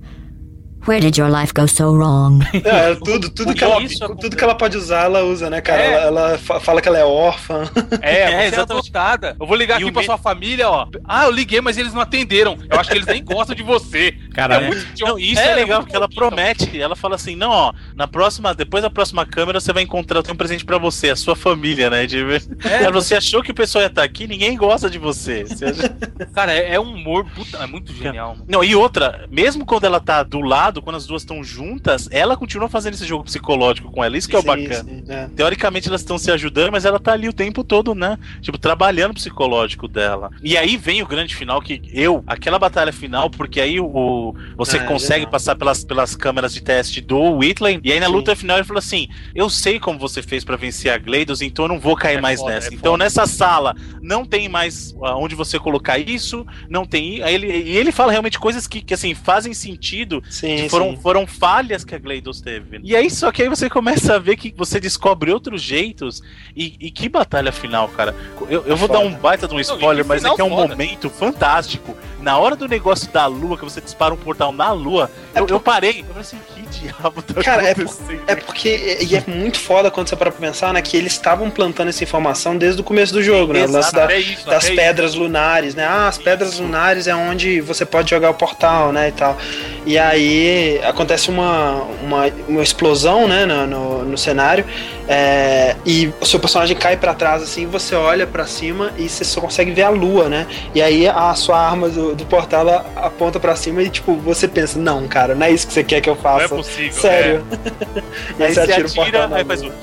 Where 0.87 1.01
did 1.01 1.17
your 1.17 1.29
life 1.29 1.53
go 1.53 1.67
so 1.67 1.91
wrong? 1.93 2.39
É, 2.63 2.95
tudo, 2.95 3.29
tudo, 3.29 3.53
que 3.53 3.63
ela, 3.63 3.75
tudo 4.19 4.35
que 4.35 4.43
ela 4.43 4.55
pode 4.55 4.77
usar, 4.77 5.03
ela 5.03 5.23
usa, 5.25 5.49
né, 5.49 5.59
cara? 5.59 5.81
É. 5.81 5.91
Ela, 5.93 6.01
ela 6.29 6.37
fa- 6.37 6.59
fala 6.61 6.81
que 6.81 6.87
ela 6.87 6.97
é 6.97 7.03
órfã. 7.03 7.69
É, 8.01 8.21
É, 8.21 8.25
você 8.31 8.33
é 8.33 8.47
exatamente. 8.47 8.89
adotada. 8.89 9.35
Eu 9.39 9.45
vou 9.45 9.57
ligar 9.57 9.79
E 9.79 9.83
aqui 9.83 9.91
pra 9.91 9.99
me- 10.01 10.05
sua 10.05 10.17
família, 10.17 10.69
ó. 10.69 10.87
Ah, 11.03 11.25
eu 11.25 11.31
liguei, 11.31 11.59
mas 11.59 11.77
eles 11.77 11.93
não 11.93 11.99
atenderam. 12.01 12.57
Eu 12.71 12.79
acho 12.79 12.89
que 12.89 12.95
eles 12.97 13.05
nem 13.05 13.23
gostam 13.23 13.53
de 13.55 13.61
você. 13.61 14.15
Caralho. 14.39 14.65
É 14.65 14.67
muito 14.67 14.81
idiota. 14.91 15.11
Não, 15.13 15.19
isso 15.19 15.41
é, 15.41 15.55
legal, 15.55 15.67
muito 15.79 15.81
porque 15.85 15.95
ela 15.95 16.07
bonito. 16.07 16.17
promete, 16.19 16.81
ela 16.81 16.95
fala 16.95 17.15
assim, 17.15 17.35
não, 17.35 17.49
ó, 17.49 17.73
na 17.95 18.07
próxima, 18.07 18.53
depois 18.53 18.83
da 18.83 18.89
próxima 18.89 19.25
câmera 19.25 19.59
você 19.59 19.73
vai 19.73 19.83
encontrar, 19.83 20.19
eu 20.19 20.23
tenho 20.23 20.33
um 20.35 20.37
presente 20.37 20.65
pra 20.65 20.77
você, 20.77 21.09
a 21.09 21.15
sua 21.15 21.35
família, 21.35 21.89
né? 21.89 22.05
De... 22.05 22.19
Ela, 22.63 22.91
você 22.91 23.15
achou 23.15 23.41
que 23.43 23.51
o 23.51 23.55
pessoal 23.55 23.81
ia 23.83 23.87
estar 23.87 24.03
aqui, 24.03 24.27
ninguém 24.27 24.55
gosta 24.57 24.89
de 24.89 24.97
você. 24.97 25.43
Você 25.45 25.65
acha- 25.65 25.89
Cara, 26.33 26.53
é, 26.53 26.75
é 26.75 26.79
um 26.79 26.93
humor. 26.93 27.25
Puta, 27.35 27.57
é 27.57 27.67
muito 27.67 27.93
genial. 27.93 28.29
mano. 28.33 28.45
Não, 28.47 28.63
e 28.63 28.75
outra, 28.75 29.25
mesmo 29.29 29.65
quando 29.65 29.83
ela 29.85 29.99
tá 29.99 30.23
do 30.23 30.39
lado, 30.41 30.81
quando 30.81 30.95
as 30.95 31.05
duas 31.05 31.21
estão 31.21 31.43
juntas, 31.43 32.07
ela 32.11 32.35
continua 32.37 32.69
fazendo 32.69 32.93
esse 32.93 33.05
jogo 33.05 33.23
psicológico 33.23 33.91
com 33.91 34.03
ela, 34.03 34.17
isso 34.17 34.27
que 34.29 34.35
é 34.35 34.39
o 34.39 34.41
Sim, 34.41 34.47
bacana. 34.47 34.83
sim, 34.83 35.03
é. 35.09 35.27
Teoricamente 35.35 35.87
elas 35.87 36.01
estão 36.01 36.17
se 36.17 36.31
ajudando, 36.31 36.71
mas 36.71 36.85
ela 36.85 36.99
tá 36.99 37.13
ali 37.13 37.27
o 37.27 37.33
tempo 37.33 37.63
todo, 37.63 37.93
né? 37.95 38.17
Tipo, 38.41 38.57
trabalhando 38.57 39.11
o 39.11 39.15
psicológico 39.15 39.87
dela. 39.87 40.29
E 40.43 40.57
aí 40.57 40.77
vem 40.77 41.01
o 41.01 41.07
grande 41.07 41.35
final 41.35 41.61
que 41.61 41.81
eu, 41.93 42.23
aquela 42.27 42.59
batalha 42.59 42.91
final, 42.93 43.29
porque 43.29 43.59
aí 43.59 43.79
o 43.79 44.28
você 44.57 44.77
Ah, 44.77 44.81
é 44.83 44.85
consegue 44.85 45.19
legal. 45.19 45.31
passar 45.31 45.55
pelas, 45.55 45.83
pelas 45.83 46.15
câmeras 46.15 46.53
de 46.53 46.61
teste 46.61 47.01
do 47.01 47.19
Whitley, 47.37 47.79
e 47.83 47.91
aí 47.91 47.99
na 47.99 48.07
Sim. 48.07 48.11
luta 48.11 48.35
final 48.35 48.57
ele 48.57 48.65
falou 48.65 48.79
assim: 48.79 49.07
"Eu 49.35 49.49
sei 49.49 49.79
como 49.79 49.99
você 49.99 50.21
fez 50.21 50.43
pra 50.43 50.55
vencer 50.55 50.91
a 50.91 50.97
Gleidos, 50.97 51.41
então 51.41 51.65
eu 51.65 51.69
não 51.69 51.79
vou 51.79 51.95
cair 51.95 52.17
É 52.17 52.21
mais 52.21 52.39
foda, 52.39 52.53
nessa. 52.53 52.69
é 52.69 52.73
então 52.73 52.93
foda. 52.93 53.03
nessa 53.03 53.25
sala 53.27 53.75
não 54.01 54.25
tem 54.25 54.49
mais 54.49 54.93
ah, 55.03 55.15
onde 55.17 55.35
você 55.35 55.57
colocar 55.59 55.97
isso, 55.97 56.45
não 56.69 56.85
tem 56.85 57.21
aí 57.23 57.35
ele 57.35 57.47
e 57.47 57.77
ele 57.77 57.91
fala 57.91 58.11
realmente 58.11 58.39
coisas 58.39 58.67
que, 58.67 58.81
que 58.81 58.93
assim 58.93 59.13
fazem 59.13 59.53
sentido 59.53 60.23
Sim, 60.29 60.55
que 60.57 60.69
foram, 60.69 60.91
sim. 60.91 61.01
foram 61.01 61.27
falhas 61.27 61.83
que 61.83 61.93
a 61.95 61.99
Gleidos 61.99 62.41
teve. 62.41 62.79
E 62.83 62.95
aí, 62.95 63.09
só 63.09 63.31
que 63.31 63.41
aí 63.43 63.49
você 63.49 63.69
começa 63.69 64.15
a 64.15 64.19
ver 64.19 64.35
que 64.35 64.53
você 64.55 64.79
descobre 64.79 65.31
outros 65.31 65.61
jeitos. 65.61 66.21
E, 66.55 66.75
e 66.79 66.91
que 66.91 67.07
batalha 67.09 67.51
final, 67.51 67.87
cara. 67.89 68.15
Eu, 68.49 68.63
eu 68.65 68.75
vou 68.77 68.87
Foda. 68.87 68.93
dar 68.93 68.99
um 69.05 69.13
baita 69.13 69.47
de 69.47 69.53
um 69.55 69.59
spoiler, 69.59 70.03
que 70.03 70.09
mas 70.09 70.23
é 70.23 70.33
que 70.33 70.41
é 70.41 70.43
um 70.43 70.49
foda. 70.49 70.67
momento 70.69 71.09
fantástico. 71.09 71.95
Na 72.21 72.37
hora 72.37 72.55
do 72.55 72.67
negócio 72.67 73.11
da 73.11 73.25
lua, 73.27 73.57
que 73.57 73.63
você 73.63 73.79
dispara 73.79 74.08
um 74.13 74.17
portal 74.17 74.51
na 74.51 74.71
lua, 74.71 75.09
eu, 75.35 75.47
eu 75.47 75.59
parei. 75.59 76.01
Eu 76.01 76.05
falei 76.05 76.21
assim, 76.21 76.37
que 76.55 76.61
diabo 76.79 77.21
tá 77.21 77.41
Cara, 77.41 77.63
é, 77.63 77.73
por- 77.75 77.95
é 78.27 78.35
porque. 78.35 78.97
E 79.01 79.15
é 79.15 79.23
muito 79.27 79.59
foda 79.59 79.89
quando 79.91 80.07
você 80.07 80.15
para 80.15 80.31
pra 80.31 80.39
pensar, 80.47 80.73
né? 80.73 80.81
Que 80.81 80.95
eles 80.97 81.13
estavam 81.13 81.49
plantando 81.49 81.89
essa 81.89 82.03
informação 82.03 82.57
desde 82.57 82.81
o 82.81 82.83
começo 82.83 83.13
do 83.13 83.21
jogo, 83.23 83.53
né? 83.53 83.65
O 83.65 83.71
lance 83.71 83.93
da- 83.93 84.05
até 84.05 84.19
isso, 84.19 84.45
das 84.45 84.65
até 84.65 84.75
pedras 84.75 85.15
lunares, 85.15 85.75
né? 85.75 85.85
Ah, 85.85 86.07
as 86.07 86.17
pedras 86.17 86.59
lunares 86.59 87.07
é 87.07 87.15
onde 87.15 87.61
você 87.61 87.85
pode 87.85 88.09
jogar 88.09 88.29
o 88.29 88.33
portal, 88.33 88.91
né? 88.91 89.09
E 89.09 89.11
tal. 89.11 89.37
E 89.85 89.97
aí 89.97 90.79
acontece 90.83 91.29
uma, 91.29 91.83
uma, 92.03 92.25
uma 92.47 92.61
explosão, 92.63 93.27
né? 93.27 93.45
No, 93.45 93.65
no, 93.67 94.05
no 94.05 94.17
cenário. 94.17 94.65
é, 95.07 95.75
e 95.85 96.11
o 96.21 96.25
seu 96.25 96.39
personagem 96.39 96.75
cai 96.77 96.95
pra 96.97 97.13
trás, 97.13 97.41
assim, 97.41 97.65
você 97.65 97.95
olha 97.95 98.27
pra 98.27 98.45
cima 98.45 98.91
e 98.97 99.09
você 99.09 99.23
só 99.23 99.41
consegue 99.41 99.71
ver 99.71 99.83
a 99.83 99.89
lua, 99.89 100.29
né? 100.29 100.45
E 100.75 100.81
aí 100.81 101.07
a 101.07 101.33
sua 101.33 101.57
arma 101.59 101.89
do, 101.89 102.13
do 102.15 102.25
portal 102.25 102.67
aponta 102.95 103.39
pra 103.39 103.55
cima 103.55 103.81
e, 103.81 103.89
tipo, 103.99 104.15
você 104.15 104.47
pensa, 104.47 104.79
não, 104.79 105.07
cara, 105.07 105.35
não 105.35 105.45
é 105.45 105.51
isso 105.51 105.67
que 105.67 105.73
você 105.73 105.83
quer 105.83 106.01
que 106.01 106.09
eu 106.09 106.15
Não 106.15 106.21
faça. 106.21 106.45
é 106.45 106.47
possível. 106.47 106.93
Sério. 106.93 107.45
e 108.39 108.43
Aí 108.43 108.47
aí 108.47 108.53
você 108.53 108.65
você 108.65 108.71
atira 108.71 108.87
o 108.87 108.93
portal. 108.93 109.21
atira, 109.23 109.35
aí 109.37 109.45
faz 109.45 109.61
lua. 109.61 109.73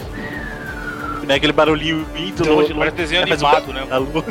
Né, 1.26 1.34
aquele 1.34 1.52
barulhinho 1.52 2.06
muito 2.16 2.44
É, 2.44 2.48
longe, 2.48 2.72
parece 2.74 2.96
desenho 2.96 3.22
animado, 3.22 3.72
né? 3.72 3.84
a 3.90 3.96
lua. 3.98 4.24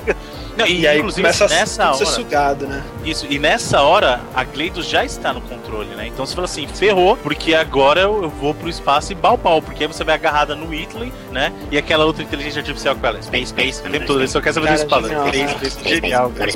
Não, 0.58 0.66
E, 0.66 0.88
aí 0.88 1.00
inclusive, 1.00 1.22
começa 1.22 1.44
a 1.44 1.50
nessa 1.50 1.94
ser 1.94 2.04
hora- 2.04 2.14
sugado, 2.14 2.66
né? 2.66 2.82
Isso, 3.04 3.28
e 3.30 3.38
nessa 3.38 3.82
hora 3.82 4.22
a 4.34 4.42
Gleidos 4.46 4.88
já 4.88 5.04
está 5.04 5.34
no 5.34 5.42
controle, 5.42 5.90
né? 5.96 6.08
Então 6.08 6.26
você 6.26 6.34
fala 6.34 6.46
assim, 6.46 6.66
ferrou, 6.66 7.18
porque 7.18 7.54
agora 7.54 8.00
eu, 8.00 8.30
vou 8.30 8.54
pro 8.54 8.70
espaço 8.70 9.12
e 9.12 9.16
bal 9.16 9.38
pau, 9.38 9.62
porque 9.62 9.84
aí 9.84 9.88
você 9.88 10.06
vai 10.06 10.16
agarrada 10.16 10.56
no 10.56 10.70
Whitley, 10.70 11.12
né? 11.30 11.52
E 11.70 11.78
aquela 11.78 12.06
outra 12.06 12.24
inteligência 12.24 12.60
artificial 12.62 12.96
com 12.96 13.06
ela, 13.06 13.22
Space, 13.22 13.48
Space, 13.48 13.82
o 13.86 13.92
tempo 13.92 14.06
todo, 14.06 14.20
ele 14.22 14.30
só 14.30 14.40
quer 14.40 14.54
saber 14.54 14.70
do 14.70 14.74
espaço. 14.76 15.10
genial. 15.10 15.28
Space, 15.28 15.72
Space, 15.72 15.90
genial, 15.90 16.30
cara. 16.32 16.52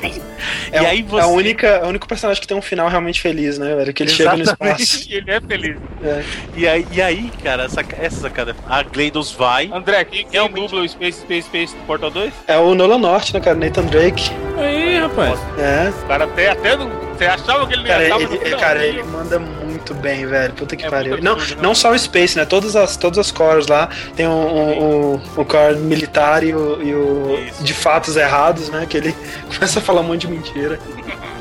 É, 0.71 0.77
E 0.77 0.81
o- 0.81 0.87
aí 0.87 1.01
você- 1.03 1.19
é 1.19 1.23
a 1.23 1.27
única, 1.27 1.67
é 1.67 1.83
o 1.83 1.87
único 1.89 2.07
personagem 2.07 2.39
que 2.39 2.47
tem 2.47 2.55
um 2.55 2.61
final 2.61 2.87
realmente 2.87 3.19
feliz, 3.19 3.57
né, 3.59 3.75
velho? 3.75 3.93
Que 3.93 4.03
ele 4.03 4.11
chega 4.11 4.33
no 4.37 4.43
Exatamente, 4.43 4.81
espaço. 4.81 5.07
ele 5.11 5.29
é 5.29 5.41
feliz. 5.41 5.77
É. 6.01 6.23
E 6.55 6.65
aí, 6.65 6.87
e 6.89 7.01
aí 7.01 7.29
cara, 7.43 7.63
essa, 7.65 7.81
essa 7.99 8.21
sacada, 8.21 8.55
a 8.65 8.81
Gleidos 8.81 9.33
vai... 9.33 9.69
André, 9.73 10.05
quem, 10.05 10.25
quem 10.31 10.51
dubla 10.51 10.81
o 10.81 10.87
Space 10.89 11.19
Space 11.21 11.47
Space 11.47 11.75
do 11.75 11.83
Portal 11.85 12.11
2? 12.11 12.33
É 12.47 12.57
o 12.57 12.73
Nolan 12.75 12.97
Norte, 12.99 13.33
né, 13.33 13.39
cara? 13.39 13.57
Nathan 13.57 13.83
Drake. 13.85 14.31
Aí, 14.57 14.97
rapaz. 14.99 15.39
É. 15.57 15.89
O 16.03 16.07
cara 16.07 16.23
até, 16.25 16.49
até 16.49 16.75
não, 16.77 16.89
você 17.17 17.25
achava 17.25 17.65
que 17.67 17.73
ele 17.73 17.81
não 17.83 17.89
Cara, 17.89 18.03
ia 18.07 18.15
ele, 18.15 18.35
ele- 18.43 18.55
cara, 18.57 18.85
ele- 18.85 19.03
manda 19.03 19.39
muito 19.39 19.93
bem, 19.93 20.25
velho. 20.25 20.53
Puta 20.53 20.75
que 20.75 20.85
É 20.85 20.89
pariu. 20.89 21.17
Não, 21.21 21.33
absurdo, 21.33 21.55
né? 21.55 21.61
não 21.63 21.73
só 21.75 21.91
o 21.91 21.97
Space, 21.99 22.37
né? 22.37 22.45
Todas 22.45 22.75
as, 22.75 22.95
todas 22.97 23.17
as 23.19 23.31
cores 23.31 23.67
lá. 23.67 23.89
Tem 24.15 24.27
o, 24.27 24.31
o, 24.31 25.15
o, 25.15 25.41
o 25.41 25.45
core 25.45 25.77
militar 25.77 26.43
e 26.43 26.53
o, 26.53 26.81
e 26.81 26.93
o 26.93 27.39
de 27.61 27.73
fatos 27.73 28.15
errados, 28.17 28.69
né? 28.69 28.85
Que 28.87 28.97
ele 28.97 29.15
começa 29.53 29.79
a 29.79 29.81
falar 29.81 30.01
um 30.01 30.05
monte 30.05 30.21
de 30.21 30.27
mentira. 30.27 30.79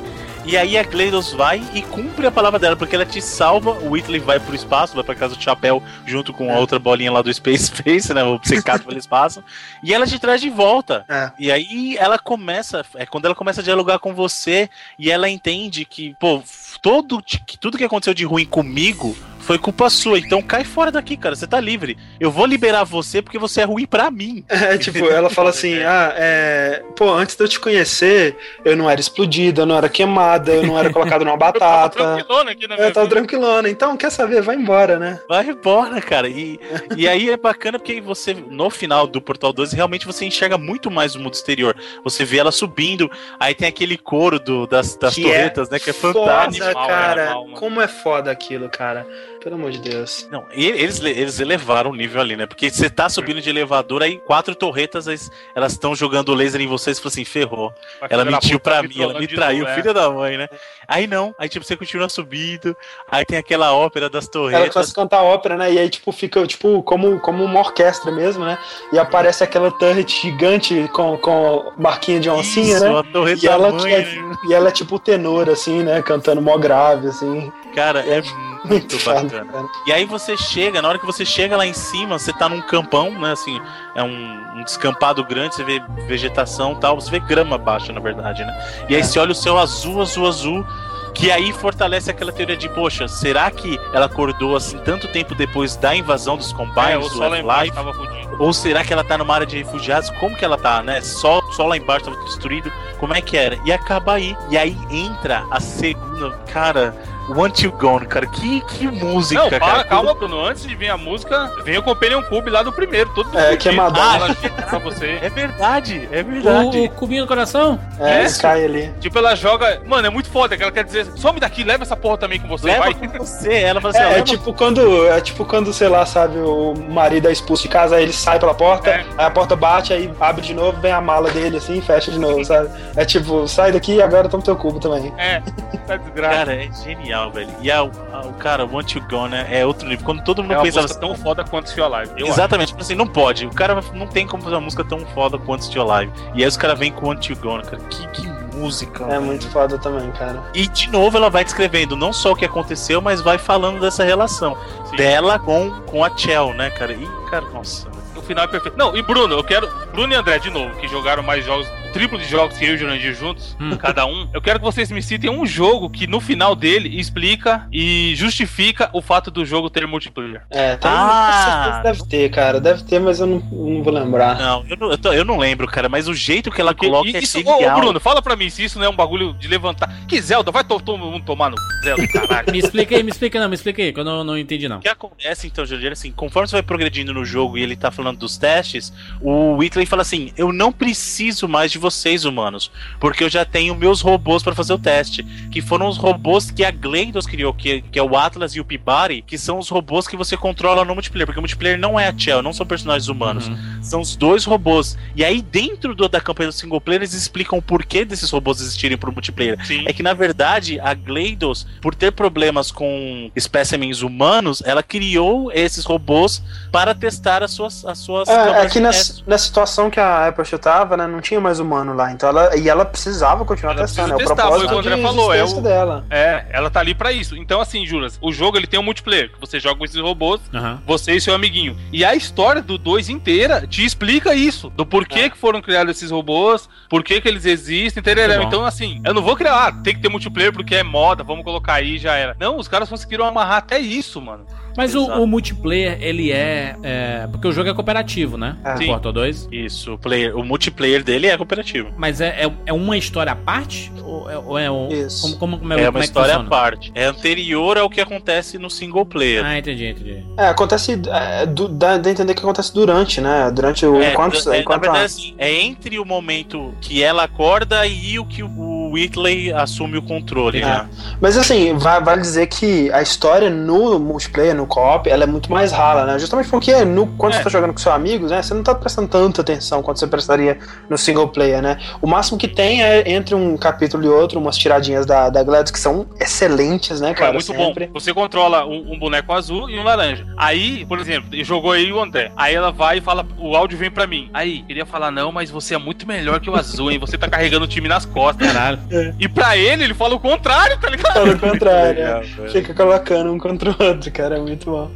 E 0.49 0.57
aí 0.57 0.79
a 0.79 0.83
Gleidos 0.83 1.31
vai 1.35 1.63
e 1.75 1.83
cumpre 1.83 2.27
a 2.27 2.31
palavra 2.31 2.59
dela, 2.59 2.75
porque 2.75 2.95
ela 2.95 3.05
te 3.05 3.21
salva, 3.21 3.73
o 3.73 3.91
Whitley 3.91 4.19
vai 4.19 4.41
pro 4.41 4.55
espaço, 4.55 4.95
vai 4.95 5.05
pra 5.05 5.15
casa 5.15 5.37
do 5.37 5.43
chapéu 5.43 5.83
junto 6.07 6.33
com 6.33 6.51
a 6.51 6.59
outra 6.59 6.79
bolinha 6.79 7.13
lá 7.13 7.21
do 7.21 7.33
Space 7.33 7.67
Space, 7.77 8.15
né? 8.15 8.25
Obcecado 8.25 8.83
pelo 8.83 8.99
espaço. 8.99 9.45
E 9.83 9.93
ela 9.93 10.07
te 10.07 10.19
traz 10.19 10.41
de 10.41 10.49
volta. 10.49 11.05
É. 11.07 11.31
E 11.39 11.53
aí 11.53 11.99
ela 11.99 12.19
começa, 12.19 12.83
é 12.95 13.05
quando 13.05 13.27
ela 13.27 13.35
começa 13.35 13.61
a 13.61 13.65
dialogar 13.65 13.99
com 13.99 14.15
você 14.15 14.71
e 14.99 15.11
ela 15.11 15.29
entende 15.29 15.85
que, 15.85 16.17
pô, 16.19 16.43
todo, 16.81 17.23
que 17.23 17.59
tudo 17.59 17.77
que 17.77 17.85
aconteceu 17.85 18.15
de 18.15 18.25
ruim 18.25 18.47
comigo 18.47 19.15
foi 19.49 19.59
culpa 19.59 19.89
sua. 19.89 20.19
Então 20.19 20.43
cai 20.43 20.63
fora 20.63 20.91
daqui, 20.91 21.17
cara. 21.17 21.35
Você 21.35 21.47
tá 21.47 21.59
livre. 21.59 21.97
Eu 22.21 22.31
vou 22.31 22.45
liberar 22.45 22.85
você 22.85 23.23
porque 23.23 23.39
você 23.39 23.63
é 23.63 23.65
ruim 23.65 23.87
pra 23.87 24.11
mim. 24.11 24.45
É, 24.59 24.77
tipo, 24.77 25.09
ela 25.09 25.31
fala 25.31 25.51
assim: 25.51 25.79
ah, 25.87 26.13
é. 26.17 26.83
Pô, 26.97 27.11
antes 27.11 27.37
de 27.37 27.45
eu 27.45 27.49
te 27.49 27.61
conhecer, 27.61 28.37
eu 28.65 28.77
não 28.77 28.91
era 28.91 29.01
explodida, 29.01 29.63
eu 29.63 29.67
não 29.67 29.79
era 29.79 29.89
queimada, 29.89 30.53
eu 30.53 30.65
não 30.65 30.77
era 30.77 30.93
colocado 30.93 31.25
numa 31.25 31.37
batata. 31.39 32.17
tranquilona 32.17 32.51
aqui 32.51 32.67
na 32.67 32.75
minha 32.75 32.89
Eu 32.89 32.93
tava 32.93 33.09
tranquilona. 33.09 33.71
Então, 33.71 33.97
quer 33.97 34.11
saber? 34.11 34.43
Vai 34.43 34.57
embora, 34.57 34.99
né? 34.99 35.21
Vai 35.29 35.49
embora, 35.49 36.01
cara. 36.03 36.29
E, 36.29 36.59
e 36.97 37.09
aí 37.09 37.31
é 37.31 37.37
bacana 37.37 37.79
porque 37.79 38.01
você, 38.01 38.35
no 38.35 38.69
final 38.69 39.07
do 39.07 39.23
Portal 39.23 39.53
12, 39.53 39.77
realmente 39.77 40.07
você 40.07 40.27
enxerga 40.27 40.59
muito 40.59 40.91
mais 40.91 41.15
o 41.15 41.21
mundo 41.21 41.35
exterior. 41.35 41.75
Você 42.03 42.25
vê 42.25 42.39
ela 42.39 42.51
subindo, 42.51 43.09
aí 43.39 43.55
tem 43.55 43.69
aquele 43.69 43.97
coro 43.97 44.41
do, 44.41 44.67
das, 44.67 44.97
das 44.97 45.15
Que 45.15 45.23
torretas, 45.23 45.71
né? 45.71 45.79
Que 45.79 45.91
é 45.91 45.93
fantástico. 45.95 46.67
Foda, 46.67 46.87
cara. 46.87 47.35
Como 47.55 47.81
é 47.81 47.89
foda 47.89 48.31
aquilo, 48.31 48.69
cara. 48.69 49.07
Pelo 49.43 49.55
amor 49.55 49.71
de 49.71 49.79
Deus. 49.79 50.27
Não, 50.31 50.45
e 50.53 50.67
eles, 50.67 51.01
eles 51.01 51.39
elevaram 51.39 51.91
o 51.91 51.95
nível 51.95 52.21
ali, 52.21 52.37
né? 52.37 52.45
Porque 52.47 52.69
você 52.71 52.91
tá 52.91 53.09
subindo 53.09 53.41
de 53.41 53.49
elevador, 53.49 54.03
aí 54.03 54.19
quatro 54.19 54.55
torretas, 54.55 55.07
elas- 55.07 55.31
elas 55.55 55.73
estão 55.73 55.95
jogando 55.95 56.35
laser 56.35 56.61
em 56.61 56.67
vocês 56.67 56.99
e 56.99 57.01
fala 57.01 57.13
assim, 57.13 57.25
ferrou. 57.25 57.73
Ela 58.11 58.25
mentiu 58.25 58.59
pra 58.59 58.83
mim, 58.83 59.01
ela 59.01 59.19
me 59.19 59.29
traiu, 59.29 59.67
é. 59.67 59.75
filha 59.77 59.95
da 59.95 60.11
mãe, 60.11 60.37
né? 60.37 60.49
Aí 60.89 61.07
não, 61.07 61.35
aí 61.39 61.49
tipo, 61.49 61.65
você 61.65 61.77
continua 61.77 62.09
subindo, 62.09 62.77
aí 63.11 63.25
tem 63.25 63.39
aquela 63.39 63.73
ópera 63.73 64.11
das 64.11 64.25
Ela 64.25 64.33
torretas. 64.33 64.73
começa 64.73 64.93
a 64.93 64.95
cantar 64.95 65.23
ópera, 65.23 65.57
né? 65.57 65.73
E 65.73 65.79
aí, 65.79 65.89
tipo, 65.89 66.11
fica, 66.11 66.45
tipo, 66.47 66.83
como, 66.83 67.21
como 67.21 67.45
uma 67.45 67.61
orquestra 67.61 68.11
mesmo, 68.11 68.45
né? 68.45 68.59
E 68.93 68.99
aparece 68.99 69.45
aquela 69.45 69.71
turret 69.71 70.09
gigante 70.21 70.89
com, 70.93 71.17
com 71.19 71.73
barquinha 71.79 72.19
de 72.19 72.29
oncinha, 72.29 72.75
Isso, 72.77 72.85
né? 72.85 72.91
uma 72.91 73.05
torreta 73.05 73.45
e, 73.45 73.49
ela, 73.49 73.71
mãe, 73.71 73.93
é, 73.93 73.99
né? 74.05 74.35
e 74.49 74.55
ela 74.55 74.69
é 74.69 74.73
tipo 74.73 74.99
tenor, 74.99 75.49
assim, 75.49 75.83
né? 75.83 76.03
Cantando 76.03 76.43
mó 76.43 76.57
grave, 76.59 77.09
assim. 77.09 77.53
Cara, 77.75 78.01
é 78.01 78.23
muito 78.65 78.99
foda, 78.99 79.21
bacana. 79.29 79.53
cara. 79.53 79.69
E 79.87 79.93
aí 79.93 80.05
você 80.05 80.37
chega, 80.37 80.81
na 80.83 80.89
hora 80.89 80.99
que 80.99 81.07
você 81.07 81.25
chega 81.25 81.57
lá 81.57 81.67
em 81.67 81.73
cima, 81.75 82.19
você 82.19 82.33
tá 82.33 82.49
num 82.49 82.61
campão, 82.61 83.11
né? 83.19 83.33
Assim, 83.33 83.61
é 83.95 84.03
um, 84.03 84.59
um 84.59 84.65
descampado 84.65 85.25
grande, 85.25 85.55
você 85.55 85.65
vê 85.65 85.83
vegetação 86.07 86.73
e 86.73 86.77
tal, 86.77 87.01
você 87.01 87.11
vê 87.11 87.21
grama 87.21 87.57
baixa, 87.59 87.93
na 87.93 88.01
verdade, 88.01 88.45
né? 88.45 88.85
E 88.89 88.97
aí 88.97 89.05
você 89.05 89.19
olha 89.19 89.33
o 89.33 89.35
céu 89.35 89.59
azul, 89.59 90.01
azul, 90.03 90.27
azul. 90.27 90.67
Que 91.15 91.33
aí 91.33 91.53
fortalece 91.53 92.09
aquela 92.11 92.31
teoria 92.31 92.57
de, 92.57 92.69
poxa, 92.69 93.09
será 93.09 93.51
que 93.51 93.81
ela 93.93 94.07
acordou 94.07 94.55
assim 94.55 94.79
tanto 94.79 95.09
tempo 95.09 95.35
depois 95.35 95.75
da 95.75 95.97
invasão 95.97 96.37
dos 96.37 96.53
É, 96.53 96.55
Combines 96.55 97.07
o 97.07 97.09
do 97.09 97.17
sol 97.17 97.29
lá 97.31 97.39
embaixo 97.41 97.63
Life? 97.65 97.75
tava 97.77 97.93
fudido. 97.93 98.37
Ou 98.39 98.53
será 98.53 98.85
que 98.85 98.93
ela 98.93 99.03
tá 99.03 99.19
numa 99.19 99.35
área 99.35 99.47
de 99.47 99.57
refugiados? 99.57 100.11
Como 100.21 100.37
que 100.37 100.45
ela 100.45 100.57
tá, 100.57 100.81
né? 100.81 101.01
Só, 101.01 101.41
só 101.53 101.67
lá 101.67 101.77
embaixo 101.77 102.05
tava 102.05 102.17
destruído. 102.25 102.71
Como 103.01 103.15
é 103.15 103.21
que 103.21 103.37
era? 103.37 103.59
E 103.65 103.73
acaba 103.73 104.13
aí. 104.13 104.37
E 104.49 104.57
aí 104.57 104.79
entra 104.91 105.45
a 105.51 105.59
segunda. 105.59 106.31
Cara, 106.53 106.95
Want 107.31 107.61
You 107.63 107.73
Gone, 107.73 108.07
cara. 108.07 108.27
Que, 108.27 108.61
que 108.63 108.87
música, 108.89 109.43
Não, 109.43 109.49
para, 109.51 109.61
cara. 109.61 109.85
calma, 109.85 110.15
Bruno. 110.15 110.45
Antes 110.45 110.67
de 110.67 110.75
vir 110.75 110.89
a 110.91 110.97
música, 110.97 111.51
vem 111.65 111.79
o 111.79 111.83
Companion 111.83 112.23
Cube 112.23 112.51
lá 112.51 112.63
do 112.63 112.73
primeiro, 112.73 113.11
todo 113.15 113.37
É, 113.39 113.57
que 113.57 113.69
é 113.69 113.73
Madonna. 113.73 114.35
Chega 114.35 114.63
pra 114.63 114.79
você. 114.79 115.19
É 115.23 115.29
verdade, 115.29 116.09
é 116.11 116.23
verdade. 116.23 116.79
O, 116.79 116.85
o 116.85 116.91
cubinho 116.91 117.23
do 117.25 117.29
coração? 117.29 117.79
É, 118.01 118.25
Isso. 118.25 118.41
cai 118.41 118.65
ali. 118.65 118.93
Tipo, 119.01 119.19
ela 119.19 119.35
joga. 119.35 119.81
Mano, 119.87 120.07
é 120.07 120.11
muito 120.11 120.31
foda 120.31 120.57
que 120.57 120.63
ela 120.63 120.73
quer 120.73 120.85
dizer: 120.85 121.07
some 121.17 121.39
daqui, 121.41 121.65
leva 121.65 121.83
essa 121.85 121.97
porra 121.97 122.17
também 122.19 122.39
com 122.41 122.49
você, 122.49 122.67
Leva 122.67 122.85
vai. 122.85 122.95
com 122.95 123.07
você. 123.19 123.53
Ela 123.55 123.81
fala 123.81 123.95
assim, 123.95 124.05
ó, 124.05 124.09
É, 124.11 124.19
é 124.19 124.23
tipo 124.23 124.53
quando, 124.53 125.07
é 125.09 125.21
tipo 125.21 125.45
quando, 125.45 125.73
sei 125.73 125.89
lá, 125.89 126.07
sabe, 126.07 126.39
o 126.39 126.75
marido 126.89 127.29
é 127.29 127.33
expulso 127.33 127.65
de 127.65 127.69
casa, 127.69 127.97
aí 127.97 128.03
ele 128.05 128.13
sai 128.13 128.39
pela 128.39 128.55
porta, 128.55 128.91
É. 128.91 129.05
aí 129.17 129.27
a 129.27 129.31
porta 129.31 129.55
bate, 129.57 129.93
aí 129.93 130.11
abre 130.21 130.43
de 130.43 130.55
novo, 130.55 130.81
vem 130.81 130.93
a 130.93 131.01
mala 131.01 131.31
dele 131.31 131.57
assim, 131.59 131.79
e 131.79 131.81
fecha 131.83 132.11
de 132.11 132.19
novo, 132.19 132.45
sabe? 132.45 132.69
É 132.97 133.05
tipo, 133.05 133.47
sai 133.49 133.73
daqui 133.73 133.95
e 133.97 134.03
agora 134.03 134.29
toma 134.29 134.43
teu 134.43 134.57
cubo 134.57 134.79
também. 134.79 135.13
É, 135.19 135.41
tá 135.87 135.97
desgraça. 135.97 136.37
Cara, 136.37 136.55
é 136.55 136.69
genial, 136.85 137.18
velho. 137.27 137.51
E 137.61 137.71
a, 137.71 137.79
a- 137.81 137.83
o 138.27 138.33
cara, 138.35 138.65
Want 138.65 138.95
You 138.95 139.03
Gone 139.09 139.31
né, 139.31 139.47
é 139.51 139.65
outro 139.67 139.89
nível. 139.89 140.05
Quando 140.05 140.23
todo 140.25 140.43
mundo 140.43 140.53
É 140.53 140.57
uma 140.57 140.63
pensava 140.65 140.83
música 140.87 141.01
tão 141.01 141.15
foda 141.17 141.45
quanto 141.45 141.73
Feel 141.75 141.93
Alive. 141.93 142.13
eu 142.17 142.27
Exatamente, 142.27 142.69
tipo 142.69 142.81
assim, 142.81 142.95
não 142.95 143.07
pode. 143.07 143.47
O 143.47 143.55
cara 143.55 143.81
não 143.95 144.07
tem 144.07 144.27
como 144.27 144.43
fazer 144.43 144.55
uma 144.57 144.63
música 144.63 144.85
tão 144.85 145.01
foda 145.07 145.39
quanto 145.39 145.65
Still 145.65 145.91
Alive. 145.91 146.13
E 146.35 146.43
aí 146.43 146.49
os 146.49 146.57
caras 146.57 146.79
vêm 146.79 146.93
com 146.93 147.09
Want 147.09 147.29
You 147.29 147.37
Gone, 147.37 147.63
cara. 147.65 147.79
Que, 147.91 148.07
que 148.09 148.29
música. 148.57 149.05
É 149.05 149.09
velho. 149.09 149.23
muito 149.23 149.49
foda 149.49 149.79
também, 149.79 150.11
cara. 150.13 150.43
E 150.55 150.67
de 150.67 150.91
novo 150.91 151.17
ela 151.17 151.31
vai 151.31 151.45
descrevendo 151.45 151.97
não 151.97 152.13
só 152.13 152.33
o 152.33 152.37
que 152.37 152.45
aconteceu, 152.45 153.01
mas 153.01 153.21
vai 153.21 153.39
falando 153.39 153.81
dessa 153.81 154.03
relação 154.05 154.57
dela 154.97 155.39
com, 155.39 155.71
com 155.87 156.05
a 156.05 156.11
Chell, 156.17 156.53
né, 156.55 156.71
cara? 156.71 156.93
E, 156.93 157.07
cara, 157.31 157.47
nossa. 157.53 157.87
O 158.17 158.23
final 158.23 158.45
é 158.45 158.49
perfeito. 158.49 158.77
Não, 158.77 158.97
e 158.97 159.03
Bruno, 159.03 159.35
eu 159.37 159.45
quero. 159.45 159.69
Bruno 159.93 160.13
e 160.13 160.17
André, 160.17 160.39
de 160.39 160.51
novo, 160.51 160.75
que 160.77 160.89
jogaram 160.89 161.23
mais 161.23 161.45
jogos, 161.45 161.67
triplo 161.99 162.19
de 162.19 162.25
jogos 162.29 162.57
que 162.57 162.65
eu 162.65 162.71
e 162.73 162.75
o 162.75 162.79
Jurandir 162.79 163.15
juntos, 163.15 163.57
cada 163.81 164.07
um. 164.07 164.29
Eu 164.33 164.41
quero 164.41 164.59
que 164.59 164.65
vocês 164.65 164.91
me 164.91 165.03
citem 165.03 165.31
um 165.31 165.45
jogo 165.47 165.91
que 165.91 166.07
no 166.07 166.21
final 166.21 166.55
dele 166.55 166.99
explica 166.99 167.67
e 167.73 168.15
justifica 168.17 168.89
o 168.93 169.01
fato 169.03 169.31
do 169.31 169.45
jogo 169.45 169.69
ter 169.71 169.87
multiplayer. 169.87 170.43
É, 170.51 170.77
tem 170.77 170.91
Ah! 170.91 171.31
com 171.65 171.73
certeza 171.73 171.83
deve 171.83 172.11
ter, 172.11 172.31
cara. 172.31 172.61
Deve 172.61 172.83
ter, 172.85 172.99
mas 173.01 173.21
eu 173.21 173.27
não, 173.27 173.39
não 173.41 173.83
vou 173.83 173.93
lembrar. 173.93 174.39
Não, 174.39 174.65
eu 174.69 174.77
não, 174.77 174.91
eu, 174.91 174.99
tô- 174.99 175.13
eu 175.13 175.25
não 175.25 175.39
lembro, 175.39 175.67
cara, 175.67 175.89
mas 175.89 176.09
o 176.09 176.15
jeito 176.15 176.51
que 176.51 176.61
ela 176.61 176.75
coloca 176.75 177.09
E- 177.09 177.17
é 177.17 177.21
isso, 177.21 177.39
ô, 177.39 177.41
ô, 177.55 177.59
genial. 177.59 177.81
Bruno, 177.81 178.01
fala 178.01 178.23
pra 178.23 178.37
mim 178.37 178.49
se 178.51 178.65
isso 178.65 178.79
não 178.79 178.87
é 178.87 178.89
um 178.89 178.97
bagulho 178.97 179.33
de 179.35 179.49
levantar. 179.49 179.93
Que 180.07 180.21
Zelda, 180.21 180.51
vai 180.51 180.65
to- 180.65 180.81
todo 180.81 180.99
mundo 180.99 181.25
tomar 181.25 181.51
no 181.51 181.57
Zelda, 181.83 182.07
caralho. 182.09 182.49
Me 182.53 182.59
explica 182.59 182.95
aí, 182.97 183.03
me 183.03 183.11
explica 183.11 183.41
não, 183.41 183.49
me 183.49 183.55
explica 183.55 183.83
aí, 183.83 183.93
que 183.93 184.01
eu 184.01 184.05
não, 184.05 184.23
não 184.25 184.39
entendi 184.39 184.69
não. 184.69 184.79
O 184.79 184.81
que 184.81 184.89
acontece 184.89 185.47
então, 185.47 185.65
Jorge, 185.67 185.89
assim, 185.89 186.13
conforme 186.13 186.49
você 186.49 186.57
vai 186.57 186.63
progredindo 186.63 187.13
no 187.13 187.25
jogo 187.25 187.59
e 187.59 187.63
ele 187.63 187.77
tá 187.77 187.91
falando 187.91 188.19
dos 188.19 188.37
testes, 188.39 188.93
o 189.21 189.57
Whitley 189.57 189.87
fala 189.87 190.03
assim: 190.03 190.33
Eu 190.37 190.53
não 190.53 190.73
preciso 190.73 191.49
mais 191.49 191.71
de 191.73 191.79
vocês, 191.91 192.25
humanos, 192.25 192.71
porque 193.01 193.25
eu 193.25 193.29
já 193.29 193.45
tenho 193.45 193.75
meus 193.75 194.01
robôs 194.01 194.43
pra 194.43 194.55
fazer 194.55 194.73
o 194.73 194.79
teste. 194.79 195.23
Que 195.51 195.61
foram 195.61 195.89
os 195.89 195.97
robôs 195.97 196.51
que 196.51 196.65
a 196.65 196.71
Gleidos 196.71 197.27
criou, 197.27 197.53
que, 197.55 197.83
que 197.83 197.99
é 197.99 198.03
o 198.03 198.17
Atlas 198.17 198.55
e 198.55 198.61
o 198.61 198.65
Peabody, 198.65 199.23
que 199.23 199.37
são 199.39 199.59
os 199.59 199.69
robôs 199.69 200.07
que 200.07 200.17
você 200.17 200.37
controla 200.37 200.85
no 200.85 200.95
multiplayer, 200.95 201.27
porque 201.27 201.39
o 201.39 201.43
multiplayer 201.43 201.79
não 201.79 201.99
é 201.99 202.09
a 202.09 202.17
Chell, 202.17 202.43
não 202.43 202.53
são 202.53 202.67
personagens 202.67 203.09
humanos, 203.09 203.51
são 203.83 204.01
os 204.01 204.15
dois 204.17 204.45
robôs. 204.45 204.97
E 205.17 205.25
aí, 205.25 205.41
dentro 205.43 205.95
do- 205.95 206.09
da 206.09 206.21
campanha 206.21 206.49
do 206.51 206.53
single 206.55 206.81
player, 206.81 207.01
eles 207.03 207.15
explicam 207.15 207.59
o 207.59 207.63
porquê 207.63 208.05
desses 208.05 208.31
robôs 208.31 208.61
existirem 208.61 208.97
pro 208.97 209.13
multiplayer. 209.13 209.59
Sim. 209.67 209.85
É 209.87 209.93
que, 209.93 210.03
na 210.03 210.13
verdade, 210.15 210.79
a 210.81 210.95
Gleidos, 210.95 211.67
por 211.81 211.95
ter 211.95 212.13
problemas 212.13 212.71
com 212.71 213.31
espécimens 213.35 214.03
humanos, 214.03 214.63
ela 214.65 214.83
criou 214.83 215.51
esses 215.53 215.85
robôs 215.85 216.43
para 216.71 216.95
testar 216.95 217.43
as 217.43 217.51
suas, 217.53 217.85
as 217.85 217.99
suas 217.99 218.29
É, 218.29 218.63
é 218.63 218.69
que 218.69 218.81
teste. 218.81 219.25
nessa 219.27 219.45
situação 219.45 219.91
que 219.91 220.01
a 220.01 220.29
Apple 220.29 220.45
tava, 220.59 220.97
né, 220.97 221.07
não 221.07 221.21
tinha 221.21 221.41
mais 221.41 221.61
humano 221.69 221.95
lá, 221.95 222.11
então 222.13 222.29
ela, 222.29 222.57
e 222.57 222.69
ela 222.69 222.85
precisava 222.85 223.45
continuar 223.45 223.73
Ela 223.73 223.83
testando, 223.83 224.15
precisa 224.15 224.33
é 224.33 224.33
o 224.33 224.37
testar, 224.37 224.49
foi 224.49 224.59
o 224.59 224.69
propósito 224.69 224.83
que 224.83 224.89
o 224.89 224.93
André 224.95 225.03
falou, 225.03 225.35
é 225.35 225.45
o- 225.45 225.61
dela. 225.61 226.05
É, 226.11 226.47
ela 226.51 226.71
tá 226.71 226.81
ali 226.81 226.95
pra 226.95 227.13
isso. 227.13 227.37
Então, 227.37 227.61
assim, 227.61 227.85
Juras, 227.87 228.19
o 228.23 228.33
jogo 228.33 228.57
ele 228.57 228.67
tem 228.67 228.81
um 228.81 228.83
multiplayer, 228.83 229.31
que 229.33 229.41
você 229.41 229.61
joga 229.61 229.77
com 229.77 229.85
esses 229.85 230.01
robôs, 230.01 230.41
Aham. 230.53 230.81
você 230.87 231.13
e 231.17 231.21
seu 231.21 231.35
amiguinho. 231.35 231.77
E 231.93 232.05
a 232.05 232.15
história 232.15 232.63
do 232.63 232.79
2 232.79 233.09
inteira 233.09 233.67
te 233.67 233.85
explica 233.85 234.35
isso, 234.35 234.71
do 234.71 234.87
porquê 234.87 235.29
que 235.31 235.37
foram 235.37 235.61
criados 235.61 235.97
esses 235.97 236.11
robôs, 236.11 236.69
por 236.89 237.05
que 237.05 237.21
eles 237.25 237.45
existem, 237.45 238.01
entendeu? 238.01 238.43
Então, 238.43 238.65
assim, 238.65 239.01
eu 239.05 239.13
não 239.13 239.23
vou 239.23 239.37
criar, 239.37 239.67
ah, 239.67 239.73
tem 239.73 239.95
que 239.95 240.01
ter 240.01 240.09
multiplayer 240.09 240.53
porque 240.53 240.75
é 240.77 240.83
moda, 240.83 241.23
vamos 241.23 241.45
colocar 241.45 241.75
aí, 241.75 241.99
já 241.99 242.15
era. 242.15 242.37
Não, 242.41 242.57
os 242.59 242.69
caras 242.69 242.89
conseguiram 242.89 243.25
amarrar 243.27 243.59
até 243.59 243.79
isso, 243.79 244.21
mano. 244.21 244.47
Mas 244.79 244.95
o, 244.95 245.05
o 245.07 245.27
multiplayer, 245.27 245.99
ele 246.01 246.31
é, 246.33 246.77
é- 246.83 247.27
Porque 247.31 247.49
o 247.49 247.53
jogo 247.53 247.69
é 247.69 247.75
cooperativo, 247.75 248.39
né? 248.39 248.57
É. 248.65 248.75
O 248.75 248.79
Sim. 248.79 248.87
Portal 248.87 249.13
2. 249.13 249.49
Isso, 249.51 249.95
o, 249.95 249.99
player, 249.99 250.37
o 250.39 250.45
multiplayer 250.45 251.03
dele 251.03 251.27
é 251.27 251.37
cooperativo. 251.37 251.93
Mas 251.97 252.21
é, 252.21 252.45
é, 252.47 252.53
é 252.67 252.73
uma 252.73 252.97
história 252.97 253.33
à 253.33 253.37
parte? 253.37 253.91
Ou 254.05 254.31
é, 254.31 254.39
ou 254.39 254.59
é 254.59 254.71
um- 254.71 254.89
Isso. 254.89 255.23
Como, 255.23 255.37
como, 255.39 255.59
como 255.59 255.73
é, 255.73 255.77
É 255.77 255.79
como 255.87 255.91
uma 255.91 255.99
que 255.99 256.05
história 256.07 256.37
à 256.37 256.45
parte. 256.45 256.93
É 256.95 257.05
anterior 257.07 257.77
ao 257.77 257.91
que 257.91 258.01
acontece 258.01 258.57
no 258.57 258.71
single 258.71 259.05
player. 259.05 259.45
Ah, 259.45 259.59
entendi, 259.59 259.85
entendi. 259.87 260.25
É, 260.37 260.47
acontece. 260.47 261.01
É, 261.11 261.45
du- 261.45 261.67
dá, 261.69 261.95
a 261.95 261.97
entender 262.11 262.35
que 262.35 262.41
acontece 262.41 262.73
durante, 262.73 263.21
né? 263.21 263.51
Durante 263.51 263.85
o. 263.85 264.01
É, 264.01 264.13
enquanto, 264.13 264.39
é, 264.39 264.45
na 264.51 264.59
enquanto 264.59 264.83
verdade, 264.83 265.03
a- 265.03 265.07
assim, 265.07 265.35
é 265.39 265.53
entre 265.61 265.99
o 265.99 266.05
momento 266.05 266.73
que 266.81 267.03
ela 267.03 267.25
acorda 267.25 267.85
e 267.87 268.17
o 268.19 268.25
que 268.25 268.43
o 268.45 268.49
Whitley 268.91 269.53
assume 269.53 269.99
o 269.99 270.03
controle, 270.03 270.59
É. 270.61 270.65
né? 270.65 270.89
Mas 271.21 271.37
assim, 271.37 271.75
vale 271.77 272.21
dizer 272.21 272.47
que 272.47 272.91
a 272.93 273.03
história 273.03 273.51
no 273.51 273.99
multiplayer, 273.99 274.55
no 274.55 274.67
co-op, 274.67 275.09
ela 275.09 275.25
é 275.25 275.27
muito 275.27 275.51
mais 275.51 275.73
rala, 275.73 276.05
né? 276.05 276.19
Justamente 276.19 276.49
porque 276.49 276.85
no, 276.85 277.07
quando 277.07 277.35
É. 277.35 277.37
você 277.39 277.45
tá 277.45 277.51
jogando 277.51 277.73
com 277.73 277.79
seus 277.79 277.95
amigos, 277.95 278.31
né? 278.31 278.43
Você 278.43 278.55
não 278.55 278.63
tá 278.63 278.75
prestando 278.75 279.09
tanta 279.09 279.41
atenção 279.41 279.83
quanto 279.83 279.99
você 280.01 280.07
prestaria 280.07 280.59
no 280.89 280.97
single 280.99 281.29
player, 281.29 281.61
né? 281.63 281.79
O 282.01 282.07
máximo 282.07 282.39
que 282.39 282.49
tem 282.49 282.83
é 282.83 283.11
entre 283.11 283.35
um 283.35 283.57
capítulo 283.57 284.05
e 284.05 284.09
outro, 284.09 284.39
umas 284.39 284.57
tiradinhas 284.57 285.05
da, 285.07 285.29
da 285.31 285.43
Gladys 285.43 285.71
que 285.73 285.79
são 285.79 286.07
excelentes, 286.21 287.01
né, 287.01 287.09
Cara, 287.09 287.19
cara? 287.19 287.31
é 287.31 287.33
muito 287.35 287.47
Sempre. 287.47 287.87
bom. 287.87 287.93
Você 288.01 288.15
controla 288.15 288.65
um, 288.67 288.93
um 288.93 288.99
boneco 288.99 289.33
azul 289.33 289.69
e 289.69 289.79
um 289.79 289.83
laranja. 289.83 290.27
Aí, 290.37 290.85
por 290.87 290.99
exemplo, 290.99 291.29
jogou 291.45 291.73
aí 291.73 291.93
o 291.93 292.01
André. 292.01 292.31
Aí 292.37 292.55
ela 292.55 292.71
vai 292.71 292.99
e 292.99 293.01
fala, 293.01 293.27
o 293.39 293.57
áudio 293.57 293.77
vem 293.79 293.91
pra 293.91 294.07
mim. 294.07 294.31
Aí, 294.33 294.63
queria 294.63 294.87
falar, 294.87 295.11
não, 295.11 295.33
mas 295.33 295.51
você 295.51 295.75
é 295.75 295.79
muito 295.79 296.07
melhor 296.07 296.41
que 296.41 296.49
o 296.51 296.57
azul, 296.57 296.91
hein? 296.91 296.99
Você 296.99 297.17
tá 297.19 297.29
carregando 297.29 297.65
o 297.65 297.69
time 297.69 297.89
nas 297.89 298.05
costas. 298.05 298.47
Caralho. 298.47 298.78
E 299.19 299.29
pra 299.29 299.57
ele, 299.57 299.85
ele 299.85 299.95
fala 299.95 300.15
o 300.15 300.21
contrário, 300.21 300.79
tá 300.79 300.89
ligado? 300.89 301.15
Pelo 301.15 301.39
contrário, 301.39 301.99
Legal, 302.01 302.23
é. 302.23 302.25
velho. 302.25 302.51
fica 302.51 302.75
colocando 302.75 303.33
um 303.33 303.39
contra 303.39 303.71
o 303.71 303.83
outro, 303.83 304.11
cara, 304.13 304.37
é 304.37 304.41
muito 304.41 304.71
bom. 304.71 304.91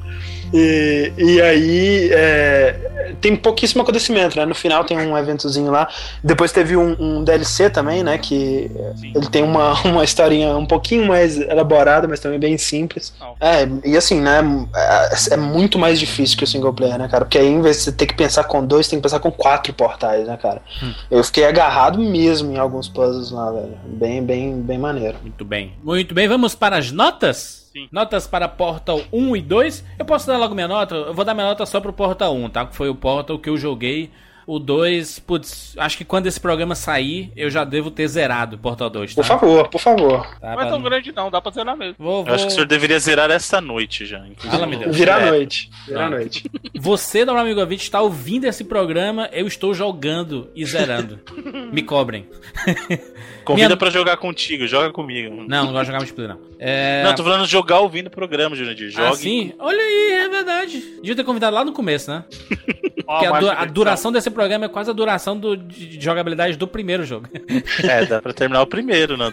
E, 0.53 1.12
e 1.16 1.41
aí 1.41 2.11
é, 2.12 3.15
tem 3.20 3.35
pouquíssimo 3.35 3.83
acontecimento, 3.83 4.37
né? 4.37 4.45
No 4.45 4.55
final 4.55 4.85
tem 4.85 4.99
um 4.99 5.16
eventozinho 5.16 5.70
lá. 5.70 5.89
Depois 6.23 6.53
teve 6.53 6.77
um, 6.77 6.97
um 7.01 7.24
DLC 7.24 7.70
também, 7.70 8.03
né? 8.03 8.19
Que 8.19 8.70
Sim. 8.97 9.12
ele 9.15 9.27
tem 9.29 9.43
uma, 9.43 9.81
uma 9.89 10.05
historinha 10.05 10.57
um 10.57 10.66
pouquinho 10.66 11.07
mais 11.07 11.39
elaborada, 11.39 12.07
mas 12.07 12.20
também 12.20 12.39
bem 12.39 12.59
simples. 12.59 13.15
Não. 13.19 13.35
É, 13.41 13.69
e 13.85 13.97
assim, 13.97 14.20
né? 14.20 14.41
É, 14.74 15.35
é 15.35 15.37
muito 15.37 15.79
mais 15.79 15.99
difícil 15.99 16.37
que 16.37 16.45
o 16.45 16.47
single 16.47 16.73
player, 16.73 16.99
né, 16.99 17.09
cara? 17.09 17.24
Porque 17.24 17.39
aí, 17.39 17.49
em 17.49 17.62
vez 17.62 17.79
de 17.79 17.83
você 17.85 17.93
ter 17.93 18.07
que 18.07 18.15
pensar 18.15 18.45
com 18.45 18.65
dois, 18.65 18.89
tem 18.89 18.99
que 18.99 19.03
pensar 19.03 19.20
com 19.20 19.31
quatro 19.31 19.73
portais, 19.73 20.27
né, 20.27 20.37
cara? 20.37 20.62
Eu 21.11 21.24
fiquei 21.24 21.45
agarrado 21.45 21.99
mesmo 21.99 22.53
em 22.53 22.59
alguns 22.59 22.89
puzzles 22.89 23.31
lá, 23.31 23.51
velho. 23.51 23.79
Bem, 23.87 24.23
bem, 24.23 24.61
bem 24.61 24.79
maneiro. 24.79 25.19
Muito 25.23 25.45
bem. 25.45 25.73
Muito 25.83 26.15
bem, 26.15 26.29
vamos 26.29 26.55
para 26.55 26.77
as 26.77 26.91
notas? 26.91 27.61
Sim. 27.73 27.89
Notas 27.90 28.27
para 28.27 28.47
Portal 28.49 29.01
1 29.12 29.36
e 29.36 29.40
2. 29.40 29.85
Eu 29.99 30.05
posso 30.05 30.27
dar 30.27 30.36
logo 30.36 30.55
minha 30.55 30.69
nota? 30.69 30.94
Eu 30.94 31.15
vou 31.15 31.24
dar 31.24 31.35
minha 31.35 31.47
nota 31.47 31.65
só 31.66 31.81
pro 31.81 31.93
Portal 31.93 32.35
1, 32.36 32.51
tá? 32.51 32.66
Que 32.66 32.77
foi 32.77 32.89
o 32.89 32.94
Portal 32.94 33.39
que 33.39 33.49
eu 33.49 33.57
joguei. 33.57 34.11
O 34.44 34.59
2, 34.59 35.20
putz, 35.20 35.73
acho 35.78 35.97
que 35.97 36.05
quando 36.05 36.27
esse 36.27 36.40
programa 36.40 36.74
sair, 36.74 37.32
eu 37.36 37.49
já 37.49 37.62
devo 37.62 37.93
ter 37.93 38.09
zerado 38.09 38.57
o 38.57 38.59
Portal 38.59 38.90
2, 38.90 39.15
tá? 39.15 39.23
Por 39.23 39.28
favor, 39.28 39.69
por 39.69 39.81
favor. 39.81 40.27
Tá, 40.40 40.57
Não 40.57 40.62
é 40.62 40.69
tão 40.69 40.82
grande 40.82 41.12
não, 41.12 41.31
dá 41.31 41.40
pra 41.40 41.53
zerar 41.53 41.77
mesmo. 41.77 41.94
Vou, 41.97 42.27
Eu 42.27 42.35
acho 42.35 42.39
que 42.39 42.39
o 42.39 42.39
vou- 42.49 42.51
senhor 42.51 42.66
deveria 42.66 42.99
zerar 42.99 43.31
essa 43.31 43.61
noite 43.61 44.05
já. 44.05 44.19
inclusive. 44.19 44.49
Fala, 44.51 44.66
meu 44.66 44.81
Deus. 44.81 44.97
Virar 44.97 45.19
a 45.19 45.27
É. 45.28 45.31
noite. 45.31 45.70
Virar 45.86 46.07
a 46.07 46.11
noite. 46.11 46.51
Você, 46.74 47.24
meu 47.24 47.39
amigo 47.39 47.61
ouvinte, 47.61 47.85
está 47.85 48.01
ouvindo 48.03 48.44
esse 48.44 48.65
programa, 48.65 49.28
eu 49.32 49.47
estou 49.47 49.73
jogando 49.73 50.51
e 50.57 50.66
zerando. 50.66 51.20
Me 51.73 51.82
cobrem. 51.85 52.27
Convida 53.44 53.69
Minha- 53.69 53.77
pra 53.77 53.90
jogar 53.90 54.16
contigo, 54.16 54.66
joga 54.66 54.90
comigo. 54.90 55.44
Não, 55.48 55.64
não 55.66 55.73
gosto 55.73 55.81
de 55.81 55.86
jogar 55.86 55.98
multiplayer, 55.98 56.35
não. 56.35 56.40
É... 56.59 57.02
Não, 57.05 57.14
tô 57.14 57.24
falando 57.24 57.44
de 57.44 57.51
jogar 57.51 57.81
ouvindo 57.81 58.06
o 58.06 58.10
programa, 58.10 58.55
Jurandir. 58.55 58.90
Jogue. 58.90 59.06
Ah, 59.09 59.14
sim? 59.14 59.52
Olha 59.59 59.81
aí, 59.82 60.12
é 60.24 60.28
verdade. 60.28 60.81
Devia 61.01 61.16
ter 61.16 61.24
convidado 61.24 61.56
lá 61.56 61.64
no 61.64 61.73
começo, 61.73 62.10
né? 62.10 62.24
Porque 63.05 63.27
a, 63.27 63.31
mais 63.31 63.44
du- 63.44 63.51
a 63.51 63.64
duração 63.64 64.12
desse 64.12 64.31
programa 64.31 64.66
é 64.66 64.69
quase 64.69 64.89
a 64.89 64.93
duração 64.93 65.36
do- 65.36 65.56
de 65.56 65.82
de 65.93 66.05
jogabilidade 66.05 66.56
do 66.56 66.66
primeiro 66.69 67.05
jogo. 67.05 67.28
É, 67.82 68.05
dá 68.06 68.23
pra 68.23 68.32
terminar 68.32 68.62
o 68.62 68.66
primeiro 68.66 69.16
né. 69.16 69.32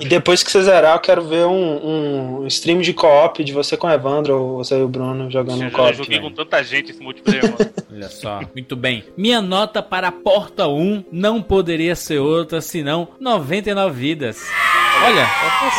E 0.00 0.06
depois 0.08 0.42
que 0.42 0.50
você 0.50 0.62
zerar, 0.62 0.94
eu 0.96 1.00
quero 1.00 1.22
ver 1.22 1.44
um, 1.46 2.40
um 2.42 2.46
stream 2.46 2.80
de 2.80 2.92
co-op 2.94 3.42
de 3.44 3.52
você 3.52 3.76
com 3.76 3.86
o 3.86 3.90
Evandro 3.90 4.34
ou 4.40 4.56
você 4.58 4.78
e 4.78 4.82
o 4.82 4.88
Bruno 4.88 5.30
jogando 5.30 5.62
Eu 5.62 5.70
já 5.70 5.76
co-op. 5.76 5.92
joguei 5.96 6.18
velho. 6.18 6.30
com 6.30 6.34
tanta 6.36 6.62
gente 6.64 6.90
esse 6.90 7.02
multiplayer, 7.02 7.44
mano. 7.44 7.56
Olha 7.92 8.08
só, 8.08 8.40
muito 8.54 8.74
bem. 8.74 9.04
Minha 9.16 9.42
nota 9.42 9.82
para 9.82 10.08
a 10.08 10.12
Porta 10.12 10.66
1 10.66 11.04
não 11.12 11.42
poderia 11.42 11.94
ser 11.94 12.18
outra 12.18 12.60
senão 12.60 13.08
99 13.42 13.92
vidas. 13.92 14.44
Olha, 15.04 15.26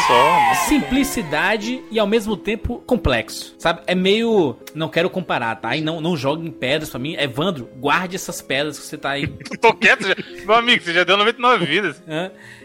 só, 0.07 0.65
simplicidade 0.67 1.81
e 1.91 1.99
ao 1.99 2.07
mesmo 2.07 2.35
tempo 2.35 2.83
complexo, 2.85 3.55
sabe? 3.57 3.81
É 3.87 3.95
meio. 3.95 4.55
Não 4.75 4.89
quero 4.89 5.09
comparar, 5.09 5.55
tá? 5.55 5.75
E 5.75 5.81
não, 5.81 6.01
não 6.01 6.17
jogue 6.17 6.47
em 6.47 6.51
pedras 6.51 6.89
pra 6.89 6.99
mim. 6.99 7.15
Evandro, 7.17 7.69
guarde 7.77 8.15
essas 8.15 8.41
pedras 8.41 8.79
que 8.79 8.85
você 8.85 8.97
tá 8.97 9.11
aí. 9.11 9.27
Tô 9.61 9.73
quieto 9.73 10.07
já. 10.07 10.15
Meu 10.45 10.55
amigo, 10.55 10.83
você 10.83 10.93
já 10.93 11.03
deu 11.03 11.15
99 11.17 11.65
vidas. 11.65 12.01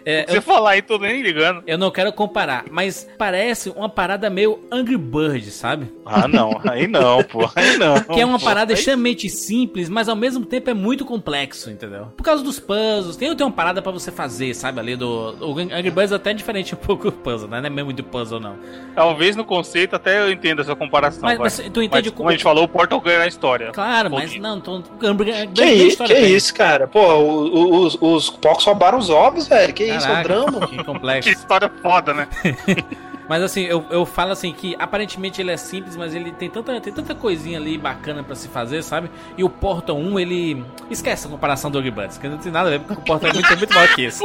É, 0.04 0.22
Se 0.26 0.32
você 0.32 0.38
eu, 0.38 0.42
falar 0.42 0.70
aí, 0.70 0.80
tô 0.82 0.96
nem 0.98 1.20
ligando. 1.22 1.62
eu 1.66 1.76
não 1.76 1.90
quero 1.90 2.10
comparar, 2.12 2.64
mas 2.70 3.06
parece 3.18 3.68
uma 3.70 3.88
parada 3.90 4.30
meio 4.30 4.60
Angry 4.72 4.96
Birds, 4.96 5.52
sabe? 5.52 5.92
Ah, 6.06 6.26
não. 6.26 6.58
Aí 6.64 6.86
não, 6.86 7.22
pô. 7.24 7.48
Aí 7.54 7.76
não. 7.76 7.98
Que 8.14 8.20
é 8.20 8.24
uma 8.24 8.38
pô. 8.38 8.44
parada 8.46 8.72
Aí- 8.72 8.78
extremamente 8.78 9.28
simples, 9.28 9.88
mas 9.88 10.08
ao 10.08 10.16
mesmo 10.16 10.46
tempo 10.46 10.70
é 10.70 10.74
muito 10.74 11.04
complexo, 11.04 11.70
entendeu? 11.70 12.06
Por 12.16 12.22
causa 12.22 12.42
dos 12.42 12.58
puzzles, 12.58 13.16
tem, 13.16 13.34
tem 13.36 13.46
uma 13.46 13.52
parada 13.52 13.82
pra 13.82 13.92
você 13.92 14.10
fazer, 14.10 14.54
sabe? 14.54 14.80
Ali 14.80 14.96
do. 14.96 15.36
O 15.40 15.58
Angry 15.58 15.90
Birds 15.90 16.12
é 16.12 16.14
até 16.16 16.32
diferente 16.48 16.74
um 16.74 16.78
pouco 16.78 17.04
do 17.10 17.12
puzzle, 17.12 17.48
né? 17.48 17.60
Não 17.60 17.66
é 17.66 17.70
mesmo 17.70 17.92
de 17.92 18.02
puzzle, 18.02 18.40
não. 18.40 18.56
Talvez 18.94 19.36
no 19.36 19.44
conceito 19.44 19.94
até 19.94 20.20
eu 20.20 20.32
entenda 20.32 20.62
essa 20.62 20.74
comparação. 20.74 21.20
Mas- 21.22 21.38
mas 21.38 21.56
tu 21.72 21.82
entende 21.82 22.08
Mas, 22.08 22.16
como 22.16 22.28
a 22.28 22.32
gente 22.32 22.42
falou, 22.42 22.64
o 22.64 22.68
Portal 22.68 23.00
ganha 23.00 23.18
na 23.20 23.26
história. 23.26 23.70
Claro, 23.72 24.10
mas 24.10 24.22
Pouquinho. 24.24 24.42
não, 24.42 24.60
tô. 24.60 24.82
Angry 25.02 25.24
Birds 25.32 25.52
Que, 25.54 25.60
tem 25.62 25.76
i- 25.78 25.88
história 25.88 26.16
que 26.16 26.22
isso, 26.22 26.54
cara? 26.54 26.86
Pô, 26.88 27.00
o- 27.00 27.54
o- 27.54 27.80
os, 27.84 27.98
os 28.00 28.30
porcos 28.30 28.64
roubaram 28.64 28.98
os 28.98 29.10
ovos, 29.10 29.46
velho. 29.46 29.72
Que 29.74 29.84
isso, 29.84 30.06
é 30.06 30.10
um 30.10 30.22
Caraca, 30.22 30.28
drama. 30.28 30.66
Que 30.66 30.84
complexo. 30.84 31.28
Que 31.28 31.34
história 31.36 31.70
foda, 31.82 32.14
né? 32.14 32.28
Mas 33.28 33.42
assim, 33.42 33.62
eu, 33.62 33.84
eu 33.90 34.06
falo 34.06 34.32
assim 34.32 34.52
que 34.52 34.74
aparentemente 34.78 35.40
ele 35.40 35.50
é 35.50 35.56
simples, 35.56 35.96
mas 35.96 36.14
ele 36.14 36.32
tem 36.32 36.48
tanta, 36.48 36.80
tem 36.80 36.92
tanta 36.92 37.14
coisinha 37.14 37.58
ali 37.58 37.76
bacana 37.76 38.22
pra 38.22 38.34
se 38.34 38.48
fazer, 38.48 38.82
sabe? 38.82 39.10
E 39.36 39.44
o 39.44 39.50
Portal 39.50 39.98
1, 39.98 40.18
ele. 40.18 40.64
Esquece 40.90 41.26
a 41.26 41.30
comparação 41.30 41.70
do 41.70 41.82
Birds, 41.82 42.16
que 42.18 42.28
não 42.28 42.38
tem 42.38 42.50
nada 42.50 42.68
a 42.68 42.72
ver, 42.72 42.80
porque 42.80 43.02
o 43.02 43.04
Portal 43.04 43.30
é 43.30 43.32
muito, 43.34 43.52
é 43.52 43.56
muito 43.56 43.74
maior 43.74 43.94
que 43.94 44.06
isso. 44.06 44.24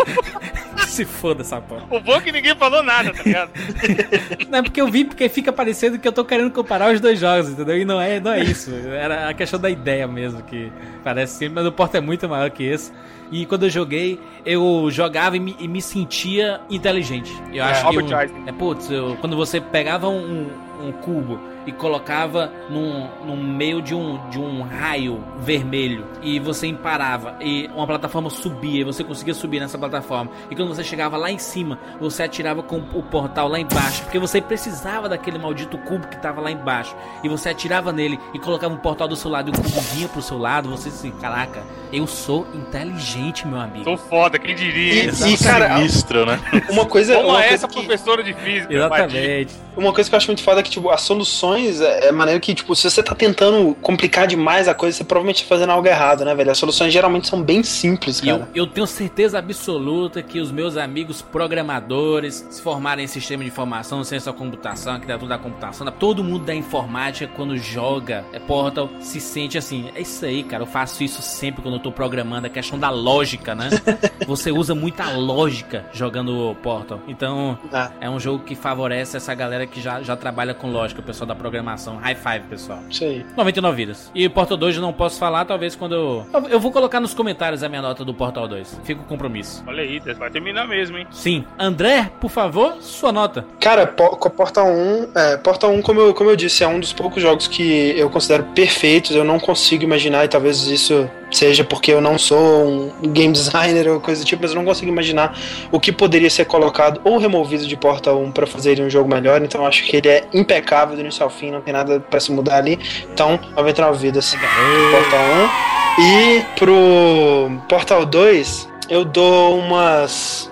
que 0.75 0.85
se 0.87 1.05
foda 1.05 1.41
essa 1.41 1.59
porra. 1.59 1.83
O 1.89 1.99
bom 1.99 2.15
é 2.15 2.21
que 2.21 2.31
ninguém 2.31 2.55
falou 2.55 2.81
nada, 2.81 3.11
tá 3.11 3.23
ligado? 3.23 3.51
Não 4.49 4.59
é 4.59 4.61
porque 4.61 4.79
eu 4.79 4.87
vi, 4.87 5.03
porque 5.03 5.27
fica 5.27 5.51
parecendo 5.51 5.97
que 5.97 6.07
eu 6.07 6.11
tô 6.11 6.23
querendo 6.23 6.51
comparar 6.51 6.93
os 6.93 7.01
dois 7.01 7.19
jogos, 7.19 7.49
entendeu? 7.49 7.77
E 7.77 7.83
não 7.83 7.99
é, 7.99 8.19
não 8.19 8.31
é 8.31 8.41
isso. 8.43 8.71
Era 8.71 9.29
a 9.29 9.33
questão 9.33 9.59
da 9.59 9.69
ideia 9.69 10.07
mesmo, 10.07 10.43
que 10.43 10.71
parece 11.03 11.33
simples, 11.33 11.55
mas 11.55 11.65
o 11.65 11.71
Portal 11.71 12.01
é 12.01 12.05
muito 12.05 12.29
maior 12.29 12.49
que 12.51 12.63
esse. 12.63 12.91
E 13.33 13.45
quando 13.47 13.63
eu 13.63 13.69
joguei, 13.69 14.19
eu 14.45 14.87
jogava 14.91 15.35
e 15.35 15.39
me, 15.39 15.55
e 15.59 15.67
me 15.67 15.81
sentia 15.81 16.61
inteligente. 16.69 17.33
Eu 17.51 17.63
É, 17.63 17.71
acho 17.71 17.89
que. 17.89 17.97
Um- 17.97 18.13
é, 18.47 18.51
putz, 18.51 18.91
eu- 18.91 19.17
quando 19.19 19.35
você 19.35 19.59
pegava 19.59 20.07
um, 20.07 20.45
um 20.83 20.91
cubo 20.91 21.39
e 21.65 21.71
colocava 21.71 22.51
num, 22.69 23.07
num 23.25 23.41
meio 23.41 23.81
de 23.81 23.95
um, 23.95 24.29
de 24.29 24.39
um 24.39 24.63
raio 24.63 25.23
vermelho. 25.39 26.05
E 26.21 26.39
você 26.39 26.67
imparava. 26.67 27.35
E 27.39 27.69
uma 27.73 27.87
plataforma 27.87 28.29
subia 28.29 28.81
e 28.81 28.83
você 28.83 29.03
conseguia 29.03 29.33
subir 29.33 29.59
nessa 29.59 29.77
plataforma. 29.77 30.31
E 30.49 30.55
quando 30.55 30.69
você 30.69 30.83
chegava 30.83 31.17
lá 31.17 31.31
em 31.31 31.37
cima 31.37 31.79
você 31.99 32.23
atirava 32.23 32.61
com 32.61 32.77
o 32.77 33.03
portal 33.03 33.47
lá 33.47 33.59
embaixo. 33.59 34.03
Porque 34.03 34.19
você 34.19 34.41
precisava 34.41 35.07
daquele 35.07 35.37
maldito 35.37 35.77
cubo 35.79 36.07
que 36.07 36.21
tava 36.21 36.41
lá 36.41 36.51
embaixo. 36.51 36.95
E 37.23 37.29
você 37.29 37.49
atirava 37.49 37.91
nele 37.91 38.19
e 38.33 38.39
colocava 38.39 38.73
um 38.73 38.77
portal 38.77 39.07
do 39.07 39.15
seu 39.15 39.31
lado 39.31 39.49
e 39.49 39.51
o 39.51 39.53
cubo 39.53 39.81
vinha 39.93 40.07
pro 40.07 40.21
seu 40.21 40.37
lado. 40.37 40.69
Você 40.69 40.89
disse 40.89 41.11
caraca 41.11 41.63
eu 41.93 42.07
sou 42.07 42.47
inteligente 42.55 43.47
meu 43.47 43.59
amigo. 43.59 43.85
Tô 43.85 43.95
foda, 43.95 44.39
quem 44.39 44.55
diria? 44.55 45.03
E, 45.03 45.33
e, 45.33 45.37
cara, 45.37 45.77
Sinistro, 45.77 46.25
né? 46.25 46.39
uma 46.71 46.87
coisa, 46.87 47.15
Como 47.15 47.29
uma 47.29 47.37
é 47.37 47.49
coisa 47.49 47.53
essa 47.53 47.67
que, 47.67 47.73
professora 47.75 48.23
de 48.23 48.33
física? 48.33 48.73
exatamente. 48.73 49.53
Uma 49.77 49.93
coisa 49.93 50.09
que 50.09 50.15
eu 50.15 50.17
acho 50.17 50.27
muito 50.27 50.41
foda 50.41 50.59
é 50.59 50.63
que, 50.63 50.71
tipo, 50.73 50.89
as 50.89 51.01
soluções 51.01 51.81
é, 51.81 52.07
é 52.07 52.11
maneiro 52.11 52.39
que, 52.39 52.53
tipo, 52.53 52.75
se 52.75 52.89
você 52.89 53.01
tá 53.01 53.15
tentando 53.15 53.75
complicar 53.81 54.27
demais 54.27 54.67
a 54.67 54.73
coisa, 54.73 54.97
você 54.97 55.03
provavelmente 55.03 55.43
tá 55.43 55.49
fazendo 55.49 55.71
algo 55.71 55.87
errado, 55.87 56.23
né, 56.25 56.33
velho? 56.35 56.51
As 56.51 56.57
soluções 56.57 56.91
geralmente 56.93 57.27
são 57.27 57.41
bem 57.41 57.63
simples, 57.63 58.21
E 58.21 58.29
eu, 58.29 58.39
cara. 58.39 58.51
eu 58.55 58.67
tenho 58.67 58.85
certeza 58.87 59.39
absoluta 59.39 60.21
que 60.21 60.39
os 60.39 60.51
meus 60.51 60.77
amigos 60.77 61.21
programadores 61.21 62.45
se 62.49 62.61
formarem 62.61 63.05
em 63.05 63.07
sistema 63.07 63.43
de 63.43 63.49
informação, 63.49 64.03
ciência 64.03 64.31
da 64.31 64.37
computação, 64.37 64.93
arquitetura 64.93 65.29
da 65.29 65.37
computação, 65.37 65.87
todo 65.91 66.23
mundo 66.23 66.45
da 66.45 66.53
informática 66.53 67.31
quando 67.35 67.57
joga 67.57 68.25
é, 68.33 68.39
Portal 68.39 68.89
se 68.99 69.19
sente 69.19 69.57
assim, 69.57 69.89
é 69.95 70.01
isso 70.01 70.25
aí, 70.25 70.43
cara, 70.43 70.63
eu 70.63 70.67
faço 70.67 71.03
isso 71.03 71.21
sempre 71.21 71.61
quando 71.61 71.75
eu 71.75 71.79
tô 71.79 71.91
programando, 71.91 72.47
a 72.47 72.49
questão 72.49 72.77
da 72.79 72.89
lógica, 72.89 73.53
né? 73.55 73.69
Você 74.27 74.51
usa 74.51 74.73
muita 74.75 75.09
lógica 75.11 75.85
jogando 75.93 76.55
Portal. 76.61 76.99
Então, 77.07 77.57
Ah. 77.71 77.91
é 78.01 78.09
um 78.09 78.19
jogo 78.19 78.43
que 78.43 78.55
favorece 78.55 79.17
essa 79.17 79.33
galera 79.33 79.65
que 79.67 79.81
já, 79.81 80.01
já 80.01 80.15
trabalha 80.15 80.52
com 80.53 80.71
lógica, 80.71 81.01
o 81.01 81.03
pessoal 81.03 81.27
da 81.27 81.35
programação. 81.35 81.97
High 81.97 82.15
five, 82.15 82.39
pessoal. 82.49 82.79
Isso 82.89 83.03
aí. 83.03 83.25
99 83.37 83.75
vidas. 83.75 84.11
E 84.13 84.27
Portal 84.29 84.57
2 84.57 84.75
eu 84.75 84.81
não 84.81 84.93
posso 84.93 85.19
falar, 85.19 85.45
talvez 85.45 85.75
quando 85.75 85.95
eu. 85.95 86.25
Eu- 86.33 86.49
Eu 86.53 86.59
vou 86.59 86.71
colocar 86.71 86.99
nos 86.99 87.13
comentários 87.13 87.63
a 87.63 87.69
minha 87.69 87.81
nota 87.81 88.03
do 88.05 88.13
Portal 88.13 88.47
2. 88.47 88.79
Fica 88.83 89.01
o 89.01 89.05
compromisso. 89.05 89.63
Olha 89.67 89.81
aí, 89.83 89.99
vai 90.17 90.29
terminar 90.29 90.67
mesmo, 90.67 90.97
hein? 90.97 91.07
Sim. 91.11 91.43
André, 91.57 92.11
por 92.21 92.29
favor, 92.29 92.75
sua 92.81 93.11
nota. 93.11 93.45
Cara, 93.59 93.87
Po- 93.87 94.15
Portal 94.29 94.67
1, 94.67 95.07
é, 95.15 95.37
Portal 95.37 95.71
1, 95.71 95.81
como 95.81 95.99
eu, 96.01 96.13
como 96.13 96.29
eu 96.29 96.35
disse, 96.35 96.63
é 96.63 96.67
um 96.67 96.79
dos 96.79 96.93
poucos 96.93 97.21
jogos 97.21 97.47
que 97.47 97.93
eu 97.97 98.09
considero 98.09 98.43
perfeitos. 98.55 99.15
Eu 99.15 99.23
não 99.23 99.39
consigo 99.39 99.83
imaginar, 99.83 100.25
e 100.25 100.27
talvez 100.27 100.65
isso 100.67 101.09
seja 101.37 101.63
porque 101.63 101.91
eu 101.91 102.01
não 102.01 102.17
sou 102.17 102.67
um 102.67 102.91
game 103.11 103.33
designer 103.33 103.87
ou 103.87 103.99
coisa 103.99 104.23
do 104.23 104.27
tipo, 104.27 104.41
mas 104.41 104.51
eu 104.51 104.55
não 104.55 104.65
consigo 104.65 104.91
imaginar 104.91 105.37
o 105.71 105.79
que 105.79 105.91
poderia 105.91 106.29
ser 106.29 106.45
colocado 106.45 107.01
ou 107.03 107.17
removido 107.17 107.67
de 107.67 107.75
Portal 107.75 108.21
1 108.21 108.31
para 108.31 108.47
fazer 108.47 108.71
ele 108.71 108.83
um 108.83 108.89
jogo 108.89 109.09
melhor. 109.09 109.41
Então 109.41 109.61
eu 109.61 109.67
acho 109.67 109.83
que 109.83 109.97
ele 109.97 110.07
é 110.07 110.27
impecável 110.33 110.95
do 110.95 111.01
início 111.01 111.23
ao 111.23 111.29
fim, 111.29 111.51
não 111.51 111.61
tem 111.61 111.73
nada 111.73 111.99
para 111.99 112.19
se 112.19 112.31
mudar 112.31 112.57
ali. 112.57 112.79
Então, 113.11 113.39
99 113.55 113.99
vidas 113.99 114.35
pro 114.35 114.91
Portal 114.91 115.21
1. 115.59 115.73
E 116.01 116.45
pro 116.57 117.51
Portal 117.69 118.05
2, 118.05 118.69
eu 118.89 119.05
dou 119.05 119.59
umas. 119.59 120.49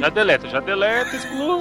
Já 0.00 0.08
deleta, 0.10 0.48
já 0.48 0.60
deleta, 0.60 1.16
exclui. 1.16 1.58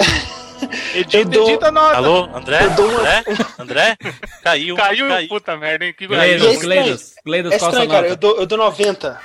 Eu 0.93 1.01
Edita, 1.01 1.25
dou- 1.25 1.49
edita 1.49 1.67
a 1.67 1.71
nota. 1.71 1.97
Alô, 1.97 2.29
André? 2.33 2.67
Dou 2.69 2.89
André? 2.99 3.23
André? 3.59 3.97
Caiu. 4.43 4.75
Caiu, 4.75 5.05
puta 5.29 5.55
merda, 5.57 5.85
hein? 5.85 5.93
Que 5.97 6.07
Gleidos. 6.07 6.57
Gleidos, 6.59 7.13
Gleidos, 7.25 7.51
É 7.53 7.59
qual 7.59 7.69
a 7.69 7.73
sua 7.73 7.83
estranho, 7.83 7.89
cara. 8.01 8.07
Eu 8.13 8.15
dou, 8.15 8.37
eu 8.37 8.45
dou 8.45 8.57
90. 8.57 9.19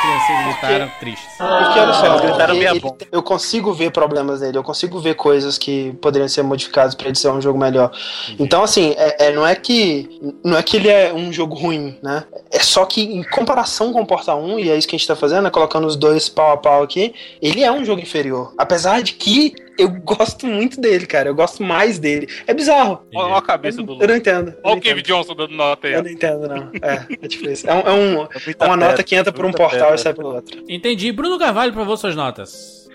Crianças 0.00 0.44
gritaram 0.60 0.92
tristes. 1.00 1.28
Porque 1.36 1.78
olha 1.80 1.92
só, 1.92 2.18
gritaram 2.18 2.54
ele- 2.54 2.58
meia 2.60 2.70
ele- 2.70 2.80
bomba. 2.80 2.98
eu 3.10 3.20
consigo 3.20 3.72
ver 3.72 3.90
problemas 3.90 4.40
nele, 4.40 4.56
eu 4.56 4.62
consigo 4.62 5.00
ver 5.00 5.14
coisas 5.16 5.58
que 5.58 5.92
poderiam 6.00 6.28
ser 6.28 6.42
modificadas 6.42 6.94
pra 6.94 7.08
ele 7.08 7.16
ser 7.16 7.28
um 7.30 7.40
jogo 7.42 7.58
melhor. 7.58 7.90
Então, 8.38 8.62
assim, 8.62 8.94
é, 8.96 9.26
é- 9.26 9.32
não 9.32 9.44
é 9.44 9.56
que 9.56 10.08
não 10.44 10.56
é 10.56 10.62
que 10.62 10.76
ele 10.76 10.88
é 10.88 11.12
um 11.12 11.32
jogo 11.32 11.56
ruim, 11.56 11.98
né? 12.00 12.22
É 12.52 12.60
só 12.60 12.84
que 12.86 13.02
em 13.02 13.24
comparação 13.24 13.92
com 13.92 14.00
o 14.00 14.06
Portal 14.06 14.40
1, 14.40 14.60
e 14.60 14.70
é 14.70 14.76
isso 14.76 14.86
que 14.86 14.94
a 14.94 14.98
gente 14.98 15.08
tá 15.08 15.16
fazendo, 15.16 15.42
né? 15.42 15.50
colocando 15.50 15.86
os 15.88 15.96
dois 15.96 16.28
pau 16.28 16.52
a 16.52 16.56
pau 16.56 16.82
aqui, 16.84 17.12
ele 17.42 17.64
é 17.64 17.72
um 17.72 17.84
jogo 17.84 18.00
inferior. 18.00 18.54
Apesar 18.56 19.02
de 19.02 19.14
que 19.14 19.52
eu 19.78 19.88
gosto 19.90 20.46
muito 20.46 20.80
dele, 20.80 21.06
cara. 21.06 21.28
Eu 21.28 21.34
gosto 21.34 21.62
mais 21.62 21.98
dele. 21.98 22.28
É 22.46 22.52
bizarro. 22.52 23.06
Olha 23.14 23.36
a 23.36 23.42
cabeça 23.42 23.82
do 23.82 24.00
Eu 24.02 24.08
não 24.08 24.16
entendo. 24.16 24.50
Eu 24.50 24.58
Olha 24.64 24.78
o 24.78 24.80
Kevin. 24.80 25.02
Johnson 25.02 25.34
dando 25.34 25.54
nota 25.54 25.86
aí. 25.86 25.94
Eu 25.94 26.02
não 26.02 26.10
entendo, 26.10 26.48
não. 26.48 26.70
É, 26.82 27.06
é 27.22 27.50
isso. 27.52 27.68
É, 27.68 27.74
um- 27.74 27.80
é 27.80 27.92
um- 27.92 28.22
é 28.58 28.64
uma 28.66 28.76
nota 28.76 29.02
que 29.02 29.14
entra 29.14 29.32
por 29.32 29.44
um 29.46 29.52
portal 29.52 29.94
e 29.94 29.98
sai 29.98 30.12
pelo 30.12 30.34
outro. 30.34 30.62
Entendi. 30.68 31.12
Bruno 31.12 31.38
Carvalho, 31.38 31.72
por 31.72 31.78
favor, 31.80 31.96
suas 31.96 32.14
notas. 32.16 32.88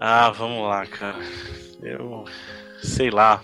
Ah, 0.00 0.30
vamos 0.30 0.62
lá, 0.66 0.86
cara. 0.86 1.16
Eu. 1.82 2.24
Sei 2.82 3.10
lá. 3.10 3.42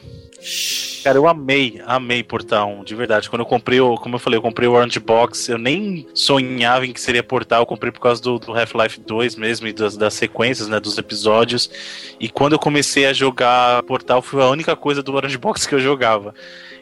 Cara, 1.07 1.19
eu 1.19 1.29
amei, 1.29 1.81
amei 1.87 2.21
Portal 2.25 2.69
1, 2.81 2.83
de 2.83 2.93
verdade. 2.97 3.31
Quando 3.31 3.43
eu 3.43 3.47
comprei, 3.47 3.81
o, 3.81 3.95
como 3.95 4.17
eu 4.17 4.19
falei, 4.19 4.39
eu 4.39 4.43
comprei 4.43 4.69
o 4.69 4.73
Orange 4.73 4.99
Box, 4.99 5.49
eu 5.49 5.57
nem 5.57 6.05
sonhava 6.13 6.85
em 6.85 6.93
que 6.93 7.01
seria 7.01 7.23
Portal, 7.23 7.63
eu 7.63 7.67
comprei 7.67 7.93
por 7.93 8.01
causa 8.01 8.21
do, 8.21 8.41
do 8.41 8.53
Half-Life 8.53 8.99
2 9.03 9.37
mesmo 9.37 9.69
e 9.69 9.73
das, 9.73 9.97
das 9.97 10.15
sequências, 10.15 10.67
né, 10.67 10.81
dos 10.81 10.99
episódios. 10.99 11.71
E 12.19 12.29
quando 12.29 12.55
eu 12.55 12.59
comecei 12.59 13.07
a 13.07 13.13
jogar 13.13 13.85
Portal, 13.85 14.21
foi 14.21 14.43
a 14.43 14.49
única 14.49 14.75
coisa 14.75 15.01
do 15.01 15.15
Orange 15.15 15.39
Box 15.39 15.65
que 15.65 15.77
eu 15.77 15.79
jogava. 15.79 16.35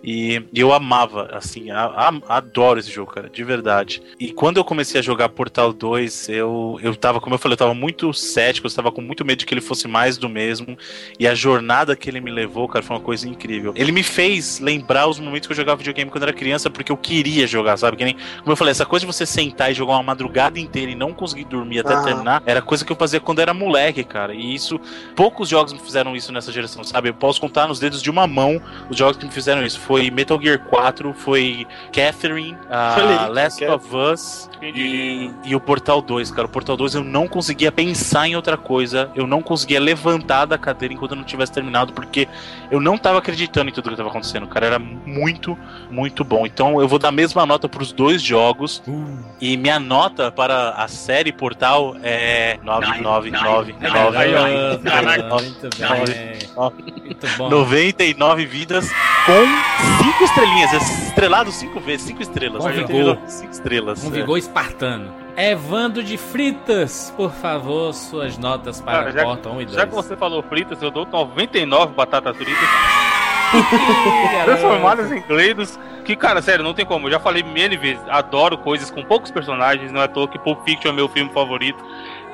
E, 0.07 0.43
e 0.53 0.61
eu 0.61 0.71
amava, 0.73 1.31
assim, 1.33 1.71
a- 1.71 1.85
a- 1.87 2.37
adoro 2.37 2.79
esse 2.79 2.91
jogo, 2.91 3.11
cara, 3.13 3.31
de 3.31 3.43
verdade. 3.43 4.03
E 4.21 4.33
quando 4.33 4.59
eu 4.59 4.65
comecei 4.65 5.01
a 5.01 5.03
jogar 5.03 5.31
Portal 5.31 5.73
2, 5.73 6.29
eu, 6.29 6.79
eu 6.83 6.95
tava, 6.95 7.21
como 7.23 7.35
eu 7.35 7.39
falei, 7.39 7.55
eu 7.55 7.59
tava 7.59 7.73
muito 7.75 8.13
cético, 8.13 8.67
eu 8.67 8.71
tava 8.71 8.93
com 8.93 9.01
muito 9.01 9.25
medo 9.25 9.39
de 9.39 9.47
que 9.47 9.55
ele 9.55 9.63
fosse 9.63 9.89
mais 9.89 10.19
do 10.19 10.29
mesmo. 10.29 10.77
E 11.19 11.27
a 11.27 11.35
jornada 11.35 11.97
que 11.97 12.11
ele 12.11 12.21
me 12.21 12.31
levou, 12.31 12.69
cara, 12.69 12.85
foi 12.85 12.97
uma 12.97 13.03
coisa 13.03 13.27
incrível. 13.27 13.73
Ele 13.75 13.93
me 13.93 14.03
fez 14.15 14.61
lembrar 14.61 15.09
os 15.09 15.19
momentos 15.19 15.47
que 15.49 15.53
eu 15.53 15.57
jogava 15.57 15.77
videogame 15.77 16.09
quando 16.11 16.23
era 16.23 16.33
criança, 16.33 16.71
porque 16.71 16.93
eu 16.93 16.97
queria 16.97 17.47
jogar, 17.47 17.77
sabe? 17.77 17.97
Que 17.97 18.05
nem, 18.05 18.15
como 18.39 18.53
eu 18.53 18.57
falei, 18.57 18.71
essa 18.71 18.87
coisa 18.87 19.05
de 19.05 19.13
você 19.13 19.27
sentar 19.27 19.73
e 19.73 19.75
jogar 19.75 19.95
uma 19.95 20.03
madrugada 20.05 20.59
inteira 20.61 20.93
e 20.93 20.95
não 20.95 21.13
conseguir 21.13 21.45
dormir 21.45 21.81
até 21.81 21.95
Ah. 21.95 22.03
terminar, 22.03 22.43
era 22.47 22.63
coisa 22.63 22.85
que 22.85 22.93
eu 22.93 22.97
fazia 22.97 23.19
quando 23.19 23.41
era 23.41 23.53
moleque, 23.53 24.05
cara. 24.05 24.33
E 24.33 24.55
isso, 24.55 24.81
poucos 25.17 25.49
jogos 25.49 25.73
me 25.73 25.81
fizeram 25.81 26.15
isso 26.15 26.33
nessa 26.33 26.53
geração, 26.53 26.85
sabe? 26.85 27.09
Eu 27.09 27.15
posso 27.15 27.41
contar 27.41 27.67
nos 27.67 27.81
dedos 27.81 28.01
de 28.01 28.11
uma 28.11 28.27
mão 28.27 28.61
os 28.89 28.97
jogos 28.97 29.17
que 29.17 29.25
me 29.25 29.33
fizeram 29.33 29.65
isso. 29.65 29.81
Foi 29.81 30.11
Metal 30.11 30.41
Gear 30.41 30.61
4, 30.61 31.13
foi 31.15 31.67
Catherine, 31.93 32.57
aí, 32.71 33.31
Last 33.31 33.65
of 33.65 33.87
Us 33.97 34.49
e, 34.63 35.31
e 35.45 35.57
o 35.57 35.61
Portal 35.61 36.01
2, 36.01 36.31
cara. 36.31 36.47
O 36.47 36.51
Portal 36.51 36.77
2 36.77 36.95
eu 36.95 37.05
não 37.05 37.27
conseguia 37.27 37.73
pensar 37.73 38.29
em 38.29 38.37
outra 38.37 38.57
coisa, 38.57 39.11
eu 39.15 39.27
não 39.27 39.43
conseguia 39.43 39.81
levantar 39.81 40.45
da 40.45 40.57
cadeira 40.57 40.95
enquanto 40.95 41.13
eu 41.13 41.17
não 41.17 41.25
tivesse 41.25 41.53
terminado, 41.53 41.93
porque 41.93 42.29
eu 42.71 42.81
não 42.81 42.97
tava 42.97 43.19
acreditando 43.19 43.71
em 43.71 43.73
tudo 43.73 43.91
que 43.91 43.97
tava 43.97 44.04
acontecendo, 44.09 44.47
cara. 44.47 44.67
Era 44.67 44.79
muito, 44.79 45.59
muito 45.91 46.25
bom. 46.25 46.47
Então 46.47 46.81
eu 46.81 46.89
vou 46.89 46.99
dar 46.99 47.09
a 47.09 47.13
mesma 47.13 47.45
nota 47.47 47.69
pros 47.69 47.93
dois 47.93 48.23
jogos. 48.23 48.83
E 49.41 49.57
minha 49.57 49.79
nota 49.79 50.31
para 50.31 50.71
a 50.71 50.89
série 50.89 51.33
Portal 51.33 51.97
é 52.03 52.59
999. 52.63 53.75
Aí, 54.17 54.35
ó. 54.35 54.79
Caraca. 54.79 55.29
Muito 55.29 55.69
bem. 55.77 57.05
Muito 57.05 57.27
bom. 57.37 57.51
99 57.51 58.47
vidas 58.47 58.91
com 59.27 60.05
5 60.05 60.25
estrelinhas. 60.25 60.73
É 60.73 60.77
estrelado 61.09 61.51
5 61.51 61.81
vezes, 61.81 62.07
5 62.07 62.23
estrelas. 62.23 62.63
Com 62.63 62.69
99, 62.69 62.99
vigor. 62.99 63.19
cinco 63.27 63.53
estrelas. 63.53 64.05
Um 64.05 64.09
é. 64.09 64.11
vigor 64.11 64.39
espartano. 64.39 65.25
Evandro 65.37 66.03
de 66.03 66.17
Fritas, 66.17 67.13
por 67.17 67.33
favor, 67.33 67.93
suas 67.93 68.39
notas 68.39 68.81
para 68.81 68.99
Cara, 68.99 69.13
já, 69.13 69.25
Portal 69.25 69.53
1 69.55 69.61
e 69.63 69.65
2. 69.65 69.77
já 69.77 69.87
que 69.87 69.95
você 69.95 70.17
falou 70.17 70.43
fritas, 70.43 70.81
eu 70.81 70.93
dou 70.93 71.05
99 71.07 71.93
batatas 71.95 72.37
fritas. 72.37 72.69
Ih, 74.43 74.45
Transformadas 74.45 75.13
em 75.13 75.21
Gleidos. 75.21 75.79
Que, 76.05 76.15
cara, 76.15 76.43
sério, 76.43 76.63
não 76.63 76.75
tem 76.75 76.85
como. 76.85 77.07
Eu 77.07 77.13
já 77.13 77.21
falei 77.21 77.43
mil 77.43 77.81
vezes. 77.81 78.03
Adoro 78.09 78.59
coisas 78.59 78.91
com 78.91 79.03
poucos 79.03 79.31
personagens. 79.31 79.91
Não 79.91 80.01
é 80.01 80.05
à 80.05 80.09
toa 80.09 80.29
que 80.29 80.39
Pulp 80.39 80.63
Fiction 80.65 80.91
é 80.91 80.93
meu 80.93 81.09
filme 81.09 81.31
favorito. 81.33 81.83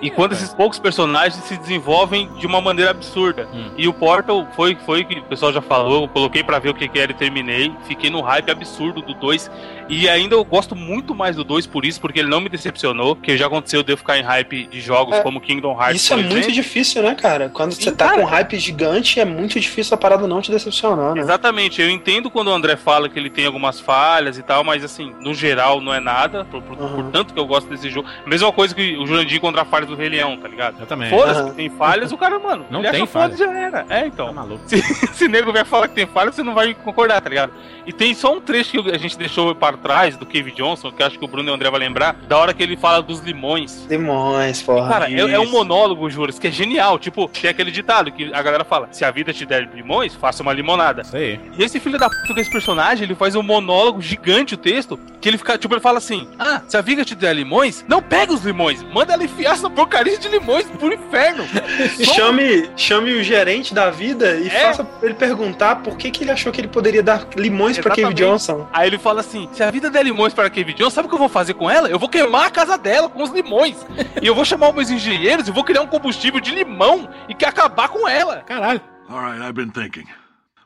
E 0.03 0.11
quando 0.11 0.33
esses 0.33 0.53
poucos 0.55 0.79
personagens 0.79 1.43
se 1.45 1.57
desenvolvem 1.57 2.29
de 2.39 2.47
uma 2.47 2.61
maneira 2.61 2.91
absurda. 2.91 3.49
Hum. 3.53 3.71
E 3.77 3.87
o 3.87 3.93
Portal 3.93 4.47
foi, 4.57 4.77
foi 4.87 5.05
que 5.05 5.19
o 5.19 5.25
pessoal 5.25 5.53
já 5.53 5.61
falou. 5.61 6.03
Eu 6.03 6.09
coloquei 6.09 6.43
pra 6.43 6.59
ver 6.59 6.71
o 6.71 6.75
que, 6.75 6.89
que 6.89 6.99
era 6.99 7.13
e 7.13 7.15
terminei. 7.15 7.73
Fiquei 7.87 8.09
no 8.11 8.21
hype 8.21 8.51
absurdo 8.51 9.03
do 9.03 9.15
2. 9.15 9.51
E 9.89 10.09
ainda 10.09 10.35
eu 10.37 10.45
gosto 10.45 10.75
muito 10.77 11.15
mais 11.15 11.37
do 11.37 11.45
2 11.45 11.67
por 11.67 11.85
isso, 11.85 12.01
porque 12.01 12.21
ele 12.21 12.29
não 12.29 12.41
me 12.41 12.49
decepcionou. 12.49 13.15
Que 13.17 13.37
já 13.37 13.47
aconteceu 13.47 13.83
de 13.83 13.93
eu 13.93 13.97
ficar 13.97 14.19
em 14.19 14.23
hype 14.23 14.67
de 14.67 14.81
jogos 14.81 15.17
É, 15.17 15.23
como 15.23 15.41
Kingdom 15.41 15.73
Hearts. 15.81 16.03
Isso 16.03 16.13
é 16.15 16.17
por 16.17 16.23
muito 16.25 16.37
exemplo. 16.39 16.53
difícil, 16.55 17.03
né, 17.03 17.15
cara? 17.15 17.49
Quando 17.49 17.73
você 17.73 17.91
tá 17.93 18.07
cara. 18.07 18.19
com 18.19 18.23
um 18.25 18.27
hype 18.27 18.59
gigante, 18.59 19.21
é 19.21 19.25
muito 19.25 19.59
difícil 19.61 19.95
a 19.95 19.99
parada 19.99 20.27
não 20.27 20.41
te 20.41 20.51
decepcionar, 20.51 21.15
né? 21.15 21.21
Exatamente, 21.21 21.83
eu 21.83 21.91
entendo 21.91 22.31
quando 22.31 22.49
o 22.49 22.53
André 22.53 22.77
fala 22.77 23.09
que 23.09 23.19
ele 23.19 23.29
tem 23.31 23.47
algumas 23.47 23.81
falhas 23.81 24.39
e 24.39 24.43
tal, 24.43 24.63
mas 24.65 24.85
assim, 24.85 25.13
no 25.21 25.35
geral 25.35 25.81
não 25.81 25.93
é 25.93 26.01
nada, 26.01 26.45
por, 26.45 26.63
por- 26.63 26.81
Uhum. 26.81 26.95
por 27.03 27.05
tanto 27.11 27.35
que 27.35 27.41
eu 27.41 27.47
gosto 27.47 27.69
desse 27.69 27.91
jogo. 27.91 28.09
Mesma 28.27 28.51
coisa 28.53 28.75
que 28.75 28.97
o 28.97 29.07
Jurandir 29.07 29.41
contra 29.41 29.63
a 29.63 29.65
falha 29.65 29.90
do 29.91 29.97
Rei 29.97 30.09
Leão, 30.09 30.37
tá 30.37 30.49
ligado? 30.49 30.77
Eu 30.81 30.87
também. 30.87 31.11
Foda-se 31.11 31.45
que 31.51 31.57
tem 31.57 31.71
falhas, 31.71 32.13
o 32.13 32.17
cara, 32.17 32.39
mano, 32.39 32.65
Não 32.71 32.81
ele 32.81 32.91
tem 32.91 33.03
acha 33.03 33.13
foda 33.13 33.25
falha. 33.31 33.35
e 33.35 33.39
já 33.39 33.59
era. 33.61 33.87
É, 33.89 34.01
Tá 34.01 34.07
então. 34.07 34.33
maluco. 34.33 34.61
Se, 34.67 34.81
se 35.15 35.29
nego 35.29 35.53
vier 35.53 35.65
falar 35.67 35.89
que 35.89 35.95
tem 35.95 36.07
falha, 36.07 36.33
você 36.33 36.43
não 36.43 36.55
vai 36.55 36.73
concordar, 36.75 37.21
tá 37.21 37.29
ligado? 37.29 37.53
E 37.87 37.93
tem 37.93 38.15
só 38.15 38.33
um 38.35 38.41
trecho 38.41 38.83
que 38.83 38.91
a 38.91 38.99
gente 38.99 39.19
deixou 39.19 39.55
para 39.55 39.77
trás 39.77 40.17
do 40.17 40.25
Kevin 40.27 40.53
Johnson, 40.55 40.91
que 40.93 41.03
eu 41.03 41.07
acho 41.07 41.19
que 41.19 41.25
o 41.25 41.29
Bruno 41.29 41.49
e 41.49 41.53
o 41.53 41.55
André 41.55 41.69
vão 41.71 41.79
lembrar, 41.79 42.15
da 42.29 42.39
hora 42.39 42.55
que 42.55 42.63
ele 42.63 42.77
fala 42.77 43.03
dos 43.03 43.21
limões. 43.21 43.87
Demônios, 43.87 44.63
porra. 44.63 44.89
Cara, 44.89 45.11
é, 45.11 45.19
é 45.19 45.39
um 45.41 45.51
monólogo, 45.51 46.09
Juras, 46.09 46.39
que 46.39 46.47
é 46.49 46.51
genial. 46.51 46.99
Tipo, 46.99 47.29
tem 47.29 47.51
aquele 47.51 47.71
ditado 47.71 48.13
que 48.13 48.33
a 48.33 48.43
galera 48.43 48.65
fala: 48.65 48.89
se 48.93 49.05
a 49.05 49.11
vida 49.11 49.33
te 49.33 49.45
der 49.45 49.69
limões, 49.75 50.15
faça 50.15 50.43
uma 50.43 50.53
limonada. 50.53 51.03
Aí. 51.13 51.41
E 51.59 51.63
esse 51.63 51.81
filho 51.81 51.99
da 51.99 52.09
puta 52.09 52.35
desse 52.35 52.51
personagem, 52.51 53.05
ele 53.05 53.15
faz 53.15 53.35
um 53.35 53.43
monólogo 53.43 54.01
gigante, 54.01 54.55
o 54.55 54.59
texto, 54.59 54.99
que 55.21 55.29
ele 55.29 55.39
fica, 55.39 55.59
tipo, 55.59 55.75
ele 55.75 55.81
fala 55.81 55.99
assim: 55.99 56.29
Ah, 56.39 56.61
se 56.69 56.77
a 56.77 56.81
viga 56.81 57.05
te 57.05 57.15
der 57.15 57.35
limões, 57.35 57.85
não 57.89 58.03
pega 58.03 58.33
os 58.33 58.45
limões, 58.45 58.83
manda 58.93 59.13
ela 59.13 59.25
enfiar 59.25 59.55
essa 59.55 59.69
porcaria 59.81 60.19
de 60.19 60.29
limões 60.29 60.67
pro 60.67 60.93
inferno. 60.93 61.45
Chame, 62.15 62.71
chame 62.77 63.13
o 63.13 63.23
gerente 63.25 63.73
da 63.75 63.91
vida 63.91 64.37
e 64.37 64.49
É. 64.49 64.61
faça 64.67 64.87
ele 65.03 65.15
perguntar 65.15 65.77
por 65.77 65.97
que, 65.97 66.11
que 66.11 66.23
ele 66.25 66.31
achou 66.31 66.53
que 66.53 66.61
ele 66.61 66.69
poderia 66.69 67.03
dar 67.03 67.27
limões 67.37 67.79
pra 67.79 67.91
Cave 67.91 68.03
Exatamente. 68.03 68.23
Johnson. 68.31 68.69
Aí 68.73 68.87
ele 68.89 68.99
fala 68.99 69.21
assim: 69.21 69.49
se 69.53 69.63
a 69.63 69.71
vida 69.71 69.89
der 69.91 70.03
limões 70.05 70.35
para 70.35 70.51
Kevin 70.51 70.75
Jones, 70.75 70.93
sabe 70.93 71.07
o 71.07 71.09
que 71.09 71.15
eu 71.15 71.19
vou 71.19 71.29
fazer 71.29 71.55
com 71.55 71.69
ela? 71.71 71.89
Eu 71.89 71.99
vou 71.99 72.09
queimar 72.09 72.47
a 72.47 72.51
casa 72.51 72.77
dela 72.77 73.09
com 73.09 73.23
os 73.23 73.31
limões. 73.31 73.77
e 74.21 74.27
eu 74.27 74.35
vou 74.35 74.45
chamar 74.45 74.69
os 74.69 74.75
meus 74.75 74.91
engenheiros 74.91 75.49
e 75.49 75.51
vou 75.51 75.65
criar 75.65 75.81
um 75.83 75.87
combustível 75.87 76.41
de 76.41 76.51
limão 76.55 77.09
e 77.29 77.35
que 77.35 77.45
acabar 77.45 77.89
com 77.89 78.07
ela. 78.09 78.43
Caralho. 78.47 78.81
All 79.09 79.21
right, 79.21 79.41
I've 79.43 79.55
been 79.55 79.71
thinking. 79.71 80.07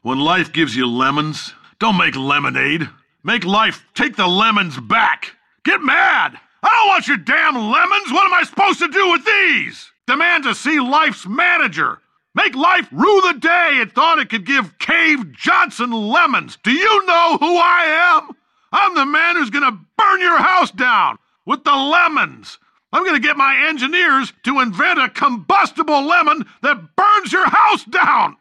When 0.02 0.18
life 0.18 0.50
gives 0.52 0.74
you 0.76 0.86
lemons, 0.86 1.54
don't 1.78 1.96
make 1.96 2.18
lemonade. 2.18 2.90
Make 3.22 3.46
life 3.46 3.82
take 3.94 4.16
the 4.16 4.26
lemons 4.26 4.78
back. 4.78 5.32
Get 5.66 5.80
mad! 5.80 6.34
I 6.64 6.68
don't 6.70 6.88
want 6.88 7.06
your 7.06 7.18
damn 7.18 7.56
lemons! 7.56 8.10
What 8.10 8.24
am 8.24 8.32
I 8.32 8.42
supposed 8.42 8.78
to 8.78 8.88
do 8.88 9.10
with 9.10 9.24
these? 9.26 9.92
Demand 10.06 10.44
to 10.44 10.54
see 10.54 10.80
life's 10.80 11.26
manager. 11.26 12.00
Make 12.34 12.54
life 12.54 12.88
rue 12.90 13.20
the 13.20 13.38
day 13.38 13.80
it 13.82 13.92
thought 13.92 14.18
it 14.18 14.30
could 14.30 14.46
give 14.46 14.78
Cave 14.78 15.30
Johnson 15.32 15.92
lemons. 15.92 16.56
Do 16.62 16.72
you 16.72 17.06
know 17.06 17.36
who 17.38 17.56
I 17.58 18.16
am? 18.16 18.36
I'm 18.72 18.94
the 18.94 19.04
man 19.04 19.36
who's 19.36 19.50
gonna 19.50 19.78
burn 19.98 20.20
your 20.20 20.38
house 20.38 20.70
down 20.70 21.18
with 21.44 21.64
the 21.64 21.76
lemons. 21.76 22.58
I'm 22.94 23.04
gonna 23.04 23.20
get 23.20 23.36
my 23.36 23.56
engineers 23.68 24.32
to 24.44 24.60
invent 24.60 25.00
a 25.00 25.08
combustible 25.08 26.06
lemon 26.06 26.46
that 26.62 26.76
burns 26.94 27.32
your 27.32 27.46
house 27.46 27.84
down. 27.84 28.36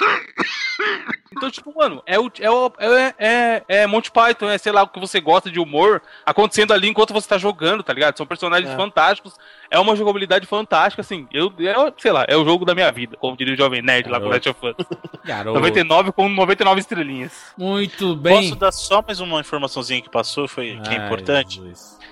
Então, 1.30 1.50
tipo, 1.50 1.72
mano, 1.76 2.02
é, 2.06 2.18
o, 2.18 2.30
é, 2.40 2.50
o, 2.50 2.72
é, 2.78 3.14
é, 3.18 3.64
é 3.68 3.86
Monty 3.86 4.10
Python, 4.10 4.48
é 4.48 4.56
sei 4.56 4.72
lá 4.72 4.82
o 4.82 4.88
que 4.88 4.98
você 4.98 5.20
gosta 5.20 5.50
de 5.50 5.60
humor 5.60 6.00
acontecendo 6.24 6.72
ali 6.72 6.88
enquanto 6.88 7.12
você 7.12 7.28
tá 7.28 7.36
jogando, 7.36 7.82
tá 7.82 7.92
ligado? 7.92 8.16
São 8.16 8.26
personagens 8.26 8.72
É. 8.72 8.76
fantásticos, 8.76 9.34
é 9.70 9.78
uma 9.78 9.94
jogabilidade 9.94 10.46
fantástica, 10.46 11.02
assim. 11.02 11.28
Eu, 11.32 11.52
eu, 11.58 11.92
sei 11.98 12.12
lá, 12.12 12.24
é 12.26 12.36
o 12.36 12.44
jogo 12.44 12.64
da 12.64 12.74
minha 12.74 12.90
vida, 12.90 13.16
como 13.16 13.36
diria 13.36 13.54
o 13.54 13.56
Jovem 13.56 13.82
Nerd 13.82 14.08
lá 14.08 14.18
com 14.20 14.28
Last 14.28 14.48
of 14.48 14.66
Us. 14.66 14.86
Garoto. 15.24 15.58
99 15.58 16.12
com 16.12 16.28
99 16.28 16.80
estrelinhas. 16.80 17.32
Muito 17.56 18.16
bem. 18.16 18.42
Posso 18.42 18.56
dar 18.56 18.72
só 18.72 19.02
mais 19.06 19.20
uma 19.20 19.40
informaçãozinha 19.40 20.00
que 20.00 20.10
passou, 20.10 20.48
foi, 20.48 20.80
que 20.82 20.94
é 20.94 20.98
Ai, 20.98 21.06
importante? 21.06 21.60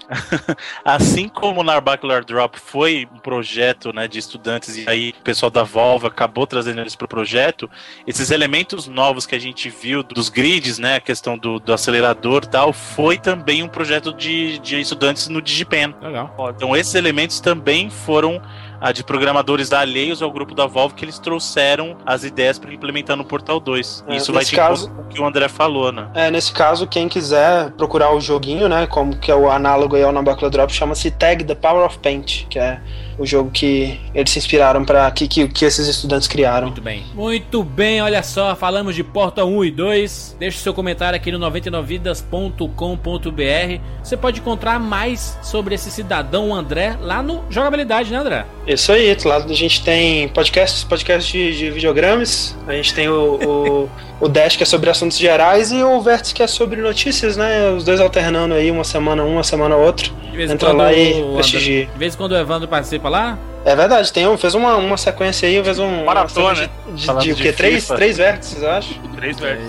assim 0.85 1.29
como 1.29 1.61
o 1.61 1.65
Narbacular 1.65 2.25
Drop 2.25 2.59
foi 2.59 3.09
um 3.13 3.19
projeto 3.19 3.93
né, 3.93 4.07
de 4.07 4.19
estudantes 4.19 4.77
e 4.77 4.89
aí 4.89 5.15
o 5.19 5.23
pessoal 5.23 5.51
da 5.51 5.63
Volvo 5.63 6.07
acabou 6.07 6.47
trazendo 6.47 6.81
eles 6.81 6.95
para 6.95 7.05
o 7.05 7.09
projeto, 7.09 7.69
esses 8.07 8.31
elementos 8.31 8.87
novos 8.87 9.27
que 9.27 9.35
a 9.35 9.39
gente 9.39 9.69
viu 9.69 10.03
dos 10.03 10.29
grids, 10.29 10.79
né, 10.79 10.97
a 10.97 11.01
questão 11.01 11.37
do, 11.37 11.59
do 11.59 11.73
acelerador 11.73 12.45
e 12.45 12.49
tal, 12.49 12.73
foi 12.73 13.19
também 13.19 13.63
um 13.63 13.69
projeto 13.69 14.13
de, 14.13 14.59
de 14.59 14.81
estudantes 14.81 15.29
no 15.29 15.43
Digipen. 15.43 15.95
Legal. 16.01 16.35
Então 16.55 16.77
esses 16.77 16.95
elementos 16.95 17.41
também 17.41 17.91
foram 17.91 18.41
a 18.81 18.93
de 18.93 19.03
programadores 19.05 19.69
da 19.69 19.81
alheios 19.81 20.21
ao 20.23 20.31
grupo 20.31 20.55
da 20.55 20.67
Volvo 20.67 20.95
que 20.95 21.05
eles 21.05 21.19
trouxeram 21.19 21.97
as 22.05 22.25
ideias 22.25 22.59
para 22.59 22.73
implementar 22.73 23.17
no 23.17 23.25
Portal 23.25 23.59
2. 23.61 24.05
É, 24.09 24.17
Isso 24.17 24.33
vai 24.33 24.45
de 24.45 24.55
caso- 24.55 24.91
o 24.91 25.05
que 25.09 25.21
o 25.21 25.27
André 25.27 25.49
falou, 25.49 25.91
né? 25.93 26.09
É, 26.15 26.31
nesse 26.31 26.53
caso, 26.53 26.87
quem 26.87 27.09
quiser 27.09 27.71
procurar 27.73 28.15
o 28.15 28.21
joguinho, 28.21 28.69
né, 28.69 28.87
como 28.87 29.17
que 29.17 29.31
é 29.31 29.35
o 29.35 29.51
análogo 29.51 29.97
aí 29.97 30.03
ao 30.03 30.13
Nabacula 30.13 30.51
Drop, 30.51 30.73
chama-se 30.73 31.11
Tag 31.11 31.45
The 31.45 31.55
Power 31.55 31.87
of 31.87 31.99
Paint, 31.99 32.47
que 32.49 32.59
é 32.59 32.81
o 33.19 33.27
jogo 33.27 33.51
que 33.51 33.99
eles 34.15 34.31
se 34.31 34.39
inspiraram 34.39 34.85
para 34.85 35.11
que, 35.11 35.27
que, 35.27 35.49
que 35.49 35.65
esses 35.65 35.89
estudantes 35.89 36.29
criaram. 36.29 36.69
Muito 36.69 36.83
bem. 36.83 37.05
Muito 37.15 37.63
bem, 37.63 38.03
olha 38.03 38.23
só, 38.23 38.55
falamos 38.55 38.95
de 38.95 39.03
Portal 39.03 39.49
1 39.49 39.65
e 39.65 39.71
2. 39.71 40.37
Deixe 40.39 40.59
seu 40.59 40.75
comentário 40.75 41.17
aqui 41.17 41.33
no 41.33 41.39
99vidas.com.br. 41.39 43.81
Você 44.03 44.17
pode 44.17 44.41
encontrar 44.41 44.79
mais 44.79 45.39
sobre 45.43 45.75
esse 45.75 45.91
cidadão 45.91 46.55
André 46.55 46.97
lá 47.01 47.23
no 47.23 47.45
Jogabilidade, 47.51 48.11
né, 48.11 48.19
André? 48.19 48.47
Isso 48.67 48.93
aí, 48.93 49.17
lá 49.25 49.37
a 49.37 49.53
gente 49.53 49.83
tem 49.83 50.29
podcasts, 50.29 50.85
podcasts 50.85 51.33
de, 51.33 51.57
de 51.57 51.71
videogames, 51.71 52.57
a 52.67 52.73
gente 52.73 52.95
tem 52.95 53.09
o, 53.09 53.35
o, 53.35 53.91
o 54.27 54.29
Dash 54.29 54.57
que 54.57 54.63
é 54.63 54.67
sobre 54.67 54.91
assuntos 54.91 55.19
gerais 55.19 55.73
e 55.73 55.83
o 55.83 56.01
Vértice 56.01 56.35
que 56.35 56.43
é 56.43 56.47
sobre 56.47 56.81
notícias, 56.81 57.37
né? 57.37 57.71
Os 57.71 57.85
dois 57.85 58.01
alternando 58.01 58.55
aí, 58.55 58.71
uma 58.71 58.85
semana 58.85 59.25
um, 59.25 59.35
uma 59.35 59.45
semana 59.45 59.77
outra. 59.77 60.11
De 60.37 60.41
vez 60.41 60.51
em 60.51 60.55
Entra 60.55 60.69
quando 60.69 60.79
lá 60.79 60.91
o 60.91 60.93
e 60.93 61.35
prestigia. 61.35 61.87
De 61.87 61.99
vez 61.99 62.15
em 62.15 62.17
quando 62.19 62.33
o 62.33 62.37
Evandro 62.37 62.69
participa 62.69 63.09
lá. 63.09 63.39
É 63.65 63.75
verdade, 63.75 64.13
tem 64.13 64.29
um, 64.29 64.37
fez 64.37 64.55
uma, 64.55 64.77
uma 64.77 64.99
sequência 64.99 65.49
aí, 65.49 65.65
fez 65.65 65.79
um. 65.79 66.05
Maratona, 66.05 66.61
né? 66.61 66.71
De, 66.89 66.95
de, 66.95 67.07
de 67.07 67.33
o 67.33 67.35
de 67.35 67.43
quê? 67.43 67.53
Três, 67.53 67.89
três 67.89 68.19
vértices, 68.19 68.63
eu 68.63 68.71
acho. 68.71 69.01
Três 69.17 69.41
versos. 69.41 69.65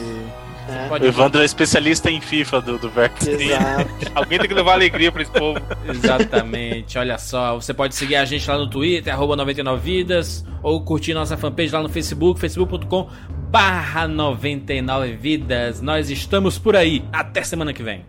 É. 0.68 0.94
O 1.02 1.06
Evandro 1.06 1.42
é 1.42 1.46
especialista 1.46 2.12
em 2.12 2.20
FIFA 2.20 2.60
do, 2.60 2.78
do. 2.78 2.88
Exato. 2.88 3.90
Alguém 4.14 4.38
tem 4.40 4.50
que 4.50 4.54
levar 4.54 4.74
alegria 4.74 5.10
pra 5.10 5.22
esse 5.22 5.32
povo. 5.32 5.62
Exatamente, 5.88 6.98
olha 7.00 7.18
só. 7.18 7.56
Você 7.56 7.74
pode 7.74 7.96
seguir 7.96 8.18
a 8.18 8.26
gente 8.26 8.46
lá 8.50 8.58
no 8.58 8.70
Twitter, 8.70 9.14
arroba 9.14 9.38
99vidas, 9.38 10.46
ou 10.62 10.82
curtir 10.82 11.14
nossa 11.14 11.38
fanpage 11.38 11.72
lá 11.72 11.82
no 11.82 11.88
Facebook, 11.88 12.42
facebook.com 12.42 13.08
barra 13.50 14.06
99vidas. 14.06 15.80
Nós 15.80 16.10
estamos 16.10 16.58
por 16.58 16.76
aí. 16.76 17.06
Até 17.14 17.42
semana 17.42 17.72
que 17.72 17.82
vem. 17.82 18.06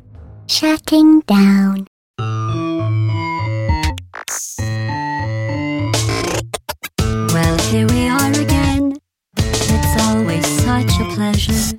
Shutting 0.48 1.20
down. 1.28 1.84
Such 10.98 11.06
a 11.06 11.14
pleasure. 11.14 11.74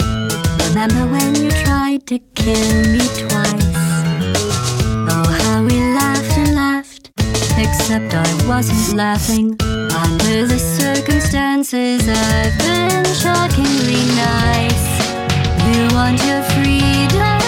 Remember 0.69 1.11
when 1.11 1.35
you 1.35 1.51
tried 1.51 2.05
to 2.07 2.19
kill 2.35 2.81
me 2.91 2.99
twice? 2.99 3.65
Oh, 5.11 5.25
how 5.43 5.63
we 5.63 5.77
laughed 5.95 6.37
and 6.37 6.55
laughed. 6.55 7.11
Except 7.57 8.13
I 8.13 8.47
wasn't 8.47 8.95
laughing. 8.95 9.57
Under 9.61 10.47
the 10.47 10.59
circumstances, 10.59 12.07
I've 12.07 12.57
been 12.59 13.05
shockingly 13.05 14.05
nice. 14.15 14.87
You 15.67 15.87
want 15.95 16.17
your 16.25 16.43
freedom, 16.53 17.38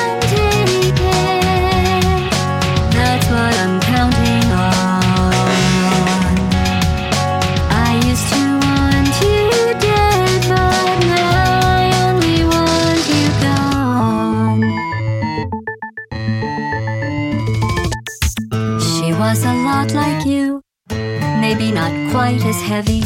lot 19.81 19.93
like 19.93 20.25
you, 20.25 20.61
maybe 21.39 21.71
not 21.71 21.91
quite 22.11 22.43
as 22.45 22.61
heavy. 22.61 23.01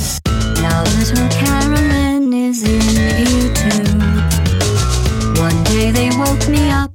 Now 0.61 0.84
little 0.97 1.27
Carolyn 1.30 2.34
is 2.34 2.64
in 2.64 2.81
you 3.31 3.53
too. 3.53 3.91
One 5.41 5.64
day 5.64 5.91
they 5.91 6.10
woke 6.18 6.47
me 6.49 6.69
up 6.69 6.91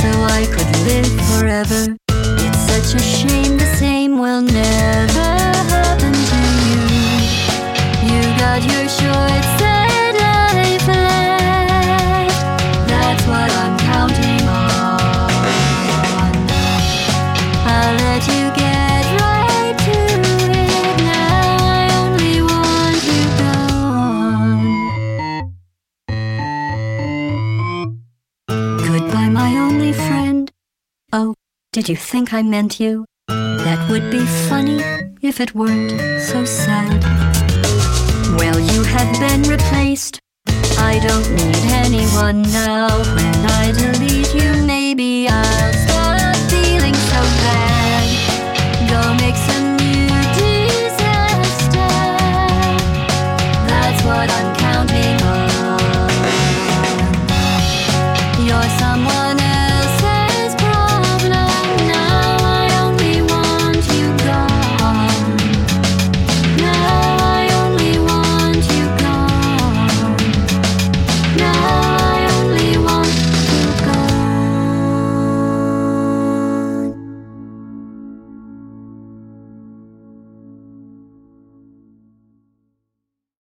so 0.00 0.08
I 0.38 0.42
could 0.54 0.72
live 0.90 1.12
forever. 1.28 1.96
It's 2.44 2.60
such 2.70 3.00
a 3.00 3.04
shame 3.04 3.56
the 3.56 3.70
same 3.76 4.18
will 4.18 4.42
never 4.42 5.30
happen 5.74 6.14
to 6.32 6.40
you. 6.68 6.82
You 8.08 8.20
got 8.38 8.60
your 8.72 8.88
short 8.88 9.57
did 31.72 31.88
you 31.88 31.96
think 31.96 32.32
I 32.32 32.42
meant 32.42 32.80
you? 32.80 33.04
That 33.28 33.90
would 33.90 34.10
be 34.10 34.24
funny 34.48 34.82
if 35.20 35.40
it 35.40 35.54
weren't 35.54 35.90
so 36.20 36.44
sad. 36.44 37.02
Well, 38.38 38.58
you 38.58 38.82
have 38.84 39.12
been 39.20 39.42
replaced. 39.42 40.20
I 40.78 40.98
don't 41.06 41.30
need 41.34 41.56
anyone 41.84 42.42
now. 42.42 42.88
When 43.14 43.36
I 43.60 43.72
delete 43.72 44.34
you, 44.34 44.62
maybe 44.64 45.28
I'll 45.28 45.72